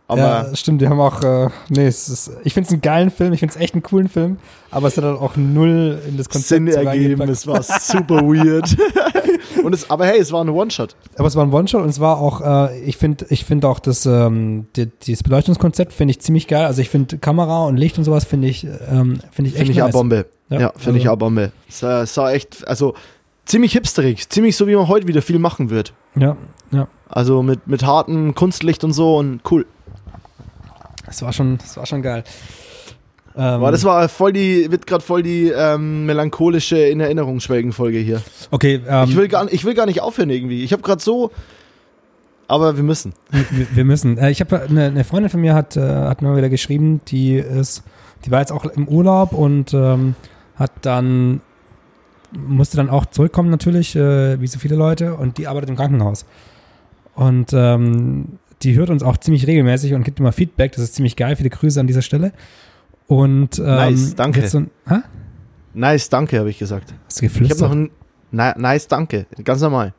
Aber 0.09 0.20
ja, 0.20 0.55
stimmt, 0.55 0.81
die 0.81 0.89
haben 0.89 1.01
auch, 1.01 1.20
äh, 1.23 1.49
nee, 1.69 1.87
es 1.87 2.09
ist, 2.09 2.31
ich 2.45 2.55
finde 2.55 2.69
es 2.69 2.73
einen 2.73 2.81
geilen 2.81 3.11
Film, 3.11 3.33
ich 3.33 3.41
finde 3.41 3.57
es 3.57 3.61
echt 3.61 3.74
einen 3.74 3.83
coolen 3.83 4.09
Film, 4.09 4.39
aber 4.70 4.87
es 4.87 4.97
hat 4.97 5.03
halt 5.03 5.19
auch 5.20 5.35
null 5.37 6.01
in 6.09 6.16
das 6.16 6.28
Konzept 6.28 6.49
Sinn 6.49 6.69
ergeben, 6.69 7.28
es 7.28 7.45
war 7.45 7.61
super 7.62 8.20
weird. 8.23 8.77
und 9.65 9.74
es, 9.74 9.91
aber 9.91 10.07
hey, 10.07 10.20
es 10.20 10.31
war 10.31 10.45
ein 10.45 10.49
One-Shot. 10.49 10.95
Aber 11.19 11.27
es 11.27 11.35
war 11.35 11.45
ein 11.45 11.53
One-Shot 11.53 11.83
und 11.83 11.89
es 11.89 11.99
war 11.99 12.19
auch, 12.19 12.41
äh, 12.41 12.78
ich 12.85 12.97
finde 12.99 13.27
ich 13.31 13.45
finde 13.45 13.66
auch 13.69 13.81
das, 13.81 14.07
ähm, 14.07 14.66
die, 14.77 14.87
dieses 14.87 15.24
Beleuchtungskonzept 15.24 15.93
finde 15.93 16.12
ich 16.12 16.20
ziemlich 16.20 16.47
geil. 16.47 16.66
Also 16.66 16.83
ich 16.83 16.89
finde 16.89 17.19
Kamera 17.19 17.65
und 17.65 17.77
Licht 17.77 17.99
und 17.99 18.05
sowas 18.05 18.24
finde 18.24 18.47
ich, 18.47 18.62
ähm, 18.65 19.19
finde 19.33 19.49
ich 19.51 19.57
echt 19.57 19.66
Finde 19.66 19.73
ich 19.73 19.83
auch 19.83 19.87
nice. 19.87 19.93
Bombe. 19.93 20.27
Ja, 20.51 20.61
Ja, 20.61 20.73
finde 20.77 21.01
ich 21.01 21.07
also- 21.07 21.15
auch 21.15 21.19
Bombe. 21.19 21.51
Es 21.69 21.81
sah, 21.81 22.07
sah 22.07 22.31
echt, 22.31 22.66
also 22.69 22.95
ziemlich 23.45 23.73
hipsterig, 23.73 24.28
ziemlich 24.28 24.57
so, 24.57 24.69
wie 24.69 24.77
man 24.77 24.87
heute 24.87 25.09
wieder 25.09 25.23
viel 25.23 25.41
machen 25.41 25.69
wird. 25.70 25.93
Ja, 26.15 26.37
ja. 26.70 26.87
Also 27.09 27.43
mit, 27.43 27.66
mit 27.66 27.85
hartem 27.85 28.37
Kunstlicht 28.37 28.85
und 28.85 28.93
so 28.93 29.16
und 29.16 29.41
cool. 29.51 29.66
Das 31.07 31.23
war 31.23 31.33
schon, 31.33 31.59
das 31.59 31.77
war 31.77 31.87
schon 31.87 32.03
geil. 32.03 32.24
Ähm, 33.37 33.43
Aber 33.43 33.70
das 33.70 33.85
war 33.85 34.09
voll 34.09 34.33
die, 34.33 34.70
wird 34.70 34.87
gerade 34.87 35.05
voll 35.05 35.23
die 35.23 35.49
ähm, 35.49 36.07
melancholische 36.07 36.78
in 36.78 37.01
Erinnerung 37.01 37.41
schwelgen 37.41 37.73
Folge 37.73 37.99
hier. 37.99 38.23
okay, 38.51 38.81
ähm, 38.89 39.09
ich, 39.09 39.16
will 39.16 39.28
gar, 39.28 39.53
ich 39.53 39.65
will 39.65 39.74
gar 39.74 39.87
nicht 39.87 40.01
aufhören 40.01 40.31
irgendwie. 40.31 40.65
Ich 40.65 40.73
habe 40.73 40.83
gerade 40.83 41.03
so, 41.03 41.31
aber 42.49 42.77
wir 42.77 42.85
müssen. 42.85 43.12
wir, 43.51 43.66
wir 43.73 43.85
müssen. 43.85 44.16
Äh, 44.19 44.31
ich 44.31 44.41
habe 44.41 44.62
eine, 44.62 44.87
eine 44.87 45.05
Freundin 45.05 45.31
von 45.31 45.41
mir 45.41 45.55
hat, 45.55 45.77
äh, 45.77 45.81
hat 45.81 46.23
mir 46.23 46.28
mal 46.28 46.37
wieder 46.37 46.49
geschrieben, 46.49 47.03
die 47.09 47.37
ist, 47.37 47.83
die 48.24 48.31
war 48.31 48.41
jetzt 48.41 48.53
auch 48.53 48.65
im 48.65 48.89
Urlaub 48.89 49.33
und 49.33 49.74
ähm, 49.74 50.15
hat 50.57 50.73
dann 50.83 51.43
musste 52.33 52.77
dann 52.77 52.91
auch 52.91 53.07
zurückkommen 53.07 53.51
natürlich, 53.51 53.97
äh, 53.97 54.41
wie 54.41 54.47
so 54.47 54.59
viele 54.59 54.77
Leute, 54.77 55.15
und 55.15 55.39
die 55.39 55.47
arbeitet 55.47 55.70
im 55.70 55.77
Krankenhaus. 55.77 56.27
Und 57.15 57.53
ähm, 57.53 58.39
die 58.62 58.74
hört 58.74 58.91
uns 58.91 59.03
auch 59.03 59.16
ziemlich 59.19 59.47
regelmäßig 59.47 59.95
und 59.95 60.03
gibt 60.05 60.20
immer 60.20 60.33
Feedback. 60.33 60.73
Das 60.73 60.83
ist 60.83 60.95
ziemlich 60.95 61.16
geil. 61.16 61.37
Viele 61.37 61.51
Grüße 61.51 61.78
an 61.78 61.87
dieser 61.87 62.03
Stelle. 62.03 62.33
Und 63.07 63.59
ähm, 63.59 63.65
Nice, 63.65 64.15
danke. 64.15 64.49
So 64.49 64.59
ein? 64.59 64.70
Nice, 65.74 66.09
danke, 66.09 66.39
habe 66.39 66.51
ich 66.51 66.59
gesagt. 66.59 66.95
Hast 67.05 67.20
du 67.20 67.27
Ich 67.27 67.33
habe 67.33 67.45
noch 67.45 67.49
geflüstert? 67.49 67.73
ein. 67.73 68.61
Nice, 68.61 68.89
danke. 68.89 69.27
Ganz 69.45 69.61
normal. 69.61 69.95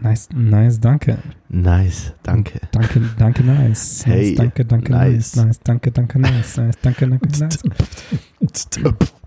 Nice, 0.00 0.28
nice, 0.32 0.78
danke. 0.78 1.18
Nice, 1.48 2.14
danke. 2.22 2.60
Danke, 2.70 3.00
danke, 3.18 3.42
nice. 3.42 4.06
Hey, 4.06 4.28
nice, 4.30 4.36
danke, 4.36 4.64
danke, 4.64 4.92
nice. 4.92 5.34
nice. 5.34 5.46
nice. 5.46 5.60
Danke, 5.64 5.90
danke, 5.90 6.18
nice. 6.20 6.56
Nice, 6.56 6.78
danke, 6.82 7.08
danke, 7.08 7.28
nice. 7.40 9.18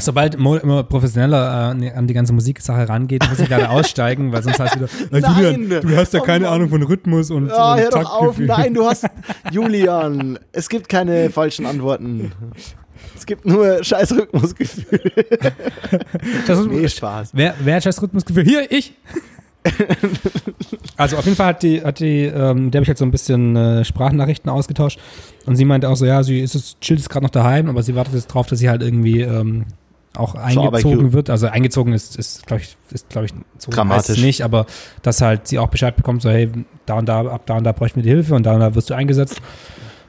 Sobald 0.00 0.38
Mo 0.38 0.56
immer 0.56 0.82
professioneller 0.82 1.74
äh, 1.80 1.90
an 1.90 2.06
die 2.06 2.14
ganze 2.14 2.32
Musiksache 2.32 2.88
rangeht, 2.88 3.28
muss 3.28 3.38
ich 3.38 3.48
leider 3.48 3.70
aussteigen, 3.70 4.32
weil 4.32 4.42
sonst 4.42 4.58
heißt 4.58 4.76
wieder, 4.76 4.88
Nein! 5.10 5.24
Julian, 5.36 5.80
du 5.82 5.96
hast 5.96 6.12
ja 6.14 6.20
Oh 6.20 6.24
keine 6.24 6.46
Mann. 6.46 6.54
Ahnung 6.54 6.68
von 6.70 6.82
Rhythmus 6.82 7.30
und, 7.30 7.50
Ah, 7.50 7.74
und 7.74 7.80
hör 7.80 7.90
doch 7.90 8.10
auf. 8.10 8.38
Nein, 8.38 8.74
du 8.74 8.84
hast. 8.84 9.06
Julian, 9.52 10.38
es 10.52 10.68
gibt 10.68 10.88
keine 10.88 11.30
falschen 11.30 11.66
Antworten. 11.66 12.32
Es 13.16 13.26
gibt 13.26 13.46
nur 13.46 13.82
scheiß 13.84 14.12
Rhythmusgefühl. 14.12 15.12
Nee, 16.70 16.88
Spaß. 16.88 17.30
Wer, 17.32 17.54
wer 17.62 17.76
hat 17.76 17.86
das 17.86 18.00
Rhythmusgefühl? 18.02 18.44
Hier, 18.44 18.70
ich! 18.70 18.94
also 20.96 21.16
auf 21.16 21.24
jeden 21.24 21.36
Fall 21.36 21.48
hat 21.48 21.62
die, 21.62 21.82
hat 21.82 22.00
die, 22.00 22.24
ähm, 22.24 22.70
der 22.70 22.78
habe 22.78 22.84
ich 22.84 22.88
halt 22.88 22.98
so 22.98 23.04
ein 23.04 23.10
bisschen 23.10 23.56
äh, 23.56 23.84
Sprachnachrichten 23.84 24.50
ausgetauscht 24.50 24.98
und 25.46 25.56
sie 25.56 25.64
meinte 25.66 25.88
auch 25.88 25.96
so, 25.96 26.06
ja, 26.06 26.22
sie 26.22 26.40
ist 26.40 26.80
chillt 26.80 26.98
jetzt 27.00 27.10
gerade 27.10 27.24
noch 27.24 27.30
daheim, 27.30 27.68
aber 27.68 27.82
sie 27.82 27.94
wartet 27.94 28.14
jetzt 28.14 28.28
drauf, 28.28 28.46
dass 28.46 28.58
sie 28.58 28.70
halt 28.70 28.82
irgendwie 28.82 29.20
ähm, 29.20 29.66
auch 30.16 30.34
eingezogen 30.34 31.04
ge- 31.04 31.12
wird. 31.12 31.30
Also 31.30 31.46
eingezogen 31.46 31.92
ist, 31.92 32.16
ist 32.16 32.46
glaube 32.46 32.62
ich, 32.62 32.76
ist, 32.90 33.08
glaube 33.08 33.26
ich, 33.26 33.32
so 33.58 33.70
Dramatisch. 33.70 34.20
nicht, 34.22 34.42
aber 34.42 34.66
dass 35.02 35.20
halt 35.20 35.46
sie 35.48 35.58
auch 35.58 35.68
Bescheid 35.68 35.96
bekommt, 35.96 36.22
so, 36.22 36.30
hey, 36.30 36.50
da 36.86 36.94
und 36.94 37.08
da, 37.08 37.20
ab 37.26 37.42
da 37.46 37.56
und 37.56 37.64
da 37.64 37.72
bräuchten 37.72 37.96
wir 37.96 38.02
die 38.02 38.08
Hilfe 38.10 38.34
und 38.34 38.44
da 38.44 38.54
und 38.54 38.60
da 38.60 38.74
wirst 38.74 38.90
du 38.90 38.94
eingesetzt. 38.94 39.40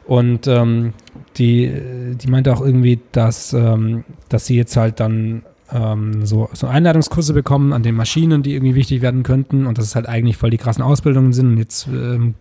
Und 0.07 0.47
ähm, 0.47 0.93
die, 1.37 1.71
die 2.15 2.27
meinte 2.27 2.51
auch 2.53 2.61
irgendwie, 2.61 2.99
dass, 3.11 3.53
ähm, 3.53 4.03
dass 4.29 4.45
sie 4.47 4.57
jetzt 4.57 4.75
halt 4.75 4.99
dann 4.99 5.43
ähm, 5.71 6.25
so, 6.25 6.49
so 6.53 6.67
Einladungskurse 6.67 7.33
bekommen 7.33 7.71
an 7.71 7.83
den 7.83 7.95
Maschinen, 7.95 8.43
die 8.43 8.55
irgendwie 8.55 8.75
wichtig 8.75 9.01
werden 9.01 9.23
könnten 9.23 9.67
und 9.67 9.77
dass 9.77 9.85
es 9.85 9.95
halt 9.95 10.09
eigentlich 10.09 10.35
voll 10.37 10.49
die 10.49 10.57
krassen 10.57 10.83
Ausbildungen 10.83 11.31
sind. 11.31 11.51
Und 11.51 11.57
jetzt 11.59 11.87
ähm, 11.87 12.33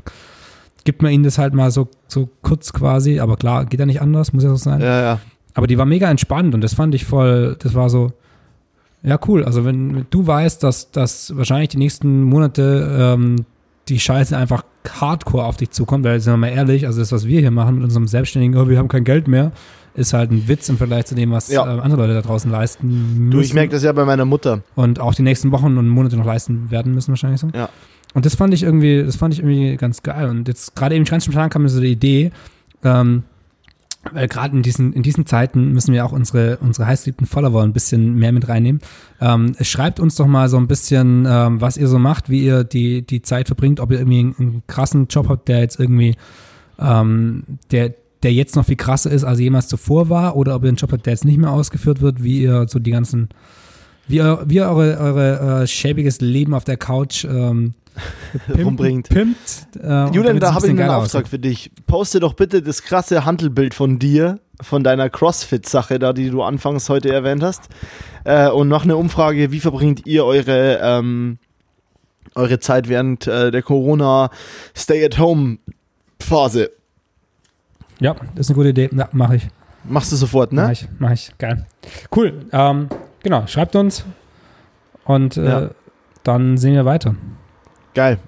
gibt 0.84 1.02
man 1.02 1.12
ihnen 1.12 1.22
das 1.22 1.38
halt 1.38 1.52
mal 1.54 1.70
so, 1.70 1.88
so 2.08 2.28
kurz 2.42 2.72
quasi, 2.72 3.20
aber 3.20 3.36
klar, 3.36 3.66
geht 3.66 3.78
ja 3.78 3.86
nicht 3.86 4.00
anders, 4.00 4.32
muss 4.32 4.42
ja 4.42 4.48
so 4.50 4.56
sein. 4.56 4.80
Ja, 4.80 5.00
ja. 5.02 5.20
Aber 5.54 5.66
die 5.66 5.78
war 5.78 5.86
mega 5.86 6.10
entspannt 6.10 6.54
und 6.54 6.60
das 6.62 6.74
fand 6.74 6.94
ich 6.94 7.04
voll, 7.04 7.56
das 7.60 7.74
war 7.74 7.90
so, 7.90 8.12
ja 9.02 9.18
cool. 9.28 9.44
Also 9.44 9.64
wenn 9.64 10.06
du 10.10 10.26
weißt, 10.26 10.62
dass, 10.62 10.90
dass 10.90 11.36
wahrscheinlich 11.36 11.70
die 11.70 11.78
nächsten 11.78 12.22
Monate 12.22 13.16
ähm, 13.18 13.44
die 13.88 13.98
Scheiße 13.98 14.36
einfach 14.36 14.62
hardcore 14.88 15.44
auf 15.44 15.56
dich 15.56 15.70
zukommt, 15.70 16.04
weil 16.04 16.20
sind 16.20 16.32
wir 16.32 16.36
mal 16.36 16.48
ehrlich, 16.48 16.86
also 16.86 17.00
das, 17.00 17.10
was 17.12 17.26
wir 17.26 17.40
hier 17.40 17.50
machen 17.50 17.76
mit 17.76 17.84
unserem 17.84 18.06
Selbstständigen, 18.06 18.56
oh, 18.56 18.68
wir 18.68 18.78
haben 18.78 18.88
kein 18.88 19.04
Geld 19.04 19.26
mehr, 19.26 19.52
ist 19.94 20.12
halt 20.12 20.30
ein 20.30 20.46
Witz 20.46 20.68
im 20.68 20.76
Vergleich 20.76 21.06
zu 21.06 21.14
dem, 21.16 21.32
was 21.32 21.50
Ja. 21.50 21.64
äh, 21.64 21.80
andere 21.80 22.02
Leute 22.02 22.14
da 22.14 22.22
draußen 22.22 22.50
leisten 22.50 22.86
müssen 23.18 23.30
Du, 23.32 23.40
ich 23.40 23.52
merke 23.54 23.72
das 23.72 23.82
ja 23.82 23.92
bei 23.92 24.04
meiner 24.04 24.24
Mutter. 24.24 24.62
und 24.76 25.00
auch 25.00 25.14
die 25.14 25.22
nächsten 25.22 25.50
Wochen 25.50 25.76
und 25.78 25.88
Monate 25.88 26.16
noch 26.16 26.24
leisten 26.26 26.70
werden 26.70 26.94
müssen 26.94 27.08
wahrscheinlich 27.10 27.40
so. 27.40 27.48
Ja. 27.54 27.68
Und 28.14 28.26
das 28.26 28.34
fand 28.36 28.54
ich 28.54 28.62
irgendwie, 28.62 29.02
das 29.04 29.16
fand 29.16 29.34
ich 29.34 29.40
irgendwie 29.40 29.76
ganz 29.76 30.02
geil. 30.02 30.28
Und 30.28 30.46
jetzt 30.48 30.76
gerade 30.76 30.94
eben 30.94 31.04
ganz 31.04 31.24
spontan 31.24 31.50
kam 31.50 31.62
mir 31.62 31.68
so 31.68 31.80
die 31.80 31.92
Idee, 31.92 32.30
ähm, 32.84 33.24
weil 34.12 34.28
gerade 34.28 34.56
in 34.56 34.62
diesen, 34.62 34.92
in 34.92 35.02
diesen 35.02 35.26
Zeiten 35.26 35.72
müssen 35.72 35.92
wir 35.92 36.04
auch 36.06 36.12
unsere, 36.12 36.56
unsere 36.58 36.86
heißgeliebten 36.86 37.26
Follower 37.26 37.62
ein 37.62 37.72
bisschen 37.72 38.14
mehr 38.14 38.32
mit 38.32 38.48
reinnehmen. 38.48 38.80
Ähm, 39.20 39.54
schreibt 39.60 40.00
uns 40.00 40.14
doch 40.16 40.26
mal 40.26 40.48
so 40.48 40.56
ein 40.56 40.66
bisschen, 40.68 41.26
ähm, 41.28 41.60
was 41.60 41.76
ihr 41.76 41.86
so 41.86 41.98
macht, 41.98 42.30
wie 42.30 42.44
ihr 42.44 42.64
die, 42.64 43.02
die 43.02 43.22
Zeit 43.22 43.48
verbringt, 43.48 43.78
ob 43.78 43.90
ihr 43.90 43.98
irgendwie 43.98 44.20
einen, 44.20 44.34
einen 44.38 44.62
krassen 44.66 45.08
Job 45.08 45.28
habt, 45.28 45.48
der 45.48 45.60
jetzt 45.60 45.78
irgendwie, 45.78 46.16
ähm, 46.78 47.44
der, 47.70 47.94
der 48.22 48.32
jetzt 48.32 48.56
noch 48.56 48.64
viel 48.64 48.76
krasser 48.76 49.10
ist, 49.10 49.24
als 49.24 49.38
jemals 49.38 49.68
zuvor 49.68 50.08
war, 50.08 50.34
oder 50.34 50.54
ob 50.54 50.62
ihr 50.62 50.68
einen 50.68 50.76
Job 50.78 50.92
habt, 50.92 51.04
der 51.04 51.12
jetzt 51.12 51.26
nicht 51.26 51.38
mehr 51.38 51.50
ausgeführt 51.50 52.00
wird, 52.00 52.22
wie 52.22 52.42
ihr 52.42 52.66
so 52.68 52.78
die 52.78 52.90
ganzen, 52.90 53.28
wie 54.08 54.16
ihr, 54.16 54.42
wie 54.46 54.56
ihr 54.56 54.68
eure, 54.68 54.98
eure 54.98 55.62
äh, 55.62 55.66
schäbiges 55.66 56.22
Leben 56.22 56.54
auf 56.54 56.64
der 56.64 56.78
Couch 56.78 57.26
ähm, 57.26 57.74
pimpen- 58.48 58.62
Rumbringt. 58.64 59.08
Pimpt, 59.08 59.68
äh, 59.82 60.06
Julian, 60.10 60.38
da 60.40 60.54
habe 60.54 60.66
ich 60.66 60.70
einen 60.72 60.88
Auftrag 60.88 61.22
aussieht. 61.22 61.28
für 61.28 61.38
dich. 61.38 61.70
Poste 61.86 62.20
doch 62.20 62.34
bitte 62.34 62.62
das 62.62 62.82
krasse 62.82 63.24
Handelbild 63.24 63.74
von 63.74 63.98
dir, 63.98 64.38
von 64.60 64.84
deiner 64.84 65.08
CrossFit-Sache 65.10 65.98
da, 65.98 66.12
die 66.12 66.30
du 66.30 66.42
anfangs 66.42 66.88
heute 66.88 67.12
erwähnt 67.12 67.42
hast. 67.42 67.68
Äh, 68.24 68.48
und 68.50 68.68
noch 68.68 68.84
eine 68.84 68.96
Umfrage, 68.96 69.50
wie 69.52 69.60
verbringt 69.60 70.06
ihr 70.06 70.24
eure, 70.24 70.78
ähm, 70.82 71.38
eure 72.34 72.58
Zeit 72.60 72.88
während 72.88 73.26
äh, 73.26 73.50
der 73.50 73.62
Corona 73.62 74.30
Stay-at-Home-Phase. 74.76 76.70
Ja, 78.00 78.14
das 78.34 78.46
ist 78.46 78.50
eine 78.50 78.56
gute 78.56 78.68
Idee. 78.70 78.88
Ja, 78.92 79.08
mache 79.12 79.36
ich. 79.36 79.48
Machst 79.84 80.12
du 80.12 80.16
sofort, 80.16 80.52
Mach 80.52 80.66
ne? 80.66 80.72
ich, 80.72 80.88
mach 80.98 81.10
ich. 81.12 81.32
Geil. 81.38 81.66
Cool. 82.14 82.46
Ähm, 82.52 82.88
genau, 83.22 83.46
schreibt 83.46 83.74
uns 83.76 84.04
und 85.04 85.36
äh, 85.38 85.44
Ja. 85.44 85.70
dann 86.22 86.58
sehen 86.58 86.74
wir 86.74 86.84
weiter. 86.84 87.14
Geil. 87.94 88.18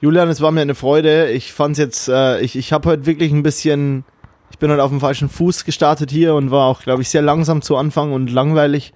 Julian, 0.00 0.28
es 0.28 0.40
war 0.40 0.52
mir 0.52 0.60
eine 0.60 0.74
Freude. 0.74 1.30
Ich 1.30 1.52
fand's 1.52 1.78
jetzt, 1.78 2.08
äh, 2.08 2.40
ich, 2.40 2.56
ich 2.56 2.72
habe 2.72 2.88
heute 2.88 3.06
wirklich 3.06 3.32
ein 3.32 3.42
bisschen, 3.42 4.04
ich 4.50 4.58
bin 4.58 4.70
heute 4.70 4.82
auf 4.82 4.90
dem 4.90 5.00
falschen 5.00 5.28
Fuß 5.28 5.64
gestartet 5.64 6.10
hier 6.10 6.34
und 6.34 6.50
war 6.50 6.66
auch, 6.66 6.82
glaube 6.82 7.02
ich, 7.02 7.08
sehr 7.08 7.22
langsam 7.22 7.62
zu 7.62 7.76
Anfang 7.76 8.12
und 8.12 8.30
langweilig. 8.30 8.92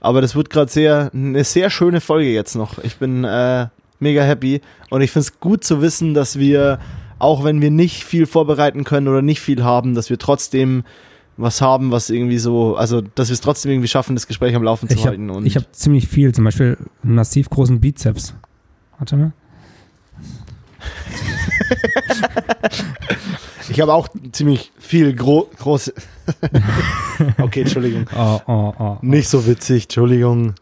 Aber 0.00 0.20
das 0.20 0.36
wird 0.36 0.50
gerade 0.50 0.70
sehr, 0.70 1.10
eine 1.12 1.42
sehr 1.42 1.70
schöne 1.70 2.00
Folge 2.00 2.32
jetzt 2.32 2.54
noch. 2.54 2.78
Ich 2.84 2.96
bin 2.96 3.24
äh, 3.24 3.66
mega 3.98 4.22
happy 4.22 4.60
und 4.90 5.00
ich 5.00 5.10
find's 5.10 5.40
gut 5.40 5.64
zu 5.64 5.82
wissen, 5.82 6.14
dass 6.14 6.38
wir, 6.38 6.78
auch 7.18 7.42
wenn 7.42 7.60
wir 7.60 7.70
nicht 7.70 8.04
viel 8.04 8.26
vorbereiten 8.26 8.84
können 8.84 9.08
oder 9.08 9.22
nicht 9.22 9.40
viel 9.40 9.64
haben, 9.64 9.94
dass 9.94 10.10
wir 10.10 10.18
trotzdem 10.18 10.84
was 11.36 11.60
haben, 11.60 11.90
was 11.90 12.08
irgendwie 12.08 12.38
so, 12.38 12.76
also 12.76 13.00
dass 13.00 13.28
wir 13.28 13.34
es 13.34 13.40
trotzdem 13.40 13.72
irgendwie 13.72 13.88
schaffen, 13.88 14.14
das 14.14 14.26
Gespräch 14.26 14.54
am 14.54 14.62
Laufen 14.62 14.88
zu 14.88 14.94
Ich 14.94 15.06
habe 15.06 15.18
halten. 15.18 15.50
Hab 15.50 15.74
ziemlich 15.74 16.08
viel, 16.08 16.32
zum 16.32 16.44
Beispiel 16.44 16.78
massiv 17.02 17.50
großen 17.50 17.80
Bizeps. 17.80 18.34
Warte 18.98 19.16
mal. 19.16 19.32
ich 23.68 23.80
habe 23.80 23.92
auch 23.92 24.08
ziemlich 24.32 24.72
viel 24.78 25.14
gro 25.14 25.48
große. 25.58 25.92
okay, 27.40 27.62
Entschuldigung. 27.62 28.06
Oh, 28.16 28.40
oh, 28.46 28.72
oh. 28.78 28.96
Nicht 29.02 29.28
so 29.28 29.46
witzig, 29.46 29.84
Entschuldigung. 29.84 30.54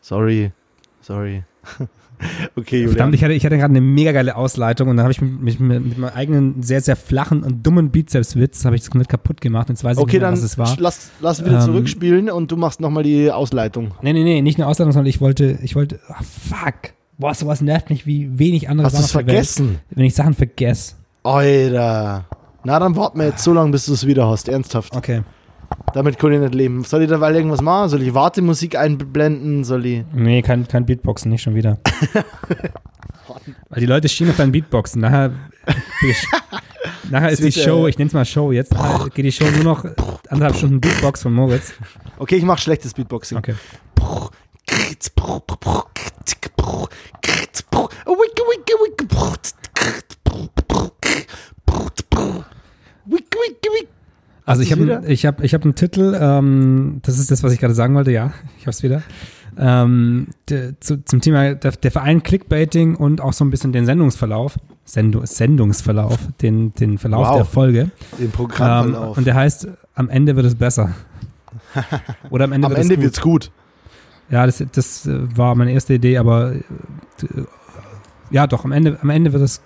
Sorry. 0.00 0.52
Sorry. 1.00 1.44
okay, 2.56 2.76
Julian. 2.76 2.90
Verdammt, 2.90 3.14
ich 3.14 3.24
hatte, 3.24 3.32
ich 3.32 3.46
hatte 3.46 3.56
gerade 3.56 3.72
eine 3.72 3.80
mega 3.80 4.12
geile 4.12 4.36
Ausleitung 4.36 4.88
und 4.88 4.96
dann 4.96 5.04
habe 5.04 5.12
ich 5.12 5.22
mich 5.22 5.58
mit, 5.58 5.84
mit, 5.84 5.98
meinem 5.98 6.14
eigenen 6.14 6.62
sehr, 6.62 6.80
sehr 6.80 6.96
flachen 6.96 7.42
und 7.42 7.66
dummen 7.66 7.90
Bizepswitz 7.90 8.64
habe 8.64 8.76
ich 8.76 8.82
das 8.82 8.90
komplett 8.90 9.08
kaputt 9.08 9.40
gemacht. 9.40 9.70
Jetzt 9.70 9.84
weiß 9.84 9.96
ich 9.96 10.02
okay, 10.02 10.16
nicht 10.16 10.20
mehr, 10.20 10.30
dann 10.30 10.38
was 10.38 10.44
es 10.44 10.58
war. 10.58 10.76
lass, 10.78 11.10
lass 11.20 11.44
wieder 11.44 11.60
Ähm, 11.60 11.64
zurückspielen 11.64 12.30
und 12.30 12.52
du 12.52 12.56
machst 12.56 12.80
nochmal 12.80 13.02
die 13.02 13.30
Ausleitung. 13.30 13.92
Nee, 14.02 14.12
nee, 14.12 14.24
nee, 14.24 14.42
nicht 14.42 14.58
eine 14.58 14.66
Ausleitung, 14.66 14.92
sondern 14.92 15.08
ich 15.08 15.20
wollte, 15.20 15.58
ich 15.62 15.74
wollte, 15.74 16.00
ah, 16.08 16.20
fuck. 16.22 16.92
Boah, 17.20 17.34
sowas 17.34 17.60
nervt 17.60 17.90
mich 17.90 18.06
wie 18.06 18.38
wenig 18.38 18.70
andere 18.70 18.86
Hast 18.86 18.94
du 18.96 19.00
es 19.00 19.04
auf 19.04 19.10
der 19.12 19.26
Welt, 19.26 19.46
vergessen? 19.46 19.80
wenn 19.90 20.06
ich 20.06 20.14
Sachen 20.14 20.32
vergesse. 20.32 20.94
Alter. 21.22 22.24
Na, 22.64 22.78
dann 22.78 22.96
warten 22.96 23.18
wir 23.18 23.26
jetzt 23.26 23.44
so 23.44 23.52
lange, 23.52 23.72
bis 23.72 23.84
du 23.84 23.92
es 23.92 24.06
wieder 24.06 24.26
hast. 24.26 24.48
Ernsthaft. 24.48 24.96
Okay. 24.96 25.22
Damit 25.92 26.18
kann 26.18 26.32
ich 26.32 26.40
nicht 26.40 26.54
leben. 26.54 26.82
Soll 26.82 27.02
ich 27.02 27.10
dabei 27.10 27.34
irgendwas 27.34 27.60
machen? 27.60 27.90
Soll 27.90 28.00
ich 28.00 28.14
Wartemusik 28.14 28.74
einblenden? 28.74 29.64
Soll 29.64 29.84
ich. 29.84 30.04
Nee, 30.14 30.40
kein, 30.40 30.66
kein 30.66 30.86
Beatboxen, 30.86 31.30
nicht 31.30 31.42
schon 31.42 31.54
wieder. 31.54 31.78
Weil 33.68 33.80
die 33.80 33.86
Leute 33.86 34.08
stehen 34.08 34.30
auf 34.30 34.36
deinen 34.38 34.52
Beatboxen. 34.52 35.02
Nachher, 35.02 35.32
nachher 37.10 37.28
ist 37.28 37.44
die 37.44 37.52
Show, 37.52 37.86
ich 37.86 37.98
nenne 37.98 38.08
es 38.08 38.14
mal 38.14 38.24
Show 38.24 38.50
jetzt, 38.50 38.74
geht 39.14 39.26
die 39.26 39.32
Show 39.32 39.44
nur 39.56 39.64
noch 39.64 39.84
anderthalb 40.28 40.56
Stunden 40.56 40.80
Beatbox 40.80 41.22
von 41.22 41.34
Moritz. 41.34 41.74
Okay, 42.18 42.36
ich 42.36 42.44
mach 42.44 42.58
schlechtes 42.58 42.94
Beatboxing. 42.94 43.36
Okay. 43.36 43.54
Also 54.46 54.62
ich 54.62 54.72
habe 54.72 55.02
ich 55.06 55.26
hab, 55.26 55.42
ich 55.44 55.54
hab 55.54 55.62
einen 55.64 55.74
Titel, 55.76 56.16
ähm, 56.20 56.98
das 57.02 57.18
ist 57.18 57.30
das, 57.30 57.42
was 57.44 57.52
ich 57.52 57.60
gerade 57.60 57.74
sagen 57.74 57.94
wollte, 57.94 58.10
ja, 58.10 58.32
ich 58.58 58.66
hab's 58.66 58.82
wieder. 58.82 59.02
Ähm, 59.58 60.28
der, 60.48 60.80
zu, 60.80 61.04
zum 61.04 61.20
Thema 61.20 61.54
der, 61.54 61.72
der 61.72 61.90
Verein 61.90 62.22
Clickbaiting 62.22 62.94
und 62.96 63.20
auch 63.20 63.32
so 63.32 63.44
ein 63.44 63.50
bisschen 63.50 63.72
den 63.72 63.84
Sendungsverlauf, 63.84 64.56
Sendu, 64.84 65.20
Sendungsverlauf, 65.24 66.18
den, 66.40 66.72
den 66.74 66.98
Verlauf 66.98 67.28
Wow. 67.28 67.36
der 67.36 67.44
Folge. 67.44 67.90
Den 68.18 68.26
Ähm, 68.26 68.30
Programmverlauf. 68.32 69.16
und 69.18 69.26
der 69.26 69.34
heißt, 69.34 69.68
am 69.94 70.08
Ende 70.08 70.36
wird 70.36 70.46
es 70.46 70.54
besser. 70.54 70.90
Oder 72.30 72.44
am 72.44 72.52
Ende 72.52 72.66
Am 72.66 72.72
wird 72.72 72.80
Ende 72.82 72.94
es 72.94 72.98
gut. 72.98 73.04
wird's 73.04 73.20
gut. 73.20 73.50
Ja, 74.30 74.46
das, 74.46 74.64
das 74.72 75.06
äh, 75.06 75.36
war 75.36 75.54
meine 75.54 75.72
erste 75.72 75.94
Idee, 75.94 76.18
aber 76.18 76.52
äh, 76.54 76.60
d- 77.22 77.44
ja, 78.30 78.46
doch, 78.46 78.64
am 78.64 78.72
Ende, 78.72 78.98
am 79.02 79.10
Ende 79.10 79.32
wird 79.32 79.42
es 79.42 79.60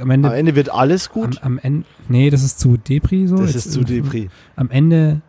am 0.00 0.10
Ende, 0.10 0.28
Am 0.28 0.34
Ende 0.34 0.54
wird 0.54 0.70
alles 0.70 1.08
am, 1.08 1.12
gut. 1.14 1.42
am 1.42 1.58
Ende, 1.58 1.84
nee, 2.08 2.30
das 2.30 2.42
ist 2.42 2.58
zu 2.60 2.76
Depri 2.76 3.26
so. 3.26 3.36
das 3.36 3.54
Jetzt, 3.54 3.66
ist 3.66 3.72
zu 3.72 3.80
äh, 3.80 3.84
Depri. 3.84 4.30
Am 4.56 4.70
Ende, 4.70 5.20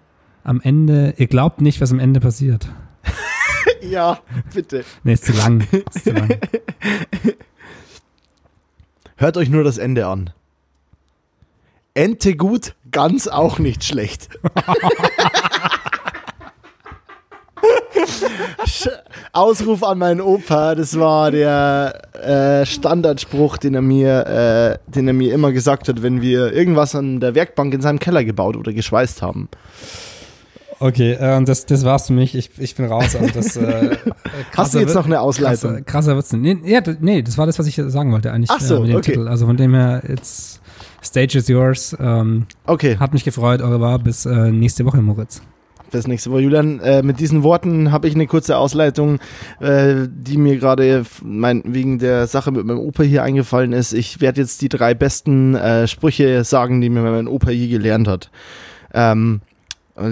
am 0.43 0.61
Ende, 0.61 1.13
ihr 1.17 1.27
glaubt 1.27 1.59
nicht, 1.61 1.81
was 1.81 1.91
am 1.91 1.99
Ende 1.99 2.19
passiert. 2.19 2.69
Ja, 3.81 4.19
bitte. 4.53 4.83
Nee, 5.03 5.13
ist 5.13 5.23
zu 5.25 5.31
lang. 5.31 5.65
Ist 5.71 6.03
zu 6.03 6.11
lang. 6.11 6.27
Hört 9.15 9.37
euch 9.37 9.49
nur 9.49 9.63
das 9.63 9.77
Ende 9.77 10.05
an. 10.07 10.31
Ente 11.93 12.35
gut, 12.35 12.75
ganz 12.91 13.27
auch 13.29 13.57
nicht 13.57 13.83
schlecht. 13.85 14.29
Ausruf 19.33 19.83
an 19.83 19.97
meinen 19.97 20.21
Opa, 20.21 20.75
das 20.75 20.99
war 20.99 21.31
der 21.31 22.01
äh, 22.13 22.65
Standardspruch, 22.65 23.57
den 23.57 23.75
er, 23.75 23.81
mir, 23.81 24.79
äh, 24.87 24.91
den 24.91 25.07
er 25.07 25.13
mir 25.13 25.33
immer 25.33 25.51
gesagt 25.51 25.87
hat, 25.87 26.01
wenn 26.01 26.21
wir 26.21 26.53
irgendwas 26.53 26.95
an 26.95 27.19
der 27.19 27.35
Werkbank 27.35 27.73
in 27.73 27.81
seinem 27.81 27.99
Keller 27.99 28.23
gebaut 28.23 28.55
oder 28.55 28.73
geschweißt 28.73 29.21
haben. 29.21 29.49
Okay, 30.79 31.11
äh, 31.11 31.43
das, 31.43 31.65
das 31.65 31.83
war's 31.83 32.07
für 32.07 32.13
mich. 32.13 32.35
Ich, 32.35 32.51
ich 32.57 32.75
bin 32.75 32.85
raus. 32.85 33.15
Also 33.15 33.33
das, 33.33 33.57
äh, 33.57 33.97
Hast 34.55 34.73
du 34.73 34.79
jetzt 34.79 34.95
noch 34.95 35.05
eine 35.05 35.19
Ausleitung? 35.19 35.71
Krasser, 35.71 35.81
krasser 35.83 36.15
wird's 36.15 36.31
nicht. 36.31 36.63
Nee, 36.63 36.71
ja, 36.71 36.81
nee, 37.01 37.21
das 37.21 37.37
war 37.37 37.45
das, 37.45 37.59
was 37.59 37.67
ich 37.67 37.75
sagen 37.75 38.11
wollte 38.13 38.31
eigentlich 38.31 38.49
Ach 38.49 38.61
so, 38.61 38.77
äh, 38.77 38.79
mit 38.81 38.89
dem 38.89 38.95
okay. 38.97 39.11
Titel. 39.11 39.27
Also 39.27 39.45
von 39.45 39.57
dem 39.57 39.73
her, 39.73 40.01
it's 40.07 40.61
Stage 41.03 41.37
is 41.37 41.47
yours. 41.47 41.95
Ähm, 41.99 42.45
Okay, 42.65 42.97
hat 42.97 43.13
mich 43.13 43.23
gefreut. 43.23 43.61
Eure 43.61 43.81
war 43.81 43.99
bis 43.99 44.25
äh, 44.25 44.51
nächste 44.51 44.85
Woche, 44.85 45.01
Moritz. 45.01 45.41
Bis 45.91 46.07
nächste 46.07 46.31
Woche. 46.31 46.41
Julian, 46.41 46.79
äh, 46.79 47.01
mit 47.03 47.19
diesen 47.19 47.43
Worten 47.43 47.91
habe 47.91 48.07
ich 48.07 48.15
eine 48.15 48.27
kurze 48.27 48.57
Ausleitung, 48.57 49.19
äh, 49.59 50.07
die 50.07 50.37
mir 50.37 50.57
gerade 50.57 51.05
wegen 51.21 51.99
der 51.99 52.27
Sache 52.27 52.51
mit 52.51 52.65
meinem 52.65 52.79
Opa 52.79 53.03
hier 53.03 53.23
eingefallen 53.23 53.73
ist. 53.73 53.93
Ich 53.93 54.21
werde 54.21 54.41
jetzt 54.41 54.61
die 54.61 54.69
drei 54.69 54.93
besten 54.93 55.55
äh, 55.55 55.87
Sprüche 55.87 56.43
sagen, 56.43 56.81
die 56.81 56.89
mir 56.89 57.01
mein 57.01 57.27
Opa 57.27 57.51
je 57.51 57.67
gelernt 57.67 58.07
hat. 58.07 58.31
Ähm, 58.93 59.41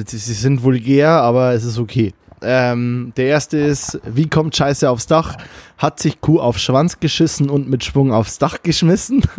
sie 0.06 0.18
sind 0.18 0.64
vulgär, 0.64 1.10
aber 1.10 1.54
es 1.54 1.64
ist 1.64 1.80
okay. 1.80 2.14
Ähm, 2.42 3.14
der 3.18 3.28
erste 3.28 3.58
ist, 3.58 4.00
wie 4.06 4.30
kommt 4.30 4.56
Scheiße 4.56 4.90
aufs 4.90 5.08
Dach? 5.08 5.38
Hat 5.78 6.00
sich 6.00 6.22
Kuh 6.22 6.40
auf 6.40 6.60
Schwanz 6.60 7.00
geschissen 7.00 7.50
und 7.50 7.68
mit 7.68 7.84
Schwung 7.84 8.12
aufs 8.12 8.38
Dach 8.38 8.62
geschmissen? 8.62 9.24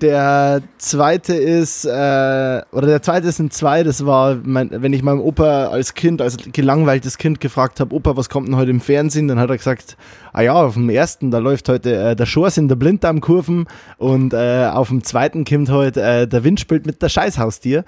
Der 0.00 0.62
zweite 0.78 1.34
ist, 1.34 1.84
äh, 1.84 1.88
oder 1.90 2.86
der 2.86 3.02
zweite 3.02 3.32
sind 3.32 3.52
zwei, 3.52 3.82
das 3.82 4.06
war, 4.06 4.36
mein, 4.44 4.70
wenn 4.70 4.92
ich 4.92 5.02
meinem 5.02 5.20
Opa 5.20 5.66
als 5.66 5.94
Kind, 5.94 6.22
als 6.22 6.36
gelangweiltes 6.52 7.18
Kind 7.18 7.40
gefragt 7.40 7.80
habe, 7.80 7.94
Opa, 7.94 8.16
was 8.16 8.28
kommt 8.28 8.46
denn 8.46 8.56
heute 8.56 8.70
im 8.70 8.80
Fernsehen? 8.80 9.26
Dann 9.26 9.40
hat 9.40 9.50
er 9.50 9.56
gesagt, 9.56 9.96
ah 10.32 10.42
ja, 10.42 10.54
auf 10.54 10.74
dem 10.74 10.88
ersten, 10.88 11.32
da 11.32 11.38
läuft 11.38 11.68
heute 11.68 11.96
äh, 11.96 12.16
der 12.16 12.26
Schors 12.26 12.56
in 12.58 12.68
der 12.68 12.76
Blinddarmkurven 12.76 13.66
und 13.96 14.34
äh, 14.34 14.68
auf 14.72 14.88
dem 14.88 15.02
zweiten 15.02 15.44
kommt 15.44 15.70
heute 15.70 16.00
äh, 16.00 16.28
der 16.28 16.44
Wind 16.44 16.60
spielt 16.60 16.86
mit 16.86 17.02
der 17.02 17.08
Scheißhaustier. 17.08 17.84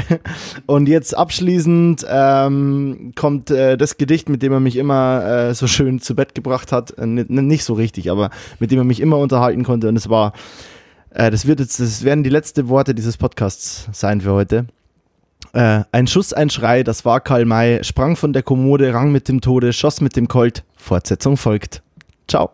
und 0.66 0.88
jetzt 0.88 1.16
abschließend 1.16 2.06
ähm, 2.08 3.12
kommt 3.16 3.50
äh, 3.50 3.76
das 3.76 3.96
Gedicht, 3.96 4.28
mit 4.28 4.42
dem 4.42 4.52
er 4.52 4.60
mich 4.60 4.76
immer 4.76 5.24
äh, 5.24 5.54
so 5.54 5.66
schön 5.66 6.00
zu 6.00 6.14
Bett 6.14 6.36
gebracht 6.36 6.70
hat, 6.70 6.96
äh, 6.98 7.06
nicht, 7.06 7.30
nicht 7.30 7.64
so 7.64 7.74
richtig, 7.74 8.12
aber 8.12 8.30
mit 8.60 8.70
dem 8.70 8.78
er 8.78 8.84
mich 8.84 9.00
immer 9.00 9.18
unterhalten 9.18 9.64
konnte 9.64 9.88
und 9.88 9.96
es 9.96 10.08
war 10.08 10.32
äh, 11.14 11.30
das, 11.30 11.46
wird 11.46 11.60
jetzt, 11.60 11.80
das 11.80 12.04
werden 12.04 12.24
die 12.24 12.30
letzten 12.30 12.68
Worte 12.68 12.94
dieses 12.94 13.16
Podcasts 13.16 13.88
sein 13.92 14.20
für 14.20 14.32
heute. 14.32 14.66
Äh, 15.52 15.82
ein 15.92 16.06
Schuss, 16.06 16.32
ein 16.32 16.50
Schrei, 16.50 16.82
das 16.82 17.04
war 17.04 17.20
Karl 17.20 17.44
May, 17.44 17.82
sprang 17.84 18.16
von 18.16 18.32
der 18.32 18.42
Kommode, 18.42 18.94
rang 18.94 19.12
mit 19.12 19.28
dem 19.28 19.40
Tode, 19.40 19.72
schoss 19.72 20.00
mit 20.00 20.16
dem 20.16 20.28
Colt. 20.28 20.64
Fortsetzung 20.76 21.36
folgt. 21.36 21.82
Ciao. 22.28 22.50